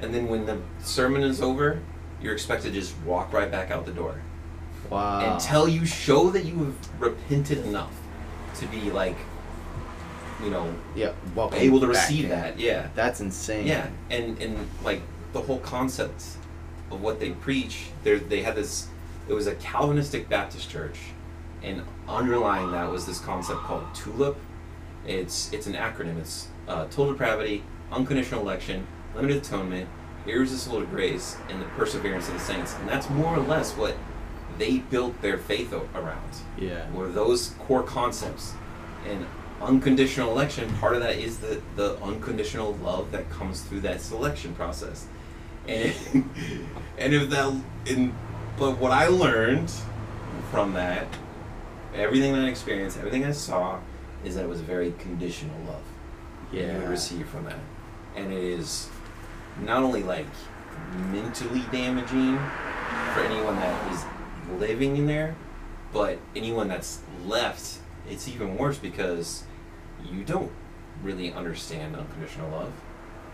And 0.00 0.12
then 0.14 0.28
when 0.28 0.46
the 0.46 0.58
sermon 0.80 1.22
is 1.22 1.40
over, 1.40 1.80
you're 2.20 2.32
expected 2.32 2.72
to 2.72 2.80
just 2.80 2.98
walk 3.02 3.32
right 3.32 3.50
back 3.50 3.70
out 3.70 3.86
the 3.86 3.92
door 3.92 4.20
wow. 4.90 5.34
until 5.34 5.68
you 5.68 5.86
show 5.86 6.30
that 6.30 6.44
you 6.44 6.64
have 6.64 7.00
repented 7.00 7.58
enough 7.58 7.92
to 8.56 8.66
be 8.66 8.90
like, 8.90 9.16
you 10.42 10.50
know, 10.50 10.72
yeah. 10.94 11.12
Welcome 11.34 11.58
able 11.58 11.80
to 11.80 11.86
receive 11.86 12.24
in. 12.24 12.30
that. 12.30 12.58
Yeah. 12.58 12.88
That's 12.94 13.20
insane. 13.20 13.66
Yeah, 13.66 13.88
and 14.10 14.40
and 14.40 14.68
like 14.84 15.02
the 15.32 15.40
whole 15.40 15.58
concept 15.58 16.24
of 16.90 17.00
what 17.00 17.20
they 17.20 17.30
preach, 17.30 17.86
they 18.04 18.18
they 18.18 18.42
had 18.42 18.54
this. 18.54 18.88
It 19.28 19.32
was 19.34 19.46
a 19.46 19.54
Calvinistic 19.56 20.28
Baptist 20.28 20.70
church, 20.70 20.98
and 21.62 21.82
underlying 22.08 22.70
that 22.72 22.90
was 22.90 23.06
this 23.06 23.20
concept 23.20 23.60
called 23.60 23.84
TULIP. 23.94 24.36
It's 25.06 25.52
it's 25.52 25.66
an 25.66 25.74
acronym. 25.74 26.18
It's 26.18 26.48
uh, 26.66 26.84
total 26.86 27.12
depravity, 27.12 27.62
unconditional 27.92 28.40
election, 28.40 28.86
limited 29.14 29.38
atonement, 29.38 29.88
irresistible 30.26 30.82
grace, 30.86 31.36
and 31.48 31.60
the 31.60 31.66
perseverance 31.66 32.28
of 32.28 32.34
the 32.34 32.40
saints. 32.40 32.74
And 32.80 32.88
that's 32.88 33.08
more 33.10 33.34
or 33.34 33.40
less 33.40 33.72
what 33.76 33.96
they 34.58 34.78
built 34.78 35.20
their 35.22 35.38
faith 35.38 35.72
o- 35.72 35.88
around 35.94 36.30
Yeah. 36.58 36.90
were 36.92 37.08
those 37.08 37.54
core 37.60 37.82
concepts 37.84 38.54
and 39.08 39.24
unconditional 39.62 40.30
election 40.32 40.72
part 40.78 40.94
of 40.94 41.00
that 41.02 41.16
is 41.16 41.38
the 41.38 41.60
the 41.76 41.96
unconditional 42.02 42.74
love 42.82 43.10
that 43.12 43.28
comes 43.30 43.60
through 43.62 43.80
that 43.80 44.00
selection 44.00 44.54
process 44.54 45.06
and 45.68 45.92
and 46.98 47.14
if 47.14 47.28
that 47.30 47.60
and 47.88 48.12
but 48.58 48.78
what 48.78 48.92
i 48.92 49.06
learned 49.08 49.70
from 50.50 50.72
that 50.74 51.06
everything 51.94 52.32
that 52.32 52.44
i 52.44 52.48
experienced 52.48 52.98
everything 52.98 53.24
i 53.24 53.32
saw 53.32 53.78
is 54.24 54.34
that 54.34 54.44
it 54.44 54.48
was 54.48 54.60
very 54.60 54.92
conditional 54.98 55.56
love 55.66 55.82
that 56.52 56.56
you 56.58 56.66
would 56.66 56.82
Yeah. 56.82 56.88
receive 56.88 57.28
from 57.28 57.44
that 57.44 57.58
and 58.16 58.32
it 58.32 58.42
is 58.42 58.88
not 59.62 59.82
only 59.82 60.02
like 60.02 60.26
mentally 61.12 61.62
damaging 61.70 62.38
for 63.14 63.20
anyone 63.20 63.56
that 63.56 63.92
is 63.92 64.04
living 64.58 64.96
in 64.96 65.06
there 65.06 65.34
but 65.92 66.18
anyone 66.36 66.68
that's 66.68 67.00
left 67.26 67.78
it's 68.08 68.28
even 68.28 68.56
worse 68.56 68.78
because 68.78 69.44
you 70.10 70.24
don't 70.24 70.50
really 71.02 71.32
understand 71.32 71.94
unconditional 71.96 72.50
love 72.50 72.72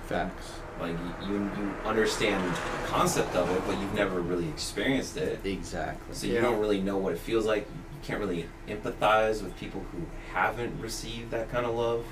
Facts. 0.07 0.53
like 0.81 0.97
you, 1.29 1.35
you 1.35 1.75
understand 1.85 2.43
the 2.55 2.59
concept 2.89 3.35
of 3.37 3.49
it 3.51 3.63
but 3.67 3.79
you've 3.81 3.95
never 3.95 4.21
really 4.21 4.49
experienced 4.49 5.17
it 5.17 5.41
Exactly. 5.45 6.15
so 6.15 6.27
you 6.27 6.35
Yeah. 6.35 6.41
don't 6.43 6.59
really 6.61 6.81
know 6.81 6.97
what 6.99 7.13
it 7.15 7.19
feels 7.19 7.47
like 7.47 7.67
you 7.69 7.99
can't 8.03 8.21
really 8.21 8.47
empathize 8.69 9.43
with 9.43 9.57
people 9.59 9.85
who 9.93 9.99
haven't 10.33 10.79
received 10.81 11.31
that 11.31 11.51
kind 11.51 11.65
of 11.67 11.75
love 11.75 12.05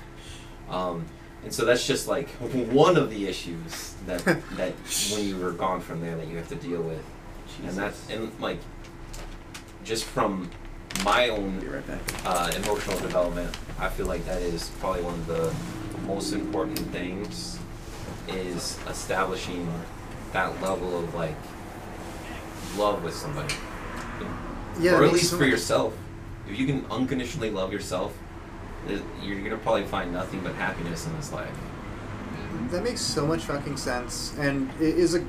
um, 0.69 1.05
and 1.43 1.53
so 1.53 1.65
that's 1.65 1.85
just 1.85 2.07
like 2.07 2.29
one 2.29 2.95
of 2.97 3.09
the 3.09 3.27
issues 3.27 3.93
that 4.07 4.23
that 4.57 4.73
when 5.13 5.27
you 5.27 5.37
were 5.37 5.51
gone 5.51 5.81
from 5.81 6.01
there 6.01 6.15
that 6.15 6.27
you 6.27 6.37
have 6.37 6.47
to 6.49 6.55
deal 6.55 6.81
with 6.81 7.03
and 7.65 7.77
that's 7.77 8.09
and 8.09 8.31
like 8.39 8.59
just 9.83 10.05
from 10.05 10.49
my 11.03 11.29
own 11.29 11.59
right 11.67 11.83
uh, 12.25 12.51
emotional 12.55 12.97
development, 12.99 13.53
I 13.79 13.89
feel 13.89 14.05
like 14.05 14.23
that 14.25 14.41
is 14.41 14.69
probably 14.79 15.01
one 15.01 15.15
of 15.15 15.27
the 15.27 15.53
most 16.07 16.33
important 16.33 16.79
things 16.91 17.57
is 18.27 18.77
establishing 18.87 19.71
that 20.31 20.61
level 20.61 20.99
of 20.99 21.13
like 21.13 21.35
love 22.77 23.03
with 23.03 23.13
somebody, 23.13 23.53
Yeah, 24.79 24.95
or 24.99 25.05
at 25.05 25.13
least 25.13 25.35
for 25.35 25.45
yourself. 25.45 25.95
If 26.49 26.59
you 26.59 26.65
can 26.65 26.85
unconditionally 26.89 27.51
love 27.51 27.71
yourself, 27.71 28.17
you're 29.21 29.41
gonna 29.41 29.57
probably 29.57 29.85
find 29.85 30.11
nothing 30.11 30.41
but 30.41 30.55
happiness 30.55 31.05
in 31.05 31.15
this 31.15 31.31
life. 31.31 31.55
That 32.71 32.83
makes 32.83 33.01
so 33.01 33.25
much 33.25 33.43
fucking 33.43 33.77
sense, 33.77 34.33
and 34.39 34.69
it 34.81 34.97
is 34.97 35.15
a 35.15 35.25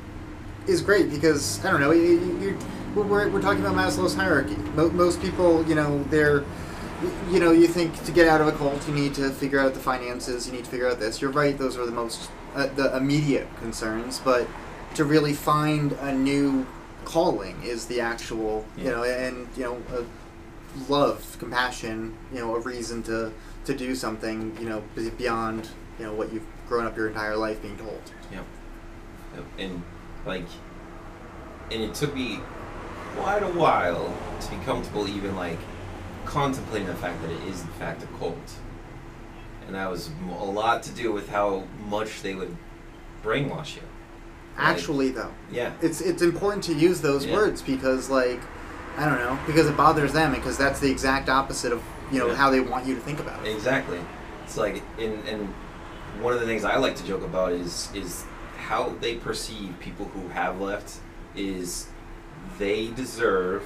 is 0.67 0.81
great 0.81 1.11
because 1.11 1.63
I 1.65 1.71
don't 1.71 1.81
know. 1.81 1.91
You, 1.91 2.39
you, 2.41 2.59
we're, 2.95 3.29
we're 3.29 3.43
talking 3.43 3.65
about 3.65 3.75
Maslow's 3.77 4.15
hierarchy. 4.15 4.57
Most 4.77 5.21
people, 5.21 5.65
you 5.67 5.75
know, 5.75 6.03
they're 6.05 6.45
you 7.31 7.41
know, 7.41 7.53
you 7.53 7.67
think 7.67 8.03
to 8.05 8.13
get 8.13 8.29
out 8.29 8.41
of 8.41 8.47
a 8.47 8.53
cult, 8.53 8.87
you 8.89 8.95
need 8.95 9.15
to 9.15 9.31
figure 9.31 9.61
out 9.61 9.75
the 9.75 9.81
finances. 9.81 10.47
You 10.47 10.53
need 10.53 10.65
to 10.65 10.71
figure 10.71 10.89
out 10.89 10.99
this. 10.99 11.21
You're 11.21 11.31
right; 11.31 11.57
those 11.57 11.77
are 11.77 11.87
the 11.87 11.93
most 11.93 12.31
uh, 12.55 12.67
the 12.67 12.97
immediate 12.97 13.49
concerns. 13.59 14.19
But 14.19 14.47
to 14.95 15.05
really 15.05 15.33
find 15.33 15.93
a 15.93 16.13
new 16.13 16.67
calling 17.05 17.63
is 17.63 17.87
the 17.87 18.01
actual, 18.01 18.67
you 18.77 18.85
know, 18.85 19.05
and 19.05 19.49
you 19.57 19.65
know, 19.65 19.83
uh, 19.93 20.03
love, 20.89 21.37
compassion, 21.39 22.17
you 22.33 22.41
know, 22.41 22.55
a 22.55 22.61
reason 22.61 23.03
to 23.05 23.33
to 23.65 23.75
do 23.75 23.95
something, 23.95 24.57
you 24.61 24.69
know, 24.69 24.83
beyond 25.17 25.69
you 25.99 26.07
know 26.07 26.15
what 26.15 26.33
you've 26.33 26.47
grown 26.69 26.87
up 26.87 26.97
your 26.97 27.09
entire 27.09 27.37
life 27.37 27.61
being 27.63 27.77
told. 27.77 28.03
Yep. 28.33 28.45
And 29.59 29.83
like, 30.27 30.47
and 31.71 31.83
it 31.83 31.95
took 31.95 32.15
me 32.15 32.41
quite 33.17 33.43
a 33.43 33.51
while 33.51 34.17
to 34.41 34.51
be 34.51 34.57
comfortable 34.65 35.09
even 35.09 35.37
like 35.37 35.59
contemplating 36.25 36.87
the 36.89 36.95
fact 36.95 37.21
that 37.23 37.31
it 37.31 37.43
is 37.45 37.61
in 37.63 37.69
fact 37.69 38.03
a 38.03 38.07
cult. 38.19 38.37
And 39.67 39.75
that 39.77 39.91
was 39.91 40.11
a 40.39 40.45
lot 40.45 40.83
to 40.85 40.91
do 40.93 41.13
with 41.13 41.29
how 41.29 41.65
much 41.89 42.23
they 42.23 42.35
would 42.35 42.55
brainwash 43.23 43.77
you. 43.77 43.83
Like, 44.57 44.67
Actually, 44.69 45.11
though, 45.11 45.33
yeah. 45.51 45.73
it's 45.81 46.01
it's 46.01 46.23
important 46.23 46.63
to 46.65 46.75
use 46.75 47.01
those 47.01 47.27
Yeah. 47.27 47.35
words 47.35 47.61
because, 47.63 48.09
like, 48.09 48.41
I 48.97 49.07
don't 49.07 49.19
know, 49.19 49.39
because 49.47 49.67
it 49.67 49.77
bothers 49.77 50.13
them, 50.13 50.33
because 50.33 50.57
that's 50.57 50.79
the 50.81 50.91
exact 50.91 51.29
opposite 51.29 51.73
of 51.73 51.83
you 52.13 52.19
know 52.21 52.29
Yeah. 52.29 52.35
how 52.35 52.51
they 52.51 52.61
want 52.61 52.87
you 52.87 52.95
to 52.95 53.01
think 53.01 53.19
about 53.21 53.45
it. 53.45 53.51
Exactly. 53.51 53.99
It's 54.45 54.57
like, 54.57 54.83
and 54.99 55.27
and 55.27 55.49
one 56.21 56.35
of 56.35 56.41
the 56.41 56.47
things 56.47 56.65
I 56.65 56.77
like 56.77 56.95
to 56.97 57.05
joke 57.07 57.25
about 57.25 57.53
is 57.53 57.89
is 57.95 58.25
how 58.59 58.95
they 59.01 59.17
perceive 59.17 59.75
people 59.81 60.07
who 60.15 60.29
have 60.29 60.61
left 60.61 60.99
is 61.35 61.87
they 62.59 62.89
deserve 62.89 63.65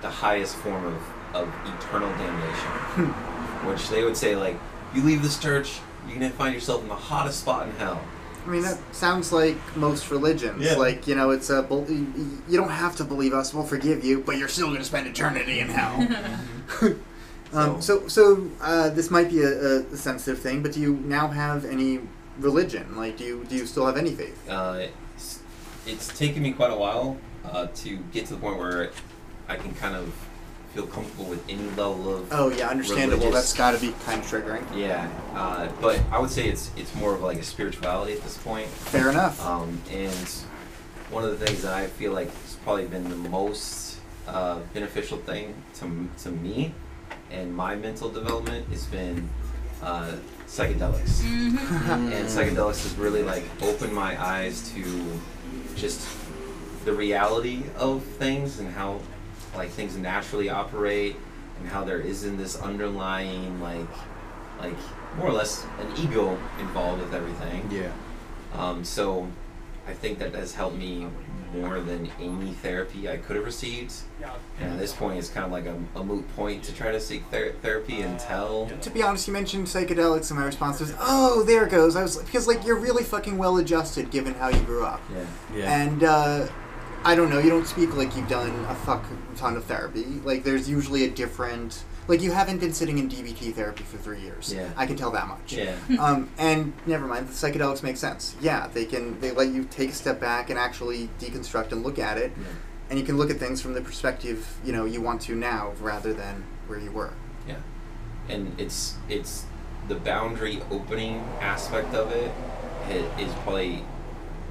the 0.00 0.08
highest 0.08 0.56
form 0.56 0.86
of, 0.86 0.94
of 1.34 1.48
eternal 1.66 2.08
damnation. 2.10 3.14
which 3.66 3.88
they 3.88 4.04
would 4.04 4.16
say 4.16 4.36
like, 4.36 4.58
you 4.94 5.02
leave 5.02 5.22
this 5.22 5.38
church, 5.38 5.80
you're 6.06 6.14
gonna 6.18 6.30
find 6.30 6.54
yourself 6.54 6.82
in 6.82 6.88
the 6.88 6.94
hottest 6.94 7.40
spot 7.40 7.66
in 7.66 7.74
hell. 7.76 8.00
I 8.46 8.50
mean, 8.50 8.62
that 8.62 8.78
sounds 8.94 9.32
like 9.32 9.56
most 9.74 10.10
religions. 10.10 10.62
Yeah. 10.62 10.74
Like, 10.74 11.06
you 11.06 11.14
know, 11.14 11.30
it's 11.30 11.48
a. 11.48 11.66
You 11.70 12.42
you 12.46 12.58
don't 12.58 12.70
have 12.70 12.94
to 12.96 13.04
believe 13.04 13.32
us, 13.32 13.54
we'll 13.54 13.64
forgive 13.64 14.04
you, 14.04 14.20
but 14.20 14.36
you're 14.36 14.48
still 14.48 14.66
going 14.66 14.80
to 14.80 14.84
spend 14.84 15.06
eternity 15.06 15.60
in 15.60 15.68
hell. 15.68 16.06
um, 17.54 17.80
so, 17.80 18.06
so 18.06 18.50
uh, 18.60 18.90
this 18.90 19.10
might 19.10 19.30
be 19.30 19.42
a, 19.42 19.80
a 19.80 19.96
sensitive 19.96 20.40
thing, 20.40 20.62
but 20.62 20.72
do 20.72 20.80
you 20.80 20.96
now 20.96 21.28
have 21.28 21.64
any 21.64 22.00
religion? 22.38 22.96
Like, 22.96 23.16
do 23.16 23.24
you 23.24 23.44
do 23.48 23.56
you 23.56 23.64
still 23.64 23.86
have 23.86 23.96
any 23.96 24.10
faith? 24.10 24.38
Uh, 24.48 24.88
it's, 25.14 25.40
it's 25.86 26.18
taken 26.18 26.42
me 26.42 26.52
quite 26.52 26.70
a 26.70 26.76
while 26.76 27.16
uh, 27.46 27.68
to 27.76 27.96
get 28.12 28.26
to 28.26 28.34
the 28.34 28.40
point 28.40 28.58
where 28.58 28.90
I 29.48 29.56
can 29.56 29.74
kind 29.74 29.96
of 29.96 30.12
feel 30.74 30.86
comfortable 30.86 31.26
with 31.26 31.44
any 31.48 31.68
level 31.70 32.16
of. 32.16 32.28
Oh 32.32 32.50
yeah, 32.50 32.68
understandable. 32.68 33.26
Religious. 33.26 33.52
That's 33.52 33.52
got 33.52 33.72
to 33.72 33.80
be 33.80 33.92
kind 34.04 34.20
of 34.20 34.26
triggering. 34.26 34.64
Yeah, 34.76 35.08
uh, 35.34 35.68
but 35.80 36.00
I 36.10 36.18
would 36.18 36.30
say 36.30 36.48
it's 36.48 36.70
it's 36.76 36.94
more 36.94 37.14
of 37.14 37.22
like 37.22 37.38
a 37.38 37.44
spirituality 37.44 38.12
at 38.12 38.22
this 38.22 38.36
point. 38.38 38.68
Fair 38.68 39.10
enough. 39.10 39.44
Um, 39.44 39.80
and 39.90 40.28
one 41.10 41.24
of 41.24 41.38
the 41.38 41.46
things 41.46 41.62
that 41.62 41.72
I 41.72 41.86
feel 41.86 42.12
like 42.12 42.28
has 42.42 42.56
probably 42.64 42.86
been 42.86 43.08
the 43.08 43.28
most 43.28 44.00
uh, 44.26 44.60
beneficial 44.72 45.18
thing 45.18 45.54
to, 45.74 46.08
to 46.22 46.30
me 46.30 46.72
and 47.30 47.54
my 47.54 47.74
mental 47.76 48.08
development 48.08 48.68
has 48.68 48.86
been 48.86 49.28
uh, 49.82 50.12
psychedelics. 50.46 51.20
Mm-hmm. 51.20 52.12
And 52.12 52.28
psychedelics 52.28 52.82
has 52.82 52.94
really 52.96 53.22
like 53.22 53.44
opened 53.62 53.92
my 53.92 54.20
eyes 54.22 54.70
to 54.72 55.20
just 55.76 56.06
the 56.84 56.92
reality 56.92 57.64
of 57.76 58.02
things 58.02 58.60
and 58.60 58.70
how 58.70 59.00
like 59.56 59.70
things 59.70 59.96
naturally 59.96 60.48
operate 60.48 61.16
and 61.58 61.68
how 61.68 61.84
there 61.84 62.00
isn't 62.00 62.36
this 62.36 62.56
underlying 62.60 63.60
like 63.60 63.86
like 64.58 64.76
more 65.18 65.28
or 65.28 65.32
less 65.32 65.64
an 65.80 65.92
ego 65.96 66.38
involved 66.60 67.02
with 67.02 67.14
everything. 67.14 67.68
Yeah. 67.70 67.92
Um, 68.52 68.84
so 68.84 69.28
I 69.86 69.92
think 69.92 70.18
that 70.18 70.34
has 70.34 70.54
helped 70.54 70.76
me 70.76 71.06
more 71.52 71.80
than 71.80 72.10
any 72.20 72.52
therapy 72.52 73.08
I 73.08 73.16
could 73.16 73.36
have 73.36 73.44
received. 73.44 73.94
And 74.60 74.72
at 74.72 74.78
this 74.78 74.92
point, 74.92 75.18
it's 75.18 75.28
kind 75.28 75.44
of 75.44 75.52
like 75.52 75.66
a, 75.66 75.76
a 75.96 76.02
moot 76.02 76.26
point 76.34 76.64
to 76.64 76.74
try 76.74 76.90
to 76.90 77.00
seek 77.00 77.24
ther- 77.30 77.54
therapy 77.62 78.00
until. 78.00 78.70
To 78.80 78.90
be 78.90 79.02
honest, 79.02 79.26
you 79.28 79.32
mentioned 79.32 79.66
psychedelics, 79.66 80.30
and 80.30 80.38
my 80.38 80.46
response 80.46 80.80
was, 80.80 80.94
"Oh, 80.98 81.44
there 81.44 81.66
it 81.66 81.70
goes." 81.70 81.96
I 81.96 82.02
was 82.02 82.16
because 82.16 82.48
like 82.48 82.64
you're 82.64 82.78
really 82.78 83.04
fucking 83.04 83.38
well 83.38 83.58
adjusted 83.58 84.10
given 84.10 84.34
how 84.34 84.48
you 84.48 84.60
grew 84.62 84.84
up. 84.84 85.00
Yeah. 85.12 85.26
Yeah. 85.54 85.82
And 85.82 86.04
uh, 86.04 86.48
I 87.04 87.14
don't 87.14 87.28
know, 87.30 87.38
you 87.38 87.50
don't 87.50 87.66
speak 87.66 87.94
like 87.96 88.16
you've 88.16 88.28
done 88.28 88.50
a 88.68 88.74
fuck 88.74 89.04
ton 89.36 89.56
of 89.56 89.64
therapy. 89.64 90.04
Like 90.24 90.42
there's 90.44 90.68
usually 90.68 91.04
a 91.04 91.10
different 91.10 91.84
like 92.06 92.20
you 92.20 92.32
haven't 92.32 92.58
been 92.58 92.72
sitting 92.74 92.98
in 92.98 93.08
DBT 93.08 93.54
therapy 93.54 93.82
for 93.84 93.96
three 93.96 94.20
years. 94.20 94.52
Yeah. 94.54 94.68
I 94.76 94.84
can 94.86 94.96
tell 94.96 95.10
that 95.12 95.26
much. 95.26 95.54
Yeah. 95.54 95.74
Um, 95.98 96.28
and 96.38 96.74
never 96.86 97.06
mind, 97.06 97.28
the 97.28 97.32
psychedelics 97.32 97.82
make 97.82 97.96
sense. 97.96 98.36
Yeah, 98.42 98.68
they 98.72 98.84
can 98.84 99.18
they 99.20 99.30
let 99.32 99.48
you 99.48 99.64
take 99.64 99.90
a 99.90 99.94
step 99.94 100.20
back 100.20 100.50
and 100.50 100.58
actually 100.58 101.08
deconstruct 101.20 101.72
and 101.72 101.82
look 101.82 101.98
at 101.98 102.18
it, 102.18 102.32
Yeah. 102.38 102.44
and 102.90 102.98
you 102.98 103.04
can 103.06 103.16
look 103.16 103.30
at 103.30 103.38
things 103.38 103.60
from 103.62 103.72
the 103.74 103.80
perspective 103.80 104.56
you 104.64 104.72
know 104.72 104.84
you 104.84 105.00
want 105.00 105.22
to 105.22 105.34
now 105.34 105.72
rather 105.80 106.12
than 106.12 106.44
where 106.66 106.78
you 106.78 106.90
were. 106.90 107.12
Yeah. 107.48 107.56
And 108.28 108.58
it's 108.60 108.96
it's 109.08 109.44
the 109.88 109.94
boundary 109.94 110.62
opening 110.70 111.22
aspect 111.40 111.94
of 111.94 112.10
it 112.12 112.30
i- 112.88 113.20
is 113.20 113.32
probably 113.44 113.84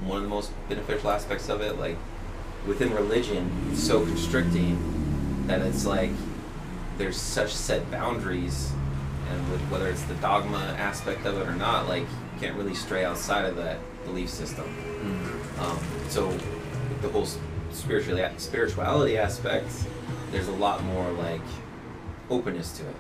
one 0.02 0.18
of 0.18 0.24
the 0.24 0.30
most 0.30 0.52
beneficial 0.70 1.10
aspects 1.12 1.50
of 1.50 1.62
it. 1.62 1.78
Like 1.80 1.98
within 2.68 2.94
religion, 2.94 3.50
it's 3.72 3.84
so 3.84 4.06
constricting 4.06 4.78
that 5.48 5.62
it's 5.62 5.86
like 5.86 6.12
there's 6.98 7.18
such 7.18 7.54
set 7.54 7.90
boundaries, 7.92 8.72
and 9.30 9.52
with, 9.52 9.62
whether 9.72 9.88
it's 9.90 10.04
the 10.04 10.14
dogma 10.16 10.76
aspect 10.78 11.26
of 11.26 11.38
it 11.38 11.48
or 11.48 11.56
not, 11.56 11.88
like 11.88 12.04
you 12.04 12.40
can't 12.40 12.56
really 12.58 12.76
stray 12.76 13.04
outside 13.06 13.46
of 13.46 13.56
that 13.56 13.78
belief 14.06 14.30
system. 14.30 14.66
Um, 15.60 15.80
so 16.10 16.28
with 16.28 17.02
the 17.02 17.10
whole 17.10 17.24
s- 17.24 17.38
spirituality 17.72 18.34
spirituality 18.38 19.18
aspect, 19.18 19.72
there's 20.32 20.48
a 20.48 20.52
lot 20.54 20.84
more 20.84 21.10
like 21.12 21.42
openness 22.30 22.78
to 22.78 22.84
it. 22.88 22.96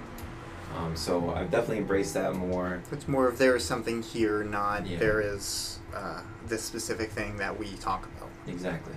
Um, 0.78 0.96
so 0.96 1.32
I've 1.36 1.52
definitely 1.52 1.78
embraced 1.80 2.16
that 2.16 2.34
more. 2.34 2.82
It's 2.92 3.08
more 3.08 3.28
of 3.28 3.38
there 3.38 3.56
is 3.56 3.64
something 3.64 4.02
here, 4.02 4.44
not 4.44 4.88
Yeah. 4.88 4.98
there 4.98 5.22
is 5.22 5.80
uh, 5.96 6.22
this 6.48 6.64
specific 6.64 7.12
thing 7.12 7.38
that 7.38 7.58
we 7.60 7.68
talk 7.76 8.08
about. 8.18 8.30
Exactly. 8.48 8.94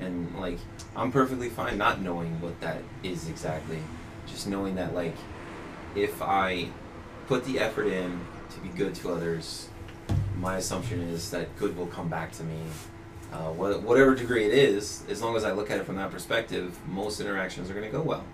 And 0.00 0.34
like 0.38 0.58
I'm 0.96 1.12
perfectly 1.12 1.48
fine 1.48 1.78
not 1.78 2.00
knowing 2.00 2.40
what 2.40 2.60
that 2.60 2.78
is 3.02 3.28
exactly. 3.28 3.78
Just 4.26 4.46
knowing 4.48 4.74
that 4.76 4.94
like 4.94 5.14
if 5.94 6.20
I 6.22 6.68
put 7.26 7.44
the 7.44 7.58
effort 7.58 7.86
in 7.86 8.20
to 8.50 8.60
be 8.60 8.68
good 8.68 8.94
to 8.96 9.12
others, 9.12 9.68
my 10.38 10.56
assumption 10.56 11.00
is 11.00 11.30
that 11.30 11.54
good 11.56 11.76
will 11.76 11.86
come 11.86 12.08
back 12.08 12.32
to 12.32 12.42
me. 12.44 12.58
Uh, 13.32 13.50
wha- 13.56 13.78
whatever 13.78 14.14
degree 14.14 14.44
it 14.44 14.52
is, 14.54 15.02
as 15.08 15.20
long 15.22 15.36
as 15.36 15.44
I 15.44 15.52
look 15.52 15.70
at 15.70 15.78
it 15.78 15.86
from 15.86 15.96
that 15.96 16.10
perspective, 16.10 16.76
most 16.88 17.20
interactions 17.20 17.68
are 17.70 17.74
going 17.74 17.86
to 17.86 17.90
go 17.90 18.02
well. 18.02 18.24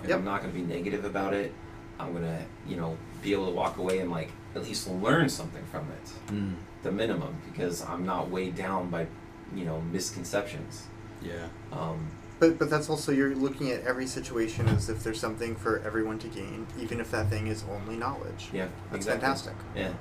And 0.00 0.08
Yep. 0.08 0.18
I'm 0.18 0.24
not 0.24 0.40
going 0.42 0.52
to 0.52 0.58
be 0.58 0.64
negative 0.64 1.04
about 1.04 1.34
it. 1.34 1.52
I'm 2.00 2.12
going 2.12 2.24
to, 2.24 2.42
you 2.66 2.76
know, 2.76 2.96
be 3.22 3.32
able 3.32 3.46
to 3.46 3.52
walk 3.52 3.76
away 3.76 3.98
and 3.98 4.10
like 4.10 4.30
at 4.56 4.62
least 4.62 4.88
learn 4.88 5.28
something 5.28 5.62
from 5.70 5.86
it 5.90 6.32
Mm. 6.32 6.54
the 6.82 6.90
minimum 6.90 7.36
because 7.52 7.84
I'm 7.84 8.04
not 8.06 8.30
weighed 8.30 8.56
down 8.56 8.88
by, 8.90 9.06
you 9.54 9.64
know, 9.64 9.80
misconceptions. 9.92 10.84
Yeah. 11.22 11.46
Um, 11.72 12.08
But 12.38 12.58
but 12.58 12.70
that's 12.70 12.88
also 12.88 13.12
you're 13.12 13.34
looking 13.34 13.70
at 13.70 13.84
every 13.84 14.06
situation 14.06 14.66
as 14.68 14.88
if 14.88 15.04
there's 15.04 15.20
something 15.20 15.54
for 15.56 15.80
everyone 15.84 16.18
to 16.20 16.28
gain, 16.28 16.66
even 16.80 16.98
if 17.00 17.10
that 17.10 17.28
thing 17.28 17.48
is 17.48 17.64
only 17.70 17.96
knowledge. 17.96 18.48
yeah, 18.52 18.68
That's 18.90 19.06
exactly. 19.06 19.20
fantastic. 19.20 19.54
Yeah. 19.76 19.92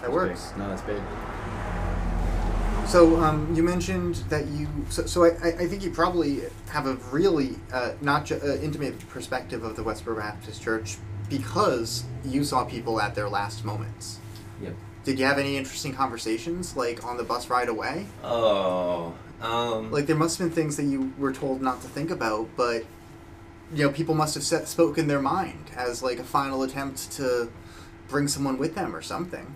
That 0.00 0.10
works. 0.12 0.48
big. 0.48 0.58
No, 0.58 0.68
that's 0.68 0.82
big. 0.82 1.02
So 2.86 3.16
um, 3.16 3.52
you 3.54 3.62
mentioned 3.64 4.14
that 4.28 4.46
you. 4.46 4.68
So, 4.90 5.06
so 5.06 5.24
I, 5.24 5.28
I 5.42 5.48
I 5.62 5.66
think 5.66 5.82
you 5.82 5.90
probably 5.90 6.42
have 6.70 6.86
a 6.86 6.94
really 7.10 7.56
uh, 7.72 7.92
not 8.00 8.26
ju- 8.26 8.40
uh, 8.42 8.56
intimate 8.62 8.96
perspective 9.08 9.64
of 9.64 9.74
the 9.76 9.82
Westboro 9.82 10.16
Baptist 10.16 10.62
Church 10.62 10.96
because 11.28 12.04
you 12.24 12.44
saw 12.44 12.64
people 12.64 13.00
at 13.00 13.14
their 13.16 13.28
last 13.28 13.64
moments. 13.64 14.20
Yep. 14.62 14.74
Did 15.04 15.18
you 15.18 15.24
have 15.26 15.38
any 15.38 15.56
interesting 15.56 15.92
conversations, 15.94 16.76
like 16.76 17.04
on 17.04 17.16
the 17.16 17.24
bus 17.24 17.50
ride 17.50 17.68
away? 17.68 18.06
Oh. 18.22 19.14
Um, 19.40 19.90
Like 19.90 20.06
there 20.06 20.16
must 20.16 20.38
have 20.38 20.48
been 20.48 20.54
things 20.54 20.76
that 20.76 20.84
you 20.84 21.12
were 21.18 21.32
told 21.32 21.60
not 21.60 21.82
to 21.82 21.88
think 21.88 22.10
about, 22.10 22.48
but 22.56 22.84
you 23.74 23.84
know 23.84 23.90
people 23.90 24.14
must 24.14 24.34
have 24.34 24.44
set, 24.44 24.68
spoken 24.68 25.08
their 25.08 25.20
mind 25.20 25.70
as 25.76 26.02
like 26.02 26.18
a 26.18 26.24
final 26.24 26.62
attempt 26.62 27.10
to 27.12 27.50
bring 28.08 28.28
someone 28.28 28.56
with 28.58 28.74
them 28.74 28.94
or 28.94 29.02
something. 29.02 29.54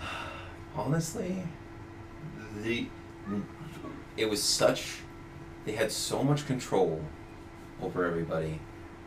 honestly, 0.76 1.42
the 2.62 2.86
it 4.16 4.28
was 4.28 4.42
such 4.42 4.98
they 5.64 5.72
had 5.72 5.90
so 5.92 6.22
much 6.22 6.46
control 6.46 7.00
over 7.80 8.04
everybody 8.04 8.60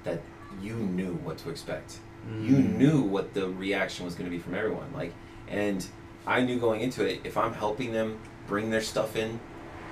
that 0.03 0.21
you 0.61 0.75
knew 0.75 1.13
what 1.23 1.37
to 1.39 1.49
expect. 1.49 1.97
You 2.41 2.55
Mm. 2.55 2.77
knew 2.77 3.01
what 3.01 3.33
the 3.33 3.49
reaction 3.49 4.05
was 4.05 4.15
going 4.15 4.25
to 4.29 4.35
be 4.35 4.41
from 4.41 4.55
everyone. 4.55 4.87
Like, 4.95 5.13
and 5.47 5.85
I 6.25 6.41
knew 6.41 6.57
going 6.59 6.81
into 6.81 7.05
it, 7.05 7.21
if 7.23 7.37
I'm 7.37 7.53
helping 7.53 7.91
them 7.93 8.17
bring 8.47 8.69
their 8.69 8.81
stuff 8.81 9.15
in 9.15 9.39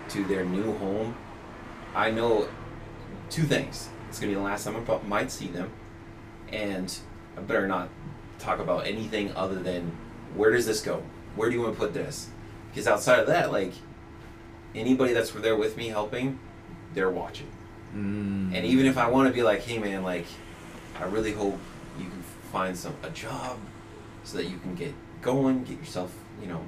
to 0.10 0.24
their 0.26 0.46
new 0.46 0.78
home, 0.78 1.16
I 1.96 2.12
know 2.12 2.48
two 3.30 3.44
things. 3.44 3.90
It's 4.10 4.20
to 4.20 4.28
be 4.28 4.34
the 4.34 4.42
last 4.42 4.64
time 4.64 4.76
I 4.76 5.08
might 5.08 5.32
see 5.32 5.48
them, 5.48 5.72
and 6.52 6.96
I 7.38 7.42
better 7.42 7.68
not 7.68 7.90
talk 8.40 8.60
about 8.60 8.86
anything 8.86 9.34
other 9.36 9.56
than 9.56 9.92
where 10.36 10.52
does 10.52 10.66
this 10.66 10.82
go? 10.82 11.04
Where 11.36 11.50
do 11.50 11.56
you 11.56 11.62
want 11.62 11.74
to 11.74 11.80
put 11.80 11.94
this? 11.94 12.30
Because 12.70 12.88
outside 12.88 13.20
of 13.20 13.28
that, 13.28 13.52
like 13.52 13.74
anybody 14.76 15.14
that's 15.14 15.32
there 15.32 15.56
with 15.56 15.78
me 15.78 15.88
helping, 15.88 16.40
they're 16.94 17.10
watching. 17.10 17.48
Mm. 17.96 18.54
And 18.54 18.66
even 18.66 18.86
if 18.86 18.98
I 18.98 19.08
want 19.10 19.28
to 19.28 19.34
be 19.34 19.44
like, 19.44 19.62
hey 19.62 19.78
man, 19.78 20.04
like, 20.04 20.26
I 21.00 21.06
really 21.06 21.34
hope 21.34 21.58
you 21.98 22.06
can 22.06 22.24
find 22.52 22.78
some 22.78 22.96
a 23.04 23.10
job 23.10 23.58
so 24.24 24.38
that 24.38 24.46
you 24.46 24.58
can 24.58 24.76
get 24.76 24.94
going, 25.22 25.64
get 25.64 25.80
yourself, 25.80 26.14
you 26.42 26.48
know, 26.48 26.62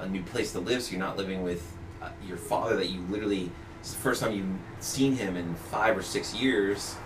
a 0.00 0.08
new 0.08 0.22
place 0.22 0.52
to 0.52 0.60
live, 0.60 0.82
so 0.82 0.92
you're 0.92 1.00
not 1.00 1.16
living 1.16 1.42
with 1.42 1.70
uh, 2.02 2.10
your 2.26 2.36
father 2.36 2.76
that 2.76 2.90
you 2.90 3.00
literally. 3.08 3.50
It's 3.80 3.92
the 3.92 4.00
first 4.00 4.22
time 4.22 4.34
you've 4.34 4.84
seen 4.84 5.14
him 5.14 5.36
in 5.36 5.54
five 5.54 5.96
or 5.96 6.02
six 6.02 6.34
years. 6.34 6.96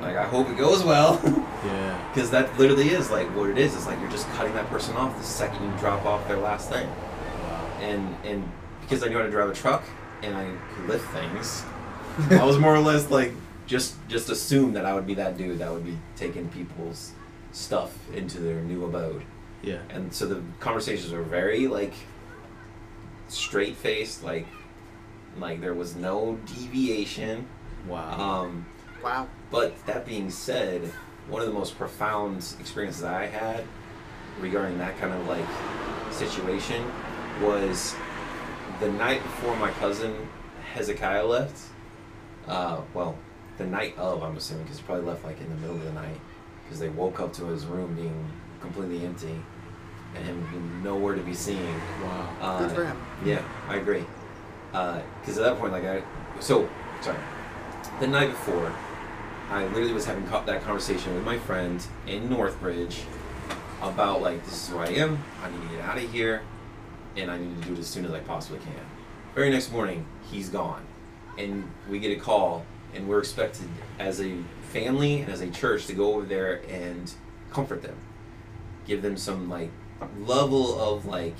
Like, 0.00 0.16
I 0.16 0.24
hope 0.24 0.48
it 0.48 0.56
goes 0.56 0.82
well. 0.82 1.20
Yeah. 1.64 2.08
Because 2.12 2.30
that 2.30 2.58
literally 2.58 2.90
is 2.90 3.10
like 3.10 3.26
what 3.34 3.48
it 3.48 3.56
is. 3.56 3.74
It's 3.74 3.86
like 3.86 3.98
you're 3.98 4.10
just 4.10 4.28
cutting 4.32 4.52
that 4.52 4.66
person 4.68 4.94
off 4.96 5.16
the 5.16 5.24
second 5.24 5.64
you 5.64 5.78
drop 5.78 6.04
off 6.04 6.28
their 6.28 6.36
last 6.36 6.68
thing. 6.68 6.86
Wow. 6.86 7.78
And 7.80 8.14
and 8.22 8.52
because 8.82 9.02
I 9.02 9.08
knew 9.08 9.16
how 9.16 9.22
to 9.22 9.30
drive 9.30 9.48
a 9.48 9.54
truck 9.54 9.82
and 10.22 10.36
I 10.36 10.50
could 10.74 10.86
lift 10.86 11.10
things, 11.12 11.64
I 12.38 12.44
was 12.44 12.58
more 12.58 12.74
or 12.74 12.80
less 12.80 13.10
like 13.10 13.32
just 13.66 13.94
just 14.08 14.28
assume 14.28 14.74
that 14.74 14.84
I 14.84 14.92
would 14.92 15.06
be 15.06 15.14
that 15.14 15.38
dude 15.38 15.58
that 15.60 15.72
would 15.72 15.86
be 15.86 15.96
taking 16.16 16.50
people's 16.50 17.12
stuff 17.52 17.96
into 18.12 18.40
their 18.40 18.60
new 18.60 18.84
abode. 18.84 19.22
Yeah. 19.62 19.78
And 19.88 20.12
so 20.12 20.26
the 20.26 20.42
conversations 20.60 21.12
were 21.12 21.22
very 21.22 21.66
like 21.66 21.94
straight 23.28 23.76
faced, 23.76 24.22
like 24.22 24.46
like 25.38 25.60
there 25.60 25.74
was 25.74 25.96
no 25.96 26.38
deviation. 26.46 27.46
Wow. 27.88 28.20
Um, 28.42 28.66
Wow. 29.02 29.28
but 29.50 29.84
that 29.86 30.06
being 30.06 30.30
said, 30.30 30.82
one 31.28 31.42
of 31.42 31.48
the 31.48 31.52
most 31.52 31.76
profound 31.76 32.38
experiences 32.58 33.02
that 33.02 33.12
I 33.14 33.26
had 33.26 33.64
regarding 34.40 34.78
that 34.78 34.96
kind 34.98 35.12
of 35.12 35.26
like 35.28 35.44
situation 36.12 36.90
was 37.42 37.94
the 38.80 38.90
night 38.92 39.22
before 39.22 39.56
my 39.56 39.70
cousin 39.72 40.14
Hezekiah 40.72 41.26
left. 41.26 41.68
Uh, 42.46 42.80
well, 42.94 43.18
the 43.58 43.66
night 43.66 43.96
of, 43.98 44.22
I'm 44.22 44.36
assuming, 44.36 44.64
because 44.64 44.78
he 44.78 44.84
probably 44.84 45.04
left 45.04 45.24
like 45.24 45.40
in 45.40 45.48
the 45.50 45.56
middle 45.56 45.76
of 45.76 45.84
the 45.84 45.92
night, 45.92 46.18
because 46.64 46.78
they 46.80 46.88
woke 46.88 47.20
up 47.20 47.32
to 47.34 47.46
his 47.46 47.66
room 47.66 47.94
being 47.94 48.30
completely 48.60 49.04
empty 49.04 49.38
and 50.16 50.24
him 50.26 50.82
nowhere 50.82 51.14
to 51.14 51.22
be 51.22 51.34
seen. 51.34 51.74
Wow. 52.02 52.36
Uh, 52.40 52.58
Good 52.66 52.72
for 52.76 52.84
him. 52.84 53.00
Yeah, 53.24 53.42
I 53.68 53.76
agree. 53.76 54.04
Because 54.72 55.38
at 55.38 55.44
that 55.44 55.58
point, 55.58 55.72
like 55.72 55.84
I, 55.84 56.02
so 56.40 56.68
sorry, 57.00 57.18
the 58.00 58.06
night 58.06 58.30
before, 58.30 58.72
I 59.50 59.64
literally 59.66 59.92
was 59.92 60.04
having 60.06 60.26
co- 60.26 60.44
that 60.46 60.62
conversation 60.62 61.14
with 61.14 61.24
my 61.24 61.38
friend 61.38 61.84
in 62.06 62.28
Northbridge 62.28 63.02
about 63.82 64.20
like 64.22 64.44
this 64.44 64.54
is 64.54 64.68
who 64.70 64.78
I 64.78 64.86
am. 64.86 65.22
I 65.42 65.50
need 65.50 65.62
to 65.68 65.76
get 65.76 65.84
out 65.84 65.96
of 65.98 66.10
here, 66.12 66.42
and 67.16 67.30
I 67.30 67.38
need 67.38 67.60
to 67.62 67.68
do 67.68 67.74
it 67.74 67.78
as 67.78 67.86
soon 67.86 68.04
as 68.04 68.12
I 68.12 68.20
possibly 68.20 68.58
can. 68.60 68.74
Very 69.34 69.50
next 69.50 69.70
morning, 69.72 70.06
he's 70.30 70.48
gone, 70.48 70.84
and 71.38 71.68
we 71.88 71.98
get 72.00 72.16
a 72.16 72.20
call, 72.20 72.64
and 72.94 73.08
we're 73.08 73.18
expected 73.20 73.68
as 73.98 74.20
a 74.20 74.36
family 74.72 75.20
and 75.20 75.30
as 75.30 75.40
a 75.40 75.50
church 75.50 75.86
to 75.86 75.92
go 75.92 76.14
over 76.14 76.24
there 76.26 76.62
and 76.68 77.12
comfort 77.52 77.82
them, 77.82 77.96
give 78.86 79.02
them 79.02 79.16
some 79.16 79.48
like 79.48 79.70
level 80.20 80.78
of 80.80 81.06
like 81.06 81.36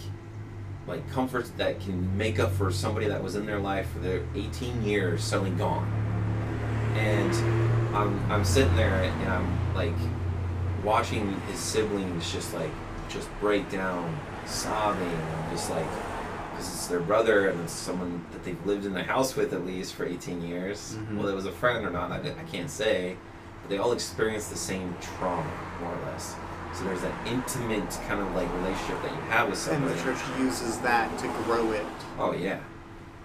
like 0.86 1.08
comforts 1.10 1.50
that 1.56 1.80
can 1.80 2.16
make 2.16 2.38
up 2.38 2.52
for 2.52 2.70
somebody 2.70 3.06
that 3.06 3.22
was 3.22 3.36
in 3.36 3.46
their 3.46 3.58
life 3.58 3.88
for 3.90 4.00
their 4.00 4.22
18 4.34 4.84
years 4.84 5.24
suddenly 5.24 5.50
gone. 5.52 5.86
And 6.96 7.34
i'm 7.96 8.30
i'm 8.32 8.44
sitting 8.44 8.74
there 8.76 9.02
and 9.04 9.32
i'm 9.32 9.74
like 9.74 9.94
watching 10.82 11.40
his 11.50 11.58
siblings 11.58 12.30
just 12.32 12.52
like 12.54 12.70
just 13.08 13.28
break 13.40 13.68
down 13.70 14.16
sobbing 14.46 15.02
and 15.08 15.50
just 15.50 15.70
like 15.70 15.86
because 16.50 16.68
it's 16.72 16.86
their 16.86 17.00
brother 17.00 17.48
and 17.48 17.60
it's 17.62 17.72
someone 17.72 18.24
that 18.32 18.44
they've 18.44 18.64
lived 18.66 18.84
in 18.84 18.92
the 18.92 19.02
house 19.02 19.34
with 19.36 19.52
at 19.52 19.64
least 19.66 19.94
for 19.94 20.04
18 20.04 20.42
years. 20.42 20.96
Mhm. 20.98 21.16
whether 21.16 21.32
it 21.32 21.34
was 21.34 21.46
a 21.46 21.52
friend 21.52 21.84
or 21.84 21.90
not 21.90 22.12
I, 22.12 22.18
I 22.18 22.44
can't 22.52 22.70
say. 22.70 23.16
But 23.62 23.70
they 23.70 23.78
all 23.78 23.92
experienced 23.92 24.50
the 24.50 24.56
same 24.56 24.94
trauma 25.00 25.50
more 25.80 25.90
or 25.92 26.02
less 26.12 26.36
so 26.74 26.84
there's 26.84 27.02
that 27.02 27.26
intimate 27.26 27.88
kind 28.08 28.20
of 28.20 28.34
like 28.34 28.52
relationship 28.54 29.00
that 29.02 29.12
you 29.12 29.20
have 29.30 29.48
with 29.48 29.58
someone. 29.58 29.90
And 29.90 29.98
the 29.98 30.02
church 30.02 30.18
uses 30.38 30.78
that 30.78 31.16
to 31.20 31.28
grow 31.44 31.72
it. 31.72 31.86
Oh 32.18 32.32
yeah, 32.32 32.60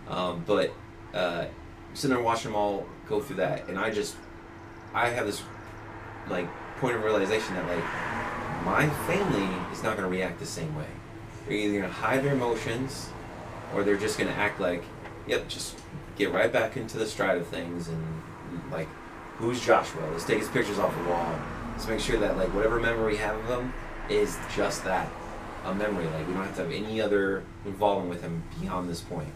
um, 0.07 0.43
but 0.45 0.73
uh, 1.13 1.45
sitting 1.93 2.15
there 2.15 2.23
watching 2.23 2.51
them 2.51 2.55
all 2.55 2.85
go 3.07 3.19
through 3.19 3.37
that, 3.37 3.67
and 3.67 3.77
I 3.79 3.89
just, 3.89 4.15
I 4.93 5.09
have 5.09 5.25
this 5.25 5.41
like 6.29 6.47
point 6.77 6.95
of 6.95 7.03
realization 7.03 7.55
that 7.55 7.67
like 7.67 7.83
my 8.65 8.87
family 9.07 9.47
is 9.71 9.83
not 9.83 9.97
going 9.97 10.09
to 10.09 10.15
react 10.15 10.39
the 10.39 10.45
same 10.45 10.75
way. 10.75 10.85
They're 11.47 11.57
either 11.57 11.79
going 11.79 11.89
to 11.89 11.95
hide 11.95 12.23
their 12.23 12.33
emotions, 12.33 13.09
or 13.73 13.83
they're 13.83 13.97
just 13.97 14.19
going 14.19 14.31
to 14.31 14.37
act 14.37 14.59
like, 14.59 14.83
yep, 15.27 15.47
just 15.47 15.77
get 16.17 16.31
right 16.31 16.51
back 16.51 16.77
into 16.77 16.97
the 16.97 17.07
stride 17.07 17.37
of 17.37 17.47
things, 17.47 17.87
and 17.87 18.21
like, 18.71 18.87
who's 19.37 19.65
Joshua? 19.65 20.07
Let's 20.11 20.25
take 20.25 20.39
his 20.39 20.49
pictures 20.49 20.77
off 20.77 20.95
the 20.95 21.09
wall. 21.09 21.35
Let's 21.79 21.87
make 21.87 22.01
sure 22.01 22.19
that 22.19 22.35
like 22.35 22.53
whatever 22.53 22.77
memory 22.77 23.13
we 23.13 23.17
have 23.19 23.37
of 23.37 23.45
him 23.61 23.73
is 24.09 24.37
just 24.53 24.83
that 24.83 25.09
a 25.63 25.73
memory. 25.73 26.03
Like 26.07 26.27
we 26.27 26.33
don't 26.33 26.43
have 26.43 26.55
to 26.57 26.63
have 26.63 26.73
any 26.73 26.99
other 26.99 27.41
involvement 27.65 28.09
with 28.09 28.21
him 28.21 28.43
beyond 28.59 28.89
this 28.89 28.99
point. 28.99 29.29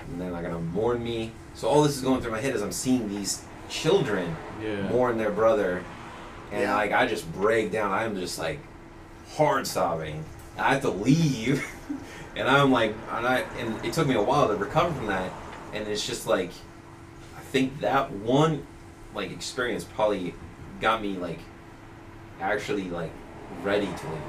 And 0.00 0.18
they're 0.18 0.30
not 0.30 0.42
gonna 0.42 0.60
mourn 0.60 1.04
me. 1.04 1.32
So 1.52 1.68
all 1.68 1.82
this 1.82 1.94
is 1.94 2.00
going 2.00 2.22
through 2.22 2.30
my 2.30 2.40
head 2.40 2.54
as 2.54 2.62
I'm 2.62 2.72
seeing 2.72 3.10
these 3.10 3.44
children 3.68 4.34
Yeah. 4.62 4.88
mourn 4.88 5.18
their 5.18 5.30
brother, 5.30 5.82
and 6.52 6.62
Yeah. 6.62 6.74
like 6.74 6.92
I 6.92 7.06
just 7.06 7.30
break 7.34 7.70
down. 7.70 7.92
I'm 7.92 8.16
just 8.16 8.38
like 8.38 8.60
hard 9.36 9.66
sobbing. 9.66 10.24
I 10.58 10.72
have 10.72 10.80
to 10.80 10.90
leave, 10.90 11.66
and 12.34 12.48
I'm 12.48 12.72
like, 12.72 12.94
and 13.12 13.26
I 13.28 13.40
and 13.58 13.84
it 13.84 13.92
took 13.92 14.06
me 14.08 14.14
a 14.14 14.22
while 14.22 14.48
to 14.48 14.56
recover 14.56 14.94
from 14.94 15.08
that. 15.08 15.30
And 15.74 15.86
it's 15.86 16.06
just 16.06 16.26
like, 16.26 16.50
I 17.36 17.40
think 17.40 17.80
that 17.80 18.10
one 18.10 18.66
like 19.14 19.30
experience 19.30 19.84
probably 19.84 20.32
got 20.80 21.02
me 21.02 21.18
like 21.18 21.40
actually 22.40 22.84
like 22.84 23.10
ready 23.62 23.86
to 23.86 24.08
leave. 24.08 24.22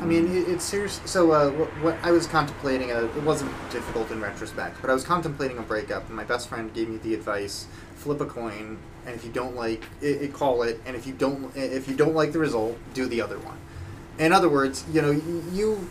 I 0.00 0.04
mean, 0.04 0.26
it, 0.34 0.48
it's 0.48 0.64
serious. 0.64 1.00
So, 1.04 1.32
uh, 1.32 1.50
what, 1.50 1.68
what 1.82 1.96
I 2.02 2.12
was 2.12 2.26
contemplating, 2.26 2.92
uh, 2.92 3.08
it 3.16 3.22
wasn't 3.22 3.52
difficult 3.70 4.10
in 4.10 4.20
retrospect, 4.20 4.80
but 4.80 4.90
I 4.90 4.94
was 4.94 5.04
contemplating 5.04 5.58
a 5.58 5.62
breakup, 5.62 6.06
and 6.06 6.16
my 6.16 6.24
best 6.24 6.48
friend 6.48 6.72
gave 6.72 6.88
me 6.88 6.96
the 6.96 7.14
advice: 7.14 7.66
flip 7.96 8.20
a 8.20 8.26
coin, 8.26 8.78
and 9.06 9.14
if 9.14 9.24
you 9.24 9.30
don't 9.30 9.54
like 9.54 9.84
it, 10.00 10.22
it 10.22 10.32
call 10.32 10.62
it, 10.62 10.80
and 10.86 10.96
if 10.96 11.06
you 11.06 11.12
don't, 11.12 11.54
if 11.54 11.88
you 11.88 11.94
don't 11.94 12.14
like 12.14 12.32
the 12.32 12.38
result, 12.38 12.78
do 12.94 13.06
the 13.06 13.20
other 13.20 13.38
one. 13.38 13.58
In 14.18 14.32
other 14.32 14.48
words, 14.48 14.84
you 14.90 15.02
know, 15.02 15.10
you 15.10 15.88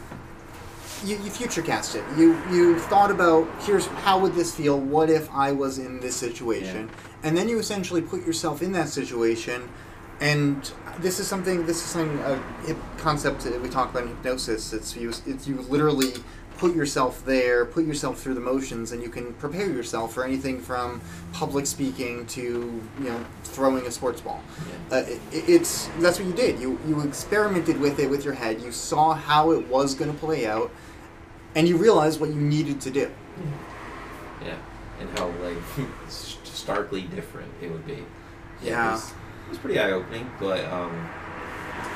you, 1.04 1.18
you 1.18 1.30
future 1.30 1.62
cast 1.62 1.96
it. 1.96 2.04
You 2.18 2.38
you 2.52 2.80
thought 2.80 3.12
about 3.12 3.48
here's 3.62 3.86
how 3.88 4.20
would 4.20 4.34
this 4.34 4.54
feel? 4.54 4.80
What 4.80 5.10
if 5.10 5.30
I 5.32 5.52
was 5.52 5.78
in 5.78 6.00
this 6.00 6.16
situation? 6.16 6.90
And 7.24 7.38
then 7.38 7.48
you 7.50 7.60
essentially 7.60 8.02
put 8.02 8.26
yourself 8.26 8.64
in 8.64 8.72
that 8.72 8.90
situation 8.90 9.70
and 10.22 10.72
this 11.00 11.20
is 11.20 11.28
something 11.28 11.66
this 11.66 11.78
is 11.78 11.84
something 11.84 12.20
a 12.20 12.38
hip 12.66 12.78
concept 12.98 13.42
that 13.42 13.60
we 13.60 13.70
talk 13.70 13.90
about 13.90 14.04
in 14.04 14.10
hypnosis. 14.10 14.72
It's 14.72 14.96
you 14.96 15.10
it's 15.26 15.48
you 15.48 15.62
literally 15.62 16.14
put 16.58 16.76
yourself 16.76 17.26
there 17.26 17.66
put 17.66 17.84
yourself 17.86 18.22
through 18.22 18.36
the 18.36 18.40
motions 18.40 18.92
and 18.92 19.02
you 19.02 19.10
can 19.10 19.34
prepare 19.34 19.68
yourself 19.68 20.14
for 20.14 20.24
anything 20.24 20.62
from 20.62 21.02
public 21.34 21.66
speaking 21.66 22.24
to 22.28 22.42
you 23.00 23.04
know 23.04 23.26
throwing 23.44 23.86
a 23.88 23.92
sports 23.92 24.22
ball. 24.22 24.44
Uh, 24.92 24.98
it, 25.08 25.20
it's 25.32 25.88
that's 26.00 26.20
what 26.20 26.28
you 26.28 26.34
did. 26.34 26.60
You 26.60 26.80
you 26.88 27.02
experimented 27.02 27.80
with 27.80 28.00
it 28.00 28.10
with 28.10 28.24
your 28.24 28.36
head. 28.36 28.62
You 28.62 28.72
saw 28.72 29.16
how 29.16 29.52
it 29.52 29.68
was 29.68 29.96
going 29.96 30.12
to 30.12 30.18
play 30.20 30.46
out 30.46 30.72
and 31.56 31.68
you 31.68 31.78
realized 31.78 32.20
what 32.20 32.30
you 32.30 32.40
needed 32.40 32.80
to 32.82 32.92
do. 32.92 33.12
Yeah, 34.46 34.56
and 35.00 35.18
how 35.18 35.30
like 35.44 35.58
starkly 36.08 37.02
different 37.04 37.52
it 37.60 37.72
would 37.72 37.88
be. 37.88 38.06
Yeah. 38.62 38.90
it 38.90 38.92
was, 38.92 39.12
it 39.12 39.16
was 39.52 39.60
pretty 39.60 39.80
eye 39.80 39.92
opening, 39.92 40.30
but 40.40 40.64
um, 40.66 41.10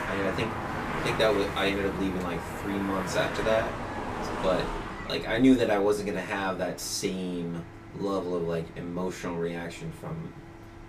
I, 0.08 0.16
mean, 0.18 0.28
I 0.28 0.32
think 0.34 0.51
I 0.53 1.01
think 1.03 1.18
that 1.18 1.34
was 1.34 1.45
I 1.56 1.68
ended 1.68 1.86
up 1.86 1.99
leaving 1.99 2.22
like 2.24 2.39
three 2.62 2.74
months 2.78 3.16
after 3.16 3.41
that, 3.43 3.70
but 4.43 4.62
like 5.10 5.28
I 5.28 5.38
knew 5.39 5.56
that 5.56 5.70
I 5.72 5.80
wasn't 5.80 6.08
gonna 6.08 6.22
have 6.22 6.58
that 6.60 6.80
same 6.80 7.64
level 7.99 8.36
of 8.36 8.43
like 8.43 8.66
emotional 8.78 9.38
reaction 9.38 9.91
from 9.99 10.34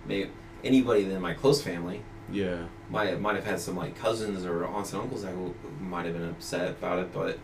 maybe 0.05 0.29
anybody 0.63 1.03
in 1.05 1.21
my 1.21 1.33
close 1.33 1.61
family. 1.61 2.01
Yeah. 2.31 2.65
Might 2.89 3.19
might 3.21 3.35
have 3.35 3.45
had 3.45 3.59
some 3.59 3.75
like 3.77 3.97
cousins 3.97 4.45
or 4.45 4.65
aunts 4.65 4.91
and 4.93 5.01
uncles 5.03 5.21
that 5.23 5.31
w- 5.31 5.53
might 5.79 6.05
have 6.05 6.13
been 6.15 6.29
upset 6.29 6.71
about 6.71 6.99
it, 6.99 7.13
but 7.13 7.39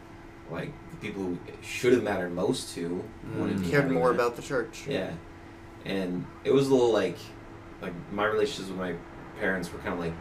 like 0.52 0.72
the 0.91 0.98
people 0.98 1.24
who 1.24 1.38
should 1.62 1.94
have 1.94 2.04
mattered 2.04 2.34
most 2.34 2.76
to 2.76 3.04
wanted 3.38 3.58
Mm. 3.58 3.70
cared 3.72 3.90
more 3.90 4.12
about 4.12 4.36
the 4.36 4.41
church 4.41 4.84
Yeah, 4.88 5.12
and 5.86 6.26
it 6.44 6.52
was 6.52 6.68
a 6.68 6.74
little 6.74 6.91
like, 6.91 7.18
like 7.82 7.94
my 8.12 8.26
relationships 8.26 8.68
with 8.70 8.78
my 8.78 8.94
parents 9.44 9.72
were 9.74 9.80
kind 9.80 9.94
of 9.94 9.99
like 9.99 10.14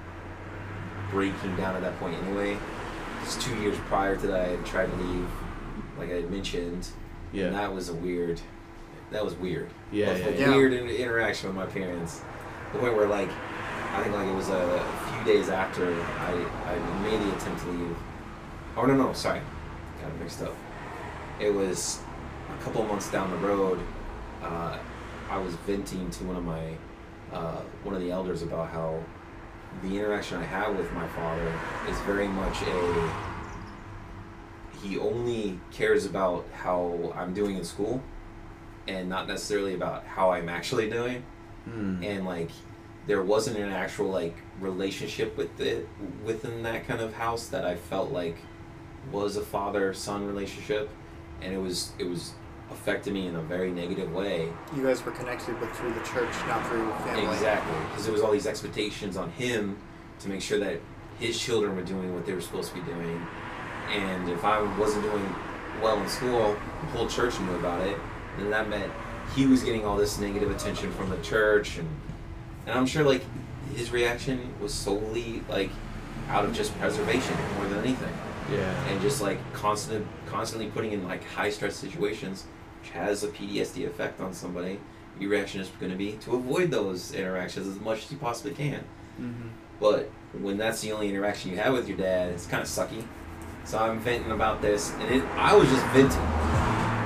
breaking 1.12 1.54
down 1.56 1.76
at 1.76 1.82
that 1.82 1.96
point 2.00 2.16
anyway. 2.24 2.58
Just 3.22 3.40
two 3.40 3.54
years 3.56 3.78
prior 3.86 4.16
to 4.16 4.26
that, 4.26 4.40
I 4.40 4.48
had 4.48 4.66
tried 4.66 4.86
to 4.90 4.96
leave, 4.96 5.28
like 5.96 6.10
I 6.10 6.14
had 6.14 6.30
mentioned, 6.30 6.88
and 7.32 7.40
Yeah. 7.40 7.50
that 7.50 7.72
was 7.72 7.88
a 7.88 7.94
weird. 7.94 8.40
That 9.12 9.24
was 9.24 9.34
weird. 9.34 9.70
Yeah. 9.92 10.10
a, 10.10 10.18
Yeah. 10.18 10.26
a 10.26 10.40
yeah. 10.40 10.56
Weird 10.56 10.72
in- 10.72 10.88
interaction 10.88 11.48
with 11.48 11.56
my 11.56 11.66
parents. 11.66 12.20
The 12.72 12.78
point 12.80 12.96
where 12.96 13.06
like, 13.06 13.28
I 13.94 14.02
think 14.02 14.14
like 14.16 14.26
it 14.26 14.34
was 14.34 14.48
a 14.48 14.84
few 15.12 15.24
days 15.32 15.48
after 15.50 15.84
I 16.18 16.32
I 16.72 16.74
made 17.02 17.20
the 17.20 17.36
attempt 17.36 17.60
to 17.62 17.68
leave. 17.70 17.96
Oh 18.76 18.86
no 18.86 18.96
no 18.96 19.12
sorry, 19.12 19.40
got 20.00 20.10
it 20.10 20.18
mixed 20.18 20.42
up. 20.42 20.54
It 21.38 21.54
was 21.54 22.00
a 22.58 22.64
couple 22.64 22.82
months 22.84 23.08
down 23.12 23.30
the 23.30 23.36
road. 23.46 23.78
Uh, 24.42 24.78
I 25.30 25.38
was 25.38 25.54
venting 25.66 26.10
to 26.10 26.24
one 26.24 26.36
of 26.36 26.44
my 26.44 26.64
uh, 27.32 27.60
one 27.82 27.94
of 27.94 28.00
the 28.00 28.10
elders 28.10 28.42
about 28.42 28.68
how 28.70 28.98
the 29.82 29.96
interaction 29.96 30.38
I 30.38 30.44
have 30.44 30.76
with 30.76 30.92
my 30.92 31.06
father 31.08 31.52
is 31.88 31.98
very 32.00 32.28
much 32.28 32.60
a 32.62 33.12
he 34.82 34.98
only 34.98 35.60
cares 35.70 36.04
about 36.06 36.44
how 36.52 37.12
I'm 37.16 37.32
doing 37.34 37.56
in 37.56 37.64
school 37.64 38.02
and 38.88 39.08
not 39.08 39.28
necessarily 39.28 39.74
about 39.74 40.04
how 40.04 40.30
I'm 40.30 40.48
actually 40.48 40.90
doing 40.90 41.24
Mm. 41.68 42.04
and 42.04 42.24
like 42.26 42.50
there 43.06 43.22
wasn't 43.22 43.56
an 43.56 43.68
actual 43.70 44.08
like 44.10 44.34
relationship 44.60 45.36
with 45.36 45.60
it 45.60 45.88
within 46.24 46.64
that 46.64 46.88
kind 46.88 47.00
of 47.00 47.14
house 47.14 47.46
that 47.46 47.64
I 47.64 47.76
felt 47.76 48.10
like 48.10 48.36
was 49.12 49.36
a 49.36 49.42
father 49.42 49.94
son 49.94 50.26
relationship 50.26 50.90
and 51.40 51.54
it 51.54 51.58
was 51.58 51.92
it 52.00 52.08
was 52.08 52.32
affected 52.72 53.12
me 53.12 53.26
in 53.26 53.36
a 53.36 53.42
very 53.42 53.70
negative 53.70 54.12
way. 54.12 54.48
You 54.74 54.82
guys 54.82 55.04
were 55.04 55.12
connected 55.12 55.58
but 55.60 55.74
through 55.76 55.92
the 55.94 56.00
church 56.00 56.32
not 56.46 56.66
through 56.66 56.90
family. 57.04 57.24
Exactly, 57.32 57.74
because 57.88 58.04
there 58.04 58.12
was 58.12 58.22
all 58.22 58.32
these 58.32 58.46
expectations 58.46 59.16
on 59.16 59.30
him 59.32 59.76
to 60.20 60.28
make 60.28 60.42
sure 60.42 60.58
that 60.58 60.80
his 61.18 61.38
children 61.38 61.76
were 61.76 61.82
doing 61.82 62.14
what 62.14 62.26
they 62.26 62.32
were 62.32 62.40
supposed 62.40 62.74
to 62.74 62.80
be 62.80 62.82
doing, 62.90 63.26
and 63.90 64.28
if 64.28 64.44
I 64.44 64.60
wasn't 64.78 65.04
doing 65.04 65.34
well 65.82 66.00
in 66.00 66.08
school, 66.08 66.56
the 66.80 66.86
whole 66.88 67.06
church 67.08 67.38
knew 67.40 67.54
about 67.56 67.86
it, 67.86 67.96
and 68.38 68.52
that 68.52 68.68
meant 68.68 68.90
he 69.34 69.46
was 69.46 69.62
getting 69.62 69.84
all 69.84 69.96
this 69.96 70.18
negative 70.18 70.50
attention 70.50 70.92
from 70.92 71.10
the 71.10 71.18
church, 71.18 71.78
and 71.78 71.88
and 72.66 72.78
I'm 72.78 72.86
sure 72.86 73.04
like 73.04 73.24
his 73.74 73.90
reaction 73.90 74.54
was 74.60 74.72
solely 74.74 75.42
like 75.48 75.70
out 76.28 76.44
of 76.44 76.52
just 76.54 76.76
preservation 76.78 77.36
more 77.56 77.66
than 77.68 77.78
anything. 77.78 78.12
Yeah. 78.50 78.88
and 78.88 79.00
just 79.00 79.22
like 79.22 79.38
constant 79.54 80.04
constantly 80.26 80.68
putting 80.68 80.92
in 80.92 81.04
like 81.04 81.24
high 81.24 81.48
stress 81.48 81.76
situations 81.76 82.44
which 82.82 82.90
has 82.90 83.22
a 83.24 83.28
PTSD 83.28 83.86
effect 83.86 84.20
on 84.20 84.32
somebody 84.32 84.78
your 85.20 85.30
reaction 85.30 85.60
is 85.60 85.68
going 85.78 85.92
to 85.92 85.96
be 85.98 86.12
to 86.12 86.34
avoid 86.34 86.70
those 86.70 87.12
interactions 87.14 87.66
as 87.68 87.78
much 87.80 88.04
as 88.04 88.10
you 88.12 88.18
possibly 88.18 88.52
can 88.52 88.82
Mm-hmm. 89.20 89.48
but 89.78 90.10
when 90.40 90.56
that's 90.56 90.80
the 90.80 90.90
only 90.90 91.10
interaction 91.10 91.50
you 91.50 91.58
have 91.58 91.74
with 91.74 91.86
your 91.86 91.98
dad 91.98 92.30
it's 92.32 92.46
kind 92.46 92.62
of 92.62 92.68
sucky 92.68 93.04
so 93.64 93.78
I'm 93.78 94.00
venting 94.00 94.30
about 94.32 94.62
this 94.62 94.90
and 94.94 95.14
it, 95.14 95.22
I 95.36 95.54
was 95.54 95.68
just 95.68 95.84
venting 95.88 96.08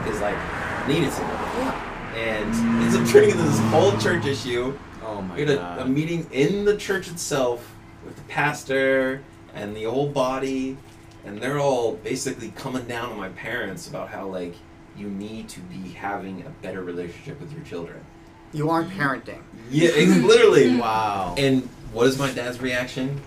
because 0.04 0.20
like 0.20 0.36
I 0.36 0.84
needed 0.86 1.10
to 1.10 1.20
Yeah. 1.20 2.14
and 2.16 2.54
ends 2.84 2.94
up 2.94 3.06
turning 3.08 3.30
into 3.30 3.42
this 3.42 3.58
whole 3.72 3.96
church 3.98 4.24
issue 4.24 4.78
Oh 5.04 5.20
my 5.20 5.34
we 5.34 5.40
had 5.40 5.50
a, 5.50 5.56
god. 5.56 5.78
a 5.80 5.84
meeting 5.86 6.26
in 6.30 6.64
the 6.64 6.76
church 6.76 7.08
itself 7.08 7.74
with 8.04 8.14
the 8.14 8.22
pastor 8.22 9.20
and 9.54 9.74
the 9.76 9.84
whole 9.84 10.08
body, 10.08 10.76
and 11.24 11.40
they're 11.40 11.58
all 11.58 11.94
basically 11.96 12.50
coming 12.50 12.84
down 12.86 13.10
on 13.10 13.16
my 13.16 13.30
parents 13.30 13.88
about 13.88 14.08
how 14.10 14.26
like 14.28 14.54
you 14.96 15.08
need 15.08 15.48
to 15.50 15.60
be 15.60 15.90
having 15.90 16.42
a 16.46 16.50
better 16.62 16.82
relationship 16.82 17.40
with 17.40 17.52
your 17.52 17.62
children. 17.64 18.04
You 18.52 18.70
aren't 18.70 18.90
parenting. 18.90 19.42
Yeah, 19.70 19.90
literally. 20.24 20.76
wow. 20.80 21.34
And 21.36 21.62
what 21.92 22.06
is 22.06 22.18
my 22.18 22.30
dad's 22.32 22.60
reaction? 22.60 23.20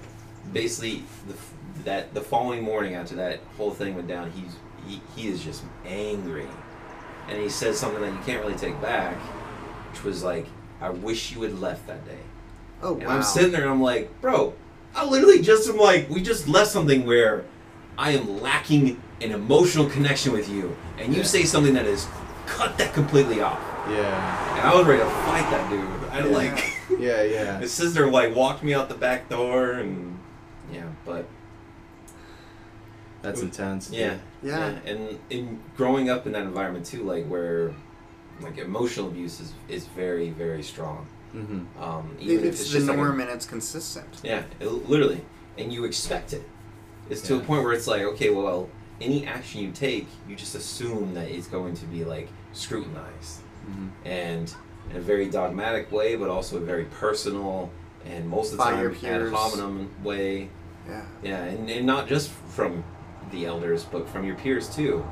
Basically, 0.53 1.03
the, 1.27 1.35
that 1.83 2.13
the 2.13 2.21
following 2.21 2.63
morning 2.63 2.95
after 2.95 3.15
that 3.15 3.39
whole 3.57 3.71
thing 3.71 3.95
went 3.95 4.07
down, 4.07 4.31
he's 4.31 4.55
he, 4.87 5.01
he 5.15 5.27
is 5.27 5.43
just 5.43 5.63
angry, 5.85 6.47
and 7.27 7.37
he 7.39 7.49
says 7.49 7.77
something 7.77 8.01
that 8.01 8.11
you 8.13 8.19
can't 8.25 8.43
really 8.43 8.57
take 8.57 8.79
back, 8.81 9.15
which 9.91 10.03
was 10.03 10.23
like, 10.23 10.47
"I 10.81 10.89
wish 10.89 11.31
you 11.33 11.41
had 11.43 11.59
left 11.59 11.85
that 11.87 12.05
day." 12.05 12.19
Oh 12.81 12.93
And 12.95 13.03
wow. 13.03 13.17
I'm 13.17 13.23
sitting 13.23 13.51
there 13.51 13.61
and 13.63 13.69
I'm 13.69 13.81
like, 13.81 14.21
bro, 14.21 14.53
I 14.95 15.05
literally 15.05 15.41
just 15.41 15.69
am 15.69 15.77
like, 15.77 16.09
we 16.09 16.21
just 16.21 16.47
left 16.47 16.71
something 16.71 17.05
where 17.05 17.43
I 17.97 18.11
am 18.11 18.41
lacking 18.41 19.01
an 19.21 19.31
emotional 19.31 19.89
connection 19.89 20.31
with 20.31 20.49
you, 20.49 20.75
and 20.97 21.13
you 21.13 21.19
Yeah. 21.21 21.25
say 21.27 21.43
something 21.43 21.73
that 21.73 21.85
is 21.85 22.07
cut 22.45 22.77
that 22.77 22.93
completely 22.93 23.41
off. 23.41 23.59
yeah. 23.89 24.57
And 24.57 24.67
I 24.67 24.75
was 24.75 24.85
ready 24.85 25.01
to 25.01 25.09
fight 25.09 25.49
that 25.51 25.69
dude. 25.69 26.09
I 26.11 26.19
Yeah. 26.19 26.35
like 26.35 26.73
Yeah, 26.99 27.21
yeah. 27.23 27.59
his 27.63 27.71
sister 27.71 28.09
like 28.09 28.35
walked 28.35 28.63
me 28.63 28.73
out 28.73 28.87
the 28.89 28.95
back 28.95 29.29
door 29.29 29.71
and 29.73 30.17
yeah, 30.71 30.83
but 31.05 31.25
That's 33.21 33.41
intense. 33.41 33.89
yeah, 33.91 34.17
Yeah. 34.41 34.75
and 34.85 35.19
in 35.29 35.59
growing 35.75 36.09
up 36.09 36.25
in 36.25 36.31
that 36.33 36.43
environment 36.43 36.85
too, 36.85 37.03
like 37.03 37.25
where 37.27 37.73
like 38.41 38.57
emotional 38.57 39.07
abuse 39.07 39.39
is 39.41 39.53
is 39.67 39.85
very 39.87 40.29
very 40.29 40.63
strong. 40.63 41.05
Mm-hmm. 41.35 41.83
Um, 41.83 42.15
even 42.19 42.39
if 42.39 42.53
it's, 42.53 42.61
it's 42.61 42.71
the 42.71 42.77
just 42.79 42.87
like 42.89 42.97
a- 42.97 43.01
and 43.11 43.29
it's 43.29 43.45
consistent. 43.45 44.07
Yeah, 44.23 44.43
it, 44.59 44.67
literally, 44.89 45.21
and 45.57 45.71
you 45.73 45.83
expect 45.85 46.33
it. 46.33 46.43
It's 47.09 47.21
to 47.23 47.35
a 47.35 47.39
point 47.39 47.63
where 47.63 47.73
it's 47.73 47.87
like, 47.87 48.01
okay, 48.03 48.29
well, 48.29 48.69
any 49.01 49.25
action 49.25 49.61
you 49.61 49.71
take, 49.71 50.07
you 50.27 50.35
just 50.35 50.55
assume 50.55 51.13
that 51.13 51.29
it's 51.29 51.47
going 51.47 51.73
to 51.75 51.85
be 51.85 52.03
like 52.03 52.27
scrutinized, 52.53 53.41
Mm-hmm. 53.69 53.87
and 54.07 54.53
in 54.89 54.95
a 54.95 54.99
very 55.01 55.29
dogmatic 55.29 55.91
way, 55.91 56.15
but 56.15 56.29
also 56.29 56.57
a 56.57 56.61
very 56.61 56.85
personal 56.85 57.69
and 58.05 58.27
most 58.27 58.51
of 58.51 58.57
the 58.57 58.63
By 58.63 58.71
time 58.71 58.95
ad 59.05 59.31
hominem 59.31 59.91
way. 60.03 60.49
Yeah. 60.87 61.05
Yeah, 61.21 61.43
and, 61.43 61.69
and 61.69 61.85
not 61.85 62.07
just 62.07 62.31
from 62.31 62.83
the 63.31 63.45
elders, 63.45 63.83
but 63.83 64.07
from 64.09 64.23
your 64.25 64.35
peers 64.35 64.73
too. 64.73 65.05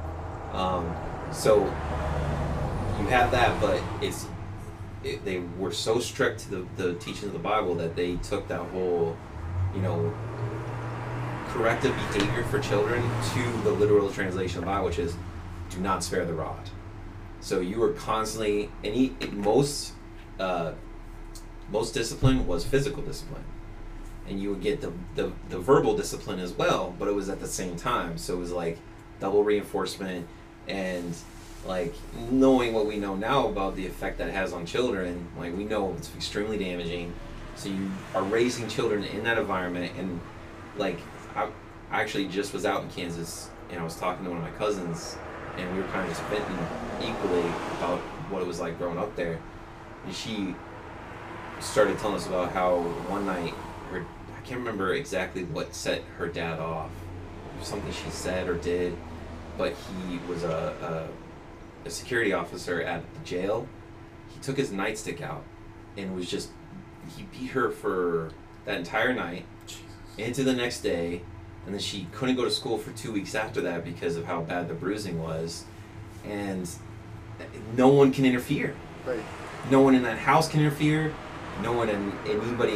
Um, 0.54 0.96
so 1.32 1.66
you 1.66 3.06
have 3.08 3.30
that, 3.32 3.60
but 3.62 3.80
it's 4.02 4.26
it, 5.04 5.24
they 5.24 5.40
were 5.60 5.72
so 5.72 6.00
strict 6.00 6.40
to 6.40 6.50
the, 6.50 6.66
the 6.78 6.94
teachings 6.96 7.26
of 7.26 7.34
the 7.34 7.40
Bible 7.40 7.76
that 7.76 7.96
they 7.96 8.16
took 8.18 8.48
that 8.48 8.62
whole, 8.72 9.16
you 9.76 9.82
know, 9.82 10.12
corrective 11.50 11.96
behavior 11.96 12.44
for 12.46 12.60
children 12.60 13.02
to 13.34 13.62
the 13.64 13.72
literal 13.72 14.10
translation 14.12 14.60
of 14.60 14.66
Bible, 14.66 14.86
which 14.86 15.00
is, 15.00 15.16
"Do 15.70 15.80
not 15.80 16.04
spare 16.04 16.26
the 16.26 16.34
rod." 16.34 16.70
So 17.40 17.60
you 17.60 17.80
were 17.80 17.94
constantly 17.94 18.70
any 18.84 19.16
most 19.32 19.94
uh, 20.40 20.74
most 21.72 21.94
discipline 21.94 22.48
was 22.48 22.66
physical 22.66 23.04
discipline. 23.04 23.44
And 24.28 24.42
you 24.42 24.50
would 24.50 24.62
get 24.62 24.82
the, 24.82 24.92
the 25.16 25.32
the 25.50 25.60
verbal 25.60 25.96
discipline 25.96 26.40
as 26.40 26.52
well 26.52 26.94
but 27.00 27.08
it 27.08 27.16
was 27.16 27.30
at 27.30 27.40
the 27.40 27.48
same 27.48 27.76
time. 27.76 28.18
So 28.18 28.34
it 28.36 28.40
was 28.40 28.52
like 28.52 28.78
double 29.20 29.44
reinforcement 29.44 30.28
and 30.68 31.16
like 31.66 31.94
knowing 32.30 32.74
what 32.74 32.86
we 32.86 32.98
know 32.98 33.16
now 33.16 33.48
about 33.48 33.76
the 33.76 33.86
effect 33.86 34.18
that 34.20 34.30
it 34.30 34.34
has 34.34 34.54
on 34.54 34.66
children 34.66 35.28
like 35.38 35.56
we 35.56 35.64
know 35.64 35.94
it's 35.98 36.14
extremely 36.16 36.58
damaging. 36.58 37.14
So 37.56 37.70
you 37.70 37.92
are 38.14 38.24
raising 38.24 38.68
children 38.68 39.04
in 39.04 39.24
that 39.24 39.38
environment 39.38 39.94
and 39.98 40.20
like 40.78 41.00
I, 41.38 41.50
I 41.92 42.02
actually 42.02 42.28
just 42.28 42.54
was 42.54 42.66
out 42.66 42.84
in 42.84 42.90
kansas 42.90 43.50
and 43.70 43.80
i 43.80 43.84
was 43.84 43.96
talking 43.96 44.26
to 44.26 44.32
one 44.32 44.40
of 44.40 44.44
my 44.44 44.58
cousins 44.58 45.18
and 45.58 45.74
we 45.74 45.82
were 45.82 45.88
kind 45.88 46.04
of 46.04 46.10
just 46.10 46.22
venting 46.24 46.58
equally 47.02 47.48
about 47.78 48.00
what 48.30 48.42
it 48.42 48.48
was 48.48 48.60
like 48.60 48.78
growing 48.78 48.98
up 48.98 49.16
there 49.16 49.40
and 50.06 50.14
she 50.14 50.56
started 51.60 51.98
telling 52.00 52.16
us 52.16 52.28
about 52.28 52.52
how 52.52 52.80
one 53.08 53.26
night 53.26 53.54
her 53.92 54.06
I 54.36 54.42
can't 54.42 54.60
remember 54.60 54.94
exactly 54.94 55.44
what 55.44 55.74
set 55.76 56.04
her 56.18 56.28
dad 56.28 56.60
off, 56.60 56.92
something 57.62 57.92
she 57.92 58.10
said 58.10 58.48
or 58.48 58.56
did, 58.56 58.96
but 59.58 59.74
he 59.74 60.20
was 60.30 60.44
a, 60.44 61.10
a, 61.86 61.88
a 61.88 61.90
security 61.90 62.34
officer 62.34 62.82
at 62.82 63.02
the 63.14 63.20
jail. 63.26 63.68
He 64.30 64.40
took 64.40 64.58
his 64.58 64.70
nightstick 64.70 65.22
out 65.22 65.44
and 65.98 66.16
was 66.16 66.30
just 66.30 66.50
he 67.16 67.24
beat 67.24 67.52
her 67.52 67.72
for 67.72 68.32
that 68.66 68.78
entire 68.78 69.14
night 69.14 69.46
into 70.18 70.44
the 70.44 70.54
next 70.54 70.82
day 70.82 71.22
and 71.66 71.74
then 71.74 71.80
she 71.82 72.08
couldn't 72.14 72.36
go 72.36 72.44
to 72.46 72.52
school 72.52 72.78
for 72.78 72.92
two 72.92 73.12
weeks 73.12 73.36
after 73.36 73.62
that 73.62 73.84
because 73.84 74.16
of 74.16 74.26
how 74.26 74.42
bad 74.42 74.68
the 74.68 74.74
bruising 74.74 75.22
was 75.22 75.66
and 76.26 76.68
no 77.76 77.88
one 77.90 78.12
can 78.12 78.26
interfere 78.26 78.76
Right. 79.06 79.20
no 79.70 79.82
one 79.82 79.96
in 79.96 80.04
that 80.04 80.18
house 80.18 80.50
can 80.50 80.60
interfere. 80.62 81.14
No 81.64 81.72
one 81.74 81.90
and 81.90 82.12
anybody 82.28 82.76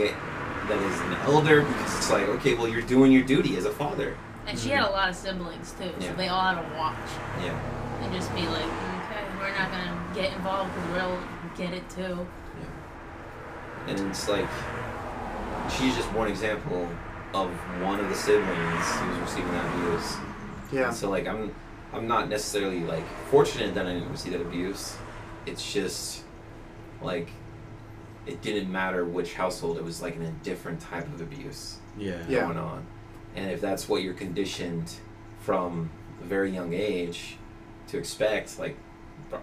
that 0.68 0.77
is 0.81 1.01
an 1.01 1.13
elder 1.26 1.61
because 1.61 1.97
it's 1.97 2.09
like, 2.11 2.23
okay, 2.30 2.53
well, 2.55 2.68
you're 2.68 2.81
doing 2.81 3.11
your 3.11 3.22
duty 3.23 3.55
as 3.57 3.65
a 3.65 3.72
father. 3.72 4.18
And 4.47 4.57
she 4.57 4.69
had 4.69 4.84
a 4.85 4.89
lot 4.89 5.09
of 5.09 5.15
siblings 5.15 5.72
too, 5.73 5.91
so 5.99 6.05
Yeah. 6.05 6.13
they 6.13 6.27
all 6.30 6.41
had 6.41 6.61
to 6.61 6.77
watch 6.77 6.95
Yeah, 7.43 7.59
and 8.01 8.13
just 8.13 8.34
be 8.34 8.41
like, 8.41 8.63
okay, 8.63 9.23
we're 9.39 9.55
not 9.55 9.69
gonna 9.72 10.03
get 10.15 10.34
involved 10.34 10.73
because 10.73 10.89
we'll 10.91 11.19
get 11.57 11.73
it 11.76 11.88
too. 11.89 12.26
yeah. 12.59 13.88
And 13.91 13.99
it's 14.09 14.27
like, 14.30 14.47
she's 15.69 15.95
just 15.95 16.11
one 16.13 16.27
example 16.27 16.88
of 17.34 17.49
one 17.82 17.99
of 17.99 18.10
the 18.10 18.16
siblings 18.16 18.91
who's 18.95 19.18
receiving 19.20 19.52
that 19.52 19.76
abuse. 19.76 20.18
Yeah. 20.72 20.88
And 20.88 20.95
so 20.95 21.10
like, 21.10 21.28
I'm, 21.28 21.53
I'm 21.94 22.08
not 22.08 22.30
necessarily 22.30 22.82
like 22.82 23.06
fortunate 23.30 23.74
that 23.76 23.86
I 23.86 23.94
didn't 23.94 24.12
receive 24.12 24.34
that 24.34 24.41
abuse. 24.41 24.95
It's 25.45 25.74
just 25.74 26.24
like, 27.02 27.30
it 28.26 28.41
didn't 28.41 28.72
matter 28.72 29.03
which 29.06 29.34
household. 29.34 29.78
It 29.78 29.84
was 29.84 30.02
like 30.02 30.16
an 30.16 30.24
a 30.24 30.32
different 30.44 30.80
type 30.80 31.08
of 31.08 31.22
abuse. 31.22 31.78
Yeah. 31.98 32.24
Yeah. 32.28 32.41
going 32.41 32.58
on. 32.58 32.86
And 33.36 33.49
if 33.49 33.62
that's 33.62 33.88
what 33.88 34.03
you're 34.03 34.14
conditioned 34.14 34.94
from 35.40 35.90
a 36.22 36.26
very 36.26 36.52
young 36.52 36.74
age 36.74 37.38
to 37.88 37.98
expect, 37.98 38.60
like 38.60 38.78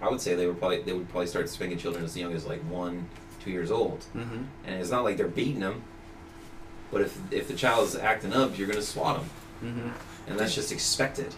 I 0.01 0.09
would 0.09 0.21
say 0.21 0.35
they 0.35 0.47
would 0.47 0.59
probably 0.59 0.83
they 0.83 0.93
would 0.93 1.09
probably 1.09 1.27
start 1.27 1.49
spanking 1.49 1.79
children 1.79 2.05
as 2.05 2.17
young 2.17 2.35
as 2.35 2.47
like 2.47 2.61
one, 2.71 3.09
two 3.43 3.51
years 3.51 3.71
old. 3.71 4.01
Mm-hmm. 4.15 4.43
And 4.65 4.81
it's 4.81 4.91
not 4.91 5.05
like 5.05 5.17
they're 5.17 5.29
beating 5.29 5.61
them, 5.61 5.83
but 6.91 7.01
if 7.03 7.19
if 7.31 7.49
the 7.49 7.55
child 7.55 7.87
is 7.89 7.97
acting 7.97 8.33
up, 8.33 8.57
you're 8.59 8.69
gonna 8.69 8.83
swat 8.83 9.19
them, 9.21 9.31
Mm-hmm. 9.65 10.31
and 10.31 10.39
that's 10.39 10.55
just 10.55 10.73
expected. 10.73 11.35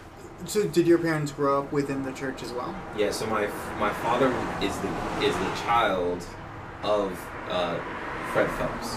So, 0.46 0.64
did 0.66 0.86
your 0.86 0.98
parents 0.98 1.32
grow 1.32 1.60
up 1.62 1.70
within 1.72 2.02
the 2.02 2.12
church 2.12 2.42
as 2.42 2.52
well? 2.52 2.74
Yeah. 2.96 3.10
So 3.10 3.26
my 3.26 3.46
my 3.78 3.90
father 3.94 4.28
is 4.62 4.76
the 4.78 4.88
is 5.22 5.34
the 5.36 5.50
child 5.64 6.24
of 6.82 7.12
uh, 7.50 7.78
Fred 8.32 8.50
Phelps, 8.52 8.94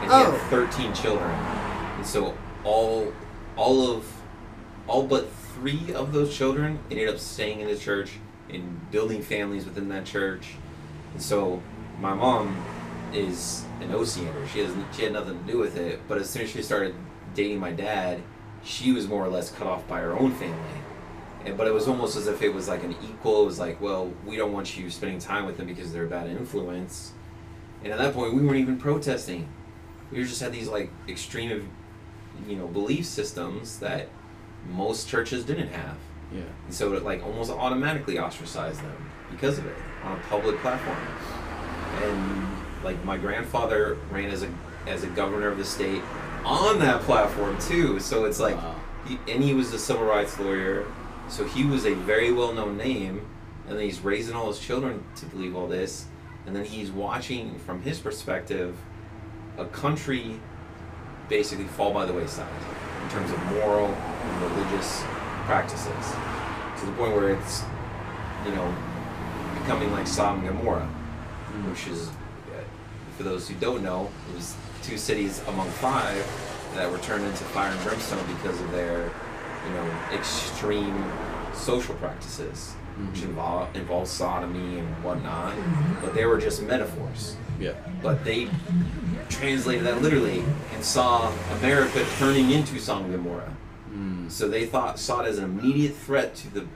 and 0.00 0.04
he 0.04 0.08
Oh. 0.10 0.30
had 0.32 0.40
thirteen 0.50 0.92
children, 0.92 1.30
and 1.30 2.06
so 2.06 2.36
all 2.64 3.12
all 3.56 3.90
of 3.92 4.04
all 4.88 5.04
but 5.06 5.28
three 5.54 5.92
of 5.94 6.12
those 6.12 6.36
children 6.36 6.78
ended 6.90 7.08
up 7.08 7.18
staying 7.18 7.60
in 7.60 7.68
the 7.68 7.76
church 7.76 8.12
and 8.50 8.90
building 8.90 9.22
families 9.22 9.64
within 9.64 9.88
that 9.90 10.04
church, 10.04 10.54
and 11.12 11.22
so 11.22 11.62
my 12.00 12.12
mom 12.14 12.56
is 13.12 13.64
an 13.80 13.90
Oceaner. 13.90 14.48
She 14.48 14.60
has 14.60 14.74
she 14.94 15.04
had 15.04 15.12
nothing 15.12 15.38
to 15.38 15.52
do 15.52 15.58
with 15.58 15.76
it, 15.76 16.00
but 16.08 16.18
as 16.18 16.28
soon 16.28 16.42
as 16.42 16.50
she 16.50 16.62
started 16.62 16.94
dating 17.34 17.58
my 17.58 17.72
dad, 17.72 18.22
she 18.64 18.92
was 18.92 19.06
more 19.06 19.24
or 19.24 19.28
less 19.28 19.50
cut 19.50 19.66
off 19.66 19.86
by 19.86 20.00
her 20.00 20.18
own 20.18 20.32
family. 20.32 20.80
And, 21.44 21.56
but 21.56 21.66
it 21.66 21.72
was 21.72 21.86
almost 21.86 22.16
as 22.16 22.26
if 22.26 22.42
it 22.42 22.52
was 22.52 22.68
like 22.68 22.82
an 22.82 22.96
equal. 23.04 23.42
It 23.42 23.46
was 23.46 23.58
like, 23.58 23.80
well, 23.80 24.12
we 24.24 24.36
don't 24.36 24.52
want 24.52 24.76
you 24.76 24.90
spending 24.90 25.18
time 25.18 25.46
with 25.46 25.56
them 25.56 25.66
because 25.66 25.92
they're 25.92 26.06
a 26.06 26.08
bad 26.08 26.28
influence. 26.28 27.12
And 27.84 27.92
at 27.92 27.98
that 27.98 28.14
point, 28.14 28.34
we 28.34 28.42
weren't 28.42 28.58
even 28.58 28.78
protesting. 28.78 29.48
We 30.10 30.22
just 30.24 30.40
had 30.40 30.52
these 30.52 30.68
like 30.68 30.90
extreme, 31.08 31.70
you 32.48 32.56
know, 32.56 32.66
belief 32.66 33.06
systems 33.06 33.78
that 33.78 34.08
most 34.68 35.08
churches 35.08 35.44
didn't 35.44 35.68
have. 35.68 35.96
Yeah. 36.32 36.42
And 36.64 36.74
so 36.74 36.94
it 36.94 37.04
like 37.04 37.24
almost 37.24 37.50
automatically 37.50 38.18
ostracized 38.18 38.80
them 38.82 39.10
because 39.30 39.58
of 39.58 39.66
it 39.66 39.76
on 40.02 40.18
a 40.18 40.20
public 40.22 40.58
platform. 40.58 40.98
And 42.02 42.55
like 42.86 43.04
my 43.04 43.16
grandfather 43.16 43.98
ran 44.10 44.30
as 44.30 44.44
a 44.44 44.50
as 44.86 45.02
a 45.02 45.08
governor 45.08 45.48
of 45.48 45.58
the 45.58 45.64
state 45.64 46.00
on 46.44 46.78
that 46.78 47.00
platform 47.02 47.58
too. 47.58 47.98
So 47.98 48.24
it's 48.24 48.38
like, 48.38 48.56
Wow. 48.56 48.76
he, 49.06 49.18
and 49.28 49.42
he 49.42 49.52
was 49.52 49.74
a 49.74 49.78
civil 49.78 50.04
rights 50.04 50.38
lawyer, 50.38 50.86
so 51.28 51.44
he 51.44 51.64
was 51.64 51.84
a 51.84 51.94
very 51.94 52.32
well 52.32 52.52
known 52.52 52.76
name. 52.76 53.26
And 53.68 53.76
then 53.76 53.84
he's 53.84 53.98
raising 53.98 54.36
all 54.36 54.46
his 54.46 54.60
children 54.60 55.02
to 55.16 55.26
believe 55.26 55.56
all 55.56 55.66
this, 55.66 56.06
and 56.46 56.54
then 56.54 56.64
he's 56.64 56.92
watching 56.92 57.58
from 57.58 57.82
his 57.82 57.98
perspective 57.98 58.76
a 59.58 59.64
country 59.64 60.38
basically 61.28 61.64
fall 61.64 61.92
by 61.92 62.06
the 62.06 62.12
wayside 62.12 62.46
in 63.02 63.10
terms 63.10 63.32
of 63.32 63.44
moral 63.46 63.88
and 63.88 64.42
religious 64.42 65.02
practices 65.46 66.14
to 66.78 66.86
the 66.86 66.92
point 66.92 67.16
where 67.16 67.30
it's 67.30 67.64
you 68.44 68.52
know 68.54 68.72
becoming 69.58 69.90
like 69.90 70.06
Sodom 70.06 70.46
and 70.46 70.56
Gomorrah, 70.56 70.86
hmm. 70.86 71.68
which 71.68 71.88
is 71.88 72.08
for 73.16 73.22
those 73.22 73.48
who 73.48 73.54
don't 73.56 73.82
know, 73.82 74.10
it 74.30 74.34
was 74.36 74.54
two 74.82 74.96
cities 74.98 75.42
among 75.48 75.68
five 75.70 76.16
that 76.74 76.90
were 76.90 76.98
turned 76.98 77.24
into 77.24 77.44
fire 77.44 77.70
and 77.70 77.82
brimstone 77.82 78.24
because 78.36 78.60
of 78.60 78.70
their 78.72 79.10
you 79.66 79.72
know 79.72 79.98
extreme 80.12 81.04
social 81.54 81.94
practices, 81.96 82.72
which 83.10 83.22
involve 83.22 83.74
involve 83.74 84.06
sodomy 84.08 84.78
and 84.78 84.88
whatnot, 85.02 85.54
but 86.02 86.14
they 86.14 86.26
were 86.26 86.38
just 86.38 86.62
metaphors 86.62 87.36
Yeah. 87.58 87.72
but 88.02 88.24
they 88.24 88.48
translated 89.30 89.84
that 89.86 90.02
literally 90.02 90.44
and 90.74 90.84
saw 90.84 91.32
America 91.58 92.04
turning 92.18 92.50
into 92.50 92.78
Sodom 92.78 93.06
and 93.06 93.14
Gomorrah. 93.14 93.56
Mm. 93.92 94.30
So 94.30 94.46
they 94.48 94.66
thought 94.66 94.98
saw 94.98 95.20
it 95.22 95.26
as 95.28 95.38
an 95.38 95.44
immediate 95.44 95.94
threat 95.96 96.34
to 96.36 96.48
the 96.54 96.66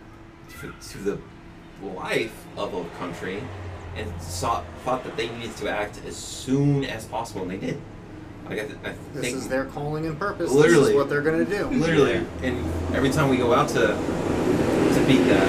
to 0.90 0.98
the 0.98 1.18
life 1.82 2.44
of 2.56 2.74
a 2.74 2.84
country, 2.98 3.42
and 3.96 4.10
saw, 4.22 4.62
thought 4.84 5.04
that 5.04 5.16
they 5.16 5.28
needed 5.30 5.56
to 5.56 5.68
act 5.68 6.00
as 6.06 6.16
soon 6.16 6.84
as 6.84 7.04
possible, 7.06 7.42
and 7.42 7.50
they 7.50 7.56
did. 7.58 7.80
Like 8.48 8.60
I, 8.60 8.64
th- 8.66 8.78
I 8.84 8.92
This 9.12 9.22
think 9.22 9.36
is 9.36 9.48
their 9.48 9.66
calling 9.66 10.06
and 10.06 10.18
purpose. 10.18 10.50
This 10.50 10.58
Literally. 10.60 10.90
is 10.90 10.96
what 10.96 11.08
they're 11.08 11.22
gonna 11.22 11.44
do. 11.44 11.66
literally, 11.66 12.24
and 12.42 12.64
every 12.94 13.10
time 13.10 13.28
we 13.28 13.36
go 13.36 13.52
out 13.52 13.68
to 13.70 13.88
Topeka, 14.94 15.46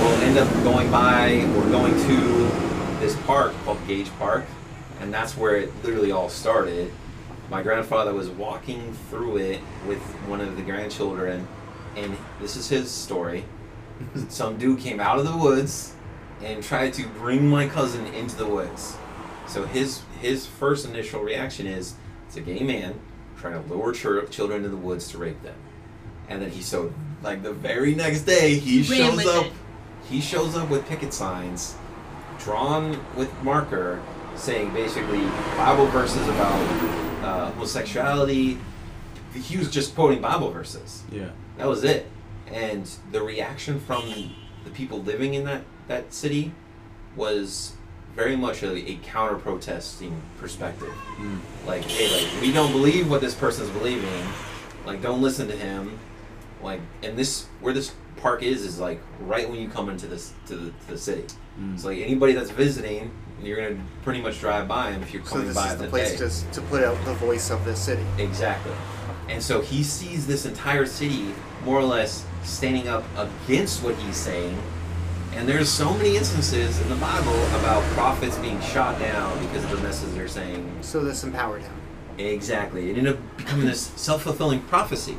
we'll 0.00 0.20
end 0.22 0.38
up 0.38 0.48
going 0.62 0.90
by 0.90 1.42
or 1.56 1.62
going 1.70 1.92
to 1.94 3.00
this 3.00 3.16
park 3.26 3.52
called 3.64 3.78
Gage 3.86 4.10
Park, 4.18 4.44
and 5.00 5.12
that's 5.12 5.36
where 5.36 5.56
it 5.56 5.72
literally 5.84 6.12
all 6.12 6.28
started. 6.28 6.92
My 7.50 7.62
grandfather 7.62 8.12
was 8.12 8.28
walking 8.28 8.92
through 9.10 9.38
it 9.38 9.60
with 9.86 9.98
one 10.28 10.40
of 10.40 10.56
the 10.56 10.62
grandchildren, 10.62 11.46
and 11.96 12.16
this 12.40 12.56
is 12.56 12.68
his 12.68 12.90
story. 12.90 13.44
Some 14.28 14.58
dude 14.58 14.78
came 14.80 15.00
out 15.00 15.18
of 15.18 15.24
the 15.26 15.36
woods 15.36 15.94
and 16.42 16.62
tried 16.62 16.92
to 16.94 17.06
bring 17.06 17.48
my 17.48 17.68
cousin 17.68 18.06
into 18.14 18.36
the 18.36 18.46
woods. 18.46 18.96
So 19.46 19.64
his 19.64 20.02
his 20.20 20.46
first 20.46 20.86
initial 20.86 21.22
reaction 21.22 21.66
is 21.66 21.94
it's 22.26 22.36
a 22.36 22.40
gay 22.40 22.60
man 22.60 22.98
trying 23.38 23.62
to 23.62 23.72
lure 23.74 23.92
chir- 23.92 24.28
children 24.30 24.58
into 24.58 24.68
the 24.68 24.76
woods 24.76 25.08
to 25.12 25.18
rape 25.18 25.42
them. 25.42 25.54
And 26.28 26.42
then 26.42 26.50
he 26.50 26.62
so 26.62 26.92
like 27.22 27.42
the 27.42 27.52
very 27.52 27.94
next 27.94 28.22
day 28.22 28.58
he 28.58 28.82
Ran 28.82 29.18
shows 29.18 29.26
up 29.26 29.46
it. 29.46 29.52
he 30.08 30.20
shows 30.20 30.56
up 30.56 30.68
with 30.68 30.86
picket 30.86 31.12
signs 31.14 31.76
drawn 32.38 33.00
with 33.16 33.32
marker 33.42 34.00
saying 34.36 34.72
basically 34.72 35.20
Bible 35.56 35.86
verses 35.86 36.26
about 36.28 36.60
uh, 37.24 37.50
homosexuality. 37.52 38.58
He 39.34 39.56
was 39.56 39.70
just 39.70 39.94
quoting 39.94 40.20
Bible 40.20 40.50
verses. 40.50 41.02
Yeah. 41.10 41.30
That 41.56 41.66
was 41.66 41.82
it. 41.84 42.06
And 42.46 42.88
the 43.12 43.20
reaction 43.22 43.80
from 43.80 44.32
the 44.64 44.70
people 44.70 45.02
living 45.02 45.34
in 45.34 45.44
that, 45.44 45.62
that 45.88 46.12
city 46.12 46.52
was 47.16 47.72
very 48.14 48.36
much 48.36 48.62
a, 48.62 48.90
a 48.90 48.96
counter 49.02 49.36
protesting 49.36 50.20
perspective. 50.38 50.92
Mm. 51.16 51.38
Like, 51.66 51.82
hey, 51.84 52.10
like 52.12 52.40
we 52.40 52.52
don't 52.52 52.72
believe 52.72 53.10
what 53.10 53.20
this 53.20 53.34
person's 53.34 53.70
believing. 53.70 54.08
Like, 54.86 55.02
don't 55.02 55.20
listen 55.22 55.48
to 55.48 55.56
him. 55.56 55.98
Like, 56.62 56.80
and 57.02 57.16
this 57.16 57.46
where 57.60 57.72
this 57.74 57.92
park 58.16 58.42
is 58.42 58.64
is 58.64 58.80
like 58.80 59.00
right 59.20 59.48
when 59.48 59.60
you 59.60 59.68
come 59.68 59.88
into 59.88 60.06
this 60.06 60.32
to 60.46 60.56
the, 60.56 60.70
to 60.70 60.86
the 60.88 60.98
city. 60.98 61.24
Mm. 61.60 61.74
It's 61.74 61.84
like 61.84 61.98
anybody 61.98 62.32
that's 62.32 62.50
visiting, 62.50 63.10
you're 63.42 63.56
gonna 63.56 63.80
pretty 64.02 64.20
much 64.20 64.40
drive 64.40 64.66
by 64.66 64.90
him 64.90 65.02
if 65.02 65.12
you're 65.14 65.24
So 65.24 65.30
coming 65.32 65.46
this 65.48 65.56
by 65.56 65.66
is 65.68 65.72
in 65.74 65.78
the 65.78 65.84
the 65.84 65.90
place 65.90 66.18
day. 66.18 66.28
to, 66.28 66.60
to 66.60 66.60
put 66.68 66.82
out 66.82 67.02
the 67.04 67.14
voice 67.14 67.50
of 67.50 67.64
this 67.64 67.80
city. 67.80 68.04
Exactly. 68.18 68.72
And 69.28 69.42
so 69.42 69.60
he 69.60 69.82
sees 69.82 70.26
this 70.26 70.46
entire 70.46 70.86
city 70.86 71.34
more 71.64 71.78
or 71.78 71.84
less 71.84 72.24
standing 72.42 72.88
up 72.88 73.04
against 73.16 73.82
what 73.82 73.94
he's 73.96 74.16
saying. 74.16 74.56
And 75.34 75.48
there's 75.48 75.68
so 75.68 75.92
many 75.94 76.16
instances 76.16 76.80
in 76.80 76.88
the 76.88 76.96
Bible 76.96 77.34
about 77.60 77.82
prophets 77.94 78.36
being 78.38 78.60
shot 78.60 78.98
down 78.98 79.38
because 79.46 79.62
of 79.64 79.70
the 79.70 79.78
message 79.78 80.12
they're 80.14 80.26
saying. 80.28 80.78
So 80.80 81.04
this 81.04 81.22
empowered 81.22 81.62
him. 81.62 81.72
Exactly. 82.18 82.90
It 82.90 82.98
ended 82.98 83.14
up 83.14 83.36
becoming 83.36 83.66
this 83.66 83.80
self-fulfilling 83.96 84.62
prophecy 84.62 85.16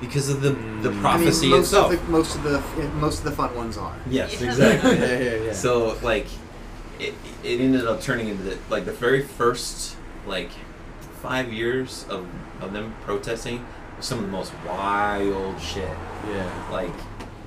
because 0.00 0.28
of 0.28 0.42
the 0.42 0.50
the 0.50 0.56
mm. 0.56 0.86
I 0.86 0.90
mean, 0.90 1.00
prophecy 1.00 1.48
most 1.48 1.66
itself. 1.72 1.92
of 1.92 2.00
the 2.06 2.12
most 2.12 2.36
of 2.36 2.42
the 2.44 2.60
most 3.00 3.18
of 3.18 3.24
the 3.24 3.32
fun 3.32 3.54
ones 3.56 3.76
are. 3.76 3.96
Yes, 4.08 4.40
Yeah. 4.40 4.46
exactly. 4.48 4.90
Yeah, 4.98 5.18
yeah, 5.18 5.44
yeah. 5.46 5.52
So 5.52 5.98
like, 6.02 6.26
it, 7.00 7.14
it 7.42 7.60
ended 7.60 7.86
up 7.86 8.00
turning 8.00 8.28
into 8.28 8.42
the, 8.44 8.58
like 8.70 8.84
the 8.84 8.92
very 8.92 9.22
first 9.22 9.96
like 10.26 10.50
five 11.22 11.52
years 11.52 12.04
of 12.08 12.28
of 12.60 12.72
them 12.72 12.94
protesting 13.02 13.66
was 13.96 14.06
some 14.06 14.18
of 14.18 14.24
the 14.26 14.30
most 14.30 14.52
wild 14.66 15.60
shit. 15.60 15.88
yeah. 16.30 16.68
Like, 16.70 16.92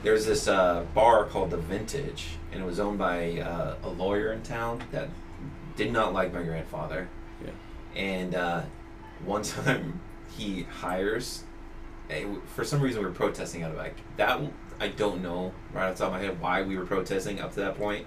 there's 0.03 0.25
this 0.25 0.47
uh, 0.47 0.85
bar 0.93 1.25
called 1.25 1.49
the 1.51 1.57
Vintage, 1.57 2.27
and 2.51 2.61
it 2.61 2.65
was 2.65 2.79
owned 2.79 2.97
by 2.97 3.39
uh, 3.39 3.75
a 3.83 3.89
lawyer 3.89 4.31
in 4.33 4.41
town 4.43 4.83
that 4.91 5.09
did 5.75 5.91
not 5.91 6.13
like 6.13 6.33
my 6.33 6.43
grandfather. 6.43 7.07
Yeah. 7.43 7.51
And 7.95 8.35
uh, 8.35 8.61
one 9.25 9.41
time 9.43 9.99
he 10.35 10.63
hires, 10.63 11.43
for 12.55 12.63
some 12.63 12.81
reason 12.81 13.01
we 13.01 13.07
were 13.07 13.13
protesting 13.13 13.63
out 13.63 13.71
of 13.71 13.77
like 13.77 13.95
that. 14.17 14.39
I 14.81 14.87
don't 14.87 15.21
know 15.21 15.51
right 15.73 15.89
off 15.89 15.97
the 15.97 16.05
top 16.05 16.13
of 16.13 16.19
my 16.21 16.25
head 16.25 16.39
why 16.39 16.61
we 16.61 16.77
were 16.77 16.85
protesting 16.85 17.41
up 17.41 17.53
to 17.55 17.59
that 17.59 17.77
point. 17.77 18.05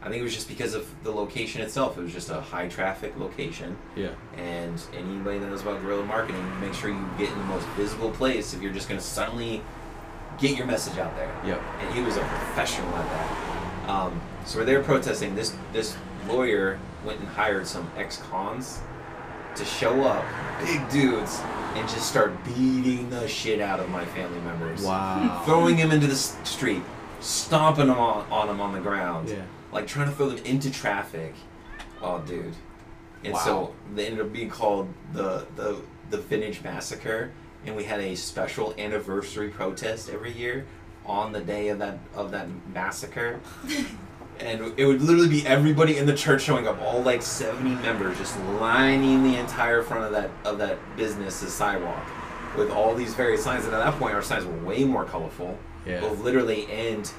I 0.00 0.08
think 0.08 0.20
it 0.20 0.22
was 0.24 0.34
just 0.34 0.48
because 0.48 0.72
of 0.74 0.88
the 1.02 1.10
location 1.10 1.60
itself. 1.62 1.98
It 1.98 2.02
was 2.02 2.12
just 2.12 2.30
a 2.30 2.40
high 2.40 2.68
traffic 2.68 3.18
location, 3.18 3.76
Yeah. 3.96 4.10
and 4.36 4.80
anybody 4.94 5.38
that 5.38 5.46
knows 5.48 5.62
about 5.62 5.82
guerrilla 5.82 6.04
marketing, 6.04 6.42
make 6.60 6.74
sure 6.74 6.90
you 6.90 7.08
get 7.18 7.30
in 7.30 7.38
the 7.38 7.44
most 7.44 7.66
visible 7.70 8.10
place 8.10 8.54
if 8.54 8.62
you're 8.62 8.72
just 8.72 8.88
going 8.88 9.00
to 9.00 9.06
suddenly 9.06 9.62
get 10.38 10.56
your 10.56 10.66
message 10.66 10.98
out 10.98 11.14
there 11.16 11.34
Yep. 11.44 11.60
and 11.80 11.94
he 11.94 12.00
was 12.02 12.16
a 12.16 12.20
professional 12.20 12.88
at 12.96 13.08
that. 13.10 13.88
Um, 13.90 14.20
so 14.44 14.58
we're 14.58 14.64
there 14.64 14.82
protesting. 14.82 15.34
This 15.34 15.54
this 15.72 15.96
lawyer 16.28 16.78
went 17.04 17.20
and 17.20 17.28
hired 17.28 17.66
some 17.66 17.88
ex-cons 17.96 18.80
to 19.54 19.64
show 19.64 20.02
up, 20.02 20.24
big 20.60 20.86
dudes, 20.90 21.40
and 21.74 21.88
just 21.88 22.08
start 22.08 22.32
beating 22.44 23.08
the 23.10 23.26
shit 23.28 23.60
out 23.60 23.80
of 23.80 23.88
my 23.88 24.04
family 24.06 24.40
members. 24.40 24.82
Wow. 24.82 25.42
Throwing 25.46 25.76
them 25.76 25.90
into 25.92 26.06
the 26.06 26.16
street, 26.16 26.82
stomping 27.20 27.86
them 27.86 27.98
on, 27.98 28.26
on 28.30 28.48
them 28.48 28.60
on 28.60 28.72
the 28.74 28.80
ground, 28.80 29.28
Yeah. 29.30 29.42
like 29.72 29.86
trying 29.86 30.06
to 30.08 30.12
throw 30.14 30.28
them 30.30 30.44
into 30.44 30.70
traffic. 30.70 31.34
Oh, 32.02 32.18
dude. 32.20 32.54
And 33.24 33.32
Wow. 33.32 33.38
so 33.40 33.74
they 33.94 34.06
ended 34.06 34.20
up 34.26 34.32
being 34.32 34.50
called 34.50 34.88
the 35.12 35.46
the 35.56 35.76
the 36.10 36.18
Vintage 36.18 36.62
Massacre, 36.62 37.32
and 37.66 37.76
we 37.76 37.84
had 37.84 38.00
a 38.00 38.14
special 38.14 38.74
anniversary 38.78 39.48
protest 39.48 40.08
every 40.08 40.32
year 40.32 40.64
on 41.04 41.32
the 41.32 41.40
day 41.40 41.68
of 41.68 41.78
that 41.80 41.98
of 42.14 42.30
that 42.30 42.48
massacre. 42.72 43.40
and 44.40 44.72
it 44.76 44.84
would 44.86 45.00
literally 45.02 45.28
be 45.28 45.46
everybody 45.46 45.96
in 45.98 46.06
the 46.06 46.14
church 46.14 46.42
showing 46.42 46.66
up, 46.66 46.80
all 46.80 47.02
like 47.02 47.22
seventy 47.22 47.74
members, 47.82 48.16
just 48.18 48.38
lining 48.60 49.22
the 49.22 49.36
entire 49.38 49.82
front 49.82 50.04
of 50.04 50.12
that 50.12 50.30
of 50.44 50.58
that 50.58 50.78
business's 50.96 51.52
sidewalk 51.52 52.04
with 52.56 52.70
all 52.70 52.94
these 52.94 53.14
various 53.14 53.42
signs. 53.44 53.64
And 53.66 53.74
at 53.74 53.84
that 53.84 53.98
point, 53.98 54.14
our 54.14 54.22
signs 54.22 54.44
were 54.46 54.56
way 54.64 54.84
more 54.84 55.04
colorful, 55.04 55.58
Yeah. 55.84 56.00
both 56.00 56.20
literally 56.20 56.66
and 56.70 57.10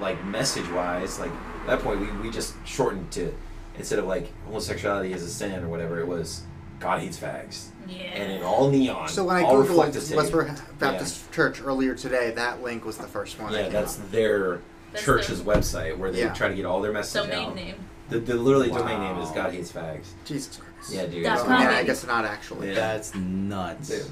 like 0.00 0.22
message 0.24 0.68
wise. 0.70 1.18
Like 1.18 1.30
at 1.62 1.66
that 1.66 1.80
point, 1.80 2.00
we, 2.00 2.10
we 2.20 2.30
just 2.30 2.54
shortened 2.64 3.10
to 3.12 3.34
instead 3.78 3.98
of 3.98 4.06
like 4.06 4.32
homosexuality 4.46 5.12
is 5.12 5.22
a 5.22 5.28
sin 5.30 5.62
or 5.64 5.68
whatever, 5.68 6.00
it 6.00 6.06
was 6.06 6.42
God 6.80 7.00
hates 7.00 7.18
fags, 7.18 7.66
Yeah. 7.88 7.96
and 8.02 8.32
in 8.32 8.42
all 8.42 8.68
neon. 8.70 9.08
So 9.08 9.24
when 9.24 9.36
I 9.36 9.42
all 9.42 9.54
googled 9.56 9.68
reflective 9.68 10.02
city. 10.02 10.20
Westboro 10.20 10.78
Baptist 10.78 11.32
Church 11.32 11.62
earlier 11.62 11.94
today, 11.94 12.32
that 12.32 12.62
link 12.62 12.84
was 12.84 12.98
the 12.98 13.06
first 13.06 13.40
one. 13.40 13.52
Yeah, 13.52 13.64
came 13.64 13.72
that's 13.72 13.98
up. 13.98 14.10
their 14.10 14.60
That's 14.92 15.04
church's 15.04 15.42
their- 15.42 15.54
website 15.56 15.96
where 15.96 16.10
they 16.10 16.20
Yeah. 16.20 16.34
try 16.34 16.48
to 16.48 16.54
get 16.54 16.66
all 16.66 16.80
their 16.82 16.92
message 16.92 17.22
Domain 17.30 17.48
out. 17.48 17.54
name. 17.54 17.74
The, 18.08 18.18
the 18.20 18.34
literally 18.34 18.68
domain 18.70 19.00
name 19.00 19.18
is 19.18 19.30
God 19.30 19.52
hates 19.52 19.72
fags. 19.72 20.06
Jesus 20.24 20.58
Christ. 20.58 20.92
Yeah, 20.92 21.06
dude. 21.06 21.24
Dot 21.24 21.46
Well, 21.46 21.60
yeah, 21.60 21.70
I 21.70 21.82
guess 21.84 22.06
not 22.06 22.24
actually. 22.24 22.68
Yeah. 22.68 22.74
That's 22.74 23.14
nuts. 23.14 23.88
Dude. 23.88 24.06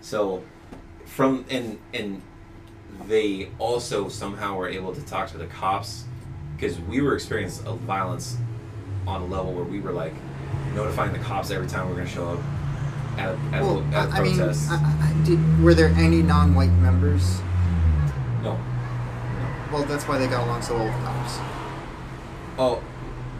So, 0.00 0.42
from 1.04 1.44
and 1.50 1.78
and 1.92 2.22
they 3.08 3.50
also 3.58 4.08
somehow 4.08 4.56
were 4.56 4.68
able 4.68 4.94
to 4.94 5.00
talk 5.02 5.30
to 5.32 5.38
the 5.38 5.46
cops 5.46 6.04
because 6.56 6.78
we 6.80 7.00
were 7.02 7.14
experiencing 7.14 7.66
a 7.66 7.72
violence 7.74 8.36
on 9.06 9.22
a 9.22 9.26
level 9.26 9.52
where 9.52 9.64
we 9.64 9.80
were 9.80 9.92
like 9.92 10.14
notifying 10.74 11.12
the 11.12 11.18
cops 11.18 11.50
every 11.50 11.68
time 11.68 11.86
we 11.86 11.92
are 11.92 11.96
gonna 11.96 12.08
show 12.08 12.28
up 12.30 12.40
at 13.18 13.28
a, 13.28 13.38
at 13.54 13.62
Well, 13.62 13.78
a, 13.78 13.84
at 13.96 14.08
a 14.08 14.12
I, 14.12 14.16
I 14.18 14.22
mean, 14.22 14.36
protest. 14.36 14.70
I, 14.70 14.74
I, 14.76 15.24
did, 15.24 15.62
were 15.62 15.74
there 15.74 15.88
any 15.88 16.22
non-white 16.22 16.72
members? 16.72 17.40
no. 18.42 18.58
Well, 19.72 19.84
that's 19.84 20.04
why 20.04 20.18
they 20.18 20.26
got 20.26 20.46
along 20.46 20.62
so 20.62 20.74
well 20.74 20.84
with 20.84 20.94
the 20.94 21.02
cops. 21.02 21.38
Oh, 22.58 22.82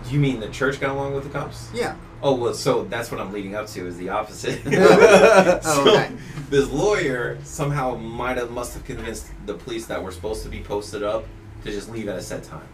you 0.09 0.19
mean 0.19 0.41
the 0.41 0.49
church 0.49 0.81
got 0.81 0.91
along 0.91 1.15
with 1.15 1.25
the 1.25 1.31
cops? 1.31 1.71
Yeah. 1.75 1.97
Oh 2.23 2.35
well, 2.37 2.55
so 2.55 2.85
that's 2.85 3.11
what 3.11 3.21
I'm 3.21 3.33
leading 3.33 3.55
up 3.55 3.67
to 3.69 3.87
is 3.87 3.97
the 3.99 4.09
opposite. 4.11 4.61
Oh, 4.67 5.61
so 5.63 5.91
okay. 5.91 6.13
this 6.51 6.69
lawyer 6.71 7.39
somehow 7.43 7.97
might 7.97 8.37
have 8.37 8.51
must 8.51 8.75
have 8.75 8.85
convinced 8.85 9.27
the 9.45 9.55
police 9.55 9.87
that 9.87 10.03
we're 10.03 10.13
supposed 10.13 10.43
to 10.45 10.49
be 10.49 10.61
posted 10.61 11.03
up 11.03 11.25
to 11.65 11.71
just 11.71 11.91
leave 11.91 12.09
at 12.09 12.17
a 12.17 12.23
set 12.23 12.45
time. 12.45 12.67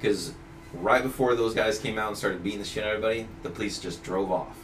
Because 0.00 0.34
right 0.74 1.02
before 1.02 1.34
those 1.34 1.54
guys 1.54 1.78
came 1.78 1.98
out 1.98 2.08
and 2.08 2.16
started 2.16 2.42
beating 2.42 2.58
the 2.60 2.64
shit 2.64 2.84
out 2.84 2.90
of 2.94 3.04
everybody, 3.04 3.28
the 3.42 3.50
police 3.50 3.78
just 3.78 4.02
drove 4.02 4.30
off. 4.30 4.56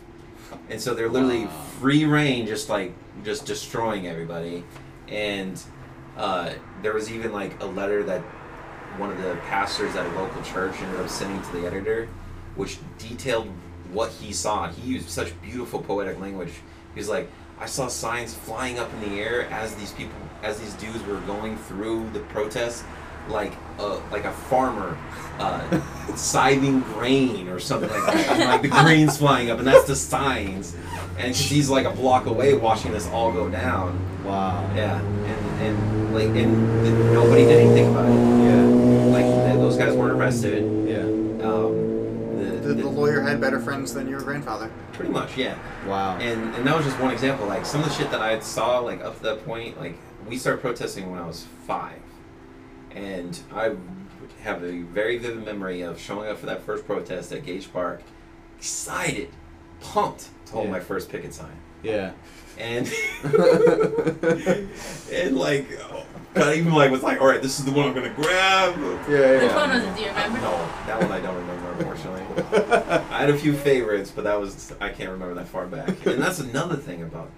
And 0.69 0.81
so 0.81 0.95
they're 0.95 1.09
literally 1.09 1.45
Wow. 1.47 1.51
free 1.81 2.05
reign, 2.05 2.47
just 2.47 2.69
like 2.69 2.93
just 3.25 3.47
destroying 3.47 4.07
everybody. 4.07 4.65
And 5.09 5.61
uh, 6.17 6.53
there 6.83 6.93
was 6.93 7.11
even 7.11 7.33
like 7.33 7.61
a 7.63 7.67
letter 7.67 8.03
that 8.05 8.21
one 8.99 9.11
of 9.11 9.23
the 9.23 9.37
pastors 9.49 9.97
at 9.97 10.05
a 10.05 10.11
local 10.11 10.43
church 10.43 10.75
ended 10.83 11.01
up 11.01 11.09
sending 11.09 11.41
to 11.43 11.53
the 11.53 11.67
editor, 11.67 12.09
which 12.57 12.79
detailed 12.99 13.49
what 13.93 14.11
he 14.11 14.33
saw. 14.33 14.69
He 14.69 14.93
used 14.93 15.09
such 15.09 15.41
beautiful 15.41 15.81
poetic 15.81 16.21
language. 16.21 16.53
He 16.95 17.01
was 17.01 17.09
like, 17.09 17.31
I 17.59 17.67
saw 17.67 17.87
signs 17.89 18.35
flying 18.35 18.79
up 18.79 18.93
in 18.95 19.01
the 19.11 19.21
air 19.21 19.49
as 19.51 19.75
these 19.77 19.93
people, 19.93 20.15
as 20.43 20.61
these 20.61 20.75
dudes 20.75 21.03
were 21.05 21.21
going 21.21 21.57
through 21.57 22.11
the 22.11 22.21
protest, 22.21 22.85
like 23.29 23.53
a 23.79 24.01
like 24.11 24.25
a 24.25 24.33
farmer 24.33 24.97
uh, 25.39 25.81
scything 26.17 26.81
grain 26.81 27.49
or 27.49 27.59
something 27.59 27.89
like 27.91 28.07
that. 28.07 28.29
And, 28.31 28.51
like 28.51 28.63
the 28.63 28.69
grain's 28.69 29.17
flying 29.19 29.51
up, 29.51 29.59
and 29.59 29.67
that's 29.67 29.87
the 29.87 29.97
signs. 29.97 30.75
And 31.19 31.29
'cause 31.35 31.41
he's 31.41 31.69
like 31.69 31.87
a 31.87 31.91
block 31.91 32.27
away, 32.27 32.55
watching 32.55 32.93
this 32.93 33.07
all 33.09 33.33
go 33.33 33.49
down. 33.49 33.99
Wow. 34.25 34.69
Yeah, 34.75 34.99
and 35.01 35.61
and 35.63 36.15
like 36.15 36.29
and 36.29 36.85
th- 36.85 37.13
nobody 37.13 37.45
did 37.45 37.61
anything 37.67 37.91
about 37.91 38.07
it. 38.07 38.13
Yeah. 38.15 39.13
Like 39.13 39.25
th- 39.25 39.57
those 39.59 39.77
guys 39.77 39.95
weren't 39.95 40.13
arrested. 40.19 40.63
Yeah. 40.89 41.03
Um, 41.47 42.39
the, 42.39 42.69
The, 42.69 42.75
the 42.75 42.89
lawyer 42.89 43.21
had 43.21 43.41
better 43.41 43.61
friends 43.61 43.93
than 43.95 44.09
your 44.09 44.21
grandfather. 44.21 44.71
pretty 44.93 45.11
much, 45.13 45.37
yeah. 45.37 45.57
Wow. 45.87 46.17
And 46.19 46.55
and 46.55 46.67
that 46.67 46.77
was 46.77 46.85
just 46.87 46.99
one 47.01 47.11
example. 47.13 47.47
Like 47.47 47.67
some 47.67 47.83
of 47.83 47.89
the 47.89 47.95
shit 47.95 48.11
that 48.11 48.21
I 48.23 48.39
saw, 48.41 48.79
like 48.79 49.03
up 49.05 49.17
to 49.19 49.23
that 49.25 49.45
point, 49.45 49.79
like 49.81 49.97
we 50.29 50.39
started 50.39 50.61
protesting 50.63 51.11
when 51.11 51.21
I 51.21 51.27
was 51.27 51.47
five, 51.67 51.99
and 52.95 53.39
I 53.55 53.75
have 54.43 54.63
a 54.63 54.81
very 54.83 55.19
vivid 55.19 55.45
memory 55.45 55.83
of 55.83 55.99
showing 56.01 56.29
up 56.29 56.39
for 56.39 56.47
that 56.47 56.63
first 56.63 56.87
protest 56.87 57.33
at 57.33 57.45
Gage 57.45 57.73
Park, 57.73 58.03
excited, 58.59 59.29
pumped 59.81 60.29
to 60.47 60.53
hold 60.53 60.67
Yeah. 60.67 60.73
my 60.73 60.81
first 60.81 61.09
picket 61.11 61.33
sign, 61.35 61.57
yeah. 61.83 62.13
and 62.59 62.87
and 65.13 65.37
like, 65.37 65.67
God 66.35 66.57
even 66.57 66.73
like 66.73 66.91
was 66.91 67.03
like, 67.03 67.21
all 67.21 67.27
right, 67.27 67.43
this 67.43 67.59
is 67.59 67.65
the 67.65 67.73
one 67.73 67.89
I'm 67.89 67.95
gonna 67.95 68.11
grab. 68.15 68.77
Yeah. 68.79 69.09
yeah. 69.09 69.43
Which 69.43 69.53
one 69.53 69.71
was 69.71 69.85
it? 69.85 69.95
Do 69.97 70.03
you 70.03 70.09
remember? 70.09 70.41
No, 70.41 70.51
that 70.87 71.01
one 71.01 71.13
I 71.13 71.21
don't 71.21 71.37
remember, 71.37 71.73
unfortunately. 71.73 72.23
I 73.11 73.19
had 73.21 73.31
a 73.31 73.37
few 73.39 73.53
favorites, 73.55 74.11
but 74.15 74.25
that 74.25 74.39
was 74.41 74.73
I 74.81 74.89
can't 74.91 75.11
remember 75.11 75.35
that 75.35 75.49
far 75.49 75.67
back. 75.67 76.05
And 76.07 76.21
that's 76.23 76.39
another 76.41 76.77
thing 76.77 77.03
about 77.03 77.31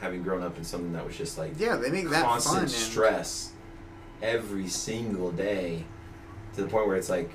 having 0.00 0.22
grown 0.22 0.42
up 0.42 0.58
in 0.58 0.64
something 0.64 0.92
that 0.92 1.06
was 1.06 1.16
just 1.16 1.38
like 1.38 1.52
Yeah, 1.58 1.76
they 1.76 1.90
make 1.90 2.08
that 2.10 2.24
constant 2.24 2.54
fun. 2.54 2.62
and- 2.64 2.70
stress 2.70 3.52
every 4.26 4.68
single 4.68 5.30
day, 5.32 5.84
to 6.54 6.62
the 6.62 6.68
point 6.68 6.86
where 6.86 6.96
it's 6.96 7.10
like 7.10 7.30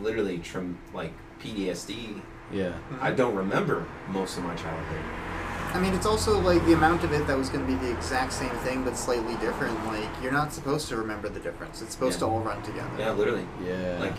literally 0.00 0.38
trim, 0.38 0.78
like 0.92 1.12
PTSD. 1.42 2.20
Yeah. 2.52 2.74
I 3.00 3.10
don't 3.12 3.34
remember 3.34 3.86
most 4.08 4.36
of 4.36 4.44
my 4.44 4.54
childhood. 4.54 5.00
I 5.74 5.80
mean, 5.80 5.94
it's 5.94 6.06
also 6.06 6.38
like 6.40 6.64
the 6.64 6.72
amount 6.72 7.04
of 7.04 7.12
it 7.12 7.26
that 7.26 7.36
was 7.36 7.48
going 7.48 7.66
to 7.66 7.72
be 7.72 7.78
the 7.78 7.90
exact 7.92 8.32
same 8.32 8.50
thing 8.58 8.82
but 8.84 8.96
slightly 8.96 9.34
different. 9.36 9.74
Like, 9.86 10.08
you're 10.22 10.32
not 10.32 10.52
supposed 10.52 10.88
to 10.88 10.96
remember 10.96 11.28
the 11.28 11.40
difference. 11.40 11.82
It's 11.82 11.92
supposed 11.92 12.20
Yeah. 12.20 12.26
to 12.26 12.32
all 12.32 12.40
run 12.40 12.62
together. 12.62 12.90
Yeah, 12.98 13.12
literally. 13.12 13.46
Yeah. 13.64 13.98
Like 14.00 14.14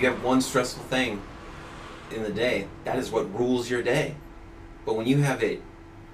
you 0.00 0.08
have 0.08 0.22
one 0.22 0.40
stressful 0.40 0.82
thing 0.84 1.22
in 2.14 2.22
the 2.22 2.30
day, 2.32 2.66
that 2.84 2.98
is 2.98 3.10
what 3.10 3.32
rules 3.38 3.68
your 3.70 3.82
day. 3.82 4.14
But 4.86 4.96
when 4.96 5.06
you 5.06 5.18
have 5.22 5.42
it 5.42 5.62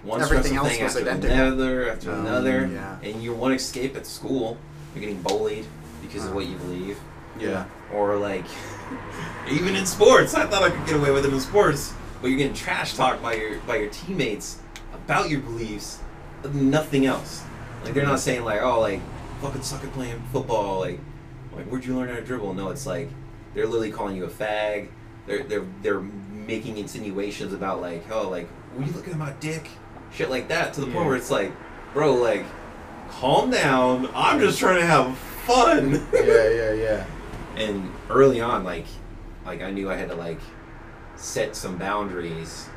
one 0.03 0.21
Everything 0.21 0.53
stressful 0.59 0.67
else 0.67 0.77
thing 0.77 0.83
after 1.05 1.11
identical. 1.11 1.37
another 1.37 1.91
after 1.91 2.13
Um, 2.13 2.27
another, 2.27 2.67
yeah. 2.73 2.97
and 3.03 3.23
you 3.23 3.33
want 3.33 3.53
to 3.53 3.57
escape 3.57 3.97
at 3.97 4.07
school, 4.07 4.59
you're 4.95 5.01
getting 5.01 5.23
bullied 5.23 5.67
because 6.03 6.23
of 6.23 6.31
uh-huh. 6.31 6.37
what 6.37 6.47
you 6.47 6.57
believe, 6.57 6.99
yeah. 7.39 7.67
or 7.93 8.17
like 8.17 8.45
even 9.51 9.77
in 9.77 9.87
sports, 9.87 10.35
I 10.35 10.47
thought 10.47 10.63
I 10.63 10.71
could 10.71 10.87
get 10.87 10.97
away 10.97 11.11
with 11.11 11.25
it 11.27 11.33
in 11.33 11.41
sports, 11.41 11.93
but 12.21 12.29
you're 12.29 12.39
getting 12.39 12.55
trash 12.55 12.95
talked 12.95 13.23
by 13.23 13.35
your 13.35 13.59
by 13.61 13.77
your 13.77 13.91
teammates 13.91 14.59
about 14.95 15.29
your 15.29 15.41
beliefs, 15.41 16.01
nothing 16.53 17.07
else. 17.07 17.43
Like 17.85 17.95
they're 17.95 18.07
not 18.07 18.21
saying 18.21 18.45
like, 18.45 18.63
oh, 18.63 18.81
like 18.81 19.01
fucking 19.43 19.63
suck 19.63 19.85
at 19.85 19.93
playing 19.93 20.23
football, 20.33 20.81
like, 20.81 20.99
like 21.55 21.67
where'd 21.67 21.85
you 21.85 21.95
learn 21.97 22.09
how 22.09 22.17
to 22.17 22.23
dribble? 22.23 22.55
No, 22.55 22.71
it's 22.71 22.87
like 22.87 23.11
they're 23.55 23.67
literally 23.67 23.91
calling 23.91 24.17
you 24.17 24.25
a 24.25 24.31
fag. 24.31 24.89
They're 25.27 25.43
they're 25.43 25.67
they're 25.83 26.01
making 26.01 26.79
insinuations 26.79 27.53
about 27.53 27.81
like, 27.81 28.05
oh, 28.11 28.29
like 28.29 28.49
were 28.77 28.85
you 28.85 28.93
looking 28.93 29.13
at 29.13 29.19
my 29.19 29.33
dick? 29.41 29.69
Shit 30.13 30.31
like 30.31 30.49
that 30.49 30.75
to 30.75 30.81
the 30.81 30.87
Yeah. 30.87 30.95
point 30.95 31.07
where 31.07 31.17
it's 31.17 31.31
like, 31.31 31.53
bro, 31.93 32.15
like, 32.15 32.45
calm 33.11 33.51
down. 33.51 34.09
I'm 34.15 34.41
just 34.41 34.59
trying 34.59 34.81
to 34.81 34.87
have 34.87 35.17
fun. 35.19 36.07
Yeah. 36.15 36.49
Yeah. 36.49 36.73
Yeah. 36.73 37.05
and 37.57 37.91
early 38.11 38.41
on 38.41 38.65
like 38.65 38.87
like 39.47 39.63
i 39.63 39.71
knew 39.71 39.91
i 39.91 39.95
had 39.97 40.09
to 40.09 40.15
like 40.15 40.41
set 41.17 41.55
some 41.55 41.77
boundaries 41.79 42.69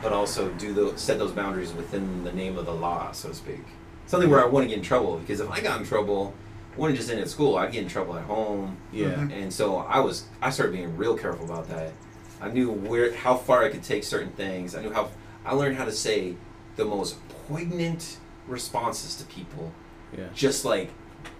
but 0.00 0.12
also 0.12 0.48
do 0.52 0.72
the 0.72 0.96
set 0.96 1.18
those 1.18 1.32
boundaries 1.32 1.72
within 1.74 2.24
the 2.24 2.32
name 2.32 2.56
of 2.56 2.64
the 2.66 2.72
law 2.74 3.12
so 3.12 3.28
to 3.28 3.34
speak 3.34 3.60
something 4.06 4.30
where 4.30 4.40
i 4.42 4.46
wouldn't 4.46 4.68
get 4.70 4.78
in 4.78 4.84
trouble 4.84 5.18
because 5.18 5.40
if 5.40 5.50
i 5.50 5.60
got 5.60 5.80
in 5.80 5.86
trouble 5.86 6.32
it 6.72 6.78
wouldn't 6.78 6.96
just 6.98 7.10
end 7.10 7.20
at 7.20 7.28
school 7.28 7.56
i'd 7.56 7.70
get 7.72 7.82
in 7.82 7.88
trouble 7.88 8.16
at 8.16 8.24
home 8.24 8.76
Yeah. 8.92 9.08
Mhm. 9.08 9.32
and 9.42 9.52
so 9.52 9.78
i 9.78 9.98
was 10.00 10.24
i 10.40 10.48
started 10.50 10.72
being 10.72 10.96
real 10.96 11.16
careful 11.18 11.44
about 11.44 11.68
that 11.68 11.92
i 12.40 12.48
knew 12.48 12.70
where 12.70 13.14
how 13.14 13.36
far 13.36 13.62
i 13.64 13.68
could 13.68 13.82
take 13.82 14.04
certain 14.04 14.30
things 14.32 14.74
i 14.74 14.80
knew 14.82 14.92
how 14.92 15.10
i 15.44 15.52
learned 15.54 15.76
how 15.76 15.84
to 15.84 15.92
say 15.92 16.34
the 16.76 16.84
most 16.84 17.16
poignant 17.48 18.16
responses 18.52 19.16
to 19.16 19.24
people 19.24 19.72
Yeah. 20.16 20.26
just 20.34 20.64
like 20.64 20.90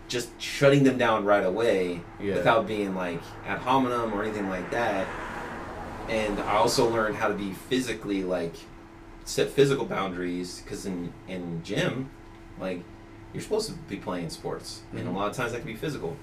just 0.08 0.28
shutting 0.40 0.82
them 0.84 0.98
down 0.98 1.24
right 1.24 1.44
away 1.44 2.00
Yeah. 2.20 2.34
without 2.34 2.66
being 2.66 2.94
like 2.94 3.20
ad 3.46 3.58
hominem 3.58 4.12
or 4.12 4.22
anything 4.22 4.48
like 4.48 4.70
that. 4.70 5.06
And 6.08 6.38
I 6.40 6.56
also 6.56 6.88
learned 6.90 7.16
how 7.16 7.28
to 7.28 7.34
be 7.34 7.52
physically 7.52 8.22
like 8.24 8.54
set 9.24 9.48
physical 9.50 9.84
boundaries 9.86 10.60
because 10.64 10.84
in 10.86 11.12
in 11.28 11.62
gym, 11.62 12.10
like 12.60 12.82
you're 13.32 13.42
supposed 13.42 13.68
to 13.68 13.74
be 13.88 13.96
playing 13.96 14.28
sports, 14.28 14.82
and 14.92 15.00
a 15.08 15.10
Mhm. 15.10 15.14
lot 15.14 15.30
of 15.30 15.36
times 15.36 15.52
that 15.52 15.58
can 15.58 15.68
be 15.68 15.76
physical. 15.76 16.16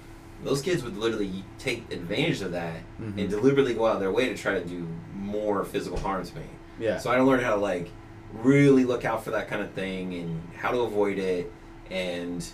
Those 0.44 0.62
kids 0.62 0.82
would 0.84 0.96
literally 0.96 1.44
take 1.58 1.90
advantage 1.92 2.40
of 2.42 2.52
that 2.52 2.76
Mhm. 3.00 3.18
and 3.18 3.28
deliberately 3.28 3.74
go 3.74 3.86
out 3.86 3.94
of 3.96 4.00
their 4.00 4.12
way 4.12 4.28
to 4.28 4.36
try 4.36 4.54
to 4.54 4.64
do 4.64 4.86
more 5.14 5.64
physical 5.64 5.98
harm 5.98 6.24
to 6.24 6.36
me. 6.36 6.44
Yeah. 6.78 6.98
So 6.98 7.10
I 7.10 7.18
learned 7.20 7.42
how 7.42 7.54
to 7.56 7.60
like 7.60 7.90
really 8.32 8.84
look 8.84 9.04
out 9.04 9.24
for 9.24 9.30
that 9.32 9.48
kind 9.48 9.62
of 9.62 9.70
thing 9.72 10.14
and 10.14 10.42
how 10.56 10.70
to 10.70 10.80
avoid 10.80 11.18
it 11.18 11.52
and 11.90 12.46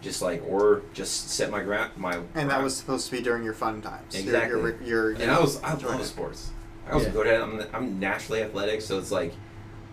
just 0.00 0.22
like 0.22 0.42
or 0.48 0.82
just 0.94 1.30
set 1.30 1.50
my 1.50 1.62
ground 1.62 1.90
my 1.96 2.18
And 2.34 2.50
that 2.50 2.62
was 2.62 2.74
supposed 2.76 3.06
to 3.06 3.12
be 3.12 3.20
during 3.22 3.44
your 3.44 3.52
fun 3.52 3.82
times. 3.82 4.14
Your- 4.14 4.22
Exactly. 4.34 4.60
Your, 4.60 5.12
your, 5.12 5.22
and 5.22 5.30
I 5.30 5.38
was 5.38 5.62
I 5.62 5.74
enjoying 5.74 5.98
love 5.98 6.06
sports. 6.06 6.50
I 6.88 6.94
was 6.94 7.04
Yeah. 7.04 7.10
good 7.10 7.26
at 7.26 7.34
it. 7.40 7.42
I'm, 7.42 7.62
I'm 7.72 8.00
naturally 8.00 8.42
athletic, 8.42 8.80
so 8.82 8.98
it's 8.98 9.10
like 9.12 9.32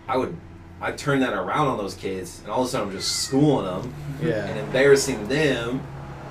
I 0.08 0.16
would 0.16 0.36
I 0.80 0.92
turn 0.92 1.20
that 1.20 1.32
around 1.34 1.66
on 1.68 1.76
those 1.78 1.94
kids, 1.94 2.40
and 2.42 2.50
all 2.52 2.62
of 2.62 2.66
a 2.68 2.70
sudden 2.70 2.88
I'm 2.88 2.94
just 2.94 3.24
schooling 3.24 3.66
them 3.66 3.94
Yeah. 4.22 4.46
and 4.46 4.58
embarrassing 4.58 5.28
them, 5.28 5.82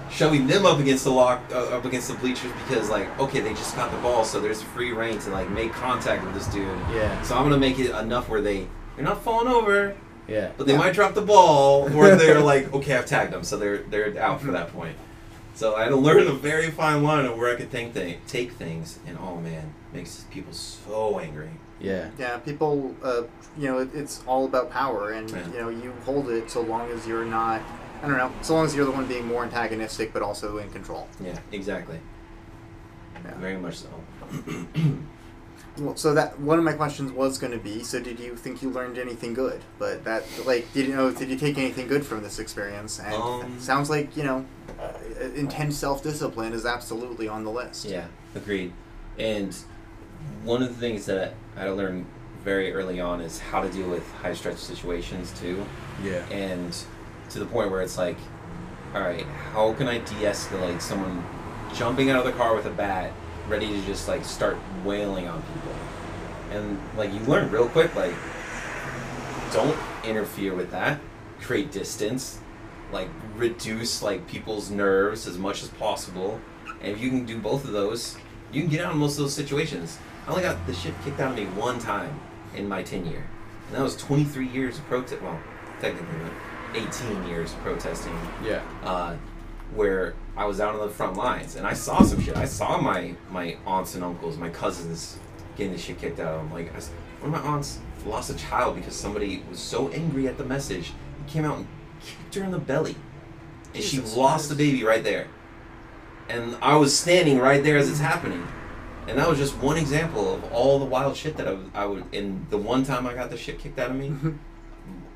shoving 0.09 0.47
them 0.47 0.65
up 0.65 0.79
against 0.79 1.03
the 1.03 1.11
lock 1.11 1.41
uh, 1.53 1.65
up 1.77 1.85
against 1.85 2.07
the 2.07 2.15
bleachers 2.15 2.51
because 2.67 2.89
like 2.89 3.07
okay 3.19 3.39
they 3.41 3.51
just 3.53 3.75
got 3.75 3.91
the 3.91 3.97
ball, 3.99 4.25
so 4.25 4.39
there's 4.41 4.61
free 4.61 4.91
reign 4.91 5.19
to 5.19 5.29
like 5.29 5.49
make 5.51 5.71
contact 5.71 6.23
with 6.25 6.33
this 6.33 6.47
dude. 6.47 6.65
Yeah. 6.93 7.21
So 7.21 7.37
I'm 7.37 7.43
gonna 7.43 7.57
make 7.57 7.77
it 7.79 7.91
enough 7.91 8.27
where 8.27 8.41
they 8.41 8.67
they're 8.97 9.05
not 9.05 9.23
falling 9.23 9.47
over, 9.47 9.95
Yeah. 10.27 10.49
but 10.57 10.67
they 10.67 10.73
Yeah. 10.73 10.79
might 10.79 10.93
drop 10.93 11.13
the 11.13 11.21
ball, 11.21 11.83
or 11.95 12.15
they're 12.17 12.41
like, 12.41 12.73
okay, 12.73 12.97
I've 12.97 13.05
tagged 13.05 13.31
them, 13.31 13.43
so 13.45 13.55
they're 13.55 13.77
they're 13.77 14.19
out 14.19 14.41
for 14.41 14.51
that 14.51 14.73
point. 14.73 14.97
So 15.55 15.75
I 15.75 15.83
had 15.83 15.89
to 15.89 15.95
learn 15.95 16.27
a 16.27 16.33
very 16.33 16.69
fine 16.69 17.01
line 17.03 17.25
of 17.25 17.37
where 17.37 17.51
I 17.53 17.55
could 17.55 17.71
think 17.71 17.93
th- 17.93 18.17
take 18.27 18.51
things, 18.53 18.99
and 19.07 19.17
oh 19.17 19.37
man, 19.37 19.73
makes 19.93 20.25
people 20.29 20.51
so 20.53 21.19
angry. 21.19 21.49
Yeah. 21.79 22.09
Yeah, 22.17 22.37
people, 22.37 22.95
uh, 23.03 23.23
you 23.57 23.67
know, 23.67 23.77
it, 23.79 23.89
it's 23.93 24.21
all 24.27 24.45
about 24.45 24.69
power, 24.71 25.11
and 25.11 25.29
Yeah. 25.29 25.47
you 25.53 25.59
know, 25.61 25.69
you 25.69 25.93
hold 26.05 26.29
it 26.29 26.49
so 26.51 26.61
long 26.61 26.89
as 26.91 27.07
you're 27.07 27.25
not, 27.25 27.61
I 28.03 28.07
don't 28.07 28.17
know, 28.17 28.31
so 28.41 28.55
long 28.55 28.65
as 28.65 28.75
you're 28.75 28.85
the 28.85 28.91
one 28.91 29.05
being 29.05 29.25
more 29.27 29.43
antagonistic, 29.43 30.11
but 30.13 30.21
also 30.23 30.57
in 30.57 30.69
control. 30.71 31.07
Yeah, 31.23 31.37
exactly. 31.51 31.99
Yeah. 33.25 33.33
Very 33.39 33.57
much 33.57 33.77
so. 33.79 33.87
Well, 35.79 35.95
so 35.95 36.13
that 36.13 36.39
one 36.39 36.57
of 36.57 36.63
my 36.63 36.73
questions 36.73 37.11
was 37.11 37.37
going 37.37 37.53
to 37.53 37.59
be, 37.59 37.83
so 37.83 37.99
did 37.99 38.19
you 38.19 38.35
think 38.35 38.61
you 38.61 38.69
learned 38.69 38.97
anything 38.97 39.33
good? 39.33 39.61
But 39.77 40.03
that, 40.05 40.23
like, 40.45 40.71
did 40.73 40.87
you 40.87 40.95
know, 40.95 41.11
did 41.11 41.29
you 41.29 41.37
take 41.37 41.57
anything 41.57 41.87
good 41.87 42.05
from 42.05 42.23
this 42.23 42.39
experience? 42.39 42.99
And 42.99 43.13
Um, 43.15 43.59
sounds 43.59 43.89
like 43.89 44.15
you 44.17 44.23
know, 44.23 44.45
uh, 44.79 44.93
intense 45.35 45.77
self 45.77 46.01
discipline 46.03 46.53
is 46.53 46.65
absolutely 46.65 47.27
on 47.27 47.43
the 47.43 47.51
list. 47.51 47.85
Yeah, 47.85 48.05
agreed. 48.35 48.73
And 49.19 49.55
one 50.43 50.61
of 50.63 50.69
the 50.69 50.75
things 50.75 51.05
that 51.05 51.33
I 51.55 51.59
had 51.61 51.65
to 51.65 51.73
learn 51.73 52.05
very 52.43 52.73
early 52.73 52.99
on 52.99 53.21
is 53.21 53.39
how 53.39 53.61
to 53.61 53.69
deal 53.69 53.89
with 53.89 54.09
high 54.21 54.33
stress 54.33 54.59
situations 54.61 55.33
too. 55.39 55.65
Yeah. 56.03 56.23
and 56.31 56.75
to 57.31 57.39
the 57.39 57.45
point 57.45 57.71
where 57.71 57.81
it's 57.81 57.97
like, 57.97 58.17
all 58.95 59.01
right, 59.01 59.25
how 59.53 59.73
can 59.73 59.87
I 59.87 59.97
de-escalate 59.97 60.79
someone 60.81 61.25
jumping 61.73 62.09
out 62.09 62.19
of 62.19 62.25
the 62.25 62.31
car 62.31 62.55
with 62.55 62.65
a 62.65 62.69
bat, 62.69 63.11
ready 63.47 63.67
to 63.67 63.85
just 63.85 64.07
like 64.07 64.23
start 64.25 64.57
wailing 64.83 65.27
on 65.27 65.41
people? 65.41 65.71
and 66.51 66.79
like 66.95 67.13
you 67.13 67.19
learn 67.21 67.51
real 67.51 67.67
quick 67.67 67.93
like 67.95 68.13
don't 69.51 69.77
interfere 70.03 70.53
with 70.53 70.71
that. 70.71 70.99
Create 71.41 71.71
distance. 71.71 72.39
Like 72.91 73.09
reduce 73.35 74.01
like 74.01 74.27
people's 74.27 74.69
nerves 74.69 75.27
as 75.27 75.37
much 75.37 75.61
as 75.63 75.69
possible. 75.69 76.39
And 76.81 76.91
if 76.91 77.01
you 77.01 77.09
can 77.09 77.25
do 77.25 77.37
both 77.37 77.65
of 77.65 77.71
those 77.71 78.17
you 78.51 78.61
can 78.61 78.69
get 78.69 78.85
out 78.85 78.91
of 78.93 78.97
most 78.97 79.13
of 79.13 79.19
those 79.19 79.33
situations. 79.33 79.97
I 80.25 80.31
only 80.31 80.43
got 80.43 80.65
the 80.67 80.73
shit 80.73 80.93
kicked 81.03 81.19
out 81.19 81.31
of 81.31 81.37
me 81.37 81.45
one 81.59 81.79
time 81.79 82.17
in 82.55 82.67
my 82.67 82.81
tenure. 82.81 83.25
And 83.67 83.75
that 83.75 83.81
was 83.81 83.97
23 83.97 84.47
years 84.47 84.77
of 84.77 84.85
protest 84.85 85.21
well 85.21 85.39
technically 85.79 86.31
18 86.73 87.27
years 87.27 87.53
of 87.53 87.59
protesting. 87.59 88.17
Yeah. 88.43 88.61
uh, 88.83 89.15
where 89.73 90.15
I 90.35 90.45
was 90.45 90.59
out 90.59 90.75
on 90.75 90.81
the 90.81 90.93
front 90.93 91.17
lines 91.17 91.55
and 91.55 91.65
I 91.65 91.73
saw 91.73 92.01
some 92.01 92.21
shit. 92.21 92.37
I 92.37 92.45
saw 92.45 92.79
my 92.79 93.13
my 93.29 93.57
aunts 93.65 93.95
and 93.95 94.03
uncles, 94.03 94.37
my 94.37 94.49
cousins, 94.49 95.17
getting 95.55 95.73
the 95.73 95.77
shit 95.79 95.99
kicked 95.99 96.19
out 96.19 96.33
of 96.33 96.41
them. 96.41 96.53
Like 96.53 96.73
I 96.75 96.79
one 97.21 97.33
of 97.33 97.43
my 97.43 97.49
aunts 97.49 97.79
lost 98.05 98.29
a 98.29 98.35
child 98.35 98.75
because 98.75 98.95
somebody 98.95 99.43
was 99.49 99.59
so 99.59 99.89
angry 99.89 100.27
at 100.27 100.37
the 100.37 100.43
message, 100.43 100.93
he 101.25 101.31
came 101.31 101.45
out 101.45 101.57
and 101.57 101.67
kicked 102.01 102.35
her 102.35 102.43
in 102.43 102.51
the 102.51 102.59
belly, 102.59 102.95
and 103.73 103.83
she 103.83 103.97
Jesus 103.97 104.15
lost 104.15 104.49
the 104.49 104.55
baby 104.55 104.83
right 104.83 105.03
there. 105.03 105.27
And 106.29 106.57
I 106.61 106.75
was 106.75 106.97
standing 106.97 107.39
right 107.39 107.63
there 107.63 107.77
as 107.77 107.89
it's 107.89 107.99
mm. 107.99 108.03
happening. 108.03 108.45
And 109.07 109.17
that 109.17 109.29
was 109.29 109.37
just 109.37 109.55
one 109.57 109.77
example 109.77 110.33
of 110.33 110.51
all 110.51 110.79
the 110.79 110.85
wild 110.85 111.15
shit 111.15 111.37
that 111.37 111.47
I, 111.47 111.57
I 111.73 111.85
would. 111.85 112.13
And 112.13 112.49
the 112.49 112.57
one 112.57 112.83
time 112.83 113.07
I 113.07 113.13
got 113.13 113.29
the 113.29 113.37
shit 113.37 113.57
kicked 113.57 113.79
out 113.79 113.91
of 113.91 113.95
me, 113.95 114.09
mm-hmm. 114.09 114.31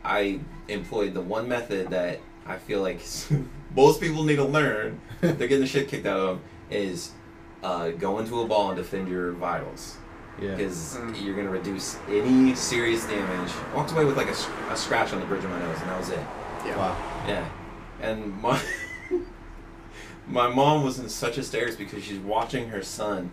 I 0.04 0.40
employed 0.70 1.14
the 1.14 1.22
one 1.22 1.50
method 1.50 1.90
that 1.90 2.22
I 2.46 2.58
feel 2.58 2.82
like 2.82 3.00
most 3.76 4.02
people 4.02 4.24
need 4.24 4.38
to 4.38 4.44
learn. 4.46 5.00
They're 5.22 5.34
getting 5.36 5.60
the 5.62 5.68
shit 5.68 5.88
kicked 5.88 6.06
out 6.06 6.18
of 6.20 6.28
them 6.28 6.42
is 6.70 7.12
uh, 7.64 7.90
go 7.90 8.20
into 8.20 8.42
a 8.42 8.48
ball 8.48 8.70
and 8.70 8.78
defend 8.78 9.08
your 9.10 9.32
vitals 9.34 9.98
Yeah. 10.42 10.56
because 10.56 10.98
Mm. 11.00 11.24
you're 11.24 11.36
gonna 11.36 11.50
reduce 11.50 11.98
any 12.10 12.56
serious 12.56 13.06
damage. 13.06 13.52
I 13.72 13.76
walked 13.76 13.92
away 13.92 14.06
with 14.06 14.18
like 14.18 14.28
a, 14.30 14.72
a 14.74 14.76
scratch 14.76 15.14
on 15.14 15.20
the 15.20 15.26
bridge 15.26 15.44
of 15.44 15.50
my 15.52 15.60
nose, 15.60 15.80
and 15.82 15.90
that 15.90 16.00
was 16.00 16.10
it. 16.10 16.20
Yeah. 16.66 16.78
Wow. 16.78 16.98
Yeah, 17.28 17.48
and 18.02 18.42
my 18.42 18.60
my 20.28 20.48
mom 20.48 20.84
was 20.84 21.00
in 21.00 21.10
such 21.10 21.36
hysterics 21.36 21.76
because 21.76 22.04
she's 22.04 22.20
watching 22.20 22.70
her 22.70 22.82
son 22.82 23.32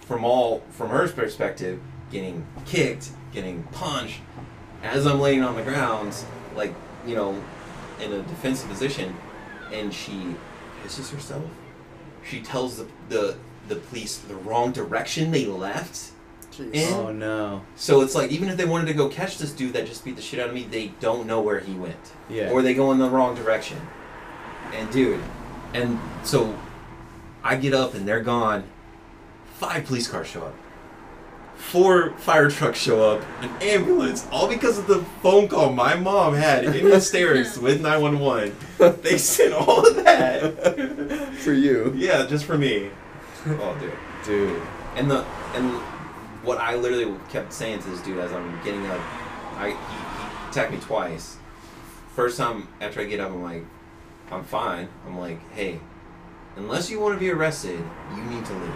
from 0.00 0.24
all 0.24 0.62
from 0.70 0.88
her 0.90 1.06
perspective 1.08 1.80
getting 2.10 2.44
kicked, 2.66 3.10
getting 3.32 3.62
punched. 3.64 4.20
As 4.82 5.06
I'm 5.06 5.20
laying 5.20 5.42
on 5.42 5.54
the 5.56 5.62
ground, 5.62 6.14
like 6.56 6.74
you 7.06 7.14
know, 7.14 7.40
in 8.02 8.12
a 8.12 8.22
defensive 8.22 8.68
position, 8.68 9.14
and 9.72 9.92
she 9.94 10.34
pisses 10.84 11.10
herself. 11.12 11.44
She 12.28 12.40
tells 12.40 12.76
the 12.76 12.86
the 13.08 13.36
the 13.68 13.76
police 13.76 14.18
the 14.18 14.34
wrong 14.36 14.72
direction 14.72 15.30
they 15.30 15.46
left. 15.46 16.10
Jeez. 16.52 16.74
And- 16.74 16.94
Oh 16.94 17.12
no. 17.12 17.62
So 17.76 18.02
it's 18.02 18.14
like 18.14 18.30
even 18.30 18.48
if 18.48 18.56
they 18.56 18.64
wanted 18.66 18.86
to 18.88 18.94
go 18.94 19.08
catch 19.08 19.38
this 19.38 19.52
dude 19.52 19.72
that 19.72 19.86
just 19.86 20.04
beat 20.04 20.16
the 20.16 20.22
shit 20.22 20.38
out 20.40 20.48
of 20.48 20.54
me, 20.54 20.64
they 20.70 20.88
don't 21.00 21.26
know 21.26 21.40
where 21.40 21.60
he 21.60 21.72
went 21.72 22.12
Yeah. 22.28 22.50
or 22.50 22.60
they 22.62 22.74
go 22.74 22.92
in 22.92 22.98
the 22.98 23.08
wrong 23.08 23.34
direction. 23.34 23.78
And 24.74 24.90
dude, 24.90 25.20
and 25.74 25.98
so 26.24 26.58
I 27.42 27.56
get 27.56 27.72
up 27.74 27.94
and 27.94 28.06
they're 28.06 28.20
gone. 28.22 28.64
Five 29.54 29.84
police 29.86 30.08
cars 30.08 30.26
show 30.26 30.42
up. 30.42 30.54
Four 31.70 32.10
fire 32.18 32.50
trucks 32.50 32.78
show 32.78 33.02
up, 33.02 33.22
an 33.40 33.48
ambulance, 33.62 34.26
all 34.30 34.46
because 34.46 34.78
of 34.78 34.86
the 34.86 34.98
phone 35.22 35.48
call 35.48 35.72
my 35.72 35.94
mom 35.94 36.34
had 36.34 36.64
in 36.64 36.72
hysterics 36.72 37.56
with 37.56 37.80
911. 37.80 38.54
They 39.02 39.16
sent 39.16 39.54
all 39.54 39.86
of 39.86 40.04
that. 40.04 41.32
For 41.36 41.52
you. 41.52 41.94
Yeah, 41.96 42.26
just 42.26 42.44
for 42.44 42.58
me. 42.58 42.90
Oh, 43.46 43.76
dude. 43.80 43.92
Dude. 44.26 44.62
And 44.96 45.10
the 45.10 45.24
and 45.54 45.80
what 46.44 46.58
I 46.58 46.74
literally 46.74 47.16
kept 47.30 47.54
saying 47.54 47.78
to 47.80 47.90
this 47.90 48.02
dude 48.02 48.18
as 48.18 48.32
I'm 48.32 48.62
getting 48.62 48.84
up, 48.86 49.00
I 49.56 49.68
he, 49.68 49.74
he 49.74 50.50
attacked 50.50 50.72
me 50.72 50.78
twice. 50.78 51.38
First 52.14 52.36
time 52.36 52.68
after 52.82 53.00
I 53.00 53.04
get 53.04 53.20
up, 53.20 53.30
I'm 53.30 53.42
like, 53.42 53.64
I'm 54.30 54.44
fine. 54.44 54.88
I'm 55.06 55.18
like, 55.18 55.38
hey, 55.52 55.80
unless 56.56 56.90
you 56.90 57.00
want 57.00 57.14
to 57.14 57.20
be 57.20 57.30
arrested, 57.30 57.82
you 58.14 58.22
need 58.24 58.44
to 58.44 58.52
leave 58.52 58.74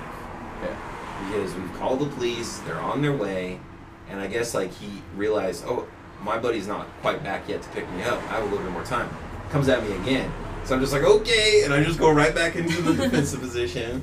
Yeah. 0.62 0.95
Because 1.24 1.54
we've 1.54 1.72
called 1.74 2.00
the 2.00 2.06
police. 2.06 2.58
They're 2.58 2.80
on 2.80 3.02
their 3.02 3.12
way, 3.16 3.60
and 4.08 4.20
I 4.20 4.26
guess 4.26 4.54
like 4.54 4.72
he 4.72 5.02
realized, 5.16 5.64
oh, 5.66 5.86
my 6.22 6.38
buddy's 6.38 6.66
not 6.66 6.86
quite 7.02 7.22
back 7.22 7.48
yet 7.48 7.62
to 7.62 7.68
pick 7.70 7.90
me 7.92 8.02
up. 8.02 8.18
I 8.30 8.34
have 8.36 8.42
a 8.42 8.46
little 8.46 8.58
bit 8.64 8.70
more 8.72 8.84
time. 8.84 9.08
Comes 9.50 9.68
at 9.68 9.82
me 9.82 9.92
again, 9.96 10.32
so 10.64 10.74
I'm 10.74 10.80
just 10.80 10.92
like, 10.92 11.02
okay, 11.04 11.62
and 11.64 11.72
I 11.72 11.82
just 11.82 11.98
go 11.98 12.10
right 12.10 12.34
back 12.34 12.56
into 12.56 12.82
the 12.82 12.94
defensive 13.04 13.40
position. 13.40 14.02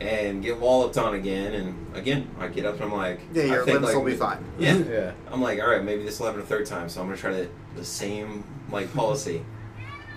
And 0.00 0.42
get 0.42 0.58
walloped 0.58 0.98
on 0.98 1.14
again, 1.14 1.54
and 1.54 1.96
again 1.96 2.28
I 2.40 2.48
get 2.48 2.66
up 2.66 2.74
and 2.74 2.84
I'm 2.84 2.92
like, 2.92 3.20
Yeah, 3.32 3.44
I 3.44 3.46
your 3.46 3.64
think, 3.64 3.74
limbs 3.74 3.86
like, 3.86 3.94
will 3.94 4.04
be 4.04 4.16
fine. 4.16 4.44
Yeah, 4.58 4.78
Yeah. 4.78 5.12
I'm 5.30 5.40
like, 5.40 5.60
all 5.60 5.70
right, 5.70 5.84
maybe 5.84 6.02
this 6.02 6.18
will 6.18 6.26
happen 6.26 6.40
a 6.42 6.44
third 6.44 6.66
time, 6.66 6.88
so 6.88 7.00
I'm 7.00 7.06
gonna 7.06 7.16
try 7.16 7.30
to 7.30 7.48
the 7.76 7.84
same 7.84 8.42
like 8.72 8.92
policy. 8.92 9.44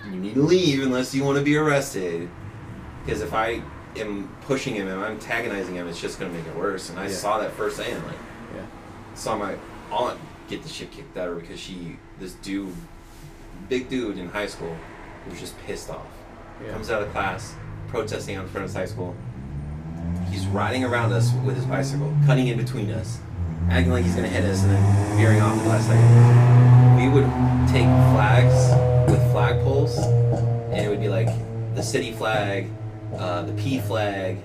You 0.04 0.16
need 0.16 0.34
to 0.34 0.42
leave 0.42 0.82
unless 0.82 1.14
you 1.14 1.22
want 1.22 1.38
to 1.38 1.44
be 1.44 1.56
arrested, 1.56 2.28
because 3.04 3.22
if 3.22 3.32
I 3.32 3.62
am 3.98 4.28
pushing 4.42 4.74
him 4.74 4.88
and 4.88 4.98
I'm 5.00 5.12
antagonizing 5.12 5.74
him, 5.74 5.88
it's 5.88 6.00
just 6.00 6.18
gonna 6.18 6.32
make 6.32 6.46
it 6.46 6.56
worse. 6.56 6.90
And 6.90 6.98
I 6.98 7.04
Yeah. 7.06 7.14
saw 7.14 7.38
that 7.38 7.52
firsthand. 7.52 8.04
Like, 8.06 8.16
Yeah. 8.54 8.62
saw 9.14 9.36
my 9.36 9.54
aunt 9.92 10.18
get 10.48 10.62
the 10.62 10.68
shit 10.68 10.90
kicked 10.90 11.16
out 11.16 11.28
of 11.28 11.34
her 11.34 11.40
because 11.40 11.58
she, 11.58 11.98
this 12.20 12.32
dude, 12.34 12.72
big 13.68 13.88
dude 13.88 14.18
in 14.18 14.28
high 14.28 14.46
school, 14.46 14.74
was 15.28 15.40
just 15.40 15.54
pissed 15.66 15.90
off. 15.90 16.06
Yeah. 16.64 16.72
Comes 16.72 16.90
out 16.90 17.02
of 17.02 17.10
class, 17.12 17.54
protesting 17.88 18.36
out 18.36 18.44
in 18.44 18.48
front 18.50 18.66
of 18.68 18.74
high 18.74 18.84
school. 18.86 19.14
He's 20.30 20.46
riding 20.46 20.84
around 20.84 21.12
us 21.12 21.32
with 21.44 21.56
his 21.56 21.64
bicycle, 21.64 22.12
cutting 22.26 22.48
in 22.48 22.56
between 22.56 22.90
us, 22.90 23.18
acting 23.70 23.92
like 23.92 24.04
he's 24.04 24.14
gonna 24.14 24.28
hit 24.28 24.44
us, 24.44 24.62
and 24.62 24.72
then 24.72 25.16
veering 25.16 25.40
off 25.40 25.56
at 25.56 25.62
the 25.62 25.68
last 25.68 25.86
second. 25.86 26.96
We 26.96 27.08
would 27.08 27.28
take 27.68 27.86
flags 28.14 29.10
with 29.10 29.20
flagpoles, 29.32 29.96
and 30.72 30.84
it 30.84 30.88
would 30.88 31.00
be 31.00 31.08
like 31.08 31.28
the 31.74 31.82
city 31.82 32.12
flag, 32.12 32.68
uh, 33.14 33.42
the 33.42 33.52
P 33.54 33.78
flag, 33.80 34.38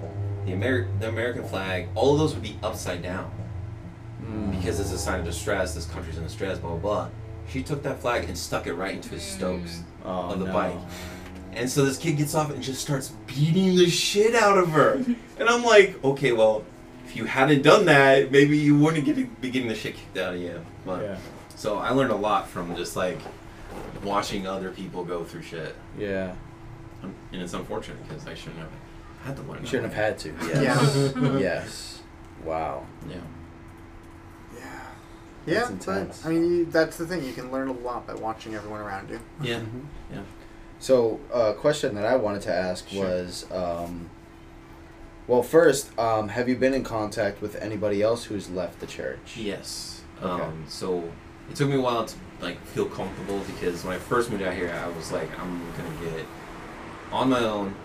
the 0.46 0.54
Amer- 0.54 0.88
the 1.00 1.10
American 1.10 1.44
flag. 1.44 1.88
All 1.96 2.14
of 2.14 2.20
those 2.20 2.34
would 2.34 2.44
be 2.44 2.58
upside 2.64 3.02
down 3.02 3.32
Mm. 4.24 4.52
because 4.52 4.80
it's 4.80 4.92
a 4.92 4.98
sign 5.00 5.20
of 5.20 5.26
distress. 5.26 5.74
This 5.74 5.86
country's 5.88 6.18
in 6.18 6.24
distress. 6.24 6.60
Blah 6.60 6.72
blah 6.72 6.80
blah. 6.80 7.10
She 7.50 7.64
took 7.64 7.82
that 7.84 8.00
flag 8.02 8.26
and 8.26 8.38
stuck 8.38 8.68
it 8.68 8.74
right 8.76 8.94
into 8.96 9.10
his 9.10 9.24
stokes. 9.24 9.82
Oh, 10.06 10.32
of 10.32 10.40
the 10.40 10.46
no. 10.46 10.54
bike. 10.54 10.76
And 11.54 11.70
so 11.70 11.84
this 11.84 11.98
kid 11.98 12.18
gets 12.18 12.34
off 12.36 12.50
and 12.52 12.62
just 12.64 12.82
starts 12.82 13.10
beating 13.28 13.76
the 13.76 13.90
shit 13.90 14.36
out 14.36 14.58
of 14.58 14.70
her. 14.70 14.94
and 15.40 15.50
I'm 15.50 15.64
like, 15.64 16.02
okay, 16.04 16.32
well, 16.32 16.64
if 17.06 17.16
you 17.16 17.26
hadn't 17.26 17.62
done 17.64 17.86
that, 17.86 18.32
maybe 18.32 18.58
you 18.58 18.78
wouldn't 18.78 19.04
get 19.06 19.42
be 19.42 19.50
getting 19.50 19.68
the 19.68 19.76
shit 19.76 19.96
kicked 19.96 20.18
out 20.18 20.36
of 20.36 20.40
you. 20.40 20.64
But 20.86 21.02
Yeah. 21.04 21.18
so 21.56 21.78
I 21.80 21.90
learned 21.90 22.12
a 22.12 22.16
lot 22.16 22.48
from 22.48 22.76
just 22.76 22.96
like 22.96 23.20
watching 24.04 24.48
other 24.48 24.70
people 24.72 25.04
go 25.04 25.24
through 25.24 25.42
shit, 25.44 25.76
Yeah. 25.98 26.34
And 27.04 27.42
it's 27.42 27.54
unfortunate 27.54 28.02
because 28.08 28.28
I 28.28 28.34
shouldn't 28.34 28.60
have 28.60 28.72
had 29.24 29.36
to 29.38 29.42
learn. 29.44 29.58
You 29.58 29.62
that 29.62 29.68
shouldn't 29.68 29.94
have 29.94 30.04
had 30.06 30.20
to. 30.20 30.30
Yes. 30.48 31.14
Yeah. 31.16 31.38
yes. 31.38 32.02
Wow. 32.44 32.86
Yeah. 33.10 33.16
Yeah. 34.56 34.80
Yeah, 35.46 35.60
That's 35.72 35.86
but. 35.86 36.22
I 36.26 36.30
mean, 36.30 36.44
you, 36.44 36.66
that's 36.66 36.98
the 36.98 37.06
thing. 37.08 37.24
You 37.24 37.34
can 37.34 37.52
learn 37.52 37.68
a 37.68 37.74
lot 37.74 38.06
by 38.08 38.14
watching 38.14 38.54
everyone 38.56 38.82
around 38.82 39.10
you. 39.10 39.20
Yeah. 39.42 39.60
Mhm. 39.60 39.86
Yeah. 40.14 40.22
So, 40.80 41.20
a 41.34 41.54
question 41.54 41.94
that 41.96 42.06
I 42.06 42.16
wanted 42.16 42.42
to 42.44 42.54
ask 42.54 42.88
Sure. 42.90 43.06
was, 43.06 43.46
um, 43.52 44.10
well, 45.28 45.44
first, 45.44 45.98
um, 46.00 46.30
have 46.30 46.50
you 46.50 46.56
been 46.56 46.74
in 46.74 46.84
contact 46.84 47.42
with 47.42 47.56
anybody 47.56 48.02
else 48.02 48.26
who's 48.26 48.50
left 48.50 48.80
the 48.80 48.88
church? 48.88 49.38
Yes. 49.38 50.02
Okay. 50.22 50.44
Um, 50.44 50.66
so 50.68 51.04
it 51.50 51.56
took 51.56 51.70
me 51.70 51.76
a 51.76 51.82
while 51.82 52.06
to 52.06 52.16
like 52.42 52.64
feel 52.68 52.86
comfortable 52.86 53.40
because 53.46 53.84
when 53.84 53.96
I 53.96 54.00
first 54.00 54.30
moved 54.32 54.42
out 54.44 54.54
here, 54.54 54.72
I 54.72 54.88
was 54.96 55.12
like, 55.12 55.30
I'm 55.40 55.62
gonna 55.78 56.12
get 56.12 56.26
on 57.12 57.30
my 57.30 57.40
own, 57.44 57.76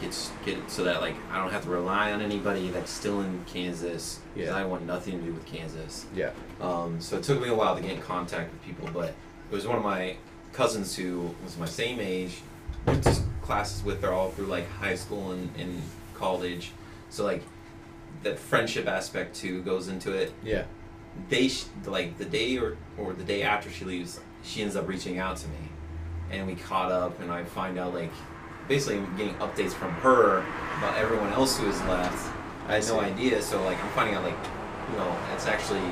get 0.00 0.30
get 0.44 0.70
so 0.70 0.84
that 0.84 1.00
like 1.00 1.14
I 1.32 1.38
don't 1.40 1.50
have 1.52 1.64
to 1.64 1.70
rely 1.70 2.12
on 2.12 2.20
anybody 2.20 2.68
that's 2.70 2.90
still 2.90 3.20
in 3.20 3.44
Kansas. 3.46 4.20
Because 4.34 4.50
Yeah. 4.50 4.56
I 4.56 4.64
want 4.64 4.84
nothing 4.86 5.18
to 5.20 5.24
do 5.24 5.32
with 5.32 5.46
Kansas. 5.46 6.06
Yeah. 6.14 6.30
Um, 6.60 7.00
so 7.00 7.16
it 7.18 7.22
took 7.24 7.40
me 7.40 7.48
a 7.48 7.54
while 7.54 7.74
to 7.76 7.80
get 7.82 7.92
in 7.92 8.00
contact 8.02 8.52
with 8.52 8.62
people, 8.62 8.88
but 8.92 9.08
it 9.10 9.54
was 9.54 9.66
one 9.66 9.76
of 9.76 9.84
my 9.84 10.16
cousins 10.52 10.94
who 10.96 11.34
was 11.44 11.56
my 11.58 11.66
same 11.66 12.00
age, 12.00 12.38
went 12.86 13.02
to 13.04 13.16
classes 13.42 13.84
with 13.84 14.02
her 14.02 14.12
all 14.12 14.30
through 14.30 14.46
like 14.46 14.68
high 14.72 14.94
school 14.96 15.32
and, 15.32 15.50
and 15.58 15.82
college. 16.14 16.72
So 17.10 17.24
like 17.24 17.42
that 18.22 18.38
friendship 18.38 18.86
aspect 18.88 19.36
too 19.36 19.60
goes 19.62 19.88
into 19.88 20.12
it 20.12 20.32
Yeah. 20.42 20.64
they 21.28 21.48
sh- 21.48 21.66
like 21.84 22.16
the 22.16 22.24
day 22.24 22.56
or 22.58 22.76
or 22.96 23.12
the 23.12 23.24
day 23.24 23.42
after 23.42 23.70
she 23.70 23.84
leaves, 23.84 24.18
she 24.42 24.62
ends 24.62 24.76
up 24.76 24.88
reaching 24.88 25.18
out 25.18 25.36
to 25.38 25.48
me, 25.48 25.68
and 26.30 26.46
we 26.46 26.54
caught 26.54 26.90
up, 26.90 27.20
and 27.20 27.30
I 27.30 27.44
find 27.44 27.78
out 27.78 27.92
like 27.94 28.10
basically 28.68 29.00
getting 29.16 29.34
updates 29.36 29.72
from 29.72 29.90
her 29.94 30.38
about 30.78 30.96
everyone 30.96 31.32
else 31.32 31.58
who 31.58 31.66
has 31.66 31.80
left. 31.82 32.32
I 32.68 32.74
had 32.74 32.86
no 32.88 33.00
idea, 33.00 33.42
so 33.42 33.62
like 33.64 33.82
I'm 33.82 33.90
finding 33.90 34.14
out 34.14 34.24
like 34.24 34.36
you 34.90 34.96
know 34.98 35.16
it's 35.34 35.46
actually 35.46 35.82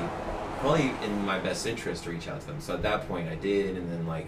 probably 0.59 0.91
in 1.03 1.25
my 1.25 1.39
best 1.39 1.67
interest 1.67 2.03
to 2.05 2.09
reach 2.09 2.27
out 2.27 2.41
to 2.41 2.47
them. 2.47 2.59
So 2.59 2.73
at 2.73 2.81
that 2.83 3.07
point 3.07 3.27
I 3.29 3.35
did, 3.35 3.77
and 3.77 3.91
then 3.91 4.07
like 4.07 4.27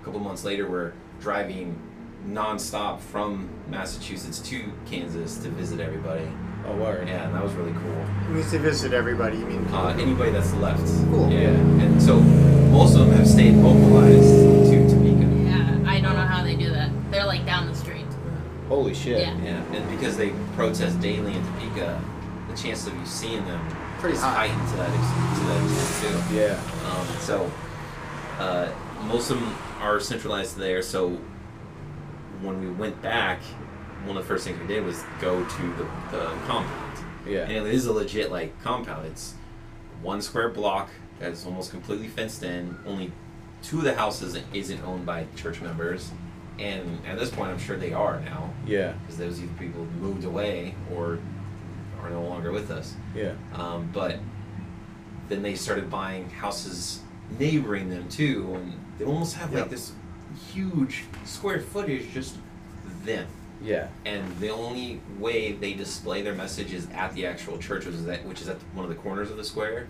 a 0.00 0.04
couple 0.04 0.20
months 0.20 0.44
later 0.44 0.68
we're 0.68 0.92
driving 1.20 1.78
nonstop 2.28 3.00
from 3.00 3.48
Massachusetts 3.68 4.40
to 4.40 4.72
Kansas 4.84 5.38
to 5.38 5.48
visit 5.50 5.80
everybody. 5.80 6.28
Oh, 6.66 6.76
word. 6.76 7.06
Yeah, 7.06 7.26
and 7.26 7.34
that 7.34 7.44
was 7.44 7.52
really 7.52 7.72
cool. 7.74 8.04
It 8.28 8.30
means 8.30 8.50
they 8.50 8.58
visit 8.58 8.92
everybody. 8.92 9.38
You 9.38 9.46
mean 9.46 9.64
Uh, 9.72 9.96
anybody 10.00 10.32
that's 10.32 10.52
left. 10.54 10.84
Cool. 11.10 11.30
Yeah, 11.30 11.50
and 11.50 12.02
so 12.02 12.18
most 12.18 12.96
of 12.96 13.06
them 13.06 13.16
have 13.16 13.28
stayed 13.28 13.54
mobilized 13.54 14.24
to 14.70 14.88
Topeka. 14.90 15.26
Yeah, 15.46 15.90
I 15.90 16.00
don't 16.00 16.16
know 16.16 16.26
how 16.26 16.42
they 16.42 16.56
do 16.56 16.68
that. 16.70 16.90
They're 17.12 17.24
like 17.24 17.46
down 17.46 17.68
the 17.68 17.74
street. 17.76 17.85
Holy 18.68 18.94
shit. 18.94 19.20
Yeah. 19.20 19.36
Yeah, 19.42 19.62
and 19.74 19.90
because 19.90 20.16
they 20.16 20.30
protest 20.54 21.00
daily 21.00 21.34
in 21.34 21.42
Topeka, 21.44 22.02
the 22.50 22.56
chance 22.56 22.86
of 22.86 22.94
you 22.96 23.06
seeing 23.06 23.44
them 23.46 23.60
Pretty 24.00 24.16
is 24.16 24.22
high. 24.22 24.48
heightened 24.48 24.68
to 24.70 24.76
that 24.76 24.90
ex- 24.90 25.38
to 25.38 25.46
that 25.46 25.62
extent 25.64 26.28
too. 26.30 26.34
Yeah. 26.34 26.90
Um, 26.90 27.06
so 27.20 27.50
uh, 28.38 28.72
most 29.06 29.30
of 29.30 29.38
them 29.40 29.54
are 29.80 30.00
centralized 30.00 30.56
there. 30.56 30.82
So 30.82 31.18
when 32.42 32.60
we 32.60 32.70
went 32.70 33.00
back, 33.02 33.40
one 34.04 34.16
of 34.16 34.22
the 34.22 34.28
first 34.28 34.44
things 34.44 34.58
we 34.60 34.66
did 34.66 34.84
was 34.84 35.02
go 35.20 35.44
to 35.44 35.62
the, 35.74 35.84
the 36.10 36.24
compound. 36.46 36.98
Yeah. 37.26 37.40
And 37.42 37.66
it 37.66 37.74
is 37.74 37.86
a 37.86 37.92
legit 37.92 38.30
like 38.30 38.60
compound. 38.62 39.06
It's 39.06 39.34
one 40.02 40.20
square 40.22 40.48
block 40.48 40.90
that's 41.18 41.46
almost 41.46 41.70
completely 41.70 42.08
fenced 42.08 42.42
in. 42.42 42.76
Only 42.86 43.10
two 43.62 43.78
of 43.78 43.84
the 43.84 43.94
houses 43.94 44.38
isn't 44.52 44.82
owned 44.84 45.06
by 45.06 45.26
church 45.34 45.60
members, 45.60 46.10
and 46.58 46.98
at 47.06 47.18
this 47.18 47.30
point, 47.30 47.50
I'm 47.50 47.58
sure 47.58 47.76
they 47.76 47.92
are 47.92 48.20
now 48.20 48.52
Yeah. 48.66 48.92
because 49.02 49.16
those 49.18 49.40
either 49.42 49.52
people 49.58 49.86
moved 50.00 50.24
away 50.24 50.74
or 50.94 51.18
are 52.02 52.10
no 52.10 52.22
longer 52.22 52.52
with 52.52 52.70
us. 52.70 52.94
Yeah. 53.14 53.32
Um, 53.54 53.90
but 53.92 54.18
then 55.28 55.42
they 55.42 55.54
started 55.54 55.90
buying 55.90 56.30
houses 56.30 57.00
neighboring 57.38 57.90
them 57.90 58.08
too, 58.08 58.54
and 58.54 58.72
they 58.98 59.04
almost 59.04 59.34
have 59.36 59.52
like 59.52 59.70
this 59.70 59.92
huge 60.52 61.04
square 61.24 61.60
footage 61.60 62.12
just 62.12 62.36
them. 63.04 63.26
Yeah. 63.62 63.88
And 64.04 64.38
the 64.38 64.50
only 64.50 65.00
way 65.18 65.52
they 65.52 65.72
display 65.74 66.22
their 66.22 66.34
message 66.34 66.72
is 66.72 66.88
at 66.90 67.14
the 67.14 67.26
actual 67.26 67.58
church, 67.58 67.86
which 67.86 67.94
is 67.94 68.06
at, 68.06 68.24
which 68.26 68.40
is 68.42 68.48
at 68.48 68.56
one 68.74 68.84
of 68.84 68.90
the 68.90 68.96
corners 68.96 69.30
of 69.30 69.36
the 69.36 69.44
square. 69.44 69.88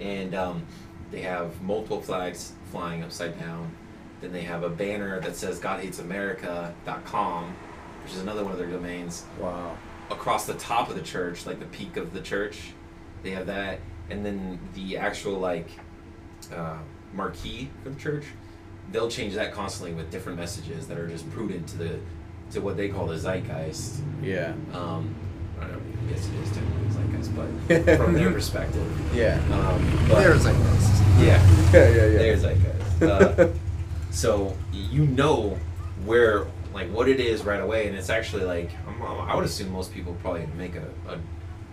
And 0.00 0.34
um, 0.34 0.62
they 1.10 1.20
have 1.20 1.60
multiple 1.62 2.00
flags 2.00 2.52
flying 2.70 3.02
upside 3.04 3.38
down. 3.38 3.70
Then 4.22 4.32
they 4.32 4.42
have 4.42 4.62
a 4.62 4.70
banner 4.70 5.20
that 5.20 5.36
says 5.36 5.58
GodHatesAmerica.com, 5.60 7.54
which 8.04 8.12
is 8.14 8.20
another 8.20 8.42
one 8.44 8.52
of 8.52 8.58
their 8.58 8.68
domains. 8.70 9.24
Wow. 9.38 9.76
Across 10.10 10.46
the 10.46 10.54
top 10.54 10.88
of 10.88 10.94
the 10.96 11.02
church, 11.02 11.44
like 11.44 11.58
the 11.58 11.66
peak 11.66 11.96
of 11.96 12.14
the 12.14 12.20
church, 12.20 12.72
they 13.22 13.30
have 13.30 13.46
that. 13.48 13.80
And 14.10 14.24
then 14.24 14.58
the 14.74 14.96
actual, 14.96 15.38
like, 15.38 15.68
uh, 16.54 16.78
marquee 17.12 17.68
for 17.82 17.90
the 17.90 18.00
church, 18.00 18.24
they'll 18.90 19.10
change 19.10 19.34
that 19.34 19.52
constantly 19.52 19.94
with 19.94 20.10
different 20.10 20.38
messages 20.38 20.86
that 20.88 20.98
are 20.98 21.08
just 21.08 21.28
prudent 21.30 21.66
to 21.68 21.76
the 21.78 21.98
to 22.52 22.60
what 22.60 22.76
they 22.76 22.88
call 22.90 23.06
the 23.06 23.16
zeitgeist. 23.18 24.02
Yeah. 24.22 24.52
Um, 24.74 25.14
I 25.58 25.64
don't 25.64 25.72
know, 25.72 25.80
I 26.06 26.12
guess 26.12 26.28
it 26.28 26.34
is 26.34 26.50
technically 26.50 26.90
zeitgeist, 26.90 27.34
but 27.34 27.96
from 27.96 28.12
their 28.12 28.30
perspective. 28.30 29.14
Yeah. 29.14 29.40
Um, 29.50 30.06
but 30.08 30.20
There's 30.20 30.44
like 30.44 30.56
this. 30.58 31.00
yeah, 31.18 31.70
Yeah. 31.72 31.88
Yeah. 31.88 31.88
Yeah. 31.88 32.18
there's 32.18 32.42
zeitgeist. 32.42 33.02
Uh, 33.02 33.48
so 34.12 34.56
you 34.72 35.06
know 35.06 35.58
where 36.04 36.46
like 36.72 36.90
what 36.90 37.08
it 37.08 37.20
is 37.20 37.44
right 37.44 37.60
away, 37.60 37.88
and 37.88 37.96
it's 37.96 38.10
actually 38.10 38.44
like 38.44 38.70
I'm, 38.86 39.02
I 39.02 39.34
would 39.34 39.44
assume 39.44 39.72
most 39.72 39.92
people 39.92 40.16
probably 40.22 40.46
make 40.56 40.76
a, 40.76 40.86
a, 41.08 41.18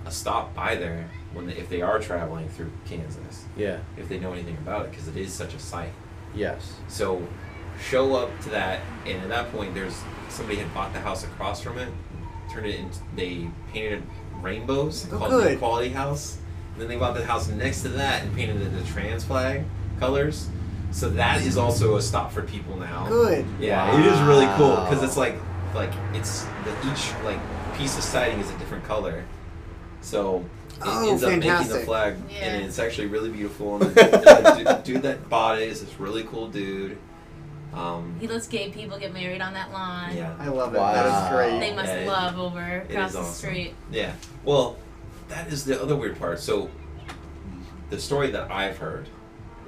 a 0.06 0.12
stop 0.12 0.56
by 0.56 0.76
there 0.76 1.10
when 1.34 1.48
they, 1.48 1.54
if 1.54 1.70
they 1.70 1.82
are 1.82 2.00
traveling 2.00 2.50
through 2.50 2.72
Kansas, 2.88 3.46
yeah. 3.56 3.80
if 3.98 4.10
they 4.10 4.20
know 4.20 4.34
anything 4.34 4.58
about 4.58 4.86
it, 4.86 4.92
because 4.92 5.08
it 5.08 5.18
is 5.18 5.32
such 5.32 5.54
a 5.54 5.60
sight. 5.60 5.92
Yes. 6.34 6.74
So 6.88 7.26
show 7.82 8.16
up 8.16 8.30
to 8.42 8.50
that, 8.50 8.82
and 9.06 9.22
at 9.22 9.30
that 9.30 9.52
point, 9.52 9.74
there's 9.74 10.02
somebody 10.30 10.58
had 10.58 10.74
bought 10.74 10.94
the 10.94 11.00
house 11.00 11.24
across 11.24 11.62
from 11.62 11.78
it, 11.78 11.90
turned 12.52 12.66
it 12.66 12.76
into 12.76 13.00
they 13.16 13.50
painted 13.72 14.04
rainbows, 14.42 15.08
Oh, 15.12 15.18
called 15.18 15.34
it 15.34 15.36
the 15.38 15.44
good. 15.44 15.54
Equality 15.54 15.90
House. 15.90 16.38
And 16.74 16.82
then 16.82 16.88
they 16.88 16.98
bought 16.98 17.16
the 17.16 17.26
house 17.26 17.50
next 17.50 17.82
to 17.82 17.90
that 17.90 18.24
and 18.24 18.34
painted 18.36 18.62
it 18.62 18.70
the 18.70 18.84
trans 18.86 19.24
flag 19.24 19.66
colors. 20.00 20.50
So 20.92 21.10
that 21.12 21.42
is 21.44 21.58
also 21.58 21.98
a 21.98 22.02
stop 22.02 22.32
for 22.32 22.42
people 22.42 22.76
now. 22.78 23.08
Good. 23.08 23.46
Yeah, 23.60 23.98
it 24.00 24.06
is 24.06 24.20
really 24.22 24.48
cool 24.58 24.76
because 24.76 25.04
it's 25.04 25.18
like 25.18 25.36
like 25.76 25.92
it's 26.14 26.44
the 26.66 26.92
each 26.92 27.12
like 27.24 27.40
piece 27.78 27.98
of 27.98 28.04
siding 28.04 28.40
is 28.40 28.50
a 28.50 28.58
different 28.58 28.84
color. 28.86 29.24
So 30.02 30.40
it 30.72 30.82
Oh, 30.82 31.10
ends 31.10 31.24
up 31.24 31.32
making 31.38 31.68
the 31.68 31.80
flag, 31.82 32.16
Yeah. 32.30 32.38
and 32.38 32.66
it's 32.66 32.80
actually 32.80 33.08
really 33.08 33.30
beautiful. 33.30 33.76
And 33.84 33.94
the, 33.94 34.64
the 34.66 34.82
dude 34.84 35.02
that 35.04 35.30
bought 35.30 35.62
it 35.62 35.68
is 35.68 35.82
this 35.84 36.00
really 36.00 36.24
cool 36.24 36.48
dude. 36.48 36.98
Um, 37.74 38.16
He 38.20 38.28
lets 38.28 38.48
gay 38.48 38.72
people 38.72 38.98
get 38.98 39.14
married 39.14 39.42
on 39.42 39.54
that 39.54 39.72
lawn. 39.72 40.16
yeah, 40.16 40.34
I 40.40 40.48
love 40.48 40.74
it. 40.74 40.78
That 40.78 41.06
is 41.06 41.34
great. 41.36 41.60
They 41.60 41.76
must 41.76 41.90
Yeah, 41.90 42.00
it- 42.00 42.08
love 42.08 42.40
over 42.40 42.78
across 42.90 43.12
the 43.12 43.20
awesome. 43.20 43.34
street. 43.34 43.76
yeah. 43.92 44.14
Well, 44.44 44.78
that 45.28 45.50
is 45.54 45.66
the 45.66 45.80
other 45.80 45.96
weird 45.96 46.18
part. 46.18 46.40
So 46.40 46.70
the 47.92 48.00
story 48.00 48.32
that 48.32 48.50
I've 48.50 48.78
heard 48.78 49.08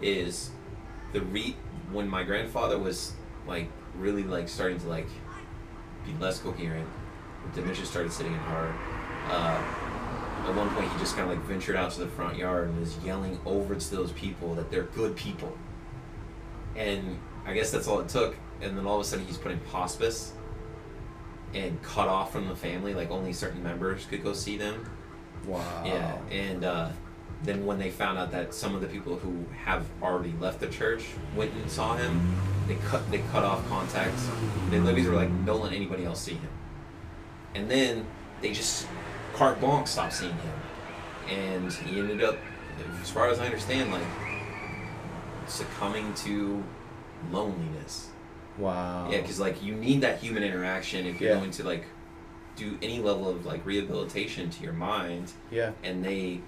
is 0.02 0.50
the 1.14 1.22
re 1.22 1.56
when 1.92 2.08
my 2.08 2.24
grandfather 2.24 2.78
was 2.78 3.14
like 3.48 3.68
really 3.98 4.24
like 4.24 4.48
starting 4.48 4.80
to 4.80 4.88
like 4.88 5.08
be 6.06 6.14
less 6.20 6.40
coherent, 6.40 6.88
dementia 7.54 7.86
started 7.86 8.12
sitting 8.12 8.34
in 8.34 8.40
hard. 8.40 8.74
Uh, 9.30 9.62
at 10.48 10.56
one 10.56 10.70
point, 10.72 10.92
he 10.92 11.00
just 11.00 11.16
kind 11.16 11.30
of 11.30 11.38
like 11.38 11.46
ventured 11.46 11.76
out 11.76 11.92
to 11.92 12.00
the 12.00 12.08
front 12.08 12.38
yard 12.38 12.70
and 12.70 12.80
was 12.80 12.98
yelling 13.06 13.40
over 13.46 13.76
to 13.76 13.96
those 13.96 14.12
people 14.14 14.56
that 14.56 14.72
they're 14.72 14.84
good 14.84 15.16
people. 15.16 15.56
And 16.76 17.20
I 17.46 17.54
guess 17.54 17.72
that's 17.72 17.88
all 17.88 18.00
it 18.00 18.10
took. 18.10 18.36
And 18.62 18.78
then 18.78 18.88
all 18.88 18.96
of 18.96 19.02
a 19.02 19.04
sudden, 19.04 19.26
he's 19.26 19.38
put 19.38 19.52
in 19.52 19.60
hospice 19.66 20.34
and 21.54 21.82
cut 21.84 22.08
off 22.08 22.32
from 22.32 22.48
the 22.48 22.56
family. 22.56 22.94
Like 22.94 23.12
only 23.12 23.34
certain 23.34 23.62
members 23.62 24.06
could 24.06 24.24
go 24.24 24.34
see 24.34 24.58
them. 24.58 24.90
Wow. 25.46 25.84
Yeah, 25.86 26.18
and 26.32 26.64
uh, 26.64 26.90
then 27.44 27.66
when 27.66 27.80
they 27.80 27.90
found 27.90 28.18
out 28.18 28.32
that 28.32 28.54
some 28.54 28.76
of 28.76 28.82
the 28.82 28.88
people 28.88 29.18
who 29.18 29.46
have 29.66 29.86
already 30.02 30.34
left 30.40 30.60
the 30.60 30.68
church 30.68 31.06
went 31.36 31.52
and 31.54 31.70
saw 31.70 31.96
him, 31.98 32.36
they 32.68 32.76
cut 32.76 33.10
they 33.12 33.20
cut 33.32 33.44
off 33.44 33.68
contacts. 33.68 34.28
They 34.70 34.80
literally 34.80 35.08
were 35.08 35.16
like, 35.16 35.46
don't 35.46 35.62
let 35.62 35.74
anybody 35.74 36.06
else 36.06 36.22
see 36.22 36.34
him. 36.36 36.50
And 37.56 37.70
then 37.70 38.06
they 38.42 38.54
just 38.54 38.88
carte 39.34 39.60
blanche 39.60 39.88
stopped 39.88 40.14
seeing 40.14 40.32
him, 40.34 40.54
and 41.30 41.74
he 41.74 42.00
ended 42.00 42.24
up, 42.24 42.38
as 43.02 43.10
far 43.10 43.30
as 43.30 43.40
I 43.40 43.46
understand, 43.46 43.92
like 43.92 44.04
succumbing 45.48 46.14
to 46.16 46.64
loneliness. 47.32 48.10
Wow. 48.58 49.10
Yeah, 49.10 49.22
because 49.22 49.40
like 49.40 49.64
you 49.64 49.76
need 49.76 50.02
that 50.02 50.20
human 50.20 50.44
interaction 50.44 51.06
if 51.06 51.20
you're 51.20 51.32
Yeah. 51.32 51.38
going 51.40 51.52
to 51.52 51.64
like 51.64 51.86
do 52.56 52.78
any 52.82 53.00
level 53.00 53.30
of 53.30 53.46
like 53.46 53.66
rehabilitation 53.66 54.50
to 54.50 54.64
your 54.64 54.74
mind 54.74 55.32
Yeah. 55.50 55.72
and 55.84 56.04
they 56.04 56.42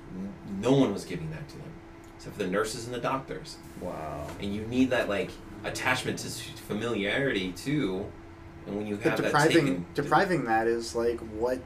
no 0.62 0.72
one 0.74 0.94
was 0.94 1.06
giving 1.06 1.30
that 1.32 1.48
to 1.50 1.58
them 1.58 1.72
except 2.18 2.38
for 2.38 2.44
the 2.44 2.50
nurses 2.50 2.86
and 2.86 2.94
the 2.94 3.00
doctors 3.00 3.58
Wow. 3.82 4.28
and 4.40 4.54
you 4.54 4.62
need 4.68 4.90
that 4.92 5.10
like 5.10 5.32
attachment 5.64 6.20
to 6.20 6.28
familiarity 6.30 7.52
too 7.54 8.06
and 8.68 8.78
when 8.78 8.88
you 8.88 8.96
But 8.96 9.04
have 9.06 9.18
that 9.18 9.24
depriving 9.26 9.66
taken 9.66 9.86
depriving 9.94 10.46
that 10.46 10.68
is 10.68 10.96
like 10.96 11.20
what 11.20 11.60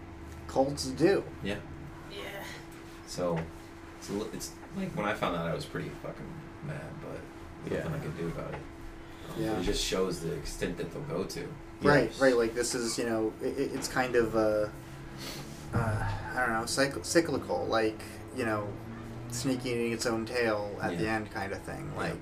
cults 0.47 0.85
do. 0.88 1.23
yeah 1.43 1.55
Yeah. 2.11 2.18
so 3.07 3.39
it's, 3.99 4.09
a 4.09 4.14
li- 4.14 4.27
it's 4.34 4.51
like 4.76 4.95
when 4.95 5.05
i 5.05 5.14
found 5.14 5.35
out 5.35 5.47
i 5.47 5.53
was 5.53 5.65
pretty 5.65 5.89
fucking 6.03 6.26
mad 6.65 6.81
but 7.01 7.19
there's 7.65 7.84
Yeah. 7.84 7.89
nothing 7.89 8.01
i 8.01 8.03
could 8.05 8.18
do 8.18 8.27
about 8.27 8.53
it 8.53 8.59
Um, 9.35 9.43
Yeah. 9.43 9.59
it 9.59 9.64
just 9.64 9.84
shows 9.84 10.19
the 10.22 10.34
extent 10.34 10.77
that 10.77 10.91
they'll 10.93 11.01
go 11.18 11.23
to 11.23 11.47
Right, 11.81 12.09
Yes. 12.11 12.19
right. 12.19 12.35
Like 12.35 12.55
this 12.55 12.73
is, 12.75 12.97
you 12.97 13.05
know, 13.05 13.33
it, 13.41 13.57
it- 13.57 13.71
it's 13.73 13.87
kind 13.87 14.15
of, 14.15 14.35
uh, 14.35 14.67
uh, 15.73 16.07
I 16.35 16.39
don't 16.39 16.53
know, 16.53 16.63
cycl- 16.65 17.05
cyclical. 17.05 17.65
Like, 17.67 17.99
you 18.35 18.45
know, 18.45 18.67
sneaking 19.29 19.73
eating 19.73 19.91
its 19.93 20.05
own 20.05 20.25
tail 20.25 20.77
at 20.81 20.97
the 20.97 21.07
end, 21.07 21.31
kind 21.31 21.51
of 21.53 21.61
thing. 21.61 21.89
Yeah. 21.95 22.01
Like, 22.01 22.21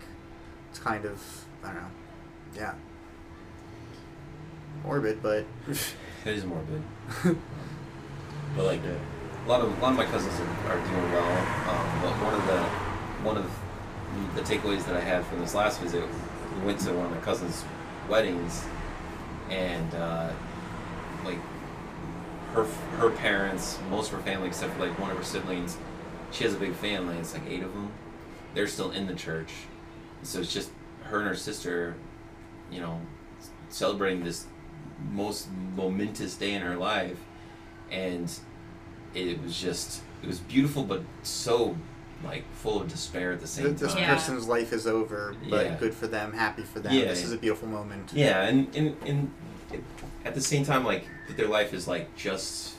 it's 0.69 0.79
kind 0.79 1.05
of, 1.05 1.21
I 1.63 1.67
don't 1.67 1.75
know, 1.81 1.87
yeah, 2.55 2.73
morbid, 4.83 5.21
but 5.21 5.45
it 5.67 5.77
is 6.25 6.45
morbid 6.45 6.81
but 7.23 8.65
like 8.65 8.81
a 8.83 9.49
lot 9.49 9.61
of 9.61 9.77
a 9.77 9.81
lot 9.81 9.91
of 9.91 9.97
my 9.97 10.05
cousins 10.05 10.33
are, 10.39 10.71
are 10.73 10.79
doing 10.87 11.11
well. 11.11 11.37
Um, 11.69 12.01
but 12.01 12.13
one 12.23 12.33
of 12.33 12.45
the 12.47 12.61
one 13.23 13.37
of 13.37 14.35
the 14.35 14.41
takeaways 14.41 14.85
that 14.85 14.95
I 14.95 15.01
had 15.01 15.25
from 15.25 15.39
this 15.39 15.53
last 15.55 15.79
visit, 15.81 16.03
we 16.59 16.65
went 16.65 16.79
to 16.81 16.93
one 16.93 17.05
of 17.07 17.11
my 17.11 17.19
cousins' 17.19 17.63
weddings, 18.09 18.63
and 19.49 19.93
uh, 19.95 20.31
like 21.23 21.39
her 22.53 22.65
her 22.97 23.09
parents, 23.11 23.79
most 23.89 24.11
of 24.11 24.17
her 24.17 24.23
family 24.23 24.47
except 24.47 24.73
for 24.73 24.85
like 24.85 24.97
one 24.99 25.11
of 25.11 25.17
her 25.17 25.23
siblings, 25.23 25.77
she 26.31 26.43
has 26.43 26.53
a 26.53 26.57
big 26.57 26.73
family. 26.73 27.17
It's 27.17 27.33
like 27.33 27.47
eight 27.47 27.63
of 27.63 27.73
them. 27.73 27.91
They're 28.53 28.67
still 28.67 28.91
in 28.91 29.07
the 29.07 29.15
church, 29.15 29.51
so 30.23 30.39
it's 30.39 30.53
just 30.53 30.71
her 31.03 31.19
and 31.19 31.27
her 31.27 31.35
sister, 31.35 31.95
you 32.71 32.79
know, 32.79 33.01
celebrating 33.69 34.23
this 34.23 34.45
most 35.11 35.49
momentous 35.75 36.35
day 36.35 36.53
in 36.53 36.61
her 36.61 36.77
life, 36.77 37.19
and 37.91 38.31
it 39.13 39.41
was 39.41 39.59
just 39.59 40.01
it 40.21 40.27
was 40.27 40.39
beautiful 40.39 40.83
but 40.83 41.01
so 41.23 41.75
like 42.23 42.43
full 42.53 42.81
of 42.81 42.87
despair 42.87 43.33
at 43.33 43.39
the 43.41 43.47
same 43.47 43.65
th- 43.65 43.77
this 43.79 43.93
time. 43.93 44.01
Yeah. 44.03 44.13
person's 44.13 44.47
life 44.47 44.71
is 44.73 44.87
over. 44.87 45.35
But 45.49 45.65
Yeah. 45.65 45.75
good 45.75 45.93
for 45.93 46.07
them, 46.07 46.33
happy 46.33 46.63
for 46.63 46.79
them. 46.79 46.93
Yeah. 46.93 47.05
This 47.05 47.23
is 47.23 47.31
a 47.31 47.37
beautiful 47.37 47.67
moment. 47.67 48.11
Yeah, 48.13 48.43
and 48.43 48.73
and, 48.75 48.95
and 49.05 49.31
at 50.23 50.33
the 50.35 50.41
same 50.41 50.65
time, 50.65 50.83
like 50.85 51.05
that 51.27 51.37
their 51.37 51.47
life 51.47 51.73
is 51.73 51.87
like 51.87 52.15
just 52.15 52.75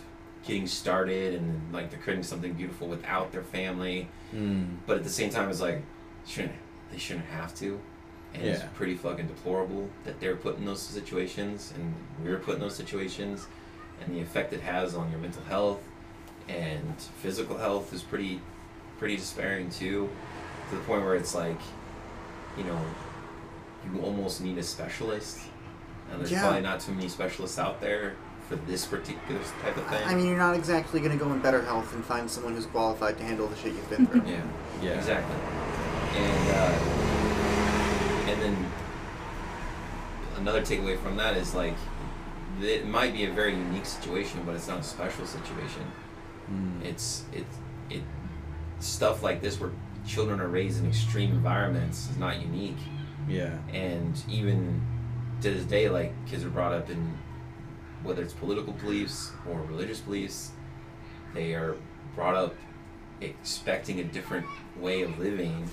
getting 0.47 0.67
started 0.67 1.35
and 1.35 1.73
like 1.73 1.91
they're 1.91 1.99
creating 2.01 2.23
something 2.23 2.53
beautiful 2.55 2.89
without 2.89 3.33
their 3.33 3.43
family. 3.43 4.09
Mm. 4.35 4.77
But 4.87 4.99
at 4.99 5.05
the 5.05 5.11
same 5.11 5.31
time, 5.31 5.49
it's 5.51 5.61
like 5.61 5.83
shouldn't 6.27 6.55
they 6.91 6.99
shouldn't 6.99 7.27
have 7.27 7.55
to, 7.57 7.79
and 8.35 8.43
it's 8.45 8.63
pretty 8.75 8.95
fucking 8.95 9.27
deplorable 9.27 9.89
that 10.05 10.19
they're 10.21 10.37
put 10.37 10.57
in 10.59 10.65
those 10.65 10.81
situations 10.83 11.73
and 11.77 11.95
we're 12.25 12.39
put 12.39 12.55
in 12.55 12.61
those 12.61 12.75
situations, 12.77 13.47
and 14.01 14.15
the 14.15 14.21
effect 14.21 14.53
it 14.53 14.61
has 14.61 14.95
on 14.95 15.11
your 15.11 15.21
mental 15.21 15.43
health 15.45 15.83
and 16.49 16.95
physical 17.21 17.59
health 17.59 17.93
is 17.93 18.03
pretty 18.03 18.41
pretty 18.99 19.17
despairing 19.17 19.71
too, 19.71 20.09
to 20.71 20.77
the 20.77 20.83
point 20.83 21.03
where 21.05 21.15
it's 21.15 21.35
like, 21.35 21.59
you 22.57 22.65
know, 22.65 22.81
you 23.85 24.01
almost 24.03 24.41
need 24.41 24.59
a 24.59 24.63
specialist, 24.63 25.41
and 26.11 26.21
there's 26.21 26.31
Yeah. 26.33 26.41
probably 26.43 26.63
not 26.63 26.81
too 26.81 26.93
many 26.93 27.09
specialists 27.09 27.59
out 27.59 27.81
there 27.81 28.15
for 28.49 28.57
this 28.57 28.87
particular 28.87 29.41
type 29.63 29.77
of 29.77 29.87
thing. 29.89 30.03
I 30.07 30.15
mean, 30.15 30.27
you're 30.27 30.39
not 30.39 30.55
exactly 30.55 31.01
going 31.01 31.17
to 31.17 31.23
go 31.23 31.31
in 31.33 31.41
BetterHelp 31.43 31.93
and 31.93 32.05
find 32.05 32.31
someone 32.31 32.55
who's 32.55 32.67
qualified 32.67 33.19
to 33.19 33.25
handle 33.25 33.47
the 33.49 33.57
shit 33.57 33.73
you've 33.75 33.91
been 33.91 34.07
through. 34.07 34.23
yeah. 34.27 34.41
Yeah. 34.83 34.91
Exactly. 34.93 35.37
And 36.17 36.49
uh, 36.51 38.31
and 38.31 38.43
then 38.43 38.67
another 40.39 40.63
takeaway 40.63 40.99
from 40.99 41.17
that 41.17 41.37
is 41.37 41.55
like 41.55 41.75
it 42.63 42.87
might 42.87 43.13
be 43.13 43.25
a 43.25 43.31
very 43.31 43.53
unique 43.55 43.85
situation, 43.85 44.41
but 44.47 44.55
it's 44.55 44.69
not 44.69 44.81
a 44.81 44.83
special 44.83 45.27
situation. 45.27 45.83
Mm. 46.51 46.85
It's 46.85 47.25
it 47.33 47.45
it 47.91 48.03
stuff 48.81 49.23
like 49.23 49.41
this 49.41 49.61
where 49.61 49.71
children 50.07 50.41
are 50.41 50.49
raised 50.49 50.81
in 50.81 50.89
extreme 50.89 51.31
environments 51.31 52.09
is 52.11 52.17
not 52.17 52.41
unique. 52.41 52.79
yeah. 53.29 53.59
And 53.73 54.21
even 54.29 54.83
to 55.43 55.51
this 55.51 55.65
day, 55.65 55.89
like 55.89 56.13
kids 56.27 56.45
are 56.45 56.51
brought 56.51 56.73
up 56.73 56.91
in 56.91 57.17
whether 58.03 58.23
it's 58.23 58.33
political 58.33 58.73
beliefs 58.75 59.33
or 59.51 59.61
religious 59.63 60.01
beliefs, 60.01 60.53
they 61.35 61.55
are 61.55 61.77
brought 62.15 62.35
up 62.37 62.55
expecting 63.21 64.01
a 64.01 64.05
different 64.05 64.47
way 64.79 65.03
of 65.03 65.19
living, 65.19 65.69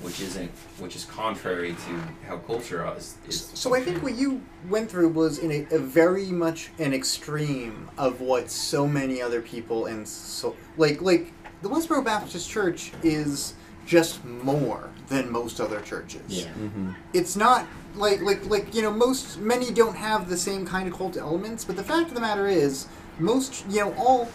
which 0.00 0.20
isn't, 0.20 0.50
which 0.78 0.96
is 0.96 1.04
contrary 1.04 1.74
to 1.86 2.26
how 2.26 2.36
culture 2.38 2.86
is. 2.96 3.16
is 3.26 3.50
So 3.54 3.74
I 3.74 3.80
think 3.80 4.02
what 4.02 4.16
you 4.16 4.42
went 4.68 4.90
through 4.90 5.08
was 5.08 5.38
in 5.38 5.50
a, 5.50 5.74
a 5.74 5.78
very 5.78 6.26
much 6.26 6.70
an 6.78 6.92
extreme 6.92 7.88
of 7.96 8.20
what 8.20 8.50
so 8.50 8.86
many 8.86 9.22
other 9.22 9.40
people 9.40 9.86
and 9.86 10.06
so 10.06 10.56
like 10.76 11.00
like 11.00 11.32
the 11.62 11.68
Westboro 11.68 12.04
Baptist 12.04 12.50
Church 12.50 12.92
is 13.02 13.54
just 13.86 14.24
more 14.24 14.90
than 15.08 15.30
most 15.30 15.60
other 15.60 15.80
churches. 15.80 16.22
Yeah. 16.28 16.46
Mm-hmm. 16.46 16.92
It's 17.12 17.36
not 17.36 17.66
like 17.94 18.20
like 18.20 18.44
like 18.46 18.74
you 18.74 18.82
know 18.82 18.90
most 18.90 19.38
many 19.38 19.70
don't 19.70 19.96
have 19.96 20.28
the 20.28 20.36
same 20.36 20.66
kind 20.66 20.88
of 20.88 20.94
cult 20.94 21.16
elements, 21.16 21.64
but 21.64 21.76
the 21.76 21.84
fact 21.84 22.08
of 22.08 22.14
the 22.14 22.20
matter 22.20 22.46
is 22.46 22.86
most 23.18 23.64
you 23.68 23.80
know 23.80 23.94
all 23.94 24.28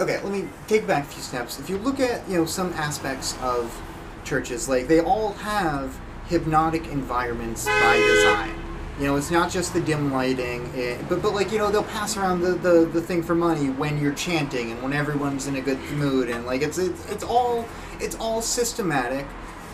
okay, 0.00 0.20
let 0.22 0.32
me 0.32 0.48
take 0.66 0.86
back 0.86 1.04
a 1.04 1.08
few 1.08 1.22
steps. 1.22 1.58
If 1.58 1.68
you 1.68 1.78
look 1.78 2.00
at 2.00 2.28
you 2.28 2.38
know 2.38 2.44
some 2.44 2.72
aspects 2.74 3.36
of 3.42 3.76
churches, 4.24 4.68
like 4.68 4.88
they 4.88 5.00
all 5.00 5.32
have 5.34 5.98
hypnotic 6.28 6.86
environments 6.88 7.64
by 7.64 7.96
design. 7.96 8.67
You 8.98 9.04
know, 9.06 9.16
it's 9.16 9.30
not 9.30 9.50
just 9.50 9.74
the 9.74 9.80
dim 9.80 10.12
lighting, 10.12 10.70
eh, 10.74 10.98
but 11.08 11.22
but 11.22 11.32
like 11.32 11.52
you 11.52 11.58
know 11.58 11.70
they'll 11.70 11.84
pass 11.84 12.16
around 12.16 12.40
the, 12.40 12.52
the, 12.52 12.84
the 12.92 13.00
thing 13.00 13.22
for 13.22 13.34
money 13.34 13.70
when 13.70 14.00
you're 14.00 14.14
chanting 14.14 14.72
and 14.72 14.82
when 14.82 14.92
everyone's 14.92 15.46
in 15.46 15.54
a 15.54 15.60
good 15.60 15.78
mood, 15.92 16.28
and 16.28 16.44
like 16.46 16.62
it's 16.62 16.78
it's, 16.78 17.08
it's 17.10 17.22
all 17.22 17.64
it's 18.00 18.16
all 18.16 18.42
systematic, 18.42 19.24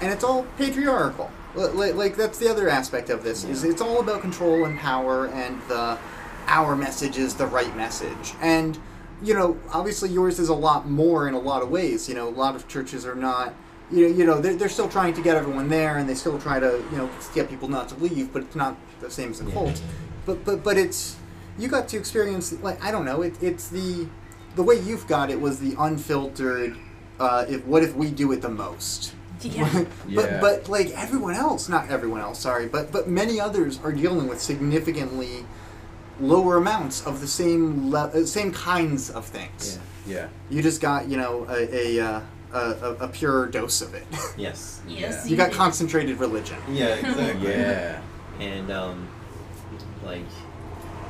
and 0.03 0.13
it's 0.13 0.25
all 0.25 0.45
patriarchal. 0.59 1.31
Like, 1.55 1.95
like 1.95 2.17
that's 2.17 2.39
the 2.39 2.49
other 2.51 2.69
aspect 2.69 3.11
of 3.11 3.23
this 3.23 3.45
is 3.45 3.63
it's 3.63 3.81
all 3.81 4.01
about 4.01 4.21
control 4.21 4.65
and 4.65 4.79
power 4.79 5.27
and 5.27 5.63
the 5.69 5.97
our 6.49 6.75
message 6.75 7.17
is 7.17 7.35
the 7.35 7.47
right 7.47 7.75
message 7.77 8.35
and 8.41 8.77
you 9.23 9.35
know 9.35 9.57
obviously 9.73 10.11
yours 10.11 10.41
is 10.41 10.49
a 10.49 10.55
lot 10.55 10.91
more 10.91 11.29
in 11.29 11.35
a 11.35 11.39
lot 11.39 11.63
of 11.63 11.71
ways 11.71 12.09
you 12.09 12.15
know 12.15 12.29
a 12.29 12.31
lot 12.31 12.57
of 12.57 12.67
churches 12.67 13.07
are 13.07 13.15
not 13.15 13.55
you 13.95 14.09
know, 14.09 14.15
you 14.19 14.25
know 14.29 14.41
they're, 14.41 14.57
they're 14.59 14.69
still 14.79 14.89
trying 14.89 15.15
to 15.15 15.23
get 15.23 15.37
everyone 15.37 15.69
there 15.69 15.99
and 15.99 16.09
they 16.09 16.15
still 16.15 16.39
try 16.47 16.59
to 16.67 16.71
you 16.91 16.97
know 16.99 17.09
get 17.35 17.49
people 17.49 17.69
not 17.69 17.89
to 17.91 17.95
leave 17.97 18.33
but 18.33 18.43
it's 18.43 18.57
not 18.57 18.77
the 19.01 19.11
same 19.11 19.31
as 19.31 19.41
a 19.41 19.45
Yeah. 19.45 19.53
cult 19.57 19.83
but 20.27 20.45
but 20.45 20.57
but 20.69 20.77
it's 20.85 21.17
you 21.59 21.69
got 21.69 21.85
to 21.93 21.97
experience 21.97 22.47
like 22.69 22.79
i 22.87 22.91
don't 22.91 23.05
know 23.11 23.23
it, 23.23 23.35
it's 23.43 23.69
the 23.69 24.07
the 24.57 24.63
way 24.63 24.77
you've 24.89 25.07
got 25.07 25.31
it 25.31 25.41
was 25.41 25.59
the 25.61 25.75
unfiltered 25.79 26.77
uh, 27.21 27.45
if 27.49 27.65
what 27.65 27.83
if 27.83 27.95
we 27.95 28.11
do 28.11 28.33
it 28.33 28.41
the 28.43 28.49
most 28.67 29.15
Yeah. 29.43 29.85
Yeah. 30.09 30.21
but 30.21 30.41
but 30.41 30.69
like 30.77 30.89
everyone 31.05 31.35
else, 31.47 31.69
not 31.69 31.91
everyone 31.97 32.21
else, 32.27 32.39
sorry, 32.41 32.67
but 32.77 32.91
but 32.97 33.09
many 33.09 33.37
others 33.47 33.73
are 33.85 33.93
dealing 33.93 34.27
with 34.31 34.41
significantly 34.41 35.45
lower 36.21 36.57
amounts 36.57 37.05
of 37.07 37.21
the 37.21 37.27
same 37.27 37.91
le- 37.91 38.11
uh, 38.15 38.25
same 38.27 38.51
kinds 38.53 39.11
of 39.11 39.25
things. 39.27 39.79
Yeah. 40.07 40.29
You 40.51 40.63
just 40.63 40.81
got 40.81 41.09
you 41.09 41.17
know 41.23 41.47
a 41.49 41.61
a, 41.83 42.01
uh, 42.09 42.21
a, 42.55 42.59
a, 42.83 42.95
a 43.05 43.09
pure 43.09 43.47
dose 43.47 43.83
of 43.83 43.95
it. 43.95 44.07
Yes. 44.37 44.81
Yes. 44.89 45.29
you 45.29 45.37
got 45.37 45.53
concentrated 45.53 46.19
religion. 46.19 46.57
Yeah, 46.71 46.95
exactly. 46.95 47.49
Yeah. 47.53 48.01
And 48.41 48.71
um, 48.73 49.09
like, 50.05 50.25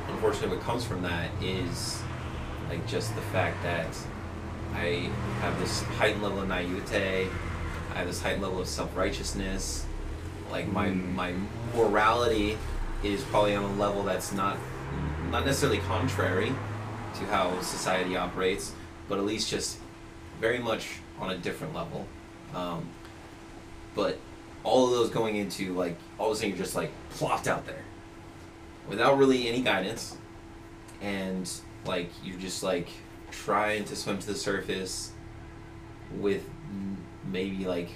unfortunately, 0.09 0.57
what 0.57 0.65
comes 0.65 0.83
from 0.85 1.01
that 1.03 1.29
is 1.41 2.01
like 2.69 2.85
just 2.87 3.15
the 3.15 3.21
fact 3.21 3.61
that 3.63 3.87
I 4.73 5.09
have 5.41 5.57
this 5.59 5.81
heightened 5.83 6.21
level 6.21 6.41
of 6.41 6.47
naivete. 6.47 7.29
I 7.93 7.97
have 7.99 8.07
this 8.07 8.21
heightened 8.21 8.43
level 8.43 8.59
of 8.59 8.67
self 8.67 8.95
righteousness. 8.95 9.85
Like 10.51 10.67
my 10.67 10.89
Mm. 10.89 11.13
my 11.15 11.33
morality 11.75 12.57
is 13.03 13.23
probably 13.23 13.55
on 13.55 13.63
a 13.63 13.73
level 13.75 14.03
that's 14.03 14.31
not 14.31 14.57
not 15.31 15.45
necessarily 15.45 15.79
contrary 15.79 16.53
to 17.19 17.25
how 17.27 17.59
society 17.61 18.15
operates, 18.15 18.73
but 19.09 19.17
at 19.17 19.25
least 19.25 19.49
just 19.49 19.77
very 20.39 20.59
much 20.59 20.99
on 21.19 21.31
a 21.31 21.37
different 21.37 21.73
level. 21.73 22.05
Um, 22.53 22.87
but 23.95 24.17
all 24.63 24.85
of 24.85 24.91
those 24.91 25.09
going 25.09 25.35
into 25.35 25.73
like 25.73 25.95
all 26.17 26.27
of 26.27 26.33
a 26.33 26.35
sudden 26.35 26.49
you're 26.49 26.57
just 26.57 26.75
like 26.75 26.91
plopped 27.11 27.47
out 27.47 27.65
there 27.65 27.83
without 28.89 29.17
really 29.17 29.47
any 29.47 29.61
guidance 29.61 30.17
and 31.01 31.49
like 31.85 32.09
you're 32.23 32.39
just 32.39 32.63
like 32.63 32.87
trying 33.31 33.83
to 33.85 33.95
swim 33.95 34.17
to 34.17 34.25
the 34.27 34.35
surface 34.35 35.11
with 36.19 36.43
m- 36.71 36.97
maybe 37.31 37.65
like 37.65 37.89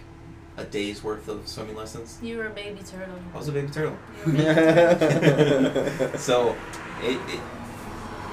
a 0.57 0.63
day's 0.63 1.03
worth 1.03 1.27
of 1.27 1.47
swimming 1.47 1.75
lessons 1.75 2.19
You 2.21 2.37
were 2.37 2.47
a 2.47 2.51
baby 2.51 2.81
turtle. 2.85 3.15
i 3.33 3.37
was 3.37 3.47
a 3.47 3.51
baby 3.51 3.69
turtle 3.71 3.97
a 4.25 4.29
baby 4.29 4.43
turtle. 4.43 6.09
so 6.19 6.55
it, 7.01 7.19
it 7.33 7.39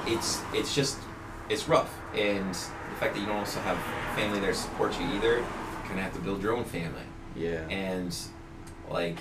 it's 0.05 0.41
it's 0.53 0.75
just 0.75 0.97
it's 1.49 1.67
rough 1.67 1.93
and 2.13 2.53
the 2.53 2.95
fact 2.99 3.13
that 3.15 3.19
you 3.19 3.25
don't 3.25 3.37
also 3.37 3.59
have 3.61 3.77
family 4.17 4.39
there 4.39 4.51
to 4.51 4.57
support 4.57 4.99
you 4.99 5.05
either 5.15 5.37
you're 5.37 5.45
gonna 5.89 6.01
have 6.01 6.13
to 6.13 6.19
build 6.19 6.41
your 6.41 6.53
own 6.55 6.65
family 6.65 7.03
Yeah. 7.35 7.67
and 7.69 8.15
like 8.89 9.19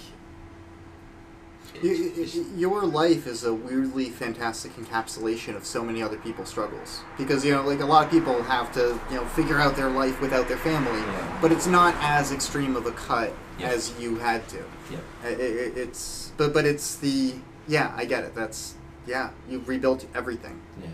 Y- 1.82 1.90
it's- 1.90 2.34
y- 2.34 2.40
y- 2.42 2.46
Your 2.56 2.84
life 2.84 3.26
is 3.26 3.44
a 3.44 3.52
weirdly 3.52 4.08
fantastic 4.08 4.74
encapsulation 4.76 5.54
of 5.56 5.66
so 5.66 5.84
many 5.84 6.02
other 6.02 6.16
people's 6.16 6.48
struggles 6.48 7.00
because 7.18 7.44
you 7.44 7.52
know, 7.52 7.62
like 7.62 7.80
a 7.80 7.84
lot 7.84 8.04
of 8.06 8.10
people 8.10 8.42
have 8.44 8.72
to 8.72 8.98
you 9.10 9.16
know 9.16 9.24
figure 9.26 9.58
out 9.60 9.76
their 9.76 9.90
life 9.90 10.18
without 10.20 10.48
their 10.48 10.56
family, 10.56 10.98
Yeah. 11.00 11.38
but 11.42 11.52
it's 11.52 11.66
not 11.66 11.94
as 12.00 12.32
extreme 12.32 12.76
of 12.76 12.86
a 12.86 12.92
cut 12.92 13.32
Yeah. 13.58 13.68
as 13.68 13.92
you 14.00 14.16
had 14.16 14.48
to. 14.48 14.58
yeah 14.90 14.98
I- 15.24 15.28
I- 15.28 15.32
I- 15.32 15.72
it's 15.84 16.30
but 16.38 16.54
but 16.54 16.64
it's 16.64 16.94
the 16.96 17.34
yeah 17.68 17.92
I 17.96 18.04
get 18.06 18.24
it. 18.24 18.34
That's 18.34 18.74
yeah 19.06 19.30
you 19.50 19.62
rebuilt 19.66 20.06
everything 20.14 20.60
yeah 20.80 20.88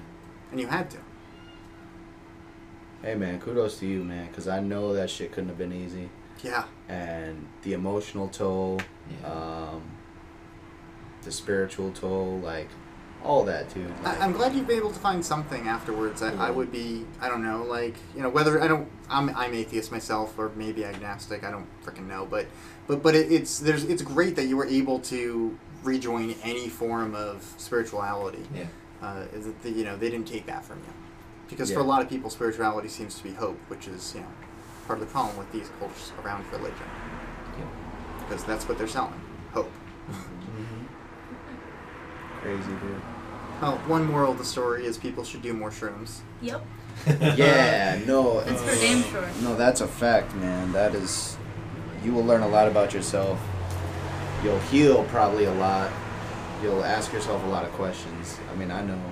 and 0.50 0.58
you 0.60 0.66
had 0.66 0.90
to. 0.90 0.98
Hey 3.02 3.14
man, 3.16 3.40
kudos 3.40 3.78
to 3.80 3.86
you, 3.86 4.04
man, 4.04 4.28
because 4.28 4.46
I 4.46 4.60
know 4.60 4.92
that 4.94 5.10
shit 5.10 5.32
couldn't 5.32 5.48
have 5.48 5.58
been 5.58 5.72
easy, 5.72 6.08
Yeah. 6.42 6.64
and 6.88 7.46
the 7.62 7.72
emotional 7.72 8.28
toll, 8.28 8.80
yeah 9.22 9.28
um, 9.32 9.82
the 11.22 11.32
spiritual 11.32 11.90
toll, 11.92 12.38
like 12.44 12.68
all 13.24 13.44
that, 13.44 13.72
dude. 13.74 13.88
Like, 14.04 14.20
I, 14.20 14.24
I'm 14.24 14.32
glad 14.32 14.54
you've 14.54 14.66
been 14.68 14.76
able 14.78 14.90
to 14.92 14.98
find 14.98 15.24
something 15.24 15.66
afterwards. 15.68 16.22
I, 16.22 16.32
I 16.48 16.50
would 16.50 16.70
be, 16.72 17.04
I 17.20 17.28
don't 17.28 17.42
know, 17.42 17.62
like 17.64 17.96
you 18.16 18.22
know, 18.22 18.28
whether 18.28 18.60
I 18.62 18.68
don't, 18.68 18.88
I'm, 19.10 19.30
I'm 19.36 19.52
atheist 19.54 19.90
myself 19.92 20.38
or 20.38 20.50
maybe 20.56 20.84
agnostic. 20.84 21.42
I 21.44 21.50
don't 21.50 21.66
freaking 21.84 22.06
know, 22.08 22.26
but, 22.28 22.46
but, 22.86 23.02
but 23.02 23.14
it, 23.16 23.30
it's 23.32 23.58
there's 23.58 23.82
it's 23.84 24.02
great 24.02 24.36
that 24.36 24.44
you 24.46 24.56
were 24.56 24.66
able 24.66 25.00
to 25.00 25.56
rejoin 25.82 26.36
any 26.44 26.68
form 26.68 27.14
of 27.16 27.42
spirituality. 27.58 28.44
yeah 28.54 28.66
Uh, 29.02 29.24
is 29.34 29.46
it 29.48 29.60
the, 29.62 29.70
you 29.70 29.82
know 29.84 29.96
they 29.96 30.08
didn't 30.10 30.28
take 30.28 30.46
that 30.46 30.64
from 30.64 30.78
you, 30.78 30.92
because 31.52 31.72
for 31.72 31.80
a 31.80 31.84
lot 31.84 32.02
of 32.02 32.08
people, 32.08 32.30
spirituality 32.30 32.88
seems 32.88 33.14
to 33.16 33.22
be 33.22 33.32
hope, 33.32 33.58
which 33.68 33.86
is 33.88 34.14
you 34.14 34.20
know 34.20 34.26
part 34.86 35.00
of 35.00 35.06
the 35.06 35.12
problem 35.12 35.36
with 35.36 35.50
these 35.52 35.70
cults 35.78 36.12
around 36.24 36.44
religion, 36.52 36.86
yeah 37.58 37.64
because 38.18 38.44
that's 38.44 38.68
what 38.68 38.78
they're 38.78 38.88
selling, 38.88 39.20
hope. 39.52 39.70
Mhm. 40.10 40.86
Crazy, 42.40 42.68
dude. 42.68 43.02
Well, 43.60 43.76
one 43.86 44.06
moral 44.06 44.32
of 44.32 44.38
the 44.38 44.44
story 44.44 44.86
is 44.86 44.98
people 44.98 45.22
should 45.22 45.42
do 45.42 45.52
more 45.52 45.70
shrooms. 45.70 46.20
Yep. 46.40 46.64
yeah, 47.36 48.00
no. 48.06 48.40
That's 48.40 48.62
for 48.62 48.74
damn 48.74 49.02
sure. 49.04 49.28
No, 49.42 49.54
that's 49.54 49.80
a 49.80 49.86
fact, 49.86 50.34
man. 50.36 50.72
That 50.72 50.94
is, 50.94 51.36
you 52.02 52.12
will 52.12 52.24
learn 52.24 52.42
a 52.42 52.48
lot 52.48 52.68
about 52.68 52.92
yourself. 52.92 53.40
You'll 54.42 54.58
heal 54.60 55.04
probably 55.04 55.44
a 55.44 55.54
lot. 55.54 55.92
You'll 56.62 56.84
ask 56.84 57.12
yourself 57.12 57.44
a 57.44 57.48
lot 57.48 57.64
of 57.64 57.70
questions. 57.72 58.38
I 58.50 58.56
mean, 58.56 58.70
I 58.70 58.82
know 58.82 59.11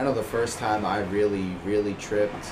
I 0.00 0.02
know 0.02 0.14
the 0.14 0.22
first 0.22 0.58
time 0.58 0.86
I 0.86 1.00
really, 1.00 1.54
really 1.62 1.92
tripped, 1.92 2.46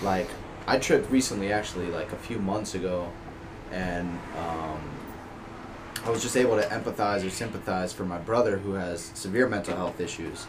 like, 0.00 0.28
I 0.68 0.78
tripped 0.78 1.10
recently, 1.10 1.52
actually, 1.52 1.86
like 1.86 2.12
a 2.12 2.16
few 2.16 2.38
months 2.38 2.76
ago, 2.76 3.10
and 3.72 4.08
um, 4.38 4.80
I 6.04 6.10
was 6.10 6.22
just 6.22 6.36
able 6.36 6.54
to 6.54 6.62
empathize 6.68 7.26
or 7.26 7.30
sympathize 7.30 7.92
for 7.92 8.04
my 8.04 8.18
brother 8.18 8.58
who 8.58 8.74
has 8.74 9.10
severe 9.14 9.48
mental 9.48 9.74
health 9.74 10.00
issues. 10.00 10.46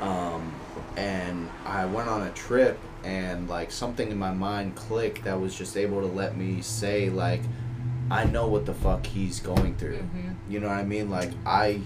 Um, 0.00 0.52
and 0.96 1.48
I 1.64 1.84
went 1.86 2.08
on 2.08 2.22
a 2.22 2.30
trip, 2.32 2.80
and 3.04 3.48
like 3.48 3.70
something 3.70 4.10
in 4.10 4.18
my 4.18 4.32
mind 4.32 4.74
clicked 4.74 5.22
that 5.22 5.40
was 5.40 5.54
just 5.54 5.76
able 5.76 6.00
to 6.00 6.08
let 6.08 6.36
me 6.36 6.60
say, 6.60 7.08
like, 7.08 7.42
I 8.10 8.24
know 8.24 8.48
what 8.48 8.66
the 8.66 8.74
fuck 8.74 9.06
he's 9.06 9.38
going 9.38 9.76
through. 9.76 9.98
Mhm. 9.98 10.34
You 10.48 10.58
know 10.58 10.66
what 10.66 10.78
I 10.78 10.82
mean? 10.84 11.08
Like 11.08 11.30
I 11.44 11.82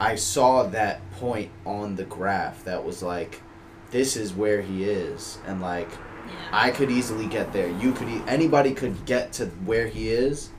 I 0.00 0.14
saw 0.16 0.64
that 0.64 1.08
point 1.12 1.50
on 1.66 1.94
the 1.96 2.04
graph 2.04 2.64
that 2.64 2.84
was 2.84 3.02
like 3.02 3.42
this 3.90 4.16
is 4.16 4.32
where 4.32 4.62
he 4.62 4.84
is 4.84 5.38
and 5.46 5.60
like 5.60 5.90
Yeah. 5.90 6.32
I 6.52 6.70
could 6.70 6.90
easily 6.90 7.26
get 7.26 7.52
there. 7.52 7.68
You 7.68 7.92
could 7.92 8.08
e- 8.08 8.22
anybody 8.26 8.72
could 8.72 9.04
get 9.04 9.32
to 9.34 9.46
where 9.64 9.88
he 9.88 10.10
is 10.10 10.50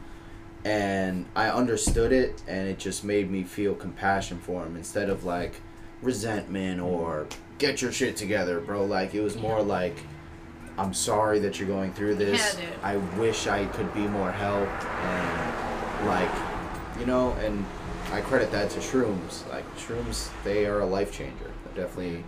and 0.63 1.25
I 1.35 1.49
understood 1.49 2.11
it 2.11 2.41
and 2.47 2.67
it 2.67 2.77
just 2.77 3.03
made 3.03 3.31
me 3.31 3.43
feel 3.43 3.73
compassion 3.73 4.39
for 4.39 4.63
him 4.63 4.75
instead 4.75 5.09
of 5.09 5.23
like 5.23 5.55
resentment 6.01 6.79
or 6.81 7.27
get 7.57 7.81
your 7.81 7.91
shit 7.91 8.15
together, 8.17 8.59
bro. 8.59 8.85
Like 8.85 9.13
it 9.15 9.21
was 9.21 9.37
more 9.37 9.61
like 9.63 9.97
I'm 10.77 10.93
sorry 10.93 11.39
that 11.39 11.59
you're 11.59 11.67
going 11.67 11.93
through 11.93 12.15
this. 12.15 12.57
Yeah. 12.59 12.65
I 12.83 12.97
wish 12.97 13.47
I 13.47 13.65
could 13.65 13.93
be 13.93 14.01
more 14.07 14.31
help 14.31 14.69
and 14.69 16.07
like 16.07 16.31
you 16.99 17.05
know 17.05 17.31
and 17.33 17.65
I 18.11 18.19
credit 18.19 18.51
that 18.51 18.69
to 18.71 18.79
shrooms. 18.79 19.49
Like 19.49 19.65
shrooms 19.77 20.29
they 20.43 20.65
are 20.65 20.81
a 20.81 20.85
life 20.85 21.13
changer. 21.13 21.51
They're 21.63 21.85
definitely 21.85 22.25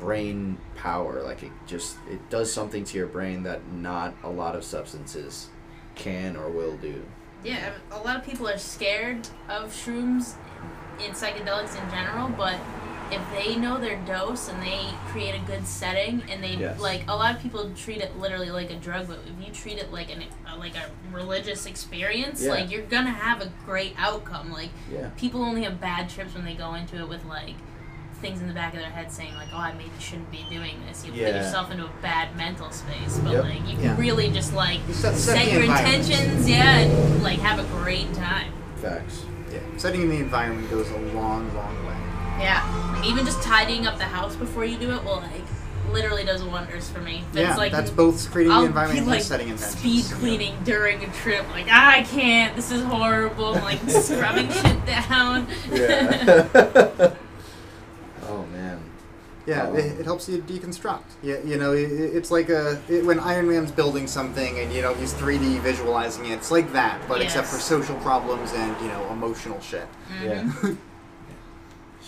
brain 0.00 0.58
power. 0.74 1.22
Like 1.22 1.42
it 1.42 1.52
just 1.66 1.98
it 2.10 2.30
does 2.30 2.50
something 2.52 2.84
to 2.84 2.96
your 2.96 3.06
brain 3.06 3.42
that 3.42 3.60
not 3.72 4.14
a 4.22 4.30
lot 4.30 4.56
of 4.56 4.64
substances 4.64 5.48
can 5.94 6.34
or 6.36 6.48
will 6.48 6.76
do. 6.78 7.04
Yeah, 7.44 7.72
a 7.92 7.98
lot 7.98 8.16
of 8.16 8.24
people 8.24 8.48
are 8.48 8.58
scared 8.58 9.28
of 9.48 9.70
shrooms 9.72 10.34
in 10.98 11.12
psychedelics 11.12 11.80
in 11.80 11.90
general, 11.90 12.28
but 12.30 12.58
if 13.10 13.20
they 13.32 13.56
know 13.56 13.78
their 13.78 13.96
dose 14.04 14.48
and 14.48 14.62
they 14.62 14.80
create 15.08 15.34
a 15.34 15.44
good 15.46 15.66
setting 15.66 16.22
and 16.30 16.42
they 16.42 16.54
Yes. 16.56 16.78
like 16.80 17.04
a 17.08 17.14
lot 17.14 17.34
of 17.34 17.40
people 17.42 17.70
treat 17.76 17.98
it 18.00 18.18
literally 18.18 18.50
like 18.50 18.70
a 18.70 18.76
drug, 18.76 19.08
but 19.08 19.18
if 19.26 19.46
you 19.46 19.52
treat 19.52 19.78
it 19.78 19.92
like 19.92 20.10
an 20.14 20.24
uh, 20.46 20.56
like 20.58 20.74
a 20.76 20.90
religious 21.12 21.66
experience, 21.66 22.42
Yeah. 22.42 22.50
like 22.52 22.70
you're 22.70 22.82
gonna 22.82 23.10
have 23.10 23.40
a 23.40 23.50
great 23.66 23.94
outcome. 23.98 24.52
Like 24.52 24.70
Yeah. 24.92 25.08
people 25.16 25.42
only 25.42 25.64
have 25.64 25.80
bad 25.80 26.08
trips 26.08 26.34
when 26.34 26.44
they 26.44 26.54
go 26.54 26.74
into 26.74 26.96
it 26.96 27.08
with 27.08 27.24
like 27.24 27.54
things 28.20 28.40
in 28.40 28.48
the 28.48 28.54
back 28.54 28.74
of 28.74 28.80
their 28.80 28.90
head 28.90 29.12
saying 29.12 29.32
like, 29.34 29.46
"Oh, 29.54 29.58
I 29.58 29.72
maybe 29.74 29.90
shouldn't 30.00 30.30
be 30.32 30.44
doing 30.50 30.74
this." 30.88 31.06
You 31.06 31.12
Yeah. 31.12 31.26
put 31.26 31.36
yourself 31.36 31.70
into 31.70 31.84
a 31.84 31.90
bad 32.02 32.36
mental 32.36 32.70
space, 32.72 33.16
but 33.22 33.32
Yep. 33.32 33.44
like 33.44 33.68
you 33.68 33.76
can 33.76 33.96
really 33.96 34.28
just 34.30 34.52
like 34.54 34.80
set- 34.90 35.14
set 35.14 35.36
set 35.36 35.52
your 35.52 35.62
intentions, 35.62 36.48
yeah, 36.48 36.78
and 36.78 37.22
like 37.22 37.38
have 37.38 37.60
a 37.60 37.64
great 37.82 38.12
time. 38.14 38.52
Facts. 38.76 39.22
Yeah, 39.52 39.60
setting 39.76 40.08
the 40.10 40.16
environment 40.16 40.68
goes 40.68 40.90
a 40.90 40.98
long, 41.14 41.54
long 41.54 41.86
way. 41.86 41.94
Yeah, 42.38 42.92
like 42.94 43.06
even 43.06 43.24
just 43.24 43.42
tidying 43.42 43.86
up 43.86 43.98
the 43.98 44.04
house 44.04 44.36
before 44.36 44.64
you 44.64 44.78
do 44.78 44.94
it 44.94 45.04
will 45.04 45.16
like 45.16 45.44
literally 45.92 46.24
does 46.24 46.42
wonders 46.42 46.88
for 46.88 47.00
me. 47.00 47.24
But 47.32 47.40
yeah, 47.40 47.48
it's 47.50 47.58
like 47.58 47.72
that's 47.72 47.90
both 47.90 48.30
creating 48.30 48.52
I'll 48.52 48.62
the 48.62 48.68
environment 48.68 49.06
be 49.06 49.12
and 49.12 49.22
setting 49.22 49.48
intentions. 49.48 49.78
speed 49.78 50.16
cleaning 50.18 50.54
during 50.64 51.02
a 51.04 51.12
trip. 51.12 51.48
Like 51.50 51.66
ah, 51.68 51.90
I 51.90 52.02
can't. 52.02 52.54
This 52.56 52.70
is 52.70 52.82
horrible. 52.84 53.54
I'm, 53.56 53.64
like 53.64 53.80
scrubbing 53.88 54.50
shit 54.50 54.86
down. 54.86 55.46
Yeah. 55.70 56.48
oh 58.24 58.46
man. 58.52 58.80
Yeah, 59.46 59.62
Um, 59.62 59.76
it, 59.76 60.00
it 60.00 60.04
helps 60.04 60.28
you 60.28 60.42
deconstruct. 60.42 61.04
Yeah, 61.22 61.38
you 61.42 61.56
know, 61.56 61.72
it, 61.72 61.90
it's 61.90 62.30
like 62.30 62.50
a 62.50 62.80
it, 62.88 63.04
when 63.06 63.18
Iron 63.18 63.48
Man's 63.48 63.72
building 63.72 64.06
something 64.06 64.58
and 64.58 64.72
you 64.72 64.82
know 64.82 64.92
he's 64.94 65.14
3D 65.14 65.60
visualizing 65.60 66.26
it. 66.26 66.32
It's 66.32 66.50
like 66.50 66.70
that, 66.74 67.00
but 67.08 67.22
except 67.22 67.48
for 67.48 67.58
social 67.58 67.96
problems 67.96 68.52
and 68.52 68.78
you 68.82 68.88
know 68.88 69.10
emotional 69.10 69.60
shit. 69.60 69.88
Yeah. 70.22 70.52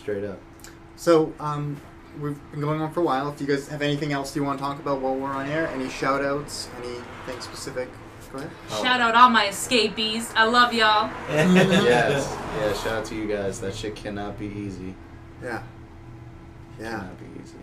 Straight 0.01 0.25
up. 0.25 0.41
So, 0.97 1.35
um, 1.39 1.77
we've 2.19 2.39
been 2.53 2.63
going 2.63 2.81
on 2.81 2.91
for 2.91 3.01
a 3.01 3.03
while. 3.03 3.29
If 3.31 3.39
you 3.39 3.47
guys 3.47 3.69
have 3.69 3.83
anything 3.83 4.15
else 4.15 4.35
you 4.35 4.43
want 4.43 4.59
to 4.59 4.65
talk 4.65 4.79
about 4.79 5.03
while 5.03 5.15
we're 5.15 5.29
on 5.29 5.47
air, 5.47 5.69
any 5.69 5.91
shout 5.91 6.25
outs, 6.25 6.71
anything 6.79 7.39
specific, 7.43 7.91
go 8.33 8.39
ahead. 8.39 8.51
Shout 8.71 9.03
out 9.03 9.15
all 9.15 9.29
my 9.29 9.49
escapees. 9.49 10.33
I 10.35 10.45
love 10.47 10.73
y'all. 10.73 11.11
yes. 11.29 12.35
Yeah. 12.57 12.73
Shout 12.73 12.93
out 13.01 13.05
to 13.07 13.15
you 13.15 13.29
guys. 13.29 13.61
That 13.61 13.75
shit 13.75 13.95
cannot 13.95 14.39
be 14.39 14.47
easy. 14.47 14.95
Yeah. 15.43 15.63
Yeah. 16.79 17.01
Cannot 17.01 17.19
be 17.19 17.43
easy. 17.43 17.59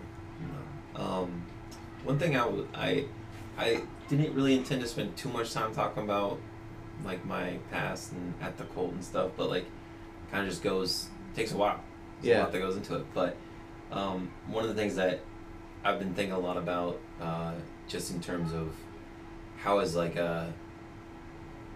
Um, 0.94 1.42
one 2.04 2.20
thing 2.20 2.36
I, 2.36 2.44
w- 2.44 2.68
I, 2.72 3.04
I 3.56 3.82
didn't 4.08 4.32
really 4.32 4.56
intend 4.56 4.82
to 4.82 4.86
spend 4.86 5.16
too 5.16 5.28
much 5.28 5.52
time 5.52 5.74
talking 5.74 6.04
about, 6.04 6.38
like 7.04 7.26
my 7.26 7.58
past 7.72 8.12
and 8.12 8.34
at 8.40 8.56
the 8.58 8.64
cold 8.64 8.92
and 8.92 9.04
stuff, 9.04 9.32
but 9.36 9.50
like, 9.50 9.66
kind 10.30 10.44
of 10.44 10.50
just 10.50 10.62
goes 10.62 11.08
takes 11.34 11.50
a 11.50 11.56
while. 11.56 11.80
There's 12.22 12.30
Yeah. 12.36 12.40
a 12.40 12.44
lot 12.44 12.52
that 12.52 12.58
goes 12.58 12.76
into 12.76 12.96
it. 12.96 13.06
But 13.14 13.36
um, 13.92 14.30
one 14.48 14.64
of 14.64 14.68
the 14.68 14.74
things 14.80 14.96
that 14.96 15.20
I've 15.84 15.98
been 15.98 16.14
thinking 16.14 16.34
a 16.34 16.38
lot 16.38 16.56
about, 16.56 16.98
uh, 17.20 17.52
just 17.86 18.10
in 18.12 18.20
terms 18.20 18.52
of 18.52 18.72
how 19.58 19.78
as 19.78 19.94
like 19.96 20.16
a 20.16 20.52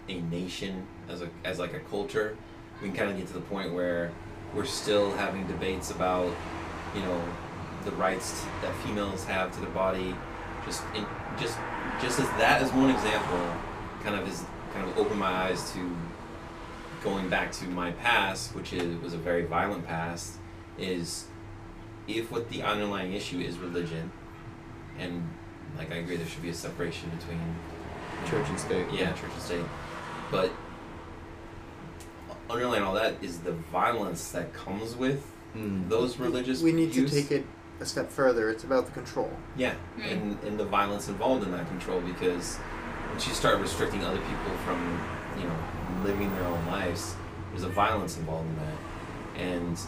a 0.09 0.21
nation, 0.23 0.87
as 1.09 1.23
a 1.23 1.29
as 1.45 1.59
like 1.59 1.75
a 1.75 1.81
culture, 1.81 2.37
we 2.81 2.89
can 2.89 2.97
kind 2.97 3.11
of 3.11 3.17
get 3.17 3.27
to 3.29 3.33
the 3.35 3.41
point 3.41 3.73
where 3.73 4.11
we're 4.55 4.65
still 4.65 5.13
having 5.17 5.47
debates 5.47 5.91
about, 5.91 6.31
you 6.95 7.01
know, 7.03 7.23
the 7.85 7.93
rights 7.93 8.45
that 8.61 8.75
females 8.85 9.25
have 9.25 9.53
to 9.55 9.61
their 9.61 9.71
body. 9.71 10.15
Just 10.67 10.83
in, 10.95 11.07
just 11.39 11.57
just 12.01 12.19
as 12.21 12.29
that 12.39 12.61
as 12.63 12.73
one 12.73 12.91
example, 12.91 13.41
kind 14.03 14.17
of 14.21 14.29
is 14.29 14.45
kind 14.75 14.89
of 14.89 14.99
opened 14.99 15.21
my 15.21 15.27
eyes 15.31 15.73
to 15.73 15.97
going 17.03 17.29
back 17.29 17.51
to 17.53 17.65
my 17.67 17.91
past, 17.93 18.55
which 18.55 18.73
is 18.73 19.01
was 19.03 19.15
a 19.15 19.19
very 19.19 19.45
violent 19.45 19.87
past, 19.87 20.35
is 20.79 21.27
if 22.09 22.31
what 22.33 22.49
the 22.49 22.63
underlying 22.63 23.13
issue 23.13 23.39
is 23.41 23.59
religion, 23.59 24.11
and 24.99 25.29
like 25.79 25.91
I 25.93 25.97
agree 25.97 26.17
there 26.17 26.27
should 26.27 26.43
be 26.43 26.51
a 26.51 26.55
separation 26.55 27.11
between 27.19 27.41
Church 28.29 28.49
and 28.49 28.59
state. 28.59 28.87
yeah, 28.93 29.13
church 29.15 29.31
and 29.33 29.43
state, 29.43 29.65
but 30.31 30.51
underlying 32.51 32.83
all 32.83 32.95
that 32.95 33.15
is 33.23 33.39
the 33.39 33.53
violence 33.53 34.31
that 34.33 34.53
comes 34.53 34.95
with 34.95 35.27
Mm. 35.57 35.89
those 35.91 36.19
religious. 36.19 36.63
We 36.63 36.73
need 36.73 36.91
views. 36.93 37.11
to 37.11 37.21
take 37.23 37.31
it 37.31 37.47
a 37.81 37.85
step 37.85 38.11
further. 38.11 38.49
It's 38.49 38.65
about 38.65 38.87
the 38.87 38.93
control. 38.93 39.31
Yeah, 39.57 39.75
Mm. 39.99 40.11
and, 40.13 40.39
and 40.47 40.59
the 40.61 40.65
violence 40.65 41.09
involved 41.09 41.45
in 41.45 41.53
that 41.53 41.67
control 41.69 42.01
because 42.01 42.59
once 43.11 43.27
you 43.29 43.35
start 43.35 43.59
restricting 43.61 44.03
other 44.05 44.17
people 44.19 44.57
from, 44.65 44.79
you 45.37 45.45
know, 45.45 45.57
living 46.05 46.33
their 46.35 46.45
own 46.45 46.67
lives, 46.67 47.15
there's 47.51 47.65
a 47.65 47.69
violence 47.69 48.17
involved 48.17 48.49
in 48.49 48.57
that. 48.57 49.43
And, 49.43 49.79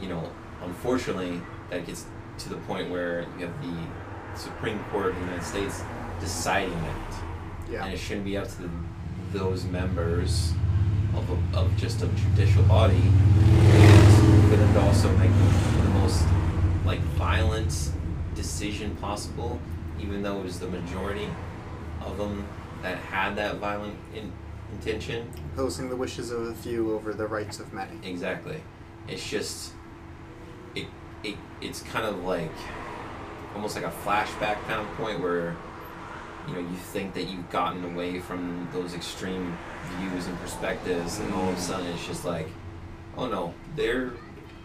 you 0.00 0.08
know, 0.08 0.30
unfortunately, 0.62 1.40
that 1.70 1.86
gets 1.86 2.06
to 2.38 2.48
the 2.48 2.56
point 2.56 2.90
where 2.90 3.26
you 3.38 3.46
have 3.46 3.62
the 3.62 4.38
Supreme 4.38 4.82
Court 4.90 5.08
of 5.08 5.14
the 5.16 5.20
United 5.22 5.44
States 5.44 5.82
deciding 6.20 6.80
that. 6.82 7.14
Yeah. 7.70 7.84
And 7.84 7.92
it 7.92 7.98
shouldn't 7.98 8.24
be 8.24 8.36
up 8.36 8.48
to 8.48 8.62
the, 8.62 8.70
those 9.32 9.64
members 9.64 10.52
of, 11.14 11.28
a, 11.30 11.58
of 11.58 11.76
just 11.76 12.02
a 12.02 12.06
judicial 12.08 12.62
body 12.64 13.00
for 13.00 14.56
them 14.56 14.72
to 14.74 14.80
also 14.80 15.10
make 15.16 15.30
the, 15.30 15.82
the 15.82 15.88
most 15.90 16.24
like 16.84 17.00
violent 17.00 17.90
decision 18.34 18.96
possible, 18.96 19.60
even 20.00 20.22
though 20.22 20.38
it 20.38 20.44
was 20.44 20.60
the 20.60 20.68
majority 20.68 21.28
of 22.00 22.16
them 22.16 22.46
that 22.82 22.96
had 22.96 23.36
that 23.36 23.56
violent 23.56 23.96
in, 24.14 24.32
intention. 24.72 25.30
Imposing 25.50 25.88
the 25.88 25.96
wishes 25.96 26.30
of 26.30 26.42
a 26.48 26.54
few 26.54 26.92
over 26.92 27.12
the 27.12 27.26
rights 27.26 27.60
of 27.60 27.72
many. 27.72 27.92
Exactly. 28.02 28.60
It's 29.06 29.28
just 29.28 29.72
it 30.74 30.86
it 31.22 31.36
it's 31.60 31.82
kind 31.82 32.06
of 32.06 32.24
like 32.24 32.52
almost 33.54 33.76
like 33.76 33.84
a 33.84 33.94
flashback 34.04 34.60
kind 34.66 34.80
of 34.80 34.86
point 34.96 35.20
where 35.20 35.56
you 36.46 36.54
know 36.54 36.60
you 36.60 36.76
think 36.76 37.14
that 37.14 37.24
you've 37.24 37.48
gotten 37.50 37.84
away 37.84 38.20
from 38.20 38.68
those 38.72 38.94
extreme 38.94 39.56
views 39.98 40.26
and 40.26 40.38
perspectives 40.40 41.18
and 41.18 41.32
all 41.34 41.48
of 41.48 41.56
a 41.56 41.60
sudden 41.60 41.86
it's 41.86 42.06
just 42.06 42.24
like 42.24 42.48
oh 43.16 43.26
no 43.26 43.54
they're 43.76 44.12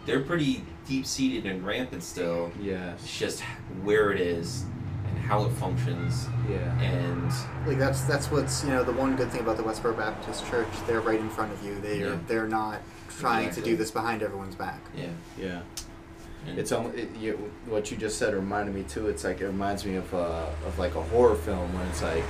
they're 0.06 0.20
pretty 0.20 0.62
deep 0.86 1.06
seated 1.06 1.50
and 1.50 1.64
rampant 1.66 2.02
still 2.02 2.50
yeah 2.60 2.92
it's 2.92 3.18
just 3.18 3.40
where 3.82 4.12
it 4.12 4.20
is 4.20 4.62
and 4.62 4.73
how 5.24 5.44
it 5.44 5.50
functions 5.52 6.28
Yeah. 6.48 6.58
and 6.80 7.32
Like 7.66 7.78
that's 7.78 8.02
that's 8.02 8.30
what's 8.30 8.62
you 8.64 8.70
know 8.70 8.84
the 8.84 8.92
one 8.92 9.16
good 9.16 9.30
thing 9.30 9.40
about 9.40 9.56
the 9.56 9.62
Westboro 9.62 9.96
Baptist 9.96 10.46
Church. 10.50 10.68
They're 10.86 11.00
right 11.00 11.18
in 11.18 11.28
front 11.30 11.52
of 11.52 11.62
you. 11.64 11.80
They 11.80 12.02
are 12.02 12.10
Yeah. 12.10 12.18
they're 12.28 12.46
not 12.48 12.80
trying 13.08 13.50
to 13.50 13.60
do 13.60 13.76
this 13.76 13.90
behind 13.90 14.22
everyone's 14.22 14.54
back. 14.56 14.80
yeah 14.96 15.06
Yeah. 15.38 15.60
and 16.46 16.58
It's 16.58 16.72
almost 16.72 16.96
it, 16.96 17.08
you, 17.16 17.50
what 17.66 17.90
you 17.90 17.96
just 17.96 18.18
said 18.18 18.34
reminded 18.34 18.74
me 18.74 18.82
too. 18.84 19.08
It's 19.08 19.24
like 19.24 19.40
it 19.40 19.46
reminds 19.46 19.84
me 19.86 19.96
of 19.96 20.12
uh, 20.14 20.46
of 20.66 20.78
like 20.78 20.94
a 20.94 21.02
horror 21.02 21.36
film 21.36 21.72
when 21.74 21.86
it's 21.88 22.02
like 22.02 22.24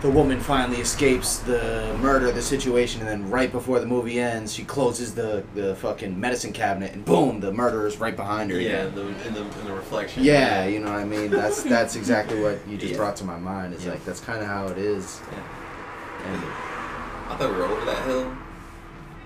the 0.00 0.10
woman 0.10 0.40
finally 0.40 0.78
escapes 0.78 1.38
the 1.40 1.96
murder, 2.00 2.32
the 2.32 2.40
situation, 2.42 3.00
and 3.00 3.08
then 3.08 3.30
right 3.30 3.52
before 3.52 3.80
the 3.80 3.86
movie 3.86 4.18
ends, 4.18 4.52
she 4.54 4.64
closes 4.64 5.14
the, 5.14 5.44
the 5.54 5.74
fucking 5.76 6.18
medicine 6.18 6.52
cabinet, 6.52 6.92
and 6.94 7.04
boom, 7.04 7.40
the 7.40 7.52
murderer's 7.52 7.98
right 7.98 8.16
behind 8.16 8.50
her. 8.50 8.58
Yeah, 8.58 8.84
again. 8.84 8.94
the, 8.94 9.06
in 9.28 9.34
the 9.34 9.42
in 9.60 9.64
the 9.66 9.72
reflection. 9.74 10.24
Yeah, 10.24 10.64
you 10.66 10.80
know 10.80 10.90
what 10.90 11.00
I 11.00 11.04
mean. 11.04 11.30
That's 11.30 11.62
that's 11.74 11.96
exactly 11.96 12.40
what 12.40 12.58
you 12.66 12.76
just 12.78 12.92
Yeah. 12.92 12.96
brought 12.98 13.16
to 13.16 13.24
my 13.24 13.38
mind. 13.38 13.74
It's 13.74 13.84
Yeah. 13.84 13.90
like 13.92 14.04
that's 14.04 14.20
kind 14.20 14.40
of 14.40 14.46
how 14.46 14.66
it 14.68 14.78
is. 14.78 15.20
And, 16.26 16.36
I 17.28 17.36
thought 17.36 17.50
we 17.52 17.56
were 17.58 17.64
over 17.64 17.84
that 17.86 18.04
hill. 18.06 18.36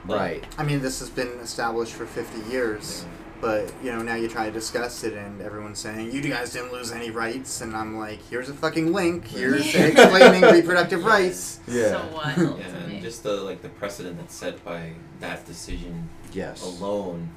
Like, 0.07 0.21
right. 0.21 0.47
I 0.59 0.65
mean, 0.65 0.81
this 0.83 0.99
has 1.01 1.09
been 1.09 1.29
established 1.41 1.95
for 1.95 2.05
50 2.05 2.51
years, 2.53 3.07
but 3.41 3.73
you 3.83 3.91
know 3.93 4.01
now 4.03 4.15
you 4.15 4.29
try 4.29 4.47
to 4.47 4.53
discuss 4.53 5.05
it, 5.05 5.15
and 5.15 5.41
everyone's 5.43 5.79
saying 5.79 6.13
you 6.13 6.21
guys 6.23 6.53
didn't 6.53 6.73
lose 6.73 6.93
any 6.93 7.11
rights, 7.11 7.61
and 7.61 7.77
I'm 7.77 7.99
like, 7.99 8.21
here's 8.31 8.49
a 8.49 8.55
fucking 8.55 8.93
link. 8.93 9.27
Here's 9.27 9.75
explaining 9.75 10.43
reproductive 10.43 11.05
rights. 11.15 11.61
Yeah. 11.67 11.89
So 11.91 12.11
wild 12.15 12.59
Yeah, 12.61 12.67
and 12.67 13.03
just 13.03 13.23
the 13.23 13.33
like 13.35 13.63
the 13.63 13.69
precedent 13.71 14.19
that's 14.19 14.35
set 14.35 14.65
by 14.65 14.93
that 15.21 15.45
decision 15.47 16.09
Yes. 16.33 16.63
alone, 16.65 17.29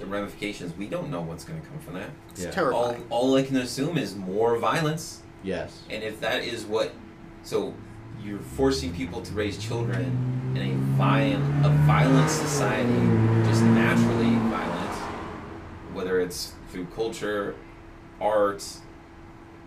the 0.00 0.06
ramifications. 0.06 0.76
We 0.76 0.86
don't 0.88 1.10
know 1.10 1.20
what's 1.20 1.44
going 1.44 1.60
to 1.60 1.66
come 1.68 1.78
from 1.80 1.94
that. 1.94 2.10
It's 2.30 2.44
Yeah. 2.56 2.70
All, 2.70 2.96
all 3.10 3.36
I 3.36 3.42
can 3.42 3.56
assume 3.56 3.96
is 3.98 4.16
more 4.16 4.56
violence, 4.56 5.22
Yes. 5.44 5.82
and 5.90 6.02
if 6.02 6.20
that 6.20 6.42
is 6.42 6.64
what, 6.64 6.92
so 7.42 7.74
you're 8.22 8.38
forcing 8.38 8.92
people 8.94 9.20
to 9.20 9.32
raise 9.32 9.58
children 9.58 10.52
in 10.54 10.62
a 10.62 10.74
violent, 10.96 11.66
a 11.66 11.70
violent 11.86 12.30
society, 12.30 12.92
just 13.48 13.62
naturally 13.62 14.36
violent, 14.48 14.91
whether 15.94 16.20
it's 16.20 16.52
through 16.70 16.86
culture, 16.86 17.54
art, 18.20 18.64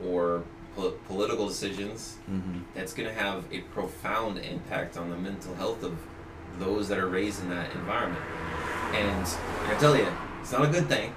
or 0.04 0.44
po- 0.76 0.96
political 1.08 1.48
decisions. 1.48 2.18
Mm-hmm. 2.30 2.60
that's 2.74 2.94
going 2.94 3.08
to 3.08 3.16
have 3.16 3.46
a 3.52 3.62
profound 3.62 4.38
impact 4.40 4.98
on 4.98 5.10
the 5.10 5.18
mental 5.18 5.56
health 5.56 5.84
of 5.84 5.98
those 6.60 6.88
that 6.90 6.98
are 6.98 7.08
raised 7.08 7.42
in 7.44 7.50
that 7.50 7.72
environment. 7.74 8.24
And 8.94 9.28
I 9.68 9.76
tell 9.80 9.96
you, 9.96 10.08
it's 10.42 10.52
not 10.52 10.64
a 10.64 10.68
good 10.68 10.88
thing. 10.88 11.14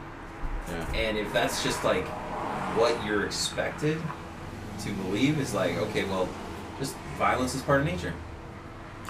Yeah. 0.68 0.92
And 0.94 1.18
if 1.18 1.32
that's 1.32 1.62
just 1.62 1.84
like 1.84 2.06
what 2.76 3.04
you're 3.04 3.24
expected 3.24 4.00
to 4.80 4.92
believe, 4.92 5.38
is 5.40 5.54
like, 5.54 5.76
okay, 5.76 6.04
well, 6.04 6.28
just 6.78 6.94
violence 7.16 7.54
is 7.54 7.62
part 7.62 7.80
of 7.80 7.86
nature. 7.86 8.14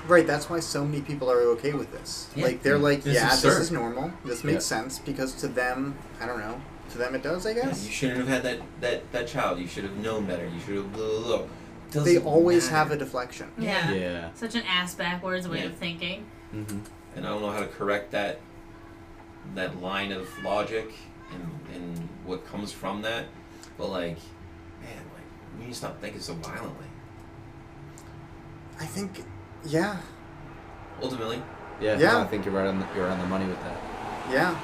Right, 0.09 0.27
that's 0.27 0.49
why 0.49 0.61
so 0.61 0.85
many 0.85 1.03
people 1.03 1.31
are 1.31 1.41
okay 1.53 1.75
with 1.75 1.93
this. 1.93 2.29
Yeah. 2.35 2.47
Like 2.47 2.63
they're 2.63 2.79
like, 2.79 2.99
It's 2.99 3.09
yeah, 3.09 3.27
absurd. 3.29 3.51
this 3.51 3.59
is 3.59 3.71
normal. 3.71 4.11
This 4.25 4.43
makes 4.43 4.65
Yeah. 4.71 4.79
sense 4.81 4.99
because 4.99 5.35
to 5.35 5.49
them, 5.49 5.97
I 6.21 6.27
don't 6.27 6.41
know. 6.41 6.61
To 6.93 6.99
them, 6.99 7.15
it 7.15 7.23
does, 7.23 7.45
I 7.47 7.51
Yeah, 7.51 7.67
guess. 7.67 7.85
you 7.85 7.93
shouldn't 7.93 8.19
have 8.21 8.29
had 8.29 8.43
that, 8.43 8.61
that, 8.81 9.13
that 9.13 9.29
child. 9.29 9.59
You 9.59 9.67
should 9.67 9.85
have 9.85 9.97
known 9.99 10.25
better. 10.25 10.47
You 10.49 10.59
should 10.61 10.77
have 10.77 10.93
blah, 10.95 11.07
blah, 11.07 11.21
blah. 11.39 11.47
They 11.91 12.15
Doesn't 12.15 12.27
always 12.27 12.65
matter. 12.65 12.77
have 12.77 12.91
a 12.93 12.97
deflection. 12.97 13.51
Yeah. 13.59 13.91
Yeah. 13.93 14.29
Such 14.35 14.55
an 14.55 14.63
ass 14.67 14.95
backwards 14.95 15.47
way 15.47 15.59
Yeah. 15.61 15.67
of 15.67 15.75
thinking. 15.77 16.25
Mm-hmm. 16.55 16.79
and 17.17 17.27
I 17.27 17.29
don't 17.31 17.43
know 17.43 17.51
how 17.51 17.61
to 17.61 17.67
correct 17.67 18.11
that 18.13 18.41
that 19.55 19.83
line 19.83 20.13
of 20.13 20.27
logic 20.43 20.93
and 21.33 21.75
and 21.75 22.09
what 22.25 22.47
comes 22.47 22.73
from 22.73 23.03
that. 23.03 23.27
But 23.77 23.91
like, 23.91 24.17
man, 24.81 24.97
like 25.15 25.25
we 25.59 25.65
need 25.67 25.73
to 25.73 25.77
stop 25.79 26.01
thinking 26.01 26.21
so 26.23 26.33
violently. 26.35 26.87
I 28.81 28.87
think, 28.87 29.25
yeah, 29.65 29.97
Ultimately, 31.03 31.43
Yeah. 31.81 31.97
Yeah. 31.99 32.13
no, 32.13 32.21
I 32.21 32.27
think 32.27 32.45
you're 32.45 32.55
right 32.55 32.67
on 32.67 32.81
the, 32.81 32.87
you're 32.95 33.07
on 33.09 33.19
the 33.19 33.27
money 33.27 33.47
with 33.47 33.61
that. 33.61 33.77
yeah. 34.31 34.49
I 34.51 34.53
know 34.53 34.59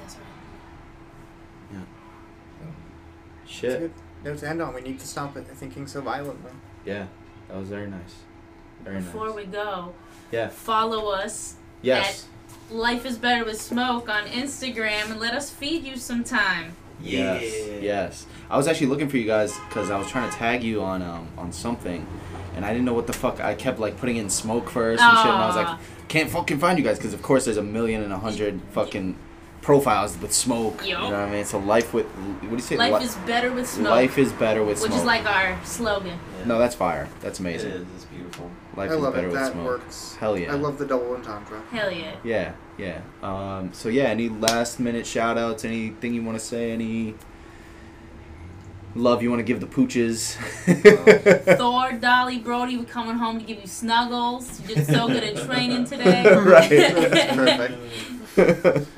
that's 0.00 0.16
right. 0.16 1.82
It's 3.44 3.52
Shit. 3.52 3.78
good. 3.80 3.92
Note 4.24 4.38
to 4.38 4.48
end 4.48 4.62
on. 4.62 4.74
We 4.74 4.80
need 4.80 4.98
to 5.00 5.06
stop 5.06 5.36
it 5.36 5.46
thinking 5.46 5.86
so 5.86 6.00
violently. 6.00 6.50
Yeah. 6.84 7.06
That 7.48 7.58
was 7.58 7.68
very 7.68 7.86
nice. 7.88 8.14
Very 8.82 8.96
nice. 8.96 9.04
Before 9.04 9.26
nice. 9.28 9.36
we 9.36 9.44
go, 9.46 9.94
Yeah. 10.32 10.48
follow 10.48 11.10
us 11.10 11.56
Yes. 11.82 12.26
Life 12.70 13.04
is 13.04 13.18
Better 13.18 13.44
with 13.44 13.60
Smoke 13.60 14.08
on 14.08 14.24
Instagram 14.26 15.10
and 15.10 15.20
let 15.20 15.34
us 15.34 15.50
feed 15.50 15.84
you 15.84 15.96
some 15.98 16.24
time. 16.24 16.74
Yes. 17.04 17.82
Yes. 17.82 18.26
I 18.50 18.56
was 18.56 18.66
actually 18.68 18.88
looking 18.88 19.08
for 19.08 19.16
you 19.16 19.26
guys 19.26 19.58
because 19.68 19.90
I 19.90 19.98
was 19.98 20.08
trying 20.08 20.30
to 20.30 20.36
tag 20.36 20.62
you 20.62 20.82
on 20.82 21.02
um 21.02 21.28
on 21.36 21.52
something, 21.52 22.06
and 22.56 22.64
I 22.64 22.70
didn't 22.72 22.84
know 22.84 22.94
what 22.94 23.06
the 23.06 23.12
fuck. 23.12 23.40
I 23.40 23.54
kept 23.54 23.78
like 23.78 23.96
putting 23.96 24.16
in 24.16 24.30
smoke 24.30 24.70
first 24.70 25.02
and 25.02 25.18
shit, 25.18 25.26
and 25.26 25.42
I 25.42 25.46
was 25.46 25.56
like, 25.56 25.78
can't 26.08 26.30
fucking 26.30 26.58
find 26.58 26.78
you 26.78 26.84
guys 26.84 26.98
because 26.98 27.14
of 27.14 27.22
course 27.22 27.44
there's 27.44 27.56
a 27.56 27.62
million 27.62 28.02
and 28.02 28.12
a 28.12 28.18
hundred 28.18 28.60
fucking 28.72 29.16
profiles 29.62 30.16
with 30.18 30.32
smoke. 30.32 30.86
You 30.86 30.94
know 30.94 31.04
what 31.04 31.14
I 31.14 31.30
mean? 31.30 31.44
So 31.44 31.58
life 31.58 31.92
with 31.94 32.06
what 32.06 32.50
do 32.50 32.56
you 32.56 32.58
say? 32.60 32.76
Life 32.76 33.00
Li- 33.00 33.04
is 33.06 33.16
better 33.26 33.52
with 33.52 33.68
smoke. 33.68 33.90
life 33.90 34.18
is 34.18 34.32
better 34.32 34.60
with 34.60 34.80
which 34.80 34.90
smoke. 34.90 34.90
Which 34.90 35.00
is 35.00 35.04
like 35.04 35.26
our 35.26 35.58
slogan. 35.64 36.18
Yeah. 36.38 36.44
no, 36.44 36.58
that's 36.58 36.74
fire. 36.74 37.08
That's 37.20 37.40
amazing. 37.40 37.70
is. 37.70 37.86
It's 37.96 38.04
beautiful. 38.04 38.50
Life 38.76 38.90
I 38.90 38.94
is 38.94 39.00
love 39.00 39.14
better 39.14 39.26
it. 39.28 39.30
with 39.30 39.38
That 39.40 39.52
smoke. 39.52 39.66
works. 39.66 40.16
Hell 40.18 40.36
yeah. 40.38 40.52
I 40.52 40.56
love 40.56 40.78
the 40.78 40.86
double 40.86 41.14
entendre. 41.14 41.60
Hell 41.70 41.90
yeah. 41.92 42.16
Yeah, 42.24 42.52
yeah. 42.78 43.00
Um, 43.22 43.72
so 43.72 43.88
yeah, 43.88 44.04
any 44.04 44.28
last 44.28 44.80
minute 44.80 45.06
shout 45.06 45.38
outs, 45.38 45.64
anything 45.64 46.12
you 46.14 46.22
want 46.24 46.38
to 46.38 46.44
say, 46.44 46.72
any 46.72 47.14
love 48.96 49.22
you 49.22 49.30
want 49.30 49.40
to 49.40 49.44
give 49.44 49.60
the 49.60 49.66
pooches? 49.66 50.34
Thor, 51.58 51.92
Dolly, 51.92 52.38
Brody, 52.38 52.76
we're 52.76 52.84
coming 52.84 53.16
home 53.16 53.38
to 53.38 53.44
give 53.44 53.60
you 53.60 53.66
snuggles. 53.66 54.60
You 54.62 54.74
did 54.74 54.86
so 54.86 55.06
good 55.06 55.22
at 55.22 55.36
training 55.46 55.84
today. 55.92 56.24
Right. 56.34 56.68
Perfect. 58.36 58.88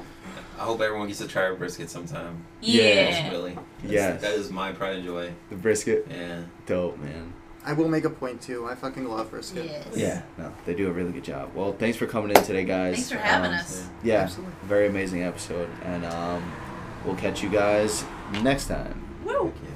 I 0.58 0.62
hope 0.62 0.80
everyone 0.80 1.06
gets 1.06 1.18
to 1.20 1.28
try 1.28 1.42
our 1.42 1.54
brisket 1.54 1.90
sometime. 1.90 2.44
yeah. 2.62 3.30
Really. 3.30 3.50
That's- 3.52 3.64
Yes. 3.84 4.20
That 4.22 4.32
is 4.34 4.50
my 4.50 4.72
pride 4.72 4.96
and 4.96 5.04
joy. 5.04 5.32
the 5.50 5.56
brisket, 5.56 6.06
Yeah. 6.10 6.40
dope 6.64 6.98
man. 6.98 7.32
I 7.66 7.72
will 7.72 7.88
make 7.88 8.05
a 8.05 8.10
point 8.10 8.40
too. 8.40 8.66
I 8.66 8.74
fucking 8.76 9.05
love 9.09 9.30
brisket. 9.30 9.64
Yes. 9.66 9.86
Yeah, 9.97 10.22
no, 10.38 10.52
they 10.64 10.72
do 10.74 10.88
a 10.88 10.93
really 10.93 11.12
good 11.12 11.24
job. 11.24 11.51
Well, 11.55 11.72
thanks 11.72 11.98
for 11.98 12.06
coming 12.06 12.30
in 12.36 12.43
today, 12.44 12.64
guys. 12.64 12.94
Thanks 12.94 13.10
for 13.10 13.18
having 13.18 13.51
Um, 13.51 13.56
us. 13.59 13.88
Yeah, 14.05 14.20
Absolutely. 14.22 14.55
very 14.64 14.86
amazing 14.86 15.22
episode, 15.24 15.68
and 15.84 16.05
um, 16.06 16.52
we'll 17.05 17.16
catch 17.16 17.43
you 17.43 17.48
guys 17.51 18.05
next 18.43 18.66
time. 18.68 19.02
Woo. 19.24 19.52